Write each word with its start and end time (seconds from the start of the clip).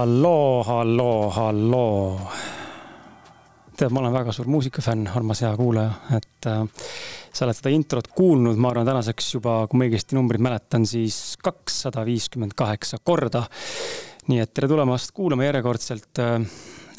halloo, 0.00 0.64
halloo, 0.64 1.30
halloo. 1.30 2.20
tead, 3.76 3.92
ma 3.92 4.00
olen 4.00 4.12
väga 4.12 4.32
suur 4.32 4.48
muusikafänn, 4.48 5.08
armas 5.16 5.42
hea 5.44 5.50
kuulaja, 5.56 5.92
et 6.16 6.48
äh, 6.48 6.88
sa 7.32 7.44
oled 7.44 7.56
seda 7.56 7.72
introt 7.72 8.08
kuulnud, 8.16 8.56
ma 8.60 8.72
arvan, 8.72 8.88
tänaseks 8.88 9.28
juba, 9.34 9.58
kui 9.68 9.80
ma 9.80 9.88
õigesti 9.88 10.16
numbrit 10.16 10.40
mäletan, 10.44 10.86
siis 10.88 11.36
kakssada 11.44 12.04
viiskümmend 12.08 12.56
kaheksa 12.56 13.00
korda. 13.04 13.44
nii 14.30 14.40
et 14.40 14.52
tere 14.54 14.68
tulemast 14.70 15.12
kuulama 15.16 15.48
järjekordselt 15.48 16.20
äh, 16.24 16.38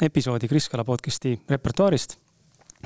episoodi 0.02 0.50
Kris 0.50 0.68
Kala 0.70 0.84
podcast'i 0.86 1.38
repertuaarist 1.50 2.21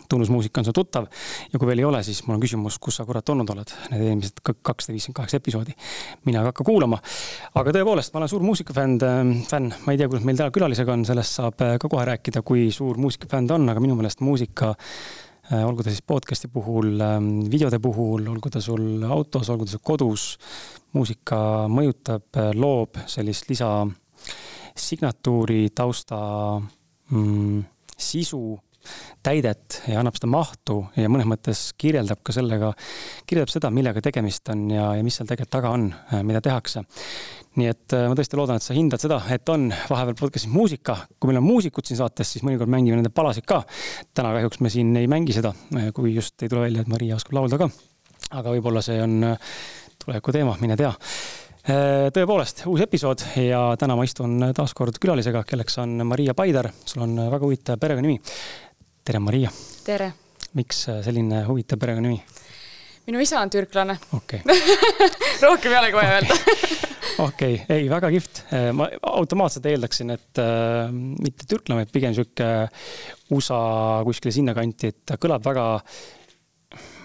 tunnusmuusika 0.09 0.61
on 0.61 0.65
sulle 0.65 0.77
tuttav 0.77 1.07
ja 1.53 1.59
kui 1.59 1.69
veel 1.69 1.83
ei 1.83 1.87
ole, 1.89 2.03
siis 2.07 2.23
mul 2.27 2.37
on 2.37 2.43
küsimus, 2.43 2.79
kus 2.83 2.99
sa 3.01 3.07
kurat 3.09 3.29
olnud 3.33 3.51
oled 3.55 3.73
need 3.93 4.05
eelmised 4.11 4.43
kakssada 4.45 4.95
viiskümmend 4.95 5.17
kaheksa 5.21 5.41
episoodi. 5.41 5.77
mina 6.25 6.43
ei 6.43 6.51
hakka 6.51 6.65
kuulama. 6.65 6.99
aga 7.55 7.75
tõepoolest, 7.79 8.13
ma 8.13 8.23
olen 8.23 8.33
suur 8.33 8.45
muusikafänn, 8.47 8.99
ähm, 9.07 9.33
fänn, 9.49 9.73
ma 9.87 9.95
ei 9.95 10.01
tea, 10.01 10.09
kuidas 10.09 10.27
meil 10.29 10.39
täna 10.39 10.55
külalisega 10.55 10.93
on, 10.93 11.05
sellest 11.09 11.41
saab 11.41 11.65
äh, 11.65 11.77
ka 11.83 11.91
kohe 11.93 12.05
rääkida, 12.09 12.43
kui 12.47 12.71
suur 12.75 13.01
muusikafänn 13.01 13.49
ta 13.49 13.59
on, 13.59 13.69
aga 13.73 13.83
minu 13.83 13.97
meelest 13.99 14.21
muusika 14.25 14.73
äh, 14.73 15.63
olgu 15.65 15.85
ta 15.87 15.93
siis 15.95 16.05
podcast'i 16.07 16.51
puhul, 16.53 17.01
videode 17.51 17.81
puhul, 17.83 18.27
olgu 18.33 18.53
ta 18.53 18.61
sul 18.61 19.05
autos, 19.09 19.51
olgu 19.51 19.67
ta 19.67 19.77
sul 19.77 19.85
kodus, 19.85 20.27
muusika 20.97 21.38
mõjutab, 21.73 22.29
äh, 22.37 22.53
loob 22.55 23.01
sellist 23.07 23.49
lisa 23.51 23.71
signatuuri, 24.77 25.71
tausta 25.75 26.19
mm, 27.10 27.65
sisu 27.97 28.59
täidet 29.26 29.80
ja 29.90 30.01
annab 30.01 30.16
seda 30.18 30.29
mahtu 30.30 30.79
ja 30.98 31.10
mõnes 31.10 31.29
mõttes 31.29 31.62
kirjeldab 31.79 32.23
ka 32.26 32.34
sellega, 32.34 32.73
kirjeldab 33.26 33.52
seda, 33.52 33.70
millega 33.74 34.02
tegemist 34.04 34.48
on 34.52 34.68
ja, 34.70 34.90
ja 34.98 35.04
mis 35.06 35.18
seal 35.18 35.29
tegelikult 35.29 35.54
taga 35.56 35.73
on, 35.74 35.88
äh, 36.12 36.23
mida 36.26 36.42
tehakse. 36.45 36.84
nii 37.57 37.70
et 37.73 37.95
äh, 37.96 38.07
ma 38.10 38.16
tõesti 38.18 38.38
loodan, 38.38 38.60
et 38.60 38.66
sa 38.66 38.76
hindad 38.76 39.02
seda, 39.02 39.20
et 39.32 39.48
on 39.52 39.70
vahepeal 39.90 40.18
podcast'is 40.18 40.52
muusika. 40.52 40.98
kui 41.18 41.30
meil 41.30 41.40
on 41.40 41.48
muusikud 41.48 41.87
siin 41.87 41.98
saates, 42.01 42.34
siis 42.34 42.45
mõnikord 42.46 42.70
mängime 42.70 43.01
nende 43.01 43.10
palasid 43.14 43.46
ka. 43.48 43.62
täna 44.14 44.34
kahjuks 44.37 44.60
me 44.60 44.70
siin 44.70 44.95
ei 44.96 45.09
mängi 45.10 45.34
seda, 45.37 45.54
äh, 45.76 45.90
kui 45.96 46.14
just 46.14 46.42
ei 46.42 46.52
tule 46.52 46.66
välja, 46.68 46.84
et 46.84 46.92
Maria 46.92 47.16
oskab 47.16 47.40
laulda 47.40 47.59
ka. 47.59 47.70
aga 48.30 48.54
võib-olla 48.54 48.82
see 48.82 49.01
on 49.02 49.18
tuleviku 50.04 50.32
teema, 50.32 50.57
mine 50.60 50.76
tea 50.76 50.95
tõepoolest, 51.66 52.60
uus 52.70 52.84
episood 52.84 53.24
ja 53.42 53.59
täna 53.74 53.96
ma 53.98 54.04
istun 54.07 54.38
taas 54.54 54.70
kord 54.79 55.01
külalisega, 55.02 55.40
kelleks 55.42 55.80
on 55.82 55.96
Maria 56.07 56.30
Paidar. 56.38 56.68
sul 56.87 57.02
on 57.02 57.16
väga 57.18 57.42
huvitav 57.42 57.80
perekonnanimi 57.82 58.20
tere, 59.07 59.21
Maria. 59.23 59.51
tere. 59.87 60.10
miks 60.59 60.87
äh, 60.90 60.99
selline 61.04 61.45
huvitav 61.46 61.79
perekonnanimi? 61.79 62.18
minu 63.07 63.21
isa 63.23 63.38
on 63.38 63.52
türklane. 63.54 63.95
okei 64.16 64.41
okay. 64.43 64.88
rohkem 65.44 65.75
ei 65.75 65.78
olegi 65.78 65.98
vaja 66.00 66.16
öelda 66.16 66.38
okei 67.28 67.60
ei, 67.71 67.87
väga 67.91 68.10
kihvt. 68.10 68.43
Äh, 68.50 68.71
ma 68.75 68.88
automaatselt 69.12 69.69
eeldaksin, 69.71 70.10
et 70.16 70.43
äh, 70.43 70.91
mitte 70.91 71.47
türklane, 71.47 71.84
vaid 71.84 71.93
pigem 71.94 72.16
sihuke 72.16 72.50
USA 73.37 73.60
kuskile 74.09 74.34
sinnakanti, 74.34 74.91
et 74.91 74.98
ta 75.06 75.20
kõlab 75.22 75.47
väga, 75.47 75.66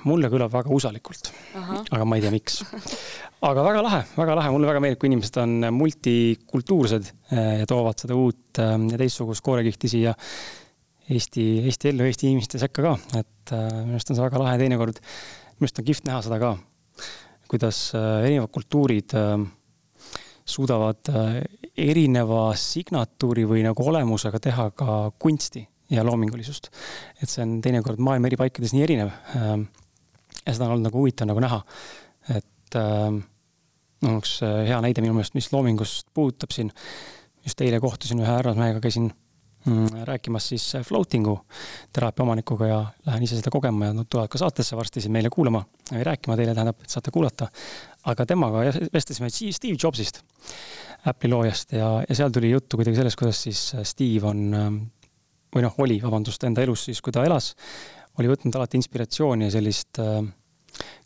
mulle 0.09 0.31
kõlab 0.33 0.51
väga 0.57 0.73
usalikult. 0.73 1.29
aga 1.53 2.01
ma 2.01 2.17
ei 2.17 2.25
tea, 2.25 2.33
miks. 2.33 2.63
aga 3.45 3.67
väga 3.67 3.85
lahe, 3.85 4.01
väga 4.17 4.39
lahe, 4.41 4.55
mulle 4.55 4.71
väga 4.71 4.81
meeldib, 4.81 5.03
kui 5.03 5.11
inimesed 5.11 5.37
on 5.43 5.69
multikultuursed 5.77 7.13
ja 7.29 7.69
toovad 7.69 8.01
seda 8.01 8.17
uut 8.17 8.57
ja 8.57 8.97
teistsugust 8.97 9.45
koorekihti 9.45 9.93
siia 9.95 10.17
Eesti, 11.11 11.43
Eesti 11.67 11.89
ellu, 11.91 12.05
Eesti 12.07 12.29
inimeste 12.29 12.59
sekka 12.61 12.83
ka, 12.85 12.91
et 13.19 13.51
äh, 13.55 13.65
minu 13.83 13.97
arust 13.97 14.11
on 14.13 14.17
see 14.17 14.23
väga 14.23 14.39
lahe, 14.39 14.59
teinekord 14.61 15.01
minu 15.01 15.67
arust 15.67 15.81
on 15.81 15.87
kihvt 15.87 16.07
näha 16.07 16.21
seda 16.23 16.37
ka, 16.39 16.51
kuidas 17.51 17.79
äh, 17.97 18.27
erinevad 18.27 18.53
kultuurid 18.55 19.15
äh, 19.19 19.33
suudavad 20.51 21.11
erineva 21.79 22.45
signatuuri 22.59 23.43
või 23.47 23.61
nagu 23.63 23.85
olemusega 23.87 24.39
teha 24.43 24.65
ka 24.75 24.95
kunsti 25.21 25.61
ja 25.91 26.03
loomingulisust. 26.07 26.71
et 27.21 27.29
see 27.29 27.43
on 27.43 27.59
teinekord 27.63 28.01
maailma 28.03 28.27
eri 28.27 28.39
paikades 28.39 28.73
nii 28.75 28.83
erinev. 28.83 29.11
ja 29.35 30.51
seda 30.51 30.65
on 30.65 30.73
olnud 30.73 30.89
nagu 30.89 30.99
huvitav 30.99 31.29
nagu 31.29 31.43
näha, 31.43 31.61
et 32.35 32.79
no 34.01 34.17
üks 34.17 34.39
hea 34.41 34.81
näide 34.83 35.05
minu 35.05 35.15
meelest, 35.15 35.37
mis 35.37 35.51
loomingust 35.53 36.09
puudutab 36.13 36.51
siin. 36.55 36.73
just 37.45 37.61
eile 37.61 37.79
kohtusin 37.79 38.19
ühe 38.23 38.31
härrasmehega, 38.31 38.81
käisin 38.83 39.11
rääkimas 40.07 40.47
siis 40.49 40.65
floating'u 40.87 41.35
teraapia 41.93 42.23
omanikuga 42.23 42.67
ja 42.67 42.79
lähen 43.05 43.23
ise 43.23 43.37
seda 43.37 43.51
kogema 43.53 43.89
ja 43.89 43.93
nad 43.93 44.09
tulevad 44.09 44.31
ka 44.31 44.41
saatesse 44.41 44.77
varsti 44.77 45.01
siin 45.01 45.13
meile 45.13 45.29
kuulama 45.29 45.63
rääkima 45.91 46.37
teile, 46.39 46.55
tähendab, 46.55 46.81
et 46.81 46.89
saate 46.89 47.11
kuulata. 47.11 47.47
aga 48.05 48.25
temaga 48.25 48.63
vestlesime 48.93 49.29
Steve 49.29 49.77
Jobsist, 49.83 50.23
Apple'i 51.05 51.29
loojast 51.29 51.73
ja, 51.77 52.03
ja 52.09 52.15
seal 52.15 52.31
tuli 52.33 52.49
juttu 52.49 52.77
kuidagi 52.77 52.97
sellest, 52.97 53.19
kuidas 53.19 53.43
siis 53.43 53.75
Steve 53.83 54.27
on 54.27 54.89
või 55.55 55.65
noh, 55.65 55.75
oli, 55.83 55.99
vabandust, 56.01 56.43
enda 56.47 56.63
elus 56.63 56.85
siis, 56.87 57.01
kui 57.03 57.13
ta 57.13 57.25
elas, 57.27 57.53
oli 58.19 58.31
võtnud 58.31 58.55
alati 58.55 58.79
inspiratsiooni 58.79 59.47
ja 59.47 59.53
sellist 59.53 59.99
äh, 60.01 60.23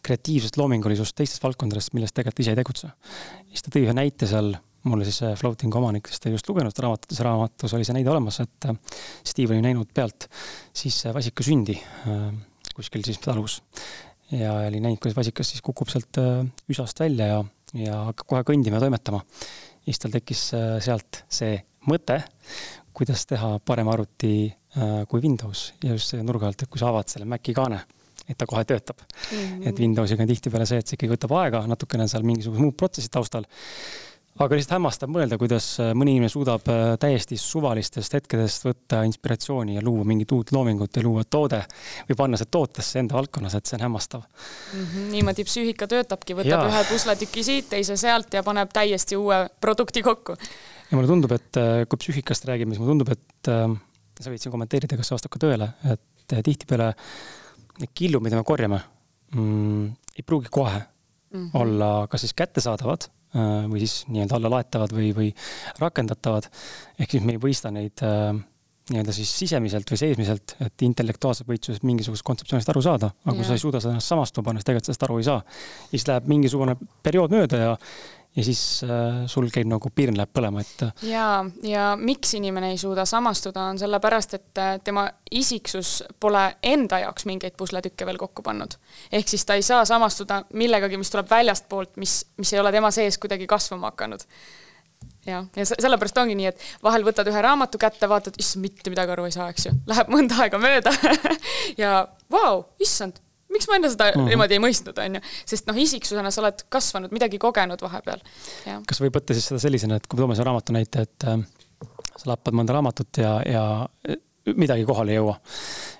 kreatiivsust, 0.06 0.58
loomingulisust 0.62 1.18
teistest 1.18 1.44
valdkondadest, 1.44 1.94
millest 1.98 2.16
tegelikult 2.16 2.44
ise 2.44 2.54
ei 2.54 2.62
tegutse. 2.62 2.92
siis 3.50 3.66
ta 3.66 3.74
tõi 3.74 3.86
ühe 3.88 3.96
näite 3.98 4.30
seal 4.30 4.54
mulle 4.86 5.06
siis 5.08 5.22
Floatingu 5.40 5.80
omanik, 5.80 6.06
kes 6.10 6.22
ta 6.22 6.32
just 6.32 6.48
lugenud 6.50 6.74
seda 6.74 6.88
raamatut, 6.88 7.10
selles 7.10 7.26
raamatus 7.26 7.76
oli 7.78 7.88
see 7.88 7.96
näide 7.98 8.12
olemas, 8.12 8.40
et 8.44 8.68
äh, 8.70 9.00
Steve 9.26 9.56
oli 9.56 9.66
näinud 9.66 9.90
pealt 9.94 10.28
siis 10.76 11.02
äh, 11.06 11.14
vasika 11.16 11.46
sündi 11.46 11.78
äh, 11.80 12.28
kuskil 12.76 13.06
siis 13.06 13.20
talus. 13.24 13.62
ja 14.32 14.54
oli 14.68 14.82
näinud, 14.82 15.00
kuidas 15.02 15.18
vasikas 15.18 15.54
siis 15.54 15.62
kukub 15.66 15.90
sealt 15.94 16.18
üsast 16.72 17.00
välja 17.00 17.28
ja, 17.30 17.44
ja 17.78 18.00
hakkab 18.10 18.32
kohe 18.34 18.46
kõndima 18.52 18.80
ja 18.80 18.86
toimetama. 18.86 19.22
ja 19.22 19.86
siis 19.90 20.02
tal 20.02 20.16
tekkis 20.16 20.46
sealt 20.86 21.24
see 21.30 21.60
mõte, 21.90 22.22
kuidas 22.94 23.26
teha 23.30 23.58
parem 23.66 23.90
arvuti 23.94 24.50
kui 25.08 25.22
Windows 25.24 25.70
ja 25.84 25.94
just 25.94 26.12
see 26.12 26.24
nurga 26.26 26.50
alt, 26.50 26.66
et 26.66 26.70
kui 26.72 26.82
sa 26.82 26.90
avad 26.92 27.10
selle 27.10 27.30
Maci 27.30 27.54
kaane 27.56 27.84
et 28.26 28.38
ta 28.38 28.48
kohe 28.50 28.66
töötab 28.66 28.98
mm. 28.98 29.38
-hmm. 29.38 29.70
et 29.70 29.80
Windowsiga 29.80 30.24
on 30.24 30.28
tihtipeale 30.28 30.66
see, 30.66 30.82
et 30.82 30.88
see 30.88 30.98
ikkagi 30.98 31.14
võtab 31.14 31.36
aega, 31.40 31.62
natukene 31.70 32.06
on 32.06 32.10
seal 32.10 32.26
mingisugused 32.26 32.64
muud 32.64 32.78
protsessid 32.78 33.14
taustal 33.14 33.46
aga 34.36 34.58
lihtsalt 34.58 34.76
hämmastav 34.76 35.12
mõelda, 35.12 35.38
kuidas 35.40 35.68
äh, 35.80 35.94
mõni 35.96 36.16
inimene 36.16 36.32
suudab 36.32 36.68
äh, 36.72 36.82
täiesti 37.00 37.38
suvalistest 37.40 38.18
hetkedest 38.18 38.66
võtta 38.68 39.04
inspiratsiooni 39.08 39.78
ja 39.78 39.84
luua 39.86 40.04
mingit 40.08 40.34
uut 40.36 40.52
loomingut 40.52 40.98
ja 40.98 41.04
luua 41.06 41.24
toode 41.24 41.62
või 42.10 42.18
panna 42.20 42.40
see 42.40 42.50
tootesse 42.52 43.00
enda 43.00 43.16
valdkonnas, 43.16 43.56
et 43.56 43.70
see 43.70 43.78
on 43.80 43.86
hämmastav 43.88 44.26
mm. 44.26 44.82
-hmm, 44.82 45.08
niimoodi 45.16 45.48
psüühika 45.48 45.88
töötabki, 45.92 46.36
võtab 46.36 46.66
ja. 46.66 46.68
ühe 46.68 46.84
pusletüki 46.90 47.46
siit, 47.48 47.70
teise 47.72 47.96
sealt 48.00 48.36
ja 48.36 48.44
paneb 48.44 48.76
täiesti 48.76 49.16
uue 49.16 49.46
produkti 49.64 50.04
kokku. 50.04 50.36
ja 50.36 50.98
mulle 51.00 51.12
tundub, 51.14 51.32
et 51.32 51.62
äh, 51.62 51.86
kui 51.88 52.04
psüühikast 52.04 52.52
räägime, 52.52 52.76
siis 52.76 52.84
mulle 52.84 52.92
tundub, 52.92 53.16
et 53.16 53.54
äh, 53.56 53.70
sa 54.20 54.34
võid 54.34 54.44
siin 54.44 54.52
kommenteerida, 54.52 55.00
kas 55.00 55.14
see 55.14 55.16
vastab 55.16 55.32
ka 55.32 55.46
tõele, 55.48 55.72
et 55.94 56.40
tihtipeale 56.44 56.92
need 57.80 57.96
killud, 57.96 58.24
mida 58.24 58.36
me 58.36 58.44
korjame 58.44 58.84
mm,, 59.32 59.92
ei 60.20 60.28
pruugi 60.28 60.52
kohe 60.52 60.80
mm 60.80 61.40
-hmm. 61.40 61.62
olla 61.62 62.08
kas 62.12 62.28
siis 62.28 62.36
kättesaadavad 62.36 63.08
või 63.36 63.84
siis 63.84 64.04
nii-öelda 64.08 64.40
allalaetavad 64.40 64.96
või, 64.96 65.12
või 65.16 65.30
rakendatavad. 65.82 66.50
ehk 67.00 67.16
siis 67.16 67.24
me 67.26 67.36
ei 67.36 67.42
mõista 67.42 67.72
neid 67.76 68.04
äh, 68.06 68.34
nii-öelda 68.92 69.14
siis 69.16 69.32
sisemiselt 69.40 69.90
või 69.90 69.98
seesmiselt, 69.98 70.56
et 70.62 70.86
intellektuaalselt 70.86 71.50
võid 71.50 71.66
sellest 71.66 71.86
mingisugusest 71.88 72.26
kontseptsioonist 72.28 72.70
aru 72.70 72.84
saada, 72.86 73.10
aga 73.24 73.34
ja. 73.34 73.38
kui 73.40 73.48
sa 73.48 73.58
ei 73.58 73.64
suuda 73.64 73.82
seda 73.82 73.96
ennast 73.96 74.14
samastuda 74.14 74.54
siis 74.54 74.68
tegelikult 74.68 74.90
sellest 74.90 75.08
aru 75.08 75.18
ei 75.22 75.26
saa. 75.26 75.40
siis 75.90 76.06
läheb 76.10 76.30
mingisugune 76.30 76.78
periood 77.04 77.34
mööda 77.34 77.62
ja 77.64 77.74
ja 78.36 78.44
siis 78.44 78.84
äh, 78.84 79.24
sul 79.32 79.48
käib 79.54 79.70
nagu 79.70 79.90
pirn 79.96 80.18
läheb 80.18 80.32
põlema, 80.36 80.64
et. 80.64 80.84
Ja, 81.08 81.46
ja 81.64 81.86
miks 82.00 82.34
inimene 82.38 82.74
ei 82.74 82.82
suuda 82.82 83.06
samastuda, 83.08 83.70
on 83.72 83.80
sellepärast, 83.80 84.36
et 84.40 84.62
äh, 84.62 84.74
tema 84.84 85.08
isiksus 85.32 86.02
pole 86.20 86.44
enda 86.64 87.00
jaoks 87.06 87.26
mingeid 87.30 87.56
pusletükke 87.58 88.08
veel 88.08 88.20
kokku 88.22 88.44
pannud. 88.46 88.76
ehk 89.12 89.32
siis 89.32 89.46
ta 89.46 89.56
ei 89.56 89.64
saa 89.66 89.86
samastuda 89.86 90.44
millegagi, 90.54 90.98
mis 90.98 91.12
tuleb 91.14 91.32
väljastpoolt, 91.32 91.96
mis, 91.98 92.22
mis 92.38 92.54
ei 92.54 92.60
ole 92.60 92.72
tema 92.76 92.92
sees 92.92 93.18
kuidagi 93.18 93.48
kasvama 93.48 93.94
hakanud 93.94 94.28
jah, 95.26 95.46
ja 95.56 95.66
sellepärast 95.66 96.18
ongi 96.22 96.36
nii, 96.38 96.52
et 96.52 96.66
vahel 96.84 97.06
võtad 97.06 97.28
ühe 97.32 97.42
raamatu 97.42 97.80
kätte, 97.82 98.10
vaatad, 98.10 98.38
issand, 98.40 98.66
mitte 98.66 98.94
midagi 98.94 99.16
aru 99.16 99.28
ei 99.28 99.34
saa, 99.36 99.50
eks 99.54 99.70
ju. 99.70 99.74
Läheb 99.90 100.12
mõnda 100.14 100.38
aega 100.44 100.60
mööda 100.62 100.94
ja 101.82 102.06
vau, 102.32 102.66
issand, 102.84 103.22
miks 103.56 103.70
ma 103.72 103.80
enne 103.80 103.92
seda 103.94 104.12
mm 104.12 104.20
-hmm. 104.20 104.34
niimoodi 104.34 104.58
ei 104.58 104.64
mõistnud, 104.64 105.02
on 105.06 105.20
ju. 105.20 105.24
sest 105.54 105.72
noh, 105.72 105.80
isiksusena 105.86 106.32
sa 106.32 106.44
oled 106.44 106.66
kasvanud, 106.70 107.16
midagi 107.16 107.40
kogenud 107.42 107.82
vahepeal. 107.82 108.22
kas 108.88 109.02
võib 109.02 109.18
võtta 109.18 109.38
siis 109.38 109.48
seda 109.52 109.62
sellisena, 109.64 110.00
et 110.00 110.08
kui 110.08 110.20
me 110.20 110.26
toome 110.26 110.38
selle 110.38 110.52
raamatu 110.52 110.76
näite, 110.76 111.08
et 111.08 111.28
äh, 111.30 111.42
sa 112.16 112.32
lappad 112.34 112.56
mõnda 112.58 112.76
raamatut 112.76 113.22
ja, 113.22 113.40
ja 113.46 113.66
äh, 114.10 114.20
midagi 114.54 114.86
kohale 114.86 115.14
ei 115.14 115.18
jõua, 115.18 115.34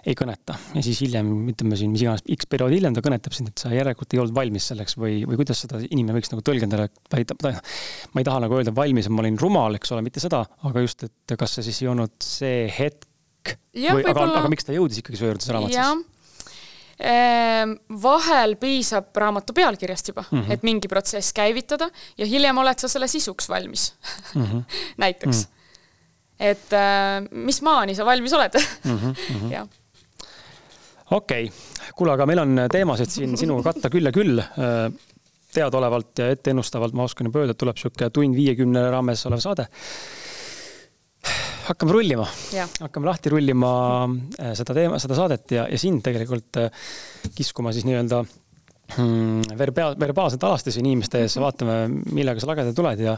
ei 0.06 0.14
kõneta 0.18 0.58
ja 0.76 0.84
siis 0.86 1.00
hiljem, 1.02 1.32
ütleme 1.50 1.78
siin, 1.80 1.94
mis 1.94 2.04
iganes 2.06 2.22
X 2.36 2.50
periood 2.50 2.76
hiljem 2.76 2.94
ta 2.94 3.02
kõnetab 3.06 3.34
sind, 3.34 3.50
et 3.50 3.64
sa 3.64 3.72
järelikult 3.74 4.14
ei 4.14 4.22
olnud 4.22 4.36
valmis 4.38 4.70
selleks 4.70 4.98
või, 5.02 5.24
või 5.26 5.40
kuidas 5.42 5.64
seda 5.66 5.82
inimene 5.88 6.20
võiks 6.20 6.30
nagu 6.34 6.46
tõlgendada, 6.46 6.86
et 6.86 7.10
ta 7.10 7.22
ei, 7.22 7.26
ta, 7.26 7.56
ma 8.14 8.22
ei 8.22 8.28
taha 8.28 8.44
nagu 8.46 8.60
öelda 8.60 8.76
valmis, 8.76 9.10
et 9.10 9.16
ma 9.16 9.26
olin 9.26 9.40
rumal, 9.42 9.80
eks 9.80 9.96
ole, 9.96 10.06
mitte 10.06 10.22
seda, 10.24 10.44
aga 10.70 10.86
just, 10.86 11.08
et 11.10 11.38
kas 11.40 11.58
see 11.58 11.66
siis 11.72 11.82
ei 11.82 11.90
olnud 11.96 12.14
see 12.22 12.68
hetk 12.70 13.56
ja, 13.74 13.96
või, 13.96 14.06
aga, 14.06 14.30
aga 14.44 14.52
miks 14.52 14.68
ta 14.68 14.78
jõudis 14.78 15.02
ikkagi 15.02 15.22
su 15.22 15.32
juurde, 15.32 15.46
see 15.46 15.56
raamat 15.56 15.74
siis? 15.74 16.14
Ehm, 16.96 17.74
vahel 18.02 18.56
piisab 18.56 19.10
raamatu 19.20 19.54
pealkirjast 19.54 20.08
juba 20.14 20.24
mm, 20.32 20.42
-hmm. 20.42 20.52
et 20.54 20.64
mingi 20.64 20.88
protsess 20.88 21.34
käivitada 21.36 21.90
ja 22.18 22.26
hiljem 22.26 22.58
oled 22.58 22.80
sa 22.80 22.88
selle 22.88 23.08
sisuks 23.08 23.50
valmis 23.50 23.94
mm. 24.36 24.46
-hmm. 24.46 24.64
näiteks 25.04 25.38
mm. 25.38 25.44
-hmm 25.44 25.56
et 26.40 26.74
äh, 26.74 27.24
mis 27.32 27.62
maani 27.62 27.96
sa 27.96 28.06
valmis 28.06 28.34
oled 28.34 28.54
mm. 28.84 28.98
-hmm. 28.98 29.52
jah 29.56 29.68
okei 31.12 31.46
okay., 31.46 31.92
kuule, 31.96 32.12
aga 32.14 32.26
meil 32.26 32.40
on 32.40 32.60
teemasid 32.72 33.10
siin 33.10 33.38
sinuga 33.42 33.72
katta 33.74 33.90
küll 33.90 34.06
ja 34.06 34.12
küll. 34.12 34.40
Äh, 34.40 34.92
teadaolevalt 35.56 36.20
ja 36.20 36.30
etteennustavalt 36.36 36.94
ma 36.94 37.06
oskan 37.08 37.30
juba 37.30 37.40
öelda, 37.40 37.54
et 37.56 37.58
tuleb 37.62 37.78
sihuke 37.80 38.10
tund 38.12 38.36
viiekümne 38.36 38.90
raames 38.92 39.26
olev 39.30 39.40
saade. 39.40 39.68
Hakkame 41.66 41.96
rullima, 41.96 42.26
hakkame 42.82 43.10
lahti 43.10 43.34
rullima 43.34 43.74
äh, 44.40 44.56
seda 44.58 44.76
teema, 44.78 45.00
seda 45.02 45.18
saadet 45.18 45.56
ja, 45.58 45.68
ja 45.72 45.80
sind 45.82 46.04
tegelikult 46.06 46.62
äh, 46.62 46.90
kiskuma 47.36 47.74
siis 47.76 47.88
nii-öelda 47.88 48.22
hmm, 48.98 49.56
verbaa-, 49.60 49.94
verbaalselt 50.00 50.44
alastusi 50.48 50.84
inimeste 50.84 51.26
ees, 51.26 51.38
vaatame, 51.42 51.80
millega 52.16 52.44
sa 52.44 52.52
lagedale 52.52 52.78
tuled 52.78 53.06
ja, 53.06 53.16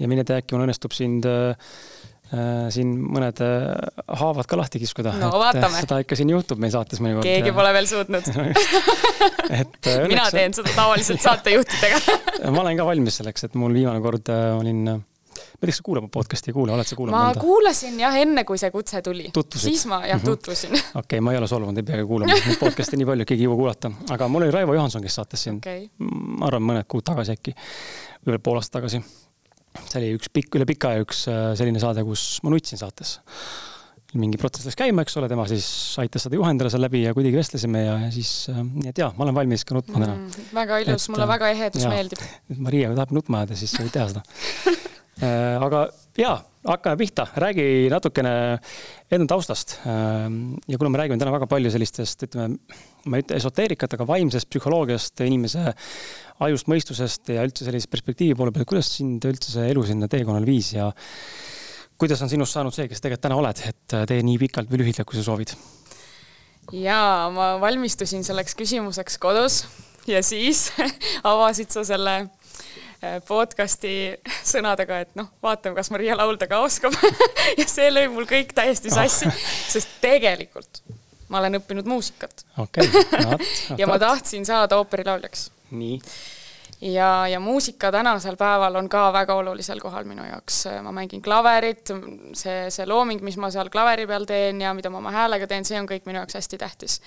ja 0.00 0.10
mine 0.10 0.26
tea, 0.26 0.42
äkki 0.42 0.56
mul 0.56 0.68
õnnestub 0.68 0.94
sind 0.96 1.28
äh, 1.28 1.54
Äh, 2.30 2.68
siin 2.70 2.92
mõned 3.10 3.40
haavad 3.42 4.46
ka 4.46 4.54
lahti 4.54 4.78
kiskuda. 4.78 5.16
no 5.18 5.32
vaatame. 5.34 5.80
seda 5.82 5.96
ikka 6.04 6.14
siin 6.14 6.28
juhtub 6.30 6.60
meil 6.62 6.70
saates 6.70 7.00
mõnikord. 7.02 7.26
keegi 7.26 7.50
pole 7.56 7.72
veel 7.74 7.88
suutnud 7.90 8.28
et 9.60 9.88
mina 10.12 10.28
teen 10.30 10.54
seda 10.54 10.70
tavaliselt 10.76 11.24
saatejuhtidega 11.24 11.98
ma 12.54 12.62
olen 12.62 12.78
ka 12.78 12.86
valmis 12.86 13.18
selleks, 13.18 13.48
et 13.48 13.58
mul 13.58 13.74
viimane 13.74 13.98
kord 14.04 14.30
olin 14.30 14.84
kas 15.60 15.80
sa 15.80 15.86
kuulad 15.86 16.06
mu 16.06 16.10
podcast'i 16.12 16.50
ei 16.50 16.56
kuula, 16.56 16.74
oled 16.74 16.88
sa 16.88 16.98
kuulanud? 16.98 17.16
ma 17.16 17.30
mõnda? 17.30 17.44
kuulasin 17.44 18.00
jah, 18.00 18.20
enne 18.22 18.44
kui 18.48 18.58
see 18.60 18.70
kutse 18.74 19.02
tuli. 19.04 19.30
siis 19.54 19.86
ma 19.86 20.02
jah 20.06 20.18
-hmm. 20.18 20.24
tutvusin. 20.24 20.76
okei 21.02 21.20
ma 21.20 21.32
ei 21.32 21.38
ole 21.38 21.48
solvunud, 21.48 21.76
ei 21.76 21.86
peagi 21.86 22.06
kuulama, 22.08 22.36
neid 22.46 22.60
podcast'e 22.60 22.96
nii 23.00 23.08
palju, 23.12 23.28
keegi 23.28 23.44
ei 23.44 23.48
jõua 23.48 23.56
kuulata. 23.56 23.92
aga 24.10 24.28
mul 24.28 24.48
oli 24.48 24.50
Raivo 24.50 24.74
Johanson, 24.74 25.02
kes 25.02 25.14
saates 25.14 25.42
siin 25.42 25.56
okay., 25.56 25.88
ma 26.00 26.46
arvan, 26.46 26.62
mõned 26.62 26.88
kuud 26.88 27.04
tagasi 27.04 27.36
äkki, 27.36 27.54
või 28.26 28.38
pool 28.38 28.60
aastat 28.60 28.80
tagasi 28.80 29.02
see 29.78 30.00
oli 30.00 30.14
üks 30.18 30.30
pikk, 30.34 30.56
üle 30.58 30.66
pika 30.68 30.94
aja 30.94 31.04
üks 31.04 31.24
äh, 31.30 31.50
selline 31.58 31.82
saade, 31.82 32.04
kus 32.06 32.40
ma 32.44 32.52
nutsin 32.54 32.80
saates. 32.80 33.18
mingi 34.10 34.40
protsess 34.42 34.66
läks 34.66 34.74
käima, 34.74 35.04
eks 35.06 35.14
ole, 35.20 35.28
tema 35.30 35.44
siis 35.46 35.66
aitas 36.02 36.24
seda 36.26 36.34
juhendada 36.34 36.70
seal 36.72 36.82
läbi 36.82 37.04
ja 37.04 37.12
kuidagi 37.14 37.38
vestlesime 37.38 37.84
ja, 37.84 37.92
ja 38.06 38.08
siis, 38.10 38.48
äh, 38.50 38.58
nii 38.64 38.90
et 38.90 38.98
jaa, 38.98 39.12
ma 39.14 39.26
olen 39.26 39.36
valmis 39.36 39.64
ka 39.64 39.76
nutma 39.78 40.00
täna 40.00 40.16
mm,. 40.16 40.48
väga 40.56 40.80
ilus, 40.82 41.06
mulle 41.12 41.28
äh, 41.28 41.34
väga 41.36 41.50
ehedus 41.54 41.86
meeldib. 41.86 42.24
Maria, 42.58 42.90
tahab 42.96 43.14
nutma 43.14 43.44
ajada, 43.44 43.58
siis 43.60 43.76
võib 43.78 43.92
teha 43.94 44.08
seda 44.10 44.24
aga 45.20 45.82
jaa, 46.16 46.36
hakkame 46.64 46.98
pihta, 47.00 47.26
räägi 47.36 47.88
natukene 47.92 48.32
enda 49.12 49.26
taustast. 49.28 49.78
ja 50.68 50.78
kuna 50.78 50.90
me 50.90 50.98
räägime 50.98 51.18
täna 51.18 51.32
väga 51.32 51.46
palju 51.46 51.70
sellistest, 51.70 52.24
ütleme, 52.28 52.58
ma 53.04 53.18
ei 53.18 53.24
ütle 53.24 53.36
esoteerikat, 53.36 53.96
aga 53.96 54.06
vaimsest 54.08 54.48
psühholoogiast, 54.50 55.20
inimese 55.26 55.72
ajust, 56.40 56.70
mõistusest 56.72 57.32
ja 57.34 57.44
üldse 57.44 57.66
sellise 57.68 57.90
perspektiivi 57.92 58.36
poole 58.36 58.52
pealt, 58.52 58.68
kuidas 58.68 58.92
sind 58.96 59.24
üldse 59.28 59.52
see 59.54 59.68
elu 59.72 59.84
sinna 59.88 60.08
teekonnal 60.08 60.46
viis 60.48 60.72
ja 60.76 60.90
kuidas 62.00 62.22
on 62.24 62.32
sinust 62.32 62.56
saanud 62.56 62.76
see, 62.76 62.88
kes 62.88 63.04
tegelikult 63.04 63.26
täna 63.28 63.40
oled, 63.40 63.60
et 63.68 63.98
tee 64.08 64.24
nii 64.24 64.40
pikalt 64.40 64.72
või 64.72 64.84
lühidalt, 64.84 65.08
kui 65.08 65.20
sa 65.20 65.26
soovid? 65.26 65.56
jaa, 66.76 67.30
ma 67.34 67.54
valmistusin 67.60 68.24
selleks 68.24 68.54
küsimuseks 68.56 69.16
kodus 69.20 69.64
ja 70.08 70.20
siis 70.24 70.68
avasid 71.32 71.72
sa 71.72 71.84
selle 71.88 72.16
äh, 72.22 72.39
podcast'i 73.26 73.94
sõnadega, 74.52 75.02
et 75.04 75.14
noh, 75.18 75.30
vaatame, 75.42 75.76
kas 75.78 75.92
Maria 75.94 76.16
laulda 76.18 76.48
ka 76.50 76.62
oskab. 76.64 76.96
Ja 77.60 77.66
see 77.68 77.88
lõi 77.90 78.06
mul 78.12 78.28
kõik 78.30 78.52
täiesti 78.56 78.92
sassi, 78.92 79.30
sest 79.74 79.96
tegelikult 80.02 80.82
ma 81.30 81.38
olen 81.38 81.60
õppinud 81.60 81.86
muusikat. 81.86 82.44
Okay.. 82.58 82.86
ja 83.78 83.86
ma 83.86 83.98
tahtsin 84.02 84.46
saada 84.46 84.80
ooperilauljaks. 84.80 85.48
Nii 85.70 85.98
ja, 86.80 87.28
ja 87.28 87.40
muusika 87.40 87.92
tänasel 87.92 88.36
päeval 88.36 88.74
on 88.74 88.88
ka 88.88 89.12
väga 89.12 89.34
olulisel 89.34 89.80
kohal 89.80 90.04
minu 90.04 90.24
jaoks. 90.24 90.64
ma 90.82 90.92
mängin 90.92 91.22
klaverit, 91.22 91.92
see, 92.32 92.70
see 92.70 92.86
looming, 92.86 93.20
mis 93.22 93.36
ma 93.36 93.50
seal 93.50 93.70
klaveri 93.70 94.06
peal 94.06 94.24
teen 94.28 94.60
ja 94.60 94.74
mida 94.74 94.90
ma 94.90 94.98
oma 94.98 95.12
häälega 95.14 95.46
teen, 95.46 95.64
see 95.64 95.80
on 95.80 95.88
kõik 95.88 96.08
minu 96.08 96.20
jaoks 96.22 96.38
hästi 96.38 96.58
tähtis. 96.58 97.00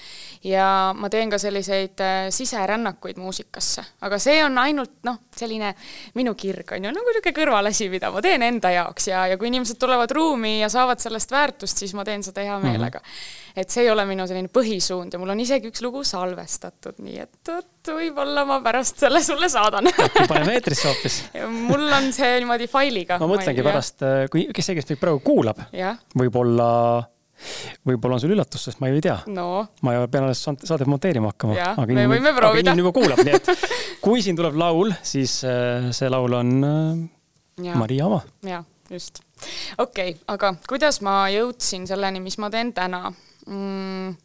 ja 0.44 0.94
ma 0.96 1.10
teen 1.10 1.30
ka 1.30 1.38
selliseid 1.42 2.02
äh, 2.02 2.28
siserännakuid 2.30 3.18
muusikasse, 3.18 3.86
aga 4.02 4.20
see 4.20 4.44
on 4.46 4.58
ainult 4.58 5.00
noh, 5.04 5.20
selline 5.36 5.74
minu 6.16 6.36
kirg 6.36 6.76
on 6.78 6.90
ju, 6.90 6.94
nagu 6.94 7.14
niisugune 7.14 7.38
kõrvalasi, 7.40 7.90
mida 7.90 8.12
ma 8.14 8.22
teen 8.22 8.46
enda 8.46 8.72
jaoks 8.74 9.08
ja, 9.10 9.28
ja 9.32 9.38
kui 9.38 9.50
inimesed 9.50 9.82
tulevad 9.82 10.12
ruumi 10.12 10.60
ja 10.60 10.70
saavad 10.70 11.02
sellest 11.02 11.32
väärtust, 11.32 11.82
siis 11.82 11.94
ma 11.98 12.06
teen 12.06 12.24
seda 12.24 12.46
hea 12.46 12.60
meelega 12.60 13.00
mm. 13.00 13.10
-hmm 13.10 13.42
et 13.56 13.70
see 13.70 13.86
ei 13.86 13.92
ole 13.94 14.06
minu 14.10 14.26
selline 14.30 14.50
põhisuund 14.54 15.14
ja 15.14 15.22
mul 15.22 15.34
on 15.34 15.44
isegi 15.44 15.70
üks 15.70 15.84
lugu 15.86 16.04
salvestatud, 16.08 16.98
nii 17.06 17.22
et 17.22 17.54
vot 17.54 17.94
võib-olla 17.94 18.46
ma 18.50 18.60
pärast 18.66 19.04
selle 19.04 19.22
sulle 19.26 19.50
saadan. 19.52 19.92
äkki 19.92 20.28
paneme 20.30 20.58
eetrisse 20.58 20.90
hoopis 20.90 21.20
mul 21.70 21.88
on 21.94 22.12
see 22.16 22.40
niimoodi 22.42 22.70
failiga. 22.72 23.20
ma 23.22 23.30
mõtlengi 23.36 23.66
pärast, 23.66 24.06
äh, 24.06 24.26
kui, 24.34 24.48
kes 24.56 24.72
see, 24.72 24.78
kes 24.80 24.94
meid 24.94 25.02
praegu 25.02 25.24
kuulab, 25.26 25.66
võib-olla 26.18 26.70
võib-olla 27.88 28.18
on 28.18 28.22
sul 28.24 28.34
üllatus, 28.36 28.68
sest 28.70 28.82
ma 28.82 28.90
ju 28.90 29.00
ei 29.00 29.04
tea 29.04 29.18
no.. 29.34 29.48
ma 29.86 29.96
ju 29.96 30.06
pean 30.12 30.28
alles 30.28 30.44
saadet 30.44 30.90
monteerima 30.90 31.34
hakkama. 31.34 31.58
aga 31.74 31.90
inimene, 31.90 32.32
aga 32.34 32.54
inimene 32.60 32.86
juba 32.86 32.94
kuulab, 32.96 33.24
nii 33.26 33.36
et 33.40 33.52
kui 34.06 34.24
siin 34.26 34.38
tuleb 34.40 34.58
laul, 34.60 34.94
siis 35.06 35.42
äh, 35.48 35.90
see 35.96 36.12
laul 36.12 36.38
on 36.40 36.54
äh, 36.68 37.04
ja. 37.68 37.76
Maria 37.80 38.08
oma. 38.08 38.22
jah, 38.48 38.66
just. 38.92 39.22
okei 39.78 40.16
okay,, 40.16 40.22
aga 40.32 40.56
kuidas 40.70 41.02
ma 41.06 41.26
jõudsin 41.34 41.88
selleni, 41.90 42.24
mis 42.24 42.40
ma 42.42 42.52
teen 42.54 42.74
täna? 42.76 43.10
Mm,? 43.48 44.16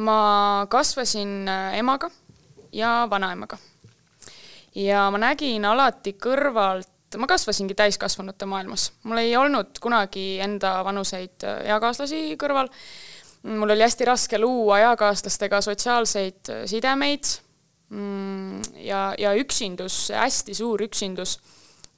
ma 0.00 0.66
kasvasin 0.70 1.48
äh, 1.48 1.78
emaga 1.78 2.10
ja 2.72 3.06
vanaemaga. 3.10 3.58
ja 4.74 5.08
ma 5.10 5.18
nägin 5.18 5.64
alati 5.64 6.14
kõrvalt, 6.14 7.18
ma 7.18 7.26
kasvasingi 7.26 7.74
täiskasvanute 7.74 8.46
maailmas, 8.46 8.90
mul 9.02 9.18
ei 9.18 9.36
olnud 9.36 9.80
kunagi 9.82 10.38
enda 10.40 10.78
vanuseid 10.86 11.44
äh, 11.44 11.64
eakaaslasi 11.74 12.36
kõrval. 12.40 12.70
mul 13.42 13.70
oli 13.70 13.82
hästi 13.82 14.04
raske 14.04 14.38
luua 14.38 14.80
eakaaslastega 14.86 15.60
sotsiaalseid 15.60 16.52
äh, 16.54 16.66
sidemeid 16.66 17.36
mm, 17.88 18.62
ja, 18.86 19.14
ja 19.18 19.34
üksindus, 19.34 20.08
hästi 20.14 20.54
suur 20.54 20.82
üksindus 20.86 21.38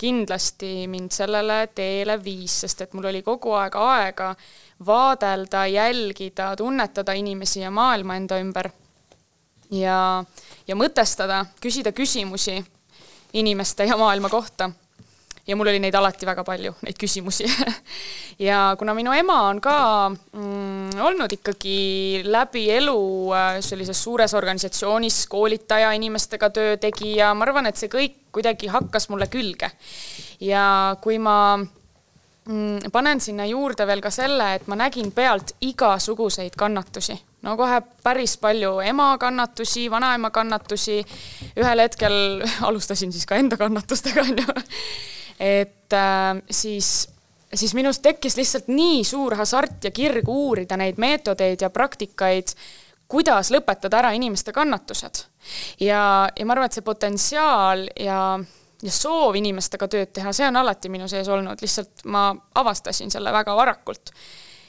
kindlasti 0.02 0.88
mind 0.90 1.14
sellele 1.14 1.66
teele 1.74 2.18
viis, 2.24 2.60
sest 2.64 2.82
et 2.82 2.94
mul 2.96 3.06
oli 3.12 3.22
kogu 3.22 3.54
aeg 3.54 3.76
aega 3.78 4.32
vaadelda, 4.86 5.66
jälgida, 5.70 6.52
tunnetada 6.58 7.14
inimesi 7.14 7.62
ja 7.62 7.70
maailma 7.70 8.18
enda 8.18 8.40
ümber. 8.42 8.70
ja, 9.70 10.24
ja 10.68 10.76
mõtestada, 10.76 11.44
küsida 11.60 11.92
küsimusi 11.92 12.58
inimeste 13.32 13.86
ja 13.88 13.96
maailma 13.96 14.28
kohta 14.28 14.70
ja 15.46 15.56
mul 15.56 15.66
oli 15.66 15.80
neid 15.82 15.94
alati 15.98 16.26
väga 16.26 16.44
palju, 16.46 16.76
neid 16.86 16.98
küsimusi. 17.00 17.48
Ja 18.42 18.72
kuna 18.78 18.94
minu 18.96 19.12
ema 19.14 19.34
on 19.50 19.58
ka 19.62 19.74
mm, 20.08 20.96
olnud 21.04 21.34
ikkagi 21.36 22.22
läbi 22.24 22.62
elu 22.72 22.96
äh, 23.36 23.58
sellises 23.62 24.00
suures 24.02 24.34
organisatsioonis 24.34 25.26
koolitaja, 25.30 25.92
inimestega 25.94 26.48
töö 26.50 26.78
tegija, 26.80 27.28
ma 27.36 27.44
arvan, 27.46 27.68
et 27.68 27.78
see 27.78 27.92
kõik 27.92 28.16
kuidagi 28.32 28.72
hakkas 28.72 29.10
mulle 29.12 29.28
külge. 29.30 29.70
ja 30.40 30.96
kui 31.04 31.20
ma 31.22 31.36
mm, 31.60 32.90
panen 32.92 33.20
sinna 33.20 33.46
juurde 33.46 33.86
veel 33.86 34.00
ka 34.02 34.10
selle, 34.10 34.54
et 34.56 34.66
ma 34.66 34.80
nägin 34.80 35.12
pealt 35.12 35.54
igasuguseid 35.60 36.56
kannatusi. 36.58 37.20
No 37.42 37.56
kohe 37.60 37.82
päris 38.02 38.38
palju 38.40 38.78
ema 38.80 39.12
kannatusi, 39.18 39.90
vanaema 39.90 40.30
kannatusi, 40.30 41.02
ühel 41.60 41.84
hetkel 41.84 42.14
alustasin 42.68 43.12
siis 43.12 43.28
ka 43.28 43.36
enda 43.36 43.60
kannatustega, 43.60 44.24
on 44.24 44.38
ju 44.40 44.62
et 45.42 45.96
äh, 45.98 46.38
siis 46.50 47.08
siis 47.54 47.74
minus 47.74 47.98
tekkis 47.98 48.36
lihtsalt 48.36 48.68
nii 48.72 49.04
suur 49.04 49.36
hasart 49.36 49.84
ja 49.84 49.90
kirg 49.90 50.28
uurida 50.28 50.76
neid 50.80 50.96
meetodeid 50.96 51.60
ja 51.60 51.70
praktikaid, 51.70 52.54
kuidas 53.08 53.50
lõpetada 53.52 54.00
ära 54.00 54.12
inimeste 54.16 54.52
kannatused. 54.52 55.24
ja, 55.80 56.28
ja 56.36 56.46
ma 56.46 56.54
arvan, 56.54 56.70
et 56.70 56.78
see 56.78 56.86
potentsiaal 56.86 57.84
ja, 58.00 58.20
ja 58.82 58.92
soov 58.92 59.36
inimestega 59.36 59.88
tööd 59.88 60.14
teha, 60.16 60.32
see 60.32 60.48
on 60.48 60.56
alati 60.62 60.88
minu 60.92 61.08
sees 61.08 61.28
olnud, 61.28 61.60
lihtsalt 61.60 62.06
ma 62.08 62.30
avastasin 62.54 63.10
selle 63.10 63.32
väga 63.32 63.56
varakult. 63.56 64.14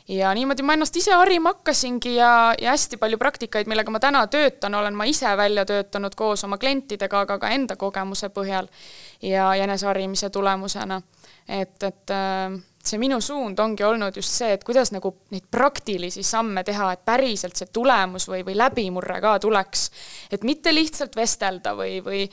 Ja 0.07 0.33
niimoodi 0.36 0.63
ma 0.63 0.75
ennast 0.75 0.95
ise 1.00 1.13
harima 1.15 1.53
hakkasingi 1.53 2.15
ja, 2.15 2.53
ja 2.62 2.74
hästi 2.74 2.98
palju 2.98 3.17
praktikaid, 3.17 3.69
millega 3.72 3.91
ma 3.91 4.01
täna 4.03 4.25
töötan, 4.27 4.75
olen 4.75 4.95
ma 4.95 5.07
ise 5.07 5.31
välja 5.38 5.65
töötanud 5.65 6.15
koos 6.15 6.43
oma 6.43 6.57
klientidega, 6.57 7.24
aga 7.24 7.39
ka 7.39 7.51
enda 7.55 7.77
kogemuse 7.79 8.29
põhjal 8.33 8.67
ja 9.22 9.53
jäneseharimise 9.55 10.29
tulemusena. 10.29 11.01
et, 11.48 11.83
et 11.83 12.12
äh, 12.12 12.60
see 12.83 13.00
minu 13.00 13.22
suund 13.24 13.60
ongi 13.60 13.83
olnud 13.88 14.15
just 14.19 14.33
see, 14.36 14.51
et 14.57 14.63
kuidas 14.67 14.91
nagu 14.91 15.13
neid 15.31 15.48
praktilisi 15.51 16.24
samme 16.24 16.63
teha, 16.67 16.91
et 16.93 17.05
päriselt 17.05 17.55
see 17.55 17.72
tulemus 17.74 18.27
või, 18.27 18.43
või 18.43 18.57
läbimurre 18.60 19.22
ka 19.24 19.38
tuleks. 19.39 19.89
et 20.31 20.43
mitte 20.43 20.75
lihtsalt 20.75 21.15
vestelda 21.15 21.75
või, 21.79 22.01
või 22.03 22.27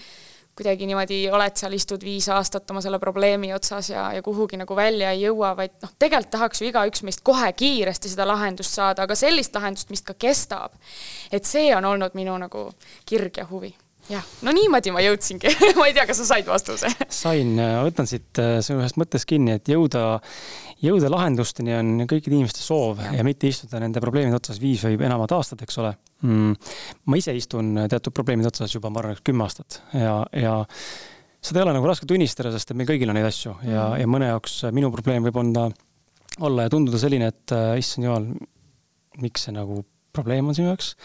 kuidagi 0.60 0.86
niimoodi 0.88 1.20
oled 1.32 1.56
seal, 1.56 1.74
istud 1.76 2.04
viis 2.04 2.28
aastat 2.32 2.70
oma 2.70 2.82
selle 2.84 3.00
probleemi 3.02 3.52
otsas 3.56 3.90
ja, 3.90 4.10
ja 4.12 4.22
kuhugi 4.22 4.60
nagu 4.60 4.76
välja 4.76 5.14
ei 5.14 5.24
jõua, 5.24 5.54
vaid 5.56 5.76
noh, 5.82 5.92
tegelikult 5.98 6.32
tahaks 6.36 6.60
ju 6.60 6.68
igaüks 6.68 7.04
meist 7.08 7.24
kohe 7.24 7.52
kiiresti 7.56 8.12
seda 8.12 8.28
lahendust 8.28 8.76
saada, 8.76 9.08
aga 9.08 9.16
sellist 9.18 9.56
lahendust, 9.56 9.90
mis 9.90 10.04
ka 10.04 10.14
kestab. 10.14 10.76
et 11.32 11.44
see 11.44 11.70
on 11.76 11.84
olnud 11.84 12.14
minu 12.14 12.36
nagu 12.38 12.70
kirg 13.08 13.40
ja 13.40 13.46
huvi 13.50 13.72
jah, 14.10 14.26
no 14.46 14.54
niimoodi 14.54 14.92
ma 14.94 15.02
jõudsingi. 15.04 15.52
Ma 15.78 15.86
ei 15.88 15.94
tea, 15.96 16.06
kas 16.08 16.20
sa 16.22 16.26
said 16.32 16.48
vastuse. 16.48 16.90
Sain, 17.22 17.54
võtan 17.58 18.08
siit 18.10 18.40
äh, 18.42 18.58
sinu 18.64 18.82
ühest 18.82 18.98
mõttest 19.00 19.28
kinni, 19.30 19.56
et 19.58 19.70
jõuda, 19.70 20.18
jõuda 20.84 21.10
lahendusteni 21.12 21.74
on 21.76 21.92
kõikide 22.10 22.36
inimeste 22.36 22.64
soov 22.64 23.02
ja, 23.04 23.14
ja 23.18 23.26
mitte 23.26 23.50
istuda 23.50 23.82
nende 23.82 24.02
probleemide 24.02 24.38
otsas 24.40 24.60
viis 24.62 24.82
või 24.86 24.98
enamat 24.98 25.36
aastat, 25.36 25.64
eks 25.66 25.80
ole. 25.82 25.94
Mm,. 26.26 26.56
ma 27.08 27.16
ise 27.16 27.32
istun 27.36 27.86
teatud 27.88 28.12
probleemide 28.16 28.50
otsas 28.50 28.74
juba, 28.74 28.90
ma 28.92 29.02
arvan, 29.02 29.22
kümme 29.24 29.46
aastat. 29.46 29.80
Ja, 29.96 30.18
ja 30.36 30.56
seda 31.40 31.62
ei 31.62 31.68
ole 31.68 31.76
nagu 31.78 31.88
raske 31.88 32.08
tunnistada, 32.08 32.52
sest 32.54 32.72
et 32.72 32.80
meil 32.80 32.90
kõigil 32.90 33.12
on 33.12 33.18
neid 33.18 33.30
asju. 33.30 33.56
Ja, 33.68 33.92
ja 34.00 34.10
mõne 34.10 34.32
jaoks 34.32 34.62
minu 34.76 34.92
probleem 34.94 35.24
võib 35.28 35.38
onda, 35.40 35.70
olla 36.44 36.66
ja 36.66 36.72
tunduda 36.72 37.00
selline, 37.00 37.30
et 37.32 37.56
äh, 37.56 37.76
issand 37.80 38.08
jumal, 38.08 38.28
miks 39.20 39.46
see 39.46 39.56
nagu 39.56 39.84
probleem 40.14 40.48
on 40.50 40.56
sinu 40.56 40.72
jaoks 40.72 40.96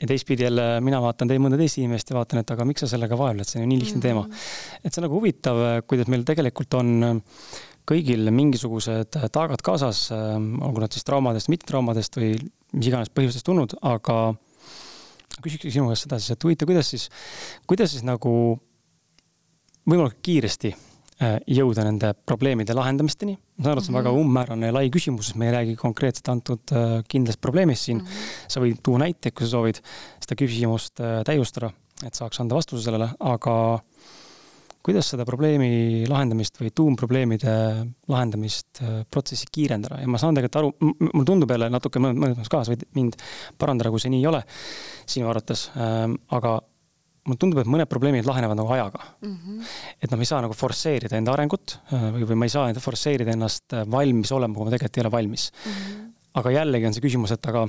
ja 0.00 0.08
teistpidi 0.08 0.44
jälle 0.44 0.80
mina 0.84 1.00
vaatan 1.02 1.30
teie 1.30 1.40
mõnda 1.40 1.58
teist 1.60 1.78
inimest 1.80 2.10
ja 2.10 2.18
vaatan, 2.18 2.42
et 2.42 2.50
aga 2.52 2.66
miks 2.68 2.84
sa 2.84 2.90
sellega 2.90 3.18
vaevled, 3.18 3.48
see 3.48 3.60
on 3.60 3.64
ju 3.64 3.70
nii 3.70 3.80
lihtne 3.80 3.96
mm 3.96 4.02
-hmm. 4.02 4.26
teema. 4.26 4.80
et 4.84 4.92
see 4.92 5.00
on 5.00 5.06
nagu 5.08 5.18
huvitav, 5.20 5.60
kuidas 5.88 6.10
meil 6.12 6.24
tegelikult 6.24 6.74
on 6.74 7.22
kõigil 7.86 8.30
mingisugused 8.30 9.16
taagad 9.32 9.62
kaasas, 9.62 10.10
olgu 10.12 10.80
nad 10.80 10.92
siis 10.92 11.04
traumadest, 11.04 11.48
mittetraumadest 11.48 12.16
või 12.16 12.34
mis 12.72 12.86
iganes 12.86 13.10
põhjustest 13.14 13.46
tulnud, 13.46 13.76
aga 13.82 14.34
küsikski 15.42 15.70
sinu 15.70 15.88
käest 15.88 16.02
seda 16.02 16.18
siis, 16.18 16.30
et 16.30 16.44
huvitav, 16.44 16.66
kuidas 16.66 16.90
siis, 16.90 17.08
kuidas 17.66 17.90
siis 17.90 18.02
nagu 18.02 18.58
võimalikult 19.86 20.22
kiiresti 20.22 20.74
Äh, 20.74 20.85
jõuda 21.48 21.84
nende 21.86 22.12
probleemide 22.28 22.74
lahendamisteni. 22.76 23.36
ma 23.56 23.64
saan 23.64 23.72
aru, 23.72 23.80
et 23.80 23.86
see 23.86 23.94
on 23.94 23.98
väga 24.00 24.12
mhm. 24.12 24.20
umbmäärane 24.26 24.68
ja 24.68 24.76
lai 24.76 24.90
küsimus, 24.92 25.30
sest 25.30 25.40
me 25.40 25.48
ei 25.48 25.54
räägi 25.54 25.76
konkreetselt 25.80 26.28
antud 26.28 26.76
äh, 26.76 26.98
kindlast 27.08 27.40
probleemist 27.40 27.88
siin 27.88 28.02
mm. 28.02 28.06
-hmm. 28.06 28.52
sa 28.52 28.60
võid 28.60 28.82
tuua 28.84 29.00
näiteid, 29.06 29.32
kui 29.32 29.46
sa 29.46 29.56
soovid 29.56 29.80
seda 30.20 30.36
küsimust 30.36 31.00
äh, 31.00 31.22
täiustada, 31.24 31.72
et 32.04 32.14
saaks 32.14 32.40
anda 32.40 32.58
vastuse 32.58 32.84
sellele, 32.84 33.08
aga 33.20 33.56
kuidas 34.86 35.08
seda 35.10 35.24
probleemi 35.26 36.04
lahendamist 36.06 36.60
või 36.60 36.70
tuumprobleemide 36.70 37.56
lahendamist 38.12 38.82
protsessi 39.10 39.48
kiirendada 39.50 39.98
ja 39.98 40.06
ma 40.06 40.20
saan 40.20 40.36
tegelikult 40.36 40.60
aru, 40.60 40.92
mulle 41.00 41.26
tundub 41.26 41.50
jälle 41.50 41.70
natuke 41.72 41.98
mõnes 41.98 42.36
mõttes 42.36 42.52
ka, 42.52 42.62
sa 42.62 42.70
võid 42.70 42.84
mind 42.94 43.16
parandada, 43.58 43.90
kui 43.90 43.98
see 43.98 44.12
nii 44.12 44.20
ei 44.20 44.28
ole 44.30 44.44
sinu 45.08 45.32
arvates, 45.32 45.70
aga 46.30 46.60
mulle 47.26 47.40
tundub, 47.42 47.60
et 47.62 47.70
mõned 47.70 47.90
probleemid 47.90 48.28
lahenevad 48.28 48.58
nagu 48.58 48.72
ajaga 48.76 49.02
mm. 49.02 49.34
-hmm. 49.34 49.74
et 50.02 50.10
noh, 50.10 50.20
me 50.20 50.26
ei 50.26 50.32
saa 50.32 50.42
nagu 50.44 50.56
forsseerida 50.56 51.18
enda 51.18 51.34
arengut 51.34 51.78
äh, 51.92 52.08
või, 52.14 52.28
või 52.30 52.40
ma 52.42 52.48
ei 52.48 52.54
saa 52.54 52.86
forsseerida 52.88 53.34
ennast 53.34 53.74
äh, 53.74 53.84
valmis 53.90 54.32
olema, 54.32 54.54
kui 54.54 54.68
ma 54.68 54.74
tegelikult 54.74 54.98
ei 54.98 55.06
ole 55.06 55.12
valmis 55.18 55.50
mm. 55.52 55.72
-hmm. 55.72 56.08
aga 56.42 56.56
jällegi 56.60 56.86
on 56.86 56.96
see 56.96 57.06
küsimus, 57.08 57.34
et 57.34 57.52
aga 57.52 57.66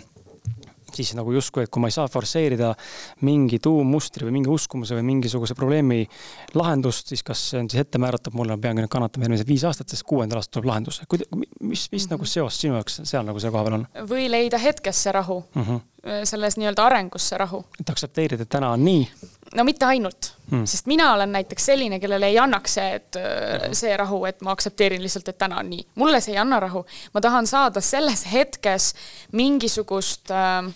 siis 0.96 1.14
nagu 1.18 1.32
justkui, 1.32 1.66
et 1.66 1.72
kui 1.74 1.82
ma 1.82 1.90
ei 1.90 1.96
saa 1.96 2.08
forsseerida 2.12 2.74
mingi 3.28 3.60
tuummustri 3.64 4.28
või 4.28 4.38
mingi 4.40 4.52
uskumuse 4.52 4.98
või 4.98 5.06
mingisuguse 5.08 5.56
probleemi 5.58 6.06
lahendust, 6.58 7.12
siis 7.12 7.24
kas 7.28 7.44
see 7.52 7.62
on 7.62 7.70
siis 7.72 7.84
ette 7.84 8.02
määratud, 8.02 8.36
mulle 8.38 8.56
ma 8.56 8.64
peangi 8.64 8.84
nüüd 8.84 8.94
kannatama 8.94 9.28
järgmised 9.28 9.50
viis 9.50 9.66
aastat, 9.68 9.92
sest 9.92 10.06
kuuendal 10.08 10.42
aastal 10.42 10.60
tuleb 10.60 10.72
lahendus. 10.72 11.02
mis, 11.02 11.22
mis 11.62 11.88
mm 11.90 11.98
-hmm. 11.98 12.10
nagu 12.12 12.26
seos 12.26 12.62
sinu 12.62 12.80
jaoks 12.80 13.02
seal 13.04 13.26
nagu 13.26 13.40
selle 13.40 13.52
koha 13.52 13.64
peal 13.64 13.80
on? 13.80 13.88
või 14.10 14.30
leida 14.32 14.58
hetkes 14.58 15.04
see 15.04 15.12
rahu 15.12 15.44
mm, 15.54 15.64
-hmm. 15.64 16.24
selles 16.24 16.58
nii-öelda 16.58 16.86
arengus 16.86 17.30
see 17.30 17.38
rahu. 17.38 17.66
et 17.80 17.90
aktsepteerida, 17.90 18.44
et 18.44 18.50
täna 18.50 18.72
on 18.72 18.86
nii 18.86 19.08
no 19.56 19.64
mitte 19.64 19.86
ainult 19.86 20.32
hmm., 20.52 20.66
sest 20.66 20.88
mina 20.90 21.14
olen 21.14 21.32
näiteks 21.32 21.66
selline, 21.66 22.00
kellele 22.00 22.28
ei 22.32 22.40
annaks 22.40 22.78
see, 22.80 22.90
et 23.00 23.20
äh, 23.20 23.70
see 23.78 23.94
rahu, 23.98 24.24
et 24.26 24.42
ma 24.42 24.52
aktsepteerin 24.56 25.04
lihtsalt, 25.04 25.30
et 25.30 25.38
täna 25.38 25.62
on 25.62 25.70
nii. 25.70 25.86
mulle 25.96 26.22
see 26.22 26.36
ei 26.36 26.42
anna 26.42 26.60
rahu. 26.60 26.86
ma 27.14 27.22
tahan 27.22 27.48
saada 27.48 27.82
selles 27.82 28.26
hetkes 28.32 28.94
mingisugust 29.32 30.32
äh, 30.32 30.68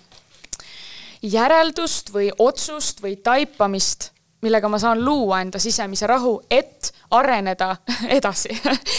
järeldust 1.21 2.13
või 2.13 2.31
otsust 2.39 3.03
või 3.03 3.17
taipamist, 3.23 4.11
millega 4.41 4.69
ma 4.69 4.79
saan 4.81 5.03
luua 5.05 5.41
enda 5.41 5.59
sisemise 5.59 6.07
rahu, 6.09 6.39
et 6.49 6.93
areneda 7.11 7.75
edasi 8.17 8.55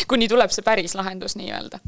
kuni 0.08 0.28
tuleb 0.28 0.52
see 0.52 0.64
päris 0.64 0.94
lahendus 0.98 1.36
nii-öelda. 1.38 1.78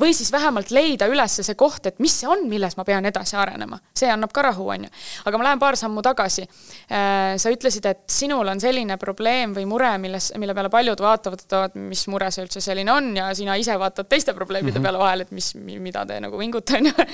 või 0.00 0.14
siis 0.16 0.32
vähemalt 0.32 0.70
leida 0.74 1.08
üles 1.10 1.38
see 1.40 1.54
koht, 1.58 1.86
et 1.86 2.00
mis 2.02 2.14
see 2.20 2.28
on, 2.30 2.46
milles 2.50 2.76
ma 2.76 2.84
pean 2.84 3.06
edasi 3.06 3.36
arenema. 3.36 3.78
see 3.96 4.10
annab 4.12 4.32
ka 4.34 4.42
rahu, 4.48 4.68
on 4.74 4.86
ju. 4.86 4.90
aga 5.24 5.38
ma 5.38 5.48
lähen 5.48 5.62
paar 5.62 5.76
sammu 5.76 6.02
tagasi. 6.02 6.46
Äh, 6.90 7.36
sa 7.40 7.52
ütlesid, 7.52 7.86
et 7.86 8.04
sinul 8.10 8.48
on 8.48 8.60
selline 8.60 8.98
probleem 9.00 9.54
või 9.56 9.66
mure, 9.68 9.92
milles, 10.02 10.32
mille 10.36 10.54
peale 10.54 10.72
paljud 10.72 11.00
vaatavad, 11.00 11.46
et 11.46 11.78
mis 11.80 12.06
mure 12.12 12.30
see 12.34 12.44
üldse 12.46 12.60
selline 12.64 12.92
on 12.92 13.14
ja 13.16 13.30
sina 13.34 13.56
ise 13.56 13.78
vaatad 13.78 14.08
teiste 14.10 14.34
probleemide 14.34 14.78
mm 14.78 14.82
-hmm. 14.82 14.88
peale 14.90 14.98
vahel, 14.98 15.24
et 15.26 15.30
mis, 15.30 15.54
mida 15.54 16.06
te 16.06 16.20
nagu 16.20 16.38
vingute, 16.38 16.76
on 16.76 16.92
ju. 16.92 16.92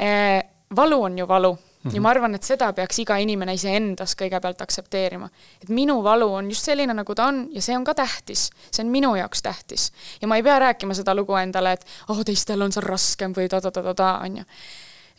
Äh, 0.00 0.42
valu 0.76 1.02
on 1.02 1.18
ju 1.18 1.26
valu 1.28 1.58
Mm 1.82 1.90
-hmm. 1.90 1.94
ja 1.94 2.00
ma 2.00 2.10
arvan, 2.10 2.34
et 2.34 2.42
seda 2.42 2.72
peaks 2.72 2.98
iga 2.98 3.16
inimene 3.16 3.54
iseendas 3.54 4.12
kõigepealt 4.16 4.62
aktsepteerima. 4.62 5.28
et 5.62 5.68
minu 5.68 6.02
valu 6.02 6.34
on 6.34 6.50
just 6.50 6.64
selline, 6.64 6.94
nagu 6.94 7.14
ta 7.14 7.26
on 7.26 7.48
ja 7.52 7.62
see 7.62 7.76
on 7.76 7.84
ka 7.84 7.94
tähtis. 7.94 8.50
see 8.70 8.84
on 8.84 8.90
minu 8.90 9.14
jaoks 9.14 9.42
tähtis. 9.42 9.92
ja 10.20 10.28
ma 10.28 10.36
ei 10.36 10.42
pea 10.42 10.58
rääkima 10.58 10.94
seda 10.94 11.14
lugu 11.14 11.34
endale, 11.34 11.72
et 11.72 11.86
oh, 12.08 12.24
teistel 12.24 12.62
on 12.62 12.72
seal 12.72 12.84
raskem 12.84 13.32
või 13.32 13.48
ta-ta-ta-ta-ta, 13.48 14.18
on 14.24 14.36
ju. 14.36 14.44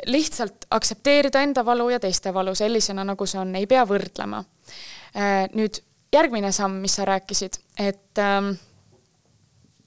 lihtsalt 0.05 0.65
aktsepteerida 0.71 1.41
enda 1.41 1.65
valu 1.65 1.89
ja 1.89 1.99
teiste 1.99 2.33
valu 2.33 2.55
sellisena, 2.55 3.03
nagu 3.03 3.25
see 3.25 3.39
on, 3.39 3.55
ei 3.55 3.67
pea 3.67 3.85
võrdlema. 3.85 4.43
Äh, 5.15 5.49
nüüd 5.53 5.81
järgmine 6.13 6.51
samm, 6.51 6.81
mis 6.81 6.95
sa 6.95 7.05
rääkisid, 7.05 7.57
et 7.79 8.19
ähm, 8.19 8.53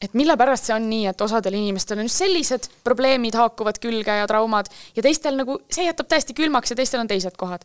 et 0.04 0.14
mille 0.14 0.36
pärast 0.36 0.68
see 0.68 0.74
on 0.76 0.88
nii, 0.90 1.06
et 1.10 1.20
osadel 1.24 1.56
inimestel 1.58 2.00
on 2.00 2.08
just 2.08 2.20
sellised 2.20 2.68
probleemid 2.84 3.36
haakuvad 3.38 3.78
külge 3.82 4.18
ja 4.20 4.26
traumad 4.30 4.68
ja 4.96 5.04
teistel 5.04 5.38
nagu 5.40 5.58
see 5.72 5.86
jätab 5.86 6.10
täiesti 6.10 6.36
külmaks 6.36 6.74
ja 6.74 6.76
teistel 6.78 7.02
on 7.04 7.10
teised 7.10 7.36
kohad. 7.40 7.64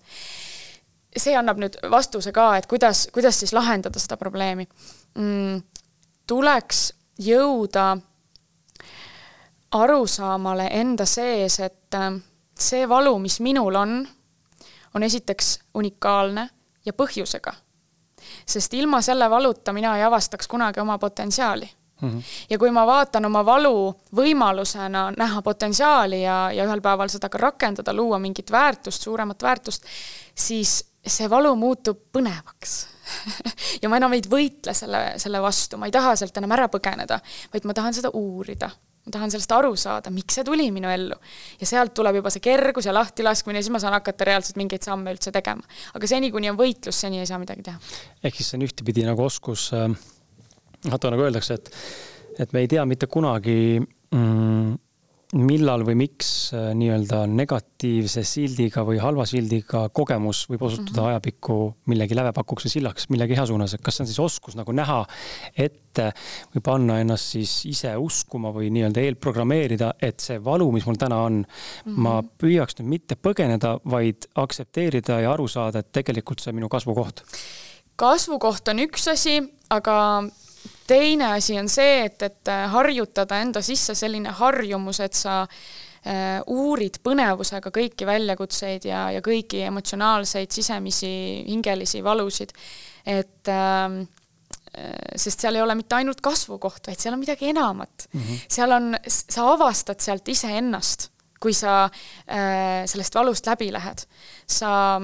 see 1.18 1.34
annab 1.36 1.58
nüüd 1.58 1.76
vastuse 1.92 2.32
ka, 2.32 2.52
et 2.58 2.68
kuidas, 2.70 3.08
kuidas 3.14 3.40
siis 3.40 3.54
lahendada 3.54 4.00
seda 4.00 4.18
probleemi 4.18 4.68
mm,. 5.18 5.62
tuleks 6.28 6.94
jõuda 7.20 7.98
arusaamale 9.72 10.70
enda 10.72 11.06
sees, 11.06 11.60
et 11.60 11.98
äh, 11.98 12.14
see 12.58 12.90
valu, 12.90 13.18
mis 13.20 13.40
minul 13.40 13.76
on, 13.76 14.08
on 14.94 15.04
esiteks 15.04 15.60
unikaalne 15.74 16.50
ja 16.86 16.94
põhjusega. 16.94 17.54
sest 18.46 18.74
ilma 18.74 19.02
selle 19.02 19.30
valuta 19.30 19.74
mina 19.74 19.98
ei 19.98 20.04
avastaks 20.04 20.48
kunagi 20.48 20.80
oma 20.80 20.98
potentsiaali 20.98 21.70
Mm 22.02 22.10
-hmm. 22.10 22.24
ja 22.50 22.58
kui 22.58 22.72
ma 22.72 22.86
vaatan 22.88 23.26
oma 23.26 23.46
valu 23.46 23.96
võimalusena 24.16 25.14
näha 25.18 25.42
potentsiaali 25.42 26.22
ja, 26.22 26.52
ja 26.52 26.66
ühel 26.66 26.82
päeval 26.82 27.10
seda 27.10 27.30
ka 27.30 27.38
rakendada, 27.38 27.94
luua 27.94 28.20
mingit 28.20 28.52
väärtust, 28.52 29.02
suuremat 29.02 29.44
väärtust, 29.44 29.84
siis 30.36 30.86
see 31.08 31.30
valu 31.30 31.56
muutub 31.56 32.00
põnevaks 32.12 32.88
ja 33.82 33.90
ma 33.90 33.98
enam 33.98 34.14
ei 34.14 34.22
võitle 34.30 34.74
selle, 34.74 35.02
selle 35.18 35.42
vastu, 35.42 35.78
ma 35.78 35.90
ei 35.90 35.92
taha 35.92 36.16
sealt 36.16 36.38
enam 36.38 36.52
ära 36.56 36.68
põgeneda, 36.72 37.20
vaid 37.54 37.66
ma 37.66 37.74
tahan 37.74 37.94
seda 37.94 38.12
uurida. 38.14 38.70
ma 39.06 39.12
tahan 39.12 39.32
sellest 39.32 39.52
aru 39.52 39.76
saada, 39.76 40.10
miks 40.10 40.36
see 40.36 40.44
tuli 40.44 40.72
minu 40.72 40.90
ellu. 40.90 41.16
ja 41.60 41.68
sealt 41.68 41.94
tuleb 41.94 42.16
juba 42.16 42.30
see 42.30 42.40
kergus 42.40 42.86
ja 42.86 42.94
lahtilaskmine 42.94 43.60
ja 43.60 43.64
siis 43.64 43.72
ma 43.72 43.80
saan 43.80 43.94
hakata 43.94 44.26
reaalselt 44.26 44.56
mingeid 44.56 44.84
samme 44.84 45.12
üldse 45.12 45.32
tegema. 45.32 45.64
aga 45.94 46.08
seni, 46.08 46.32
kuni 46.32 46.50
on 46.50 46.58
võitlus, 46.58 47.02
seni 47.02 47.20
ei 47.20 47.26
saa 47.26 47.40
midagi 47.40 47.64
teha. 47.64 47.80
ehk 48.24 48.36
siis 48.36 48.50
see 48.50 48.58
on 48.58 48.68
ühtepidi 48.70 49.06
nagu 49.06 49.24
oskus 49.26 49.72
äh 49.74 49.90
vaata 50.88 51.12
nagu 51.12 51.26
öeldakse, 51.28 51.60
et, 51.60 51.72
et 52.40 52.54
me 52.54 52.64
ei 52.64 52.70
tea 52.72 52.86
mitte 52.88 53.10
kunagi 53.12 53.80
mm, 53.80 54.78
millal 55.38 55.84
või 55.86 55.94
miks 56.00 56.30
äh, 56.58 56.72
nii-öelda 56.74 57.22
negatiivse 57.30 58.24
sildiga 58.26 58.82
või 58.86 58.98
halva 59.02 59.28
sildiga 59.30 59.84
kogemus 59.94 60.48
võib 60.50 60.64
osutuda 60.66 60.90
mm 60.90 61.04
-hmm. 61.04 61.10
ajapikku 61.12 61.58
millegi 61.92 62.18
lävepakuks 62.18 62.66
või 62.66 62.74
sillaks 62.74 63.10
millegi 63.14 63.38
hea 63.38 63.46
suunas, 63.46 63.74
et 63.74 63.84
kas 63.86 64.00
see 64.00 64.04
on 64.04 64.10
siis 64.10 64.20
oskus 64.24 64.58
nagu 64.58 64.74
näha 64.74 65.04
ette 65.54 66.08
või 66.56 66.64
panna 66.66 66.98
ennast 67.00 67.36
siis 67.36 67.54
ise 67.70 67.94
uskuma 67.98 68.50
või 68.56 68.72
nii-öelda 68.74 69.06
eelprogrammeerida, 69.06 69.94
et 70.02 70.20
see 70.20 70.42
valu, 70.44 70.72
mis 70.72 70.86
mul 70.90 70.98
täna 70.98 71.22
on 71.22 71.44
mm, 71.44 71.46
-hmm. 71.86 72.02
ma 72.02 72.24
püüaks 72.24 72.80
nüüd 72.80 72.90
mitte 72.90 73.16
põgeneda, 73.16 73.78
vaid 73.86 74.26
aktsepteerida 74.36 75.22
ja 75.22 75.34
aru 75.34 75.48
saada, 75.48 75.80
et 75.80 75.92
tegelikult 75.92 76.42
see 76.42 76.50
on 76.50 76.56
minu 76.56 76.70
kasvukoht. 76.70 77.22
kasvukoht 77.96 78.68
on 78.68 78.80
üks 78.80 79.08
asi, 79.12 79.44
aga 79.70 80.24
teine 80.90 81.34
asi 81.36 81.58
on 81.60 81.70
see, 81.72 82.06
et, 82.08 82.22
et 82.26 82.52
äh, 82.52 82.66
harjutada 82.74 83.40
enda 83.44 83.62
sisse 83.66 83.96
selline 83.98 84.34
harjumus, 84.40 85.02
et 85.06 85.18
sa 85.18 85.42
äh, 85.44 86.40
uurid 86.50 87.02
põnevusega 87.06 87.72
kõiki 87.76 88.08
väljakutseid 88.10 88.88
ja, 88.90 89.08
ja 89.16 89.24
kõiki 89.26 89.64
emotsionaalseid 89.68 90.52
sisemisi 90.56 91.12
hingelisi 91.48 92.04
valusid. 92.06 92.54
et 93.06 93.52
ähm, 93.54 94.02
äh, 94.78 94.96
sest 95.16 95.46
seal 95.46 95.60
ei 95.60 95.66
ole 95.66 95.76
mitte 95.80 95.96
ainult 96.00 96.22
kasvukoht, 96.22 96.88
vaid 96.88 97.00
seal 97.00 97.16
on 97.16 97.24
midagi 97.24 97.50
enamat 97.54 98.08
mm. 98.12 98.22
-hmm. 98.22 98.46
seal 98.48 98.72
on, 98.72 98.96
sa 99.08 99.52
avastad 99.54 100.00
sealt 100.00 100.28
iseennast, 100.28 101.10
kui 101.40 101.54
sa 101.54 101.84
äh, 101.84 102.86
sellest 102.86 103.16
valust 103.16 103.46
läbi 103.48 103.72
lähed. 103.72 104.06
sa, 104.48 105.02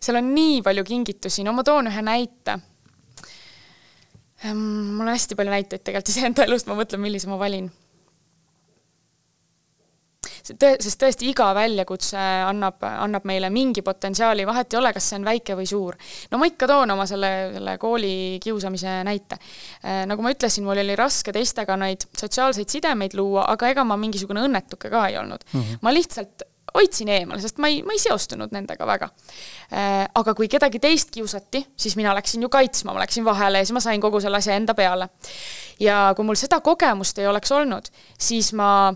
seal 0.00 0.16
on 0.16 0.34
nii 0.34 0.62
palju 0.62 0.84
kingitusi, 0.84 1.44
no 1.44 1.52
ma 1.52 1.64
toon 1.64 1.92
ühe 1.92 2.02
näite 2.02 2.58
mul 4.54 5.06
on 5.06 5.14
hästi 5.14 5.36
palju 5.38 5.52
näiteid 5.52 5.82
tegelikult 5.82 6.12
iseenda 6.12 6.46
elust, 6.46 6.68
ma 6.70 6.78
mõtlen, 6.78 7.02
millise 7.02 7.28
ma 7.30 7.38
valin. 7.40 7.68
tõe-, 10.46 10.76
sest 10.82 11.00
tõesti 11.00 11.28
iga 11.30 11.48
väljakutse 11.56 12.20
annab, 12.46 12.82
annab 12.86 13.26
meile 13.28 13.50
mingi 13.50 13.82
potentsiaali, 13.86 14.46
vahet 14.46 14.74
ei 14.74 14.80
ole, 14.80 14.92
kas 14.94 15.10
see 15.10 15.20
on 15.20 15.26
väike 15.26 15.56
või 15.58 15.68
suur. 15.70 15.96
no 16.30 16.40
ma 16.42 16.50
ikka 16.50 16.68
toon 16.70 16.94
oma 16.94 17.06
selle, 17.10 17.32
selle 17.54 17.76
kooli 17.82 18.14
kiusamise 18.42 18.98
näite. 19.06 19.38
Nagu 20.10 20.22
ma 20.22 20.34
ütlesin, 20.34 20.66
mul 20.66 20.82
oli 20.84 20.98
raske 20.98 21.34
teistega 21.34 21.78
neid 21.80 22.06
sotsiaalseid 22.16 22.70
sidemeid 22.78 23.16
luua, 23.18 23.48
aga 23.54 23.72
ega 23.74 23.86
ma 23.86 23.98
mingisugune 24.00 24.44
õnnetuke 24.46 24.92
ka 24.92 25.08
ei 25.10 25.18
olnud 25.22 25.42
mm. 25.52 25.60
-hmm. 25.60 25.82
ma 25.82 25.94
lihtsalt 25.94 26.46
hoidsin 26.76 27.10
eemale, 27.12 27.40
sest 27.42 27.60
ma 27.62 27.70
ei, 27.72 27.80
ma 27.86 27.96
ei 27.96 28.02
seostunud 28.02 28.52
nendega 28.54 28.86
väga. 28.88 29.08
Äh, 29.72 30.04
aga 30.14 30.34
kui 30.38 30.48
kedagi 30.52 30.80
teist 30.82 31.10
kiusati, 31.14 31.64
siis 31.76 31.96
mina 31.98 32.14
läksin 32.16 32.44
ju 32.44 32.52
kaitsma, 32.52 32.94
ma 32.94 33.02
läksin 33.04 33.26
vahele 33.26 33.62
ja 33.62 33.66
siis 33.66 33.76
ma 33.76 33.82
sain 33.84 34.02
kogu 34.02 34.20
selle 34.24 34.40
asja 34.40 34.58
enda 34.58 34.74
peale. 34.74 35.08
ja 35.80 36.12
kui 36.16 36.24
mul 36.24 36.38
seda 36.40 36.60
kogemust 36.60 37.18
ei 37.18 37.26
oleks 37.26 37.52
olnud, 37.52 37.90
siis 38.18 38.52
ma 38.56 38.92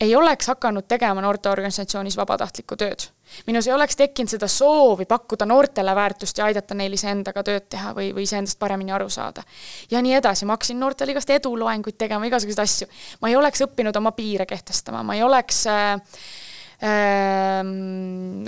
ei 0.00 0.16
oleks 0.16 0.46
hakanud 0.46 0.84
tegema 0.88 1.20
noorteorganisatsioonis 1.20 2.16
vabatahtlikku 2.16 2.76
tööd. 2.76 3.08
minus 3.46 3.66
ei 3.66 3.72
oleks 3.72 3.96
tekkinud 3.96 4.32
seda 4.32 4.48
soovi 4.48 5.04
pakkuda 5.06 5.46
noortele 5.46 5.94
väärtust 5.94 6.38
ja 6.38 6.44
aidata 6.44 6.74
neil 6.74 6.92
iseendaga 6.92 7.42
tööd 7.46 7.68
teha 7.68 7.92
või, 7.94 8.10
või 8.14 8.24
iseendast 8.24 8.58
paremini 8.58 8.92
aru 8.92 9.08
saada. 9.08 9.42
ja 9.90 10.02
nii 10.02 10.14
edasi, 10.14 10.46
ma 10.46 10.56
hakkasin 10.56 10.80
noortele 10.80 11.12
igast 11.12 11.30
eduloenguid 11.30 11.98
tegema, 11.98 12.26
igasuguseid 12.26 12.64
asju. 12.64 12.88
ma 13.20 13.28
ei 13.28 13.36
oleks 13.36 13.66
õppinud 13.66 13.96
oma 13.96 14.12
piire 14.12 14.46
kehtestama, 14.46 15.02
ma 15.02 15.14
ei 15.14 15.22
oleks 15.22 15.66
äh, 15.66 16.00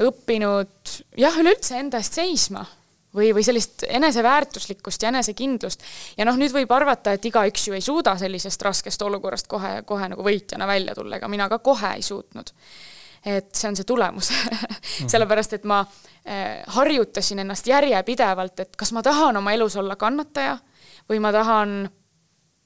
õppinud 0.07 0.93
jah, 1.21 1.35
üleüldse 1.37 1.77
enda 1.77 2.01
eest 2.01 2.17
seisma 2.17 2.63
või, 3.15 3.33
või 3.37 3.45
sellist 3.45 3.85
eneseväärtuslikkust 3.89 5.03
ja 5.03 5.11
enesekindlust. 5.13 5.83
ja 6.17 6.25
noh, 6.25 6.39
nüüd 6.41 6.55
võib 6.55 6.73
arvata, 6.73 7.13
et 7.13 7.25
igaüks 7.29 7.69
ju 7.69 7.77
ei 7.77 7.85
suuda 7.85 8.17
sellisest 8.19 8.63
raskest 8.63 9.03
olukorrast 9.03 9.49
kohe, 9.51 9.83
kohe 9.87 10.09
nagu 10.13 10.25
võitjana 10.25 10.67
välja 10.67 10.95
tulla, 10.97 11.19
ega 11.21 11.29
mina 11.29 11.49
ka 11.53 11.59
kohe 11.59 11.95
ei 11.99 12.03
suutnud. 12.03 12.53
et 13.25 13.55
see 13.55 13.69
on 13.69 13.77
see 13.77 13.87
tulemus 13.87 14.33
mhm. 14.33 15.09
sellepärast, 15.13 15.53
et 15.53 15.65
ma 15.65 15.85
eh, 16.25 16.63
harjutasin 16.67 17.45
ennast 17.45 17.67
järjepidevalt, 17.67 18.61
et 18.61 18.77
kas 18.77 18.93
ma 18.93 19.03
tahan 19.03 19.37
oma 19.37 19.53
elus 19.53 19.77
olla 19.77 19.97
kannataja 19.97 20.59
või 21.11 21.21
ma 21.21 21.33
tahan 21.33 21.83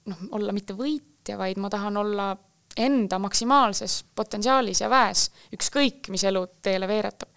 noh, 0.07 0.27
olla 0.31 0.53
mitte 0.53 0.79
võitja, 0.79 1.37
vaid 1.39 1.59
ma 1.59 1.71
tahan 1.71 1.97
olla 1.97 2.37
enda 2.77 3.19
maksimaalses 3.19 4.05
potentsiaalis 4.15 4.81
ja 4.81 4.91
väes, 4.91 5.31
ükskõik, 5.55 6.11
mis 6.13 6.25
elu 6.25 6.47
teele 6.63 6.89
veeretab. 6.89 7.29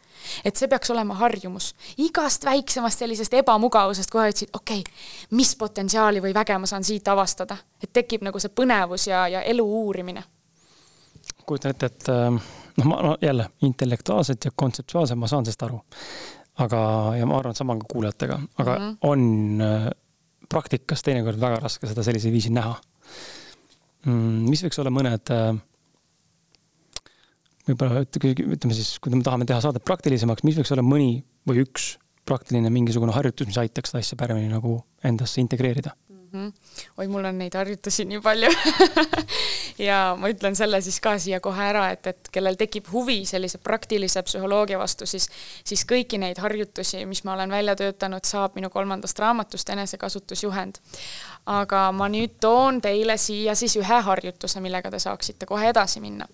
et 0.43 0.55
see 0.55 0.67
peaks 0.67 0.91
olema 0.91 1.13
harjumus. 1.15 1.75
igast 1.97 2.45
väiksemast 2.45 2.99
sellisest 2.99 3.33
ebamugavusest 3.33 4.11
kohe 4.11 4.29
ütlesid, 4.29 4.49
okei 4.53 4.79
okay,, 4.79 4.93
mis 5.31 5.55
potentsiaali 5.55 6.21
või 6.21 6.33
väge 6.33 6.57
ma 6.57 6.67
saan 6.67 6.83
siit 6.83 7.07
avastada. 7.07 7.57
et 7.83 7.93
tekib 7.93 8.23
nagu 8.23 8.39
see 8.39 8.49
põnevus 8.49 9.07
ja, 9.07 9.27
ja 9.27 9.41
elu 9.41 9.65
uurimine. 9.83 10.23
kujutan 11.45 11.71
ette, 11.71 11.85
et 11.85 12.09
äh, 12.09 12.41
noh, 12.77 12.85
ma 12.85 13.01
no 13.01 13.17
jälle 13.21 13.49
intellektuaalselt 13.61 14.45
ja 14.45 14.51
kontseptuaalselt 14.55 15.19
ma 15.19 15.27
saan 15.27 15.45
sellest 15.45 15.63
aru. 15.63 15.81
aga, 16.57 16.77
ja 17.15 17.25
ma 17.25 17.37
arvan, 17.37 17.51
et 17.51 17.57
sama 17.57 17.73
on 17.73 17.79
ka 17.79 17.93
kuulajatega, 17.93 18.39
aga 18.57 18.79
mm 18.79 18.89
-hmm. 18.89 18.97
on 19.01 19.61
äh, 19.61 19.89
praktikas 20.49 21.03
teinekord 21.03 21.39
väga 21.39 21.55
raske 21.55 21.87
seda 21.87 22.03
sellisel 22.03 22.31
viisil 22.31 22.53
näha 22.53 22.75
mis 24.07 24.63
võiks 24.63 24.79
olla 24.81 24.91
mõned, 24.93 25.31
äh, 25.33 25.55
võib-olla 27.67 28.03
ütleme 28.05 28.75
siis, 28.77 28.97
kui 28.99 29.13
me 29.15 29.23
tahame 29.25 29.47
teha 29.49 29.59
saadet 29.63 29.85
praktilisemaks, 29.87 30.45
mis 30.47 30.59
võiks 30.59 30.71
olla 30.75 30.85
mõni 30.85 31.23
või 31.49 31.65
üks 31.65 31.97
praktiline 32.29 32.69
mingisugune 32.71 33.15
harjutus, 33.15 33.49
mis 33.49 33.57
aitaks 33.57 33.91
seda 33.91 34.03
asja 34.03 34.19
paremini 34.19 34.51
nagu 34.51 34.77
endasse 35.03 35.41
integreerida 35.41 35.95
mm. 36.31 36.47
-hmm. 36.47 36.53
oi, 36.97 37.07
mul 37.07 37.25
on 37.25 37.37
neid 37.37 37.53
harjutusi 37.55 38.05
nii 38.05 38.21
palju 38.21 38.49
ja 39.89 40.15
ma 40.19 40.29
ütlen 40.29 40.55
selle 40.55 40.81
siis 40.81 40.99
ka 40.99 41.17
siia 41.19 41.39
kohe 41.39 41.63
ära, 41.63 41.89
et, 41.91 42.07
et 42.07 42.29
kellel 42.31 42.57
tekib 42.59 42.91
huvi 42.91 43.25
sellise 43.25 43.57
praktilise 43.57 44.23
psühholoogia 44.23 44.79
vastu, 44.79 45.05
siis, 45.05 45.29
siis 45.63 45.85
kõiki 45.89 46.19
neid 46.19 46.37
harjutusi, 46.37 47.05
mis 47.05 47.23
ma 47.23 47.33
olen 47.33 47.51
välja 47.51 47.75
töötanud, 47.75 48.25
saab 48.25 48.55
minu 48.55 48.69
kolmandast 48.69 49.19
raamatust 49.19 49.69
Enesekasutusjuhend. 49.69 50.79
aga 51.45 51.91
ma 51.91 52.09
nüüd 52.09 52.35
toon 52.41 52.81
teile 52.81 53.17
siia 53.17 53.55
siis 53.55 53.75
ühe 53.79 54.01
harjutuse, 54.05 54.59
millega 54.61 54.91
te 54.91 54.99
saaksite 54.99 55.45
kohe 55.45 55.69
edasi 55.69 55.99
minna. 55.99 56.27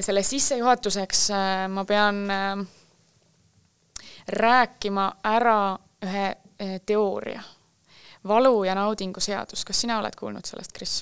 selle 0.00 0.22
sissejuhatuseks 0.22 1.30
äh, 1.30 1.68
ma 1.68 1.84
pean 1.84 2.30
äh, 2.30 2.66
rääkima 4.28 5.12
ära 5.24 5.78
ühe 6.02 6.26
äh, 6.28 6.80
teooria 6.86 7.42
valu 8.28 8.64
ja 8.64 8.74
naudingu 8.74 9.20
seadus, 9.20 9.64
kas 9.64 9.84
sina 9.84 9.98
oled 9.98 10.16
kuulnud 10.18 10.46
sellest, 10.48 10.76
Kris? 10.76 11.00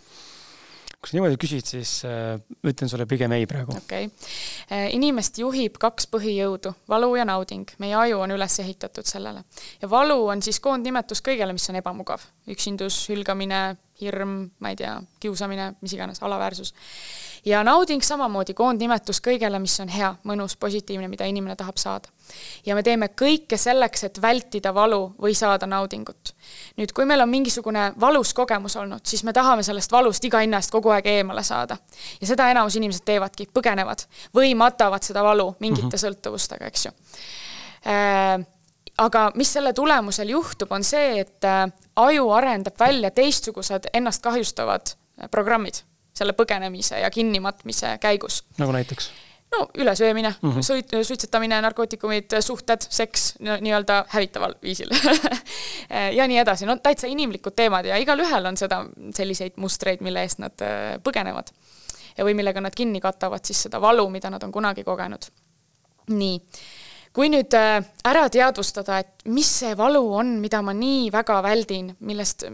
kui 1.03 1.11
sa 1.11 1.17
niimoodi 1.17 1.35
küsid, 1.43 1.67
siis 1.67 1.93
äh, 2.07 2.37
ütlen 2.63 2.91
sulle 2.91 3.09
pigem 3.11 3.33
ei 3.35 3.47
praegu. 3.51 3.75
okei 3.75 4.07
okay. 4.07 4.29
äh,. 4.71 4.85
inimest 4.95 5.41
juhib 5.43 5.81
kaks 5.83 6.07
põhijõudu, 6.13 6.71
valu 6.89 7.17
ja 7.19 7.25
nauding. 7.27 7.67
meie 7.83 7.97
aju 7.99 8.21
on 8.23 8.37
üles 8.37 8.59
ehitatud 8.63 9.09
sellele. 9.09 9.43
ja 9.83 9.91
valu 9.91 10.21
on 10.31 10.43
siis 10.47 10.61
koondnimetus 10.63 11.25
kõigele, 11.27 11.57
mis 11.59 11.67
on 11.71 11.81
ebamugav. 11.83 12.23
üksindus, 12.55 13.01
hülgamine, 13.11 13.65
hirm, 14.01 14.37
ma 14.63 14.71
ei 14.71 14.79
tea, 14.79 14.95
kiusamine, 15.21 15.73
mis 15.83 15.99
iganes, 15.99 16.23
alaväärsus 16.23 16.71
ja 17.45 17.65
nauding 17.65 18.03
samamoodi 18.03 18.55
koondnimetus 18.55 19.21
kõigele, 19.25 19.59
mis 19.63 19.75
on 19.83 19.91
hea, 19.91 20.13
mõnus, 20.29 20.55
positiivne, 20.61 21.09
mida 21.11 21.27
inimene 21.27 21.57
tahab 21.57 21.77
saada. 21.77 22.09
ja 22.67 22.75
me 22.75 22.83
teeme 22.83 23.09
kõike 23.09 23.57
selleks, 23.57 24.05
et 24.05 24.23
vältida 24.23 24.75
valu 24.75 25.15
või 25.23 25.35
saada 25.35 25.67
naudingut. 25.67 26.35
nüüd, 26.77 26.93
kui 26.93 27.05
meil 27.05 27.21
on 27.21 27.29
mingisugune 27.29 27.93
valus 28.01 28.35
kogemus 28.35 28.77
olnud, 28.77 29.07
siis 29.07 29.25
me 29.25 29.33
tahame 29.33 29.63
sellest 29.63 29.93
valust 29.93 30.25
iga 30.25 30.39
hinna 30.39 30.57
eest 30.57 30.71
kogu 30.71 30.91
aeg 30.91 31.07
eemale 31.07 31.43
saada. 31.43 31.77
ja 32.21 32.27
seda 32.27 32.51
enamus 32.51 32.77
inimesed 32.77 33.05
teevadki, 33.05 33.49
põgenevad 33.55 34.07
või 34.35 34.55
matavad 34.55 35.03
seda 35.03 35.23
valu 35.23 35.55
mingite 35.59 35.87
mm 35.87 35.91
-hmm. 35.91 36.07
sõltuvustega, 36.07 36.67
eks 36.67 36.87
ju 36.87 36.91
äh, 37.87 38.47
aga 38.99 39.31
mis 39.35 39.53
selle 39.53 39.73
tulemusel 39.73 40.29
juhtub, 40.29 40.73
on 40.73 40.85
see, 40.85 41.21
et 41.21 41.45
äh, 41.45 41.69
aju 41.97 42.31
arendab 42.31 42.79
välja 42.79 43.11
teistsugused 43.11 43.89
ennast 43.93 44.23
kahjustavad 44.23 44.95
äh, 45.23 45.31
programmid 45.31 45.83
selle 46.15 46.33
põgenemise 46.37 47.01
ja 47.01 47.11
kinnimatmise 47.11 47.97
käigus. 48.01 48.45
nagu 48.59 48.73
näiteks? 48.73 49.11
no 49.53 49.69
ülesöömine 49.75 50.35
mm, 50.43 50.51
-hmm. 50.51 50.63
suit-, 50.63 51.05
suitsetamine, 51.05 51.61
narkootikumid, 51.61 52.41
suhted, 52.41 52.81
seks 52.89 53.35
nii-öelda 53.41 54.05
hävitaval 54.09 54.55
viisil 54.63 54.89
ja 56.19 56.27
nii 56.29 56.39
edasi, 56.39 56.67
no 56.67 56.77
täitsa 56.77 57.07
inimlikud 57.07 57.53
teemad 57.57 57.85
ja 57.85 57.97
igalühel 57.97 58.47
on 58.47 58.57
seda, 58.57 58.85
selliseid 59.15 59.53
mustreid, 59.57 60.01
mille 60.01 60.23
eest 60.23 60.39
nad 60.39 60.65
äh, 60.65 60.97
põgenevad. 61.05 61.53
ja 62.19 62.25
või 62.25 62.35
millega 62.35 62.61
nad 62.61 62.75
kinni 62.77 63.01
katavad 63.01 63.45
siis 63.45 63.63
seda 63.63 63.81
valu, 63.81 64.09
mida 64.11 64.31
nad 64.31 64.43
on 64.43 64.53
kunagi 64.53 64.85
kogenud. 64.85 65.29
nii 66.09 66.41
kui 67.13 67.29
nüüd 67.33 67.55
äh, 67.57 67.85
ära 68.09 68.25
teadvustada, 68.33 69.03
et 69.03 69.27
mis 69.29 69.51
see 69.61 69.77
valu 69.79 70.03
on, 70.17 70.39
mida 70.41 70.63
ma 70.65 70.75
nii 70.77 71.11
väga 71.13 71.43
väldin, 71.45 71.93
millest, 72.09 72.47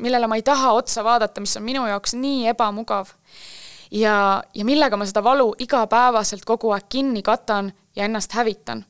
millele 0.00 0.30
ma 0.30 0.38
ei 0.40 0.44
taha 0.46 0.72
otsa 0.78 1.04
vaadata, 1.04 1.44
mis 1.44 1.56
on 1.60 1.66
minu 1.66 1.84
jaoks 1.88 2.16
nii 2.16 2.46
ebamugav, 2.54 3.12
ja, 3.92 4.42
ja 4.54 4.68
millega 4.68 4.96
ma 4.96 5.08
seda 5.08 5.24
valu 5.24 5.52
igapäevaselt 5.62 6.48
kogu 6.48 6.72
aeg 6.74 6.88
kinni 6.88 7.22
katan 7.26 7.72
ja 7.96 8.08
ennast 8.08 8.36
hävitan 8.36 8.84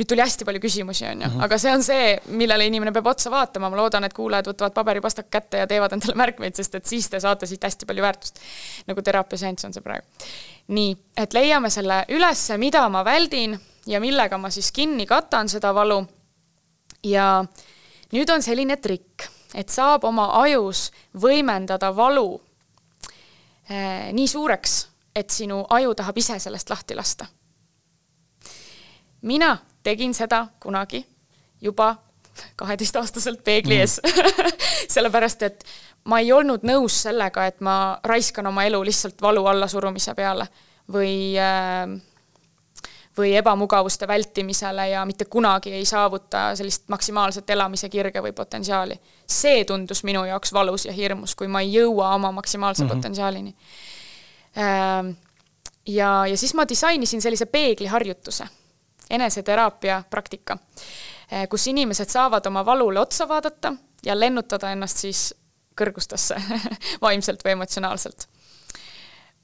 nüüd 0.00 0.08
tuli 0.08 0.22
hästi 0.22 0.46
palju 0.48 0.60
küsimusi, 0.62 1.04
on 1.10 1.24
ju, 1.24 1.28
mhm. 1.28 1.42
aga 1.44 1.58
see 1.60 1.72
on 1.76 1.82
see, 1.84 2.04
millele 2.40 2.64
inimene 2.70 2.92
peab 2.96 3.10
otsa 3.12 3.28
vaatama, 3.32 3.68
ma 3.68 3.76
loodan, 3.82 4.06
et 4.06 4.14
kuulajad 4.16 4.48
võtavad 4.48 4.72
paberipastaka 4.76 5.28
kätte 5.36 5.60
ja 5.60 5.66
teevad 5.68 5.92
endale 5.96 6.16
märkmeid, 6.16 6.56
sest 6.56 6.78
et 6.78 6.88
siis 6.88 7.10
te 7.12 7.20
saate 7.20 7.48
siit 7.50 7.64
hästi 7.66 7.88
palju 7.88 8.04
väärtust. 8.06 8.40
nagu 8.88 9.02
teraapiaseanss 9.04 9.68
on 9.68 9.76
see 9.76 9.84
praegu. 9.84 10.06
nii, 10.72 10.94
et 11.20 11.36
leiame 11.36 11.70
selle 11.70 12.04
ülesse, 12.16 12.56
mida 12.62 12.86
ma 12.88 13.04
väldin 13.04 13.58
ja 13.90 14.00
millega 14.00 14.38
ma 14.38 14.50
siis 14.50 14.70
kinni 14.72 15.06
katan 15.06 15.48
seda 15.48 15.74
valu. 15.74 16.04
ja 17.04 17.44
nüüd 18.12 18.30
on 18.30 18.42
selline 18.42 18.76
trikk, 18.76 19.26
et 19.54 19.68
saab 19.68 20.04
oma 20.04 20.28
ajus 20.42 20.90
võimendada 21.16 21.90
valu 21.96 22.40
eh, 23.70 24.12
nii 24.12 24.28
suureks, 24.28 24.76
et 25.16 25.30
sinu 25.30 25.64
aju 25.70 25.94
tahab 25.94 26.18
ise 26.18 26.38
sellest 26.38 26.70
lahti 26.70 26.94
lasta. 26.94 27.26
mina 29.22 29.56
tegin 29.82 30.14
seda 30.14 30.46
kunagi 30.60 31.06
juba 31.60 31.96
kaheteistaastaselt 32.56 33.44
peegli 33.44 33.76
ees 33.76 34.00
mm. 34.04 34.52
sellepärast, 34.94 35.42
et 35.42 35.64
ma 36.04 36.20
ei 36.20 36.32
olnud 36.32 36.62
nõus 36.64 37.02
sellega, 37.02 37.46
et 37.46 37.60
ma 37.60 37.98
raiskan 38.04 38.46
oma 38.46 38.64
elu 38.64 38.82
lihtsalt 38.84 39.22
valu 39.22 39.44
allasurumise 39.46 40.14
peale 40.14 40.46
või 40.92 41.36
äh, 41.38 41.90
või 43.18 43.36
ebamugavuste 43.36 44.08
vältimisele 44.08 44.88
ja 44.88 45.04
mitte 45.06 45.24
kunagi 45.24 45.72
ei 45.72 45.84
saavuta 45.84 46.56
sellist 46.56 46.88
maksimaalset 46.88 47.50
elamise 47.50 47.88
kirge 47.88 48.22
või 48.22 48.32
potentsiaali. 48.32 49.00
see 49.26 49.64
tundus 49.64 50.04
minu 50.04 50.24
jaoks 50.24 50.52
valus 50.52 50.84
ja 50.86 50.92
hirmus, 50.92 51.34
kui 51.34 51.48
ma 51.48 51.60
ei 51.60 51.72
jõua 51.72 52.14
oma 52.14 52.32
maksimaalse 52.32 52.84
mm 52.84 52.90
-hmm. 52.90 52.94
potentsiaalini. 52.96 53.56
Ähm, 54.58 55.10
ja, 55.86 56.26
ja 56.26 56.36
siis 56.36 56.54
ma 56.54 56.68
disainisin 56.68 57.22
sellise 57.22 57.46
peegliharjutuse, 57.46 58.44
eneseteraapia 59.10 60.02
praktika, 60.10 60.58
äh, 61.32 61.48
kus 61.48 61.66
inimesed 61.66 62.08
saavad 62.08 62.46
oma 62.46 62.66
valule 62.66 63.00
otsa 63.00 63.28
vaadata 63.28 63.72
ja 64.04 64.20
lennutada 64.20 64.72
ennast 64.72 64.96
siis 64.96 65.34
kõrgustesse 65.80 66.42
vaimselt 67.06 67.44
või 67.44 67.52
emotsionaalselt 67.52 68.29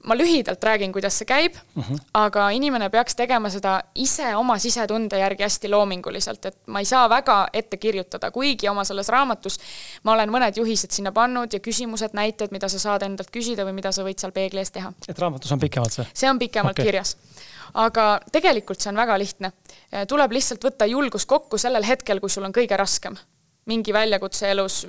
ma 0.07 0.15
lühidalt 0.17 0.63
räägin, 0.63 0.93
kuidas 0.95 1.17
see 1.19 1.27
käib 1.27 1.55
uh, 1.55 1.83
-huh. 1.83 1.99
aga 2.13 2.49
inimene 2.55 2.89
peaks 2.89 3.15
tegema 3.15 3.49
seda 3.53 3.81
ise 3.95 4.35
oma 4.35 4.57
sisetunde 4.57 5.19
järgi 5.19 5.43
hästi 5.43 5.69
loominguliselt, 5.69 6.45
et 6.45 6.57
ma 6.65 6.79
ei 6.79 6.85
saa 6.85 7.09
väga 7.09 7.47
ette 7.53 7.77
kirjutada, 7.77 8.31
kuigi 8.31 8.69
oma 8.69 8.83
selles 8.83 9.09
raamatus 9.09 9.59
ma 10.03 10.13
olen 10.13 10.31
mõned 10.31 10.57
juhised 10.57 10.91
sinna 10.91 11.11
pannud 11.11 11.53
ja 11.53 11.59
küsimused, 11.59 12.13
näited, 12.13 12.51
mida 12.51 12.69
sa 12.69 12.79
saad 12.79 13.03
endalt 13.03 13.31
küsida 13.31 13.65
või 13.67 13.77
mida 13.81 13.91
sa 13.91 14.03
võid 14.03 14.19
seal 14.19 14.31
peegli 14.31 14.59
ees 14.59 14.71
teha. 14.71 14.93
et 15.07 15.19
raamatus 15.19 15.51
on 15.51 15.59
pikemalt 15.59 15.91
see? 15.91 16.07
see 16.13 16.29
on 16.29 16.39
pikemalt 16.39 16.79
okay. 16.79 16.85
kirjas 16.85 17.17
aga 17.73 18.19
tegelikult 18.31 18.81
see 18.81 18.91
on 18.91 18.95
väga 18.95 19.17
lihtne. 19.19 19.51
tuleb 20.07 20.31
lihtsalt 20.31 20.63
võtta 20.63 20.85
julgus 20.85 21.25
kokku 21.25 21.57
sellel 21.57 21.83
hetkel, 21.83 22.19
kui 22.19 22.29
sul 22.29 22.47
on 22.47 22.55
kõige 22.55 22.77
raskem 22.77 23.17
mingi 23.67 23.93
väljakutse 23.93 24.51
elus, 24.51 24.81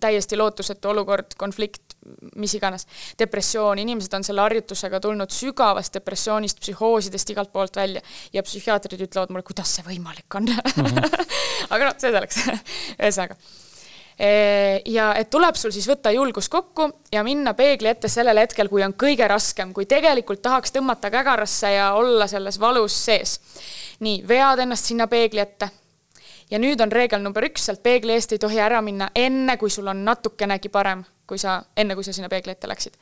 täiesti 0.00 0.36
lootusetu 0.40 0.92
olukord, 0.92 1.36
konflikt, 1.38 1.96
mis 2.40 2.54
iganes, 2.56 2.86
depressioon, 3.18 3.78
inimesed 3.82 4.14
on 4.18 4.24
selle 4.26 4.44
harjutusega 4.44 5.00
tulnud 5.00 5.32
sügavast 5.32 5.94
depressioonist, 5.98 6.60
psühhoosidest 6.64 7.34
igalt 7.34 7.52
poolt 7.52 7.76
välja 7.76 8.02
ja 8.32 8.42
psühhiaatrid 8.42 9.04
ütlevad 9.08 9.32
mulle, 9.32 9.46
kuidas 9.46 9.76
see 9.76 9.84
võimalik 9.86 10.38
on 10.38 10.48
mm. 10.48 10.86
-hmm. 10.86 11.28
aga 11.74 11.84
noh, 11.84 11.98
see 11.98 12.10
selleks 12.10 12.40
ühesõnaga 12.98 13.36
ja 14.86 15.12
et 15.18 15.30
tuleb 15.30 15.56
sul 15.58 15.72
siis 15.74 15.86
võtta 15.88 16.12
julgus 16.14 16.48
kokku 16.52 16.88
ja 17.12 17.24
minna 17.24 17.54
peegli 17.58 17.88
ette 17.88 18.08
sellel 18.12 18.38
hetkel, 18.38 18.68
kui 18.68 18.84
on 18.84 18.94
kõige 18.94 19.28
raskem, 19.28 19.72
kui 19.72 19.86
tegelikult 19.86 20.42
tahaks 20.42 20.72
tõmmata 20.72 21.10
kägarasse 21.10 21.72
ja 21.72 21.92
olla 21.98 22.26
selles 22.30 22.60
valus 22.60 22.96
sees. 23.04 23.40
nii, 24.00 24.22
vead 24.28 24.58
ennast 24.58 24.84
sinna 24.84 25.06
peegli 25.06 25.40
ette 25.40 25.70
ja 26.50 26.58
nüüd 26.58 26.80
on 26.80 26.92
reegel 26.92 27.22
number 27.22 27.44
üks, 27.44 27.66
sealt 27.66 27.82
peegli 27.82 28.12
eest 28.12 28.32
ei 28.32 28.42
tohi 28.42 28.60
ära 28.60 28.82
minna 28.82 29.10
enne, 29.14 29.56
kui 29.56 29.70
sul 29.70 29.86
on 29.86 30.04
natukenegi 30.04 30.68
parem, 30.68 31.04
kui 31.26 31.38
sa, 31.38 31.62
enne 31.76 31.94
kui 31.94 32.04
sa 32.04 32.12
sinna 32.12 32.28
peegli 32.32 32.54
ette 32.54 32.68
läksid 32.68 32.98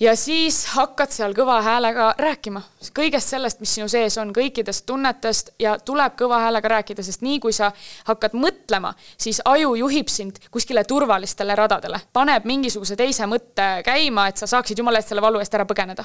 ja 0.00 0.16
siis 0.16 0.66
hakkad 0.66 1.10
seal 1.10 1.34
kõva 1.36 1.60
häälega 1.64 2.10
rääkima 2.18 2.60
kõigest 2.96 3.32
sellest, 3.32 3.60
mis 3.60 3.72
sinu 3.74 3.88
sees 3.88 4.18
on, 4.20 4.32
kõikidest 4.36 4.84
tunnetest 4.86 5.50
ja 5.60 5.76
tuleb 5.78 6.16
kõva 6.20 6.40
häälega 6.44 6.68
rääkida, 6.68 7.02
sest 7.02 7.24
nii 7.24 7.38
kui 7.40 7.52
sa 7.52 7.70
hakkad 8.08 8.36
mõtlema, 8.36 8.92
siis 9.18 9.40
aju 9.44 9.74
juhib 9.80 10.12
sind 10.12 10.38
kuskile 10.50 10.84
turvalistele 10.84 11.56
radadele, 11.56 12.00
paneb 12.12 12.44
mingisuguse 12.44 12.96
teise 12.96 13.26
mõtte 13.30 13.68
käima, 13.84 14.28
et 14.28 14.36
sa 14.36 14.48
saaksid 14.50 14.78
jumala 14.78 15.00
eest 15.00 15.12
selle 15.12 15.24
valu 15.24 15.40
eest 15.40 15.54
ära 15.54 15.66
põgeneda. 15.68 16.04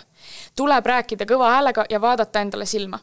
tuleb 0.55 0.85
rääkida 0.85 1.27
kõva 1.27 1.51
häälega 1.55 1.85
ja 1.89 2.01
vaadata 2.01 2.41
endale 2.41 2.65
silma. 2.65 2.99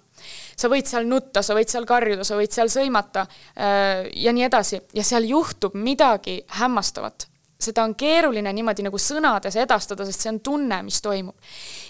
Sa 0.57 0.71
võid 0.73 0.87
seal 0.91 1.09
nutta, 1.09 1.43
sa 1.43 1.57
võid 1.59 1.71
seal 1.73 1.89
karjuda, 1.89 2.25
sa 2.25 2.39
võid 2.39 2.55
seal 2.55 2.71
sõimata 2.73 3.27
äh, 3.27 4.07
ja 4.15 4.35
nii 4.35 4.47
edasi 4.49 4.83
ja 4.95 5.07
seal 5.07 5.29
juhtub 5.29 5.77
midagi 5.79 6.41
hämmastavat 6.61 7.29
seda 7.59 7.83
on 7.83 7.95
keeruline 7.99 8.53
niimoodi 8.55 8.85
nagu 8.87 8.99
sõnades 9.03 9.57
edastada, 9.59 10.07
sest 10.07 10.23
see 10.23 10.31
on 10.31 10.39
tunne, 10.45 10.79
mis 10.87 11.01
toimub. 11.03 11.35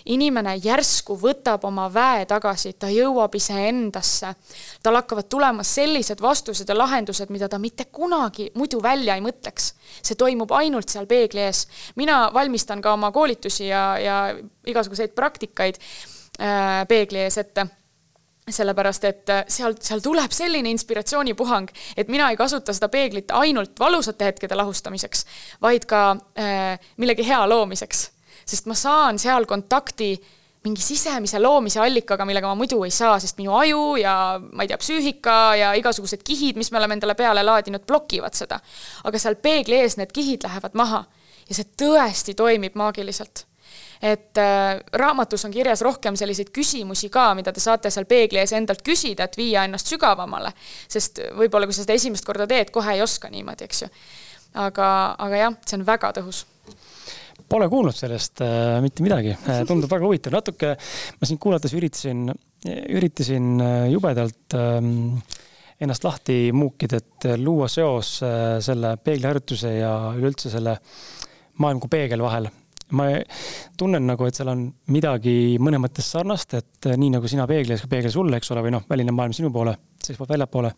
inimene 0.08 0.54
järsku 0.64 1.16
võtab 1.20 1.66
oma 1.68 1.88
väe 1.92 2.24
tagasi, 2.26 2.72
ta 2.72 2.88
jõuab 2.88 3.34
iseendasse. 3.36 4.34
tal 4.82 4.96
hakkavad 4.96 5.28
tulema 5.28 5.62
sellised 5.62 6.20
vastused 6.20 6.68
ja 6.68 6.76
lahendused, 6.76 7.28
mida 7.30 7.48
ta 7.48 7.58
mitte 7.58 7.84
kunagi 7.84 8.50
muidu 8.54 8.82
välja 8.82 9.14
ei 9.14 9.20
mõtleks. 9.20 9.74
see 10.02 10.16
toimub 10.16 10.52
ainult 10.52 10.88
seal 10.88 11.06
peegli 11.06 11.40
ees. 11.40 11.66
mina 11.96 12.30
valmistan 12.34 12.80
ka 12.80 12.92
oma 12.92 13.12
koolitusi 13.12 13.66
ja, 13.66 13.98
ja 13.98 14.36
igasuguseid 14.64 15.12
praktikaid 15.12 15.76
äh, 16.40 16.86
peegli 16.88 17.18
ees 17.18 17.38
ette 17.38 17.68
sellepärast 18.54 19.04
et 19.08 19.32
äh, 19.32 19.44
seal, 19.48 19.76
seal 19.80 20.02
tuleb 20.04 20.32
selline 20.34 20.70
inspiratsioonipuhang, 20.74 21.68
et 21.96 22.08
mina 22.12 22.30
ei 22.30 22.36
kasuta 22.36 22.74
seda 22.76 22.88
peeglit 22.92 23.32
ainult 23.36 23.78
valusate 23.80 24.30
hetkede 24.30 24.58
lahustamiseks, 24.58 25.24
vaid 25.62 25.86
ka 25.88 26.10
äh, 26.38 26.90
millegi 26.96 27.26
hea 27.28 27.42
loomiseks. 27.48 28.10
sest 28.48 28.66
ma 28.66 28.74
saan 28.74 29.18
seal 29.18 29.44
kontakti 29.46 30.14
mingi 30.64 30.82
sisemise 30.82 31.38
loomise 31.38 31.80
allikaga, 31.80 32.24
millega 32.24 32.48
ma 32.48 32.56
muidu 32.58 32.80
ei 32.84 32.90
saa, 32.90 33.18
sest 33.20 33.38
minu 33.38 33.52
aju 33.54 33.96
ja 34.00 34.14
ma 34.40 34.64
ei 34.64 34.70
tea, 34.70 34.78
psüühika 34.80 35.36
ja 35.58 35.74
igasugused 35.78 36.24
kihid, 36.26 36.56
mis 36.58 36.72
me 36.72 36.80
oleme 36.80 36.98
endale 36.98 37.14
peale 37.14 37.44
laadinud, 37.46 37.84
blokivad 37.86 38.34
seda. 38.34 38.60
aga 39.04 39.20
seal 39.22 39.38
peegli 39.42 39.78
ees 39.78 39.96
need 40.00 40.12
kihid 40.14 40.46
lähevad 40.48 40.74
maha 40.74 41.04
ja 41.48 41.56
see 41.56 41.68
tõesti 41.80 42.34
toimib 42.38 42.76
maagiliselt 42.78 43.46
et 44.02 44.38
äh, 44.38 44.78
raamatus 44.92 45.44
on 45.44 45.54
kirjas 45.54 45.82
rohkem 45.82 46.16
selliseid 46.16 46.52
küsimusi 46.54 47.10
ka, 47.10 47.32
mida 47.38 47.52
te 47.52 47.62
saate 47.62 47.90
seal 47.90 48.06
peegli 48.10 48.40
ees 48.42 48.54
endalt 48.56 48.84
küsida, 48.86 49.26
et 49.26 49.38
viia 49.38 49.64
ennast 49.66 49.90
sügavamale. 49.90 50.52
sest 50.88 51.20
võib-olla, 51.38 51.66
kui 51.66 51.76
sa 51.76 51.84
seda 51.84 51.98
esimest 51.98 52.26
korda 52.26 52.46
teed, 52.46 52.70
kohe 52.74 52.94
ei 52.94 53.02
oska 53.02 53.30
niimoodi, 53.32 53.68
eks 53.68 53.82
ju. 53.82 53.90
aga, 54.54 54.92
aga 55.18 55.42
jah, 55.42 55.58
see 55.66 55.80
on 55.80 55.86
väga 55.88 56.12
tõhus 56.20 56.46
Pole 57.48 57.64
kuulnud 57.72 57.96
sellest 57.96 58.42
äh, 58.44 58.76
mitte 58.84 59.00
midagi, 59.00 59.32
äh, 59.48 59.62
tundub 59.64 59.88
väga 59.88 60.04
huvitav, 60.04 60.34
natuke 60.36 60.74
ma 60.76 61.28
sind 61.28 61.40
kuulates 61.40 61.72
üritasin, 61.78 62.26
üritasin 62.66 63.54
äh, 63.64 63.86
jubedalt 63.88 64.56
äh, 64.58 64.82
ennast 65.80 66.04
lahti 66.04 66.50
muukida, 66.52 67.00
et 67.00 67.28
luua 67.40 67.70
seos 67.72 68.18
äh, 68.26 68.58
selle 68.64 68.96
peegliharjutuse 69.00 69.72
ja 69.78 69.92
üleüldse 70.18 70.52
selle 70.52 70.76
maailm 71.62 71.80
kui 71.80 71.92
peegel 71.94 72.22
vahel 72.22 72.50
ma 72.96 73.08
tunnen 73.78 74.06
nagu, 74.08 74.28
et 74.28 74.36
seal 74.38 74.50
on 74.52 74.66
midagi 74.94 75.56
mõnes 75.62 75.82
mõttes 75.82 76.06
sarnast, 76.14 76.54
et 76.58 76.90
nii 76.96 77.10
nagu 77.16 77.30
sina 77.30 77.46
peegli 77.50 77.74
ees, 77.74 77.84
peegel 77.90 78.12
sulle, 78.14 78.38
eks 78.38 78.52
ole, 78.54 78.64
või 78.66 78.74
noh, 78.76 78.86
väline 78.88 79.14
maailm 79.14 79.34
sinu 79.36 79.50
poole, 79.54 79.74
seestpoolt 80.04 80.32
väljapoole. 80.36 80.72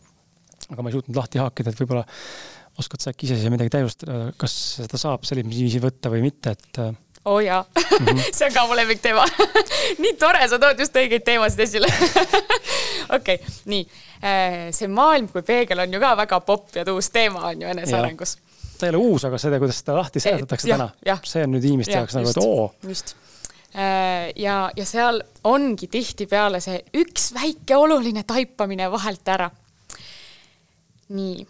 aga 0.70 0.82
ma 0.82 0.90
ei 0.90 0.96
suutnud 0.96 1.16
lahti 1.16 1.40
haakida, 1.42 1.70
et 1.70 1.80
võib-olla 1.80 2.04
oskad 2.78 3.02
sa 3.02 3.12
äkki 3.12 3.26
ise 3.28 3.38
siia 3.40 3.52
midagi 3.52 3.72
täiustada, 3.74 4.30
kas 4.38 4.56
seda 4.80 4.98
saab 5.00 5.24
sellisel 5.28 5.50
viisil 5.50 5.82
võtta 5.84 6.12
või 6.12 6.22
mitte, 6.26 6.54
et 6.56 6.82
oo 7.24 7.34
oh 7.34 7.40
jaa 7.40 7.62
mm, 7.62 8.06
-hmm. 8.06 8.20
see 8.36 8.46
on 8.46 8.52
ka 8.52 8.66
mu 8.66 8.76
lemmikteema 8.76 9.24
nii 10.02 10.12
tore, 10.12 10.48
sa 10.48 10.58
tood 10.58 10.78
just 10.78 10.96
õigeid 10.96 11.24
teemasid 11.24 11.60
esile 11.60 11.88
okei 13.16 13.34
okay,, 13.34 13.38
nii. 13.64 13.84
See 14.72 14.88
maailm 14.88 15.28
kui 15.32 15.42
peegel 15.42 15.78
on 15.84 15.92
ju 15.92 16.00
ka 16.00 16.14
väga 16.16 16.40
popp 16.40 16.76
ja 16.76 16.84
tuus 16.84 17.10
teema 17.10 17.44
on 17.50 17.62
ju 17.62 17.68
enesearengus 17.68 18.36
ta 18.80 18.88
ei 18.88 18.94
ole 18.94 19.02
uus, 19.12 19.24
aga 19.28 19.38
see, 19.40 19.58
kuidas 19.62 19.80
seda 19.82 19.96
lahti 19.98 20.22
seletatakse 20.22 20.70
täna, 20.70 20.88
see 21.28 21.44
on 21.46 21.54
nüüd 21.54 21.66
inimeste 21.68 21.96
jaoks 21.96 22.16
nagu, 22.16 22.32
et 22.32 22.40
oo. 22.42 22.66
just 22.88 23.14
äh, 23.74 24.30
ja, 24.40 24.56
ja 24.76 24.86
seal 24.88 25.22
ongi 25.44 25.90
tihtipeale 25.92 26.60
see 26.64 26.80
üks 27.02 27.30
väike 27.36 27.76
oluline 27.76 28.24
taipamine 28.28 28.90
vahelt 28.92 29.28
ära. 29.28 29.50
nii, 31.10 31.46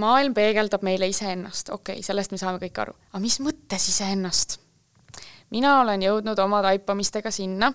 maailm 0.00 0.34
peegeldab 0.34 0.84
meile 0.86 1.08
iseennast, 1.10 1.70
okei 1.70 1.98
okay,, 2.00 2.06
sellest 2.06 2.34
me 2.34 2.40
saame 2.40 2.62
kõik 2.62 2.82
aru, 2.82 2.96
aga 3.12 3.22
mis 3.24 3.40
mõttes 3.44 3.88
iseennast? 3.92 4.58
mina 5.54 5.78
olen 5.80 6.02
jõudnud 6.02 6.38
oma 6.42 6.62
taipamistega 6.64 7.30
sinna, 7.30 7.70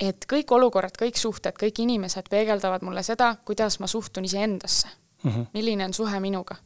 et 0.00 0.26
kõik 0.30 0.52
olukorrad, 0.52 0.94
kõik 1.00 1.18
suhted, 1.18 1.56
kõik 1.58 1.80
inimesed 1.82 2.28
peegeldavad 2.30 2.84
mulle 2.86 3.02
seda, 3.02 3.34
kuidas 3.44 3.80
ma 3.80 3.88
suhtun 3.90 4.24
iseendasse 4.28 4.88
mm. 5.22 5.30
-hmm. 5.30 5.46
milline 5.52 5.84
on 5.84 5.94
suhe 5.94 6.20
minuga 6.20 6.56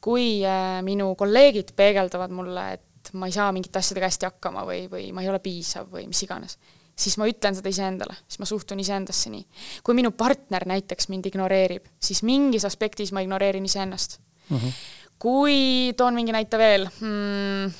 kui 0.00 0.40
äh, 0.46 0.78
minu 0.86 1.12
kolleegid 1.18 1.72
peegeldavad 1.76 2.34
mulle, 2.34 2.66
et 2.78 3.12
ma 3.18 3.28
ei 3.28 3.34
saa 3.34 3.52
mingite 3.52 3.80
asjadega 3.80 4.08
hästi 4.08 4.28
hakkama 4.28 4.64
või, 4.68 4.84
või 4.90 5.08
ma 5.16 5.24
ei 5.24 5.30
ole 5.30 5.40
piisav 5.42 5.88
või 5.92 6.06
mis 6.10 6.22
iganes, 6.26 6.58
siis 6.98 7.16
ma 7.20 7.28
ütlen 7.30 7.56
seda 7.56 7.70
iseendale, 7.72 8.16
siis 8.26 8.40
ma 8.42 8.48
suhtun 8.48 8.80
iseendasse 8.82 9.30
nii. 9.32 9.44
kui 9.86 9.96
minu 9.98 10.12
partner 10.12 10.66
näiteks 10.68 11.08
mind 11.12 11.28
ignoreerib, 11.30 11.86
siis 12.02 12.22
mingis 12.26 12.66
aspektis 12.68 13.12
ma 13.12 13.22
ignoreerin 13.24 13.64
iseennast 13.64 14.18
mm. 14.48 14.56
-hmm. 14.56 14.72
kui 15.18 15.94
toon 15.96 16.14
mingi 16.14 16.32
näite 16.32 16.58
veel 16.58 16.88
hmm,, 17.00 17.72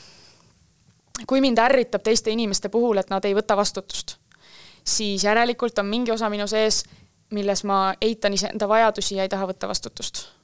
kui 1.27 1.41
mind 1.41 1.59
ärritab 1.59 2.03
teiste 2.03 2.31
inimeste 2.31 2.69
puhul, 2.69 2.97
et 2.99 3.11
nad 3.11 3.25
ei 3.25 3.35
võta 3.35 3.57
vastutust, 3.57 4.17
siis 4.85 5.25
järelikult 5.25 5.79
on 5.79 5.87
mingi 5.87 6.11
osa 6.13 6.31
minu 6.31 6.47
sees, 6.47 6.85
milles 7.31 7.65
ma 7.65 7.95
eitan 8.01 8.33
iseenda 8.33 8.69
vajadusi 8.69 9.17
ja 9.17 9.23
ei 9.23 9.29
taha 9.29 9.47
võtta 9.47 9.69
vastutust 9.69 10.38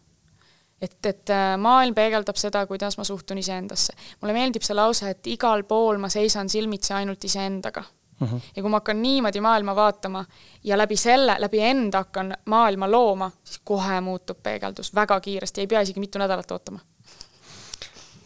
et, 0.85 0.99
et 1.07 1.33
äh, 1.33 1.57
maailm 1.61 1.95
peegeldab 1.97 2.39
seda, 2.41 2.65
kuidas 2.71 2.99
ma 2.99 3.05
suhtun 3.05 3.41
iseendasse. 3.41 3.97
mulle 4.21 4.37
meeldib 4.37 4.63
see 4.63 4.77
lause, 4.77 5.11
et 5.11 5.27
igal 5.35 5.65
pool 5.69 5.99
ma 6.03 6.09
seisan 6.13 6.49
silmitsi 6.49 6.95
ainult 6.95 7.25
iseendaga 7.25 7.85
uh. 7.85 8.27
Mhm. 8.27 8.35
-huh. 8.35 8.41
ja 8.57 8.63
kui 8.63 8.71
ma 8.71 8.81
hakkan 8.83 9.03
niimoodi 9.03 9.41
maailma 9.41 9.77
vaatama 9.77 10.25
ja 10.65 10.79
läbi 10.79 10.97
selle, 10.97 11.37
läbi 11.39 11.61
enda 11.61 12.05
hakkan 12.05 12.35
maailma 12.45 12.91
looma, 12.91 13.31
siis 13.45 13.61
kohe 13.65 14.01
muutub 14.01 14.43
peegeldus 14.43 14.95
väga 14.95 15.21
kiiresti, 15.21 15.61
ei 15.61 15.67
pea 15.67 15.81
isegi 15.81 16.01
mitu 16.01 16.19
nädalat 16.19 16.51
ootama 16.51 16.81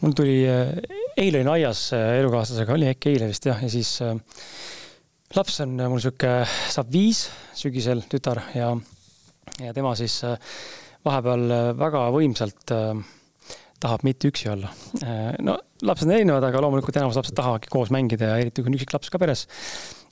mul 0.01 0.11
tuli, 0.15 0.47
äh, 0.47 0.75
eile 1.17 1.37
olin 1.41 1.47
aias 1.47 1.93
äh, 1.93 2.19
elukaaslasega, 2.19 2.73
oli 2.73 2.87
äkki 2.87 3.09
eile 3.13 3.27
vist 3.27 3.45
jah, 3.45 3.63
ja 3.63 3.69
siis 3.69 4.01
äh, 4.01 4.15
laps 5.35 5.59
on 5.61 5.75
mul 5.89 5.99
sihuke, 5.99 6.45
saab 6.69 6.91
viis 6.91 7.27
sügisel, 7.57 8.05
tütar 8.09 8.41
ja, 8.55 8.71
ja 9.59 9.73
tema 9.75 9.95
siis 9.99 10.21
äh, 10.23 10.37
vahepeal 11.07 11.45
äh, 11.53 11.69
väga 11.79 12.03
võimsalt 12.15 12.73
äh, 12.75 12.91
tahab 13.79 14.03
mitte 14.07 14.31
üksi 14.31 14.49
olla. 14.51 14.71
Äh, 15.03 15.37
no 15.45 15.57
lapsed 15.85 16.09
on 16.09 16.15
erinevad, 16.17 16.47
aga 16.49 16.63
loomulikult 16.63 16.99
enamus 16.99 17.19
lapsed 17.19 17.37
tahavadki 17.37 17.71
koos 17.71 17.93
mängida 17.95 18.33
ja 18.33 18.41
eriti 18.41 18.63
kui 18.63 18.71
on 18.71 18.77
üksik 18.79 18.91
laps 18.95 19.11
ka 19.13 19.21
peres, 19.21 19.45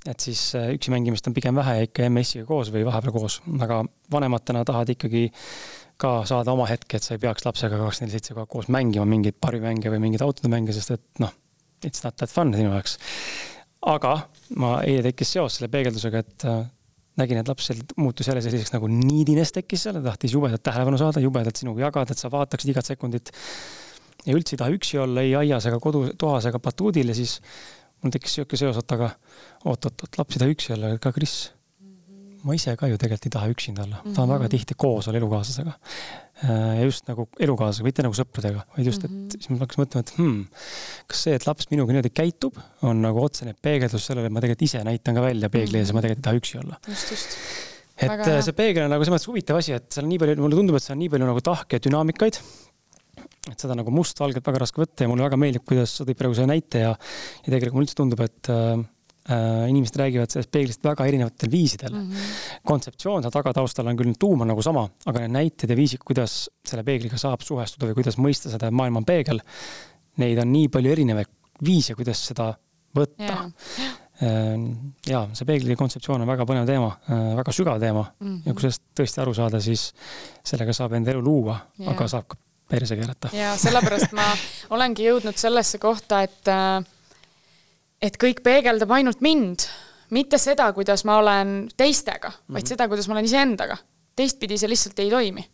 et 0.08 0.23
siis 0.23 0.39
üksi 0.56 0.93
mängimist 0.93 1.28
on 1.28 1.36
pigem 1.36 1.58
vähe 1.60 1.82
ja 1.82 1.89
ikka 1.89 2.08
MS-iga 2.08 2.47
koos 2.47 2.71
või 2.71 2.86
vahepeal 2.88 3.15
koos, 3.17 3.41
aga 3.60 3.82
vanematena 4.13 4.63
tahad 4.67 4.93
ikkagi 4.95 5.28
ka 6.00 6.21
saada 6.30 6.54
oma 6.54 6.69
hetke, 6.69 7.00
et 7.00 7.04
sa 7.04 7.17
ei 7.17 7.21
peaks 7.21 7.43
lapsega 7.43 7.80
kakskümmend 7.82 8.13
neli 8.13 8.21
seitse 8.21 8.36
kogu 8.36 8.45
aeg 8.45 8.54
koos 8.54 8.71
mängima 8.71 9.04
mingeid 9.10 9.39
parvimänge 9.41 9.91
või 9.91 10.00
mingeid 10.06 10.23
autode 10.23 10.52
mänge, 10.54 10.76
sest 10.78 10.93
et 10.95 11.23
noh, 11.23 11.34
it's 11.84 12.06
not 12.06 12.15
that 12.21 12.32
fun 12.32 12.54
sinu 12.56 12.69
jaoks. 12.69 12.95
aga 13.91 14.13
ma 14.62 14.78
eile 14.86 15.10
tekkis 15.10 15.36
seos 15.36 15.58
selle 15.58 15.71
peegeldusega, 15.73 16.23
et 16.23 16.47
nägin, 17.17 17.41
et 17.41 17.49
laps 17.49 17.71
muutus 17.97 18.30
jälle 18.30 18.43
selliseks 18.45 18.73
nagu 18.75 18.89
niidines 18.91 19.53
tekkis 19.56 19.88
seal, 19.88 19.99
tahtis 20.06 20.36
jubedat 20.36 20.63
tähelepanu 20.63 20.99
saada, 21.01 21.23
jubedalt 21.23 21.60
sinuga 21.60 21.88
jagada, 21.88 22.13
et 22.13 22.21
sa 22.21 22.32
vaataksid 22.34 22.73
igat 22.73 22.93
sekundit. 22.93 23.34
ja 24.25 24.36
üldse 24.36 24.56
ei 24.56 24.62
taha 24.62 24.73
üksi 24.75 24.99
olla 24.99 25.23
ei 25.23 25.36
aias 25.39 25.65
ega 25.69 25.80
kodutoas 25.80 26.49
ega 26.49 26.60
batuudil 26.60 27.13
ja 27.13 27.15
siis 27.15 27.38
mul 28.03 28.13
tekkis 28.13 28.38
sihuke 28.38 28.58
seos, 28.60 28.77
et 28.77 28.97
aga 28.97 29.12
oot-oot-oot, 29.65 30.17
laps 30.17 30.36
ei 30.36 30.43
taha 30.43 30.56
üksi 30.56 30.73
olla, 30.75 30.97
ka 31.01 31.13
Kris 31.15 31.38
ma 32.45 32.56
ise 32.58 32.73
ka 32.78 32.89
ju 32.89 32.97
tegelikult 33.00 33.28
ei 33.28 33.34
taha 33.34 33.52
üksinda 33.54 33.84
olla, 33.86 34.00
tahan 34.04 34.13
mm 34.13 34.21
-hmm. 34.21 34.34
väga 34.38 34.50
tihti 34.54 34.76
koos 34.78 35.08
olla 35.08 35.17
elukaaslasega. 35.21 35.73
Äh, 36.43 36.78
ja 36.80 36.84
just 36.86 37.08
nagu 37.08 37.28
elukaaslasega, 37.39 37.86
mitte 37.88 38.04
nagu 38.06 38.13
sõpradega, 38.17 38.65
vaid 38.76 38.86
just, 38.86 39.04
et 39.04 39.12
mm 39.12 39.23
-hmm. 39.23 39.41
siis 39.41 39.50
ma 39.50 39.58
hakkasin 39.63 39.84
mõtlema, 39.84 40.04
et 40.06 40.13
hmm, 40.17 40.45
kas 41.08 41.23
see, 41.23 41.34
et 41.36 41.47
laps 41.47 41.69
minuga 41.71 41.93
niimoodi 41.93 42.13
käitub, 42.13 42.60
on 42.82 43.02
nagu 43.02 43.23
otsene 43.23 43.56
peegeldus 43.62 44.06
sellele, 44.06 44.28
et 44.28 44.34
ma 44.34 44.43
tegelikult 44.43 44.67
ise 44.69 44.84
näitan 44.84 45.15
ka 45.15 45.21
välja 45.21 45.50
peegli 45.50 45.80
ees 45.80 45.89
ja 45.89 45.97
ma 45.97 46.02
tegelikult 46.02 46.26
ei 46.26 46.30
taha 46.30 46.41
üksi 46.41 46.60
olla. 46.62 46.80
just, 46.88 47.12
just. 47.12 47.38
et 47.97 48.10
väga 48.10 48.38
äh, 48.38 48.43
see 48.43 48.54
peegel 48.54 48.86
on 48.86 48.93
nagu 48.93 49.04
selles 49.04 49.17
mõttes 49.17 49.32
huvitav 49.32 49.58
asi, 49.58 49.73
et 49.73 49.91
seal 49.91 50.06
on 50.06 50.10
nii 50.10 50.19
palju, 50.19 50.41
mulle 50.41 50.62
tundub, 50.62 50.76
et 50.76 50.84
seal 50.84 50.95
on 50.95 51.04
nii 51.06 51.10
palju 51.10 51.32
nagu 51.34 51.41
tahke 51.41 51.80
dünaamikaid 51.80 52.41
et 53.52 53.60
seda 53.60 53.73
nagu 53.73 53.91
mustvalgelt 53.91 54.45
väga 54.45 54.60
raske 54.60 54.82
võtta 54.82 55.06
ja 55.06 55.10
mulle 55.10 55.23
väga 55.23 55.38
meeldib, 55.39 55.63
kuidas 55.65 55.95
sa 55.95 56.06
tõid 56.06 56.19
praegu 56.19 56.36
selle 56.36 56.52
näite 56.52 56.84
ja, 56.84 56.91
ja 56.91 57.47
tegelikult 57.47 57.73
mulle 57.73 57.88
üldse 57.88 57.97
tundub, 57.97 58.21
et 58.21 58.52
Äh, 58.52 58.84
inimesed 59.28 59.98
räägivad 60.00 60.32
sellest 60.32 60.52
peeglist 60.52 60.86
väga 60.88 61.06
erinevatel 61.10 61.52
viisidel 61.52 61.92
mm. 61.92 62.12
-hmm. 62.12 62.62
kontseptsioon 62.63 63.26
seal 63.26 63.34
taga 63.36 63.54
taustal 63.54 63.90
on 63.92 63.98
küll, 64.00 64.13
tuum 64.20 64.46
on 64.46 64.52
nagu 64.54 64.63
sama, 64.63 64.86
aga 65.06 65.26
need 65.26 65.36
näited 65.36 65.70
ja 65.70 65.76
viisid, 65.76 66.04
kuidas 66.08 66.40
selle 66.63 66.84
peegliga 66.88 67.20
saab 67.20 67.44
suhestuda 67.44 67.92
või 67.92 68.00
kuidas 68.00 68.18
mõista 68.18 68.54
seda, 68.54 68.72
et 68.72 68.80
maailm 68.80 69.02
on 69.02 69.06
peegel, 69.06 69.42
neid 70.24 70.40
on 70.40 70.52
nii 70.54 70.72
palju 70.72 70.96
erinevaid 70.96 71.32
viise, 71.66 71.96
kuidas 71.96 72.24
seda 72.32 72.54
võtta 72.96 73.34
yeah 73.36 73.96
ja 75.08 75.22
see 75.38 75.46
peegli 75.46 75.76
kontseptsioon 75.78 76.24
on 76.24 76.30
väga 76.30 76.46
põnev 76.50 76.66
teema, 76.66 76.90
äh, 77.06 77.36
väga 77.38 77.54
sügav 77.54 77.80
teema 77.80 78.06
mm 78.20 78.28
-hmm. 78.28 78.42
ja 78.46 78.54
kui 78.54 78.62
sellest 78.62 78.84
tõesti 79.00 79.22
aru 79.22 79.34
saada, 79.34 79.62
siis 79.62 79.94
sellega 80.44 80.74
saab 80.74 80.94
enda 80.94 81.12
elu 81.12 81.22
luua 81.22 81.60
yeah., 81.80 81.92
aga 81.94 82.08
saab 82.08 82.28
ka 82.28 82.38
perse 82.70 82.96
keerata. 82.96 83.30
ja 83.34 83.58
sellepärast 83.58 84.12
ma 84.12 84.26
olengi 84.76 85.06
jõudnud 85.06 85.38
sellesse 85.38 85.78
kohta, 85.78 86.22
et 86.22 86.48
äh, 86.48 86.84
et 88.01 88.17
kõik 88.21 88.41
peegeldab 88.45 88.91
ainult 88.97 89.21
mind, 89.25 89.67
mitte 90.13 90.39
seda, 90.41 90.69
kuidas 90.73 91.03
ma 91.07 91.17
olen 91.21 91.57
teistega, 91.77 92.31
vaid 92.31 92.49
mm 92.49 92.57
-hmm. 92.57 92.69
seda, 92.73 92.88
kuidas 92.88 93.07
ma 93.07 93.17
olen 93.17 93.25
iseendaga. 93.25 93.77
teistpidi 94.15 94.57
see 94.57 94.69
lihtsalt 94.69 94.99
ei 94.99 95.10
toimi. 95.10 95.49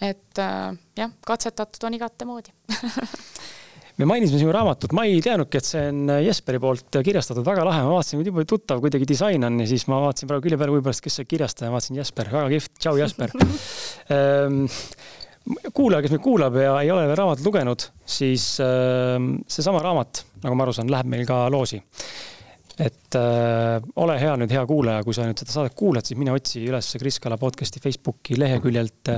et 0.00 0.38
äh, 0.38 0.78
jah, 0.96 1.10
katsetatud 1.26 1.84
on 1.84 1.94
igatemoodi 1.94 2.50
me 3.96 4.08
mainisime 4.08 4.40
sinu 4.40 4.52
raamatut, 4.54 4.92
ma 4.96 5.04
ei 5.04 5.20
teadnudki, 5.24 5.60
et 5.60 5.68
see 5.68 5.82
on 5.90 6.12
Jesperi 6.24 6.60
poolt 6.62 6.98
kirjastatud, 7.04 7.44
väga 7.46 7.64
lahe, 7.68 7.82
ma 7.84 7.96
vaatasin, 7.98 8.24
kui 8.34 8.48
tuttav 8.48 8.80
kuidagi 8.80 9.08
disain 9.08 9.44
on 9.44 9.60
ja 9.60 9.66
siis 9.68 9.86
ma 9.90 10.00
vaatasin 10.06 10.30
praegu 10.30 10.46
külje 10.46 10.58
peale, 10.60 10.74
võib-olla, 10.76 11.04
kes 11.04 11.18
see 11.20 11.28
kirjastaja, 11.28 11.72
vaatasin 11.74 12.00
Jesper, 12.00 12.30
väga 12.32 12.48
kihvt, 12.54 12.72
tšau 12.78 12.96
Jesper. 13.00 13.34
Ehm, 14.12 14.64
kuulaja, 15.74 16.02
kes 16.04 16.14
meid 16.14 16.24
kuulab 16.24 16.58
ja 16.60 16.74
ei 16.82 16.90
ole 16.94 17.06
veel 17.08 17.18
raamatut 17.18 17.46
lugenud, 17.46 17.88
siis 18.18 18.54
äh, 18.62 19.16
seesama 19.50 19.82
raamat, 19.84 20.26
nagu 20.44 20.58
ma 20.58 20.66
aru 20.68 20.76
saan, 20.76 20.92
läheb 20.92 21.10
meil 21.10 21.26
ka 21.28 21.46
loosi. 21.52 21.82
et 22.80 23.14
äh, 23.18 23.84
ole 24.00 24.14
hea 24.16 24.32
nüüd, 24.40 24.50
hea 24.54 24.62
kuulaja, 24.66 25.02
kui 25.04 25.12
sa 25.14 25.26
nüüd 25.26 25.36
seda 25.38 25.52
saadet 25.52 25.74
kuulad, 25.76 26.06
siis 26.08 26.16
mine 26.18 26.32
otsi 26.32 26.62
üles 26.64 26.86
Kris 26.98 27.18
Kala 27.20 27.36
podcast'i 27.38 27.82
Facebooki 27.84 28.38
leheküljelt. 28.40 29.10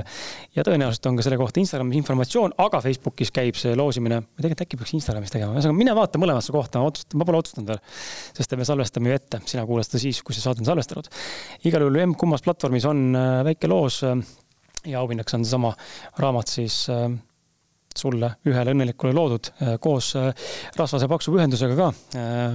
ja 0.55 0.65
tõenäoliselt 0.67 1.07
on 1.09 1.19
ka 1.19 1.25
selle 1.25 1.39
kohta 1.39 1.61
Instagramis 1.61 2.01
informatsioon, 2.01 2.57
aga 2.65 2.81
Facebookis 2.83 3.31
käib 3.35 3.55
see 3.59 3.77
loosimine, 3.79 4.19
või 4.25 4.43
tegelikult 4.43 4.65
äkki 4.65 4.81
peaks 4.81 4.95
Instagramis 4.99 5.33
tegema, 5.33 5.55
ühesõnaga 5.55 5.79
mine 5.79 5.95
vaata 5.95 6.21
mõlemasse 6.21 6.55
kohta, 6.55 6.83
ma 6.83 6.91
otsustan, 6.91 7.21
ma 7.21 7.29
pole 7.29 7.41
otsustanud 7.41 7.73
veel. 7.73 7.83
sest 8.35 8.57
me 8.59 8.67
salvestame 8.67 9.13
ju 9.13 9.21
ette, 9.21 9.41
sina 9.47 9.63
kuulad 9.69 9.87
seda 9.87 10.03
siis, 10.03 10.19
kui 10.25 10.35
see 10.35 10.43
saade 10.43 10.65
on 10.65 10.73
salvestanud. 10.73 11.07
igal 11.63 11.87
juhul 11.87 12.17
kummas 12.19 12.43
platvormis 12.43 12.89
on 12.91 13.07
äh, 13.15 13.43
väike 13.53 13.71
loos 13.71 14.03
ja 14.85 14.99
auhinnaks 14.99 15.37
on 15.37 15.45
seesama 15.45 15.73
raamat 16.21 16.51
siis 16.51 16.85
äh, 16.93 17.07
sulle 17.95 18.31
ühele 18.49 18.73
õnnelikule 18.75 19.13
loodud 19.15 19.49
äh, 19.53 19.75
koos 19.81 20.11
äh, 20.19 20.31
rasvase 20.75 21.07
paksu 21.11 21.33
pühendusega 21.35 21.77
ka. 21.79 21.91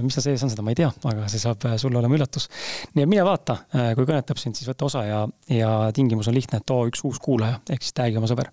mis 0.03 0.17
seal 0.17 0.27
sees 0.29 0.45
on, 0.45 0.53
seda 0.53 0.65
ma 0.65 0.73
ei 0.73 0.79
tea, 0.81 0.91
aga 1.11 1.27
see 1.31 1.41
saab 1.41 1.65
sulle 1.81 2.01
olema 2.01 2.17
üllatus. 2.17 2.47
nii 2.93 3.05
et 3.05 3.11
mine 3.11 3.25
vaata, 3.27 3.57
kui 3.97 4.05
kõnetab 4.05 4.41
sind, 4.41 4.59
siis 4.59 4.69
võta 4.69 4.87
osa 4.89 5.05
ja, 5.07 5.23
ja 5.49 5.73
tingimus 5.95 6.29
on 6.29 6.37
lihtne, 6.37 6.61
too 6.65 6.85
üks 6.91 7.03
uus 7.07 7.19
kuulaja 7.23 7.59
ehk 7.69 7.85
siis 7.85 7.97
tag'i 7.97 8.21
oma 8.21 8.29
sõber. 8.29 8.51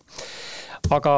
aga 0.95 1.15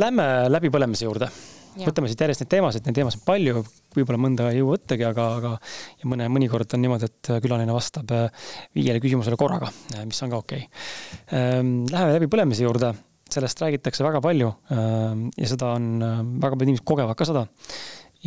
lähme 0.00 0.28
läbipõlemise 0.50 1.06
juurde 1.06 1.30
võtame 1.78 2.10
siit 2.10 2.22
järjest 2.24 2.42
neid 2.44 2.50
teemasid, 2.54 2.86
neid 2.86 2.96
teemasid 2.98 3.22
palju, 3.26 3.62
võib-olla 3.96 4.20
mõnda 4.20 4.48
ei 4.50 4.60
jõua 4.60 4.76
võttagi, 4.76 5.06
aga, 5.06 5.26
aga 5.38 5.52
ja 6.00 6.10
mõne, 6.10 6.26
mõnikord 6.32 6.74
on 6.76 6.82
niimoodi, 6.84 7.10
et 7.10 7.30
külaline 7.44 7.74
vastab 7.74 8.10
äh, 8.14 8.50
viiele 8.76 9.02
küsimusele 9.02 9.38
korraga, 9.40 9.70
äh, 9.94 10.04
mis 10.08 10.20
on 10.24 10.32
ka 10.32 10.40
okei 10.42 10.66
okay.. 10.66 10.90
Ähm, 11.36 11.72
läheme 11.90 12.16
läbipõlemise 12.16 12.66
juurde, 12.66 12.92
sellest 13.30 13.62
räägitakse 13.62 14.06
väga 14.06 14.22
palju 14.24 14.50
ähm, 14.74 15.28
ja 15.38 15.52
seda 15.52 15.74
on, 15.78 15.92
äh, 16.02 16.20
väga 16.42 16.56
paljud 16.56 16.68
inimesed 16.68 16.88
kogevad 16.90 17.18
ka 17.18 17.28
seda. 17.28 17.46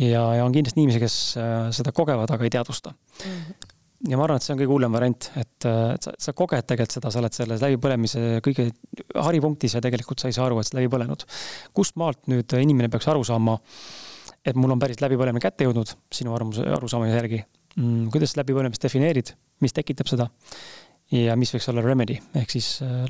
ja, 0.00 0.24
ja 0.38 0.44
on 0.46 0.56
kindlasti 0.56 0.80
inimesi, 0.80 1.04
kes 1.04 1.20
seda 1.76 1.92
kogevad, 1.94 2.32
aga 2.34 2.48
ei 2.48 2.52
teadvusta 2.56 2.94
mm. 2.94 3.30
-hmm 3.30 3.63
ja 4.08 4.18
ma 4.18 4.26
arvan, 4.26 4.40
et 4.40 4.44
see 4.44 4.52
on 4.54 4.60
kõige 4.60 4.72
hullem 4.72 4.94
variant, 4.94 5.28
et, 5.40 5.66
et 5.66 6.06
sa, 6.06 6.12
sa 6.26 6.34
koged 6.36 6.66
tegelikult 6.68 6.98
seda, 6.98 7.12
sa 7.12 7.20
oled 7.22 7.36
selles 7.36 7.62
läbipõlemise 7.64 8.24
kõige 8.44 8.68
haripunktis 9.26 9.76
ja 9.76 9.82
tegelikult 9.84 10.20
sa 10.20 10.30
ei 10.30 10.36
saa 10.36 10.48
aru, 10.48 10.60
et 10.60 10.68
sa 10.68 10.76
läbi 10.78 10.90
põlenud. 10.92 11.24
kust 11.76 11.96
maalt 12.00 12.28
nüüd 12.30 12.52
inimene 12.60 12.90
peaks 12.92 13.08
aru 13.12 13.24
saama, 13.26 13.56
et 14.44 14.56
mul 14.60 14.74
on 14.74 14.82
päris 14.82 15.00
läbipõlemine 15.00 15.42
kätte 15.42 15.68
jõudnud, 15.68 15.94
sinu 16.12 16.34
arvamuse, 16.36 16.66
arusaamise 16.76 17.16
järgi 17.16 17.40
mm,. 17.76 18.08
kuidas 18.14 18.36
läbipõlemist 18.40 18.84
defineerid, 18.84 19.34
mis 19.64 19.76
tekitab 19.76 20.10
seda 20.10 20.28
ja 21.14 21.36
mis 21.40 21.54
võiks 21.54 21.70
olla 21.72 21.84
remedy 21.84 22.18
ehk 22.36 22.52
siis 22.52 22.76
äh, 22.84 23.06